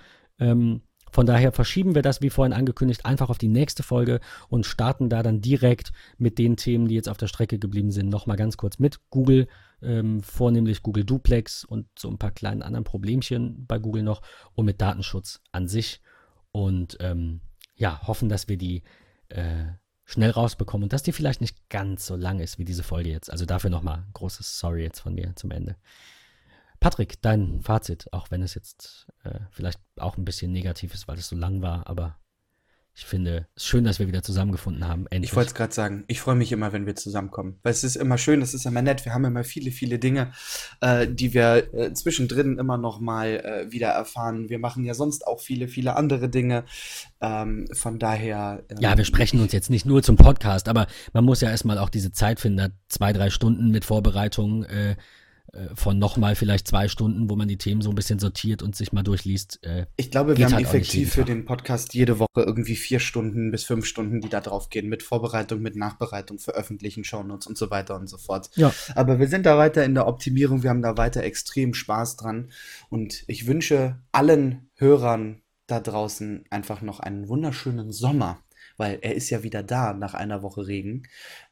[0.40, 4.66] Ähm, von daher verschieben wir das, wie vorhin angekündigt, einfach auf die nächste Folge und
[4.66, 8.36] starten da dann direkt mit den Themen, die jetzt auf der Strecke geblieben sind, nochmal
[8.36, 9.48] ganz kurz mit Google,
[9.82, 14.22] ähm, vornehmlich Google Duplex und so ein paar kleinen anderen Problemchen bei Google noch
[14.54, 16.00] und mit Datenschutz an sich.
[16.52, 17.40] Und ähm,
[17.76, 18.82] ja, hoffen, dass wir die
[19.28, 19.66] äh,
[20.04, 23.30] schnell rausbekommen und dass die vielleicht nicht ganz so lang ist wie diese Folge jetzt.
[23.30, 25.76] Also dafür nochmal großes Sorry jetzt von mir zum Ende.
[26.80, 31.18] Patrick, dein Fazit, auch wenn es jetzt äh, vielleicht auch ein bisschen negativ ist, weil
[31.18, 32.18] es so lang war, aber
[32.98, 35.06] ich finde es schön, dass wir wieder zusammengefunden haben.
[35.10, 35.30] Endlich.
[35.30, 37.60] Ich wollte es gerade sagen, ich freue mich immer, wenn wir zusammenkommen.
[37.62, 39.04] Weil es ist immer schön, es ist immer nett.
[39.04, 40.32] Wir haben immer viele, viele Dinge,
[40.80, 43.28] äh, die wir äh, zwischendrin immer noch mal
[43.68, 44.48] äh, wieder erfahren.
[44.48, 46.64] Wir machen ja sonst auch viele, viele andere Dinge.
[47.20, 48.64] Ähm, von daher.
[48.68, 51.78] Ähm, ja, wir sprechen uns jetzt nicht nur zum Podcast, aber man muss ja erstmal
[51.78, 54.96] auch diese Zeit finden, zwei, drei Stunden mit Vorbereitung äh,
[55.74, 58.92] von nochmal vielleicht zwei Stunden, wo man die Themen so ein bisschen sortiert und sich
[58.92, 59.64] mal durchliest.
[59.64, 63.50] Äh, ich glaube, wir haben halt effektiv für den Podcast jede Woche irgendwie vier Stunden
[63.50, 67.70] bis fünf Stunden, die da drauf gehen, mit Vorbereitung, mit Nachbereitung, veröffentlichen, Shownotes und so
[67.70, 68.50] weiter und so fort.
[68.56, 68.72] Ja.
[68.94, 72.50] Aber wir sind da weiter in der Optimierung, wir haben da weiter extrem Spaß dran
[72.90, 78.42] und ich wünsche allen Hörern da draußen einfach noch einen wunderschönen Sommer
[78.78, 81.02] weil er ist ja wieder da nach einer Woche Regen.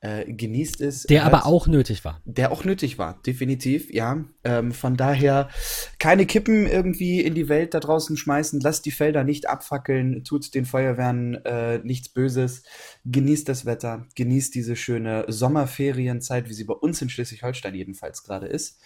[0.00, 1.02] Äh, genießt es.
[1.02, 2.22] Der aber auch nötig war.
[2.24, 4.24] Der auch nötig war, definitiv, ja.
[4.44, 5.50] Ähm, von daher
[5.98, 10.54] keine Kippen irgendwie in die Welt da draußen schmeißen, lasst die Felder nicht abfackeln, tut
[10.54, 12.62] den Feuerwehren äh, nichts Böses,
[13.04, 18.46] genießt das Wetter, genießt diese schöne Sommerferienzeit, wie sie bei uns in Schleswig-Holstein jedenfalls gerade
[18.46, 18.80] ist.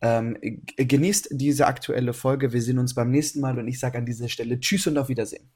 [0.00, 0.38] Ähm,
[0.76, 2.54] genießt diese aktuelle Folge.
[2.54, 5.10] Wir sehen uns beim nächsten Mal und ich sage an dieser Stelle Tschüss und auf
[5.10, 5.50] Wiedersehen.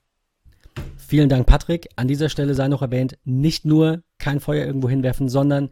[1.07, 1.89] Vielen Dank, Patrick.
[1.95, 5.71] An dieser Stelle sei noch erwähnt, nicht nur kein Feuer irgendwo hinwerfen, sondern,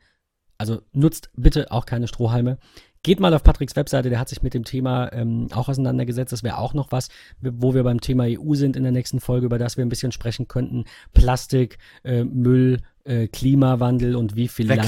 [0.58, 2.58] also nutzt bitte auch keine Strohhalme.
[3.02, 6.32] Geht mal auf Patricks Webseite, der hat sich mit dem Thema ähm, auch auseinandergesetzt.
[6.32, 7.08] Das wäre auch noch was,
[7.40, 10.12] wo wir beim Thema EU sind in der nächsten Folge, über das wir ein bisschen
[10.12, 10.84] sprechen könnten.
[11.12, 14.80] Plastik, äh, Müll, äh, Klimawandel und wie vielleicht.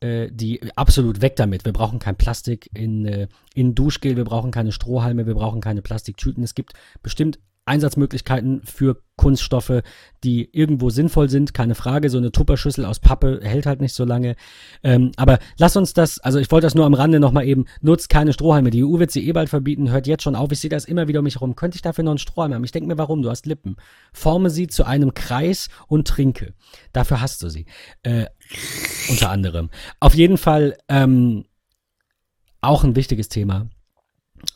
[0.00, 1.64] Äh, die absolut weg damit.
[1.64, 5.80] Wir brauchen kein Plastik in, äh, in Duschgel, wir brauchen keine Strohhalme, wir brauchen keine
[5.80, 6.44] Plastiktüten.
[6.44, 9.82] Es gibt bestimmt Einsatzmöglichkeiten für Kunststoffe,
[10.22, 12.10] die irgendwo sinnvoll sind, keine Frage.
[12.10, 14.36] So eine Tupperschüssel aus Pappe hält halt nicht so lange.
[14.82, 18.08] Ähm, aber lass uns das, also ich wollte das nur am Rande nochmal eben, nutzt
[18.08, 18.70] keine Strohhalme.
[18.70, 20.52] Die EU wird sie eh bald verbieten, hört jetzt schon auf.
[20.52, 21.56] Ich sehe das immer wieder um mich herum.
[21.56, 22.64] Könnte ich dafür noch einen Strohhalm haben?
[22.64, 23.22] Ich denke mir, warum?
[23.22, 23.76] Du hast Lippen.
[24.12, 26.54] Forme sie zu einem Kreis und trinke.
[26.92, 27.66] Dafür hast du sie.
[28.02, 28.26] Äh,
[29.08, 29.70] unter anderem.
[30.00, 31.44] Auf jeden Fall ähm,
[32.60, 33.68] auch ein wichtiges Thema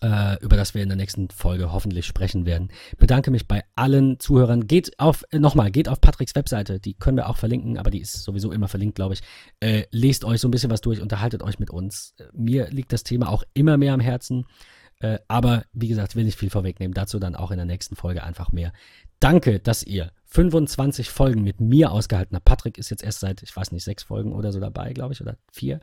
[0.00, 2.70] über das wir in der nächsten Folge hoffentlich sprechen werden.
[2.99, 4.67] Bedanke mich bei allen Zuhörern.
[4.67, 8.00] Geht auf, äh, nochmal, geht auf Patricks Webseite, die können wir auch verlinken, aber die
[8.00, 9.20] ist sowieso immer verlinkt, glaube ich.
[9.60, 12.15] Äh, lest euch so ein bisschen was durch, unterhaltet euch mit uns.
[12.18, 14.47] Äh, mir liegt das Thema auch immer mehr am Herzen.
[15.00, 16.94] Äh, aber wie gesagt, will nicht viel vorwegnehmen.
[16.94, 18.73] Dazu dann auch in der nächsten Folge einfach mehr.
[19.20, 22.44] Danke, dass ihr 25 Folgen mit mir ausgehalten habt.
[22.44, 25.20] Patrick ist jetzt erst seit, ich weiß nicht, sechs Folgen oder so dabei, glaube ich,
[25.20, 25.81] oder vier.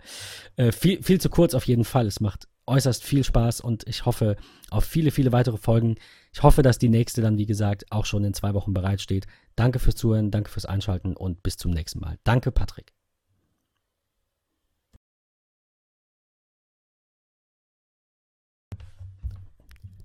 [0.58, 2.08] Äh, viel, viel zu kurz auf jeden Fall.
[2.08, 4.38] Es macht äußerst viel Spaß und ich hoffe
[4.70, 5.96] auf viele, viele weitere Folgen.
[6.34, 9.28] Ich hoffe, dass die nächste dann, wie gesagt, auch schon in zwei Wochen bereitsteht.
[9.56, 12.18] Danke fürs Zuhören, danke fürs Einschalten und bis zum nächsten Mal.
[12.24, 12.94] Danke, Patrick.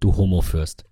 [0.00, 0.89] Du Homo-Fürst.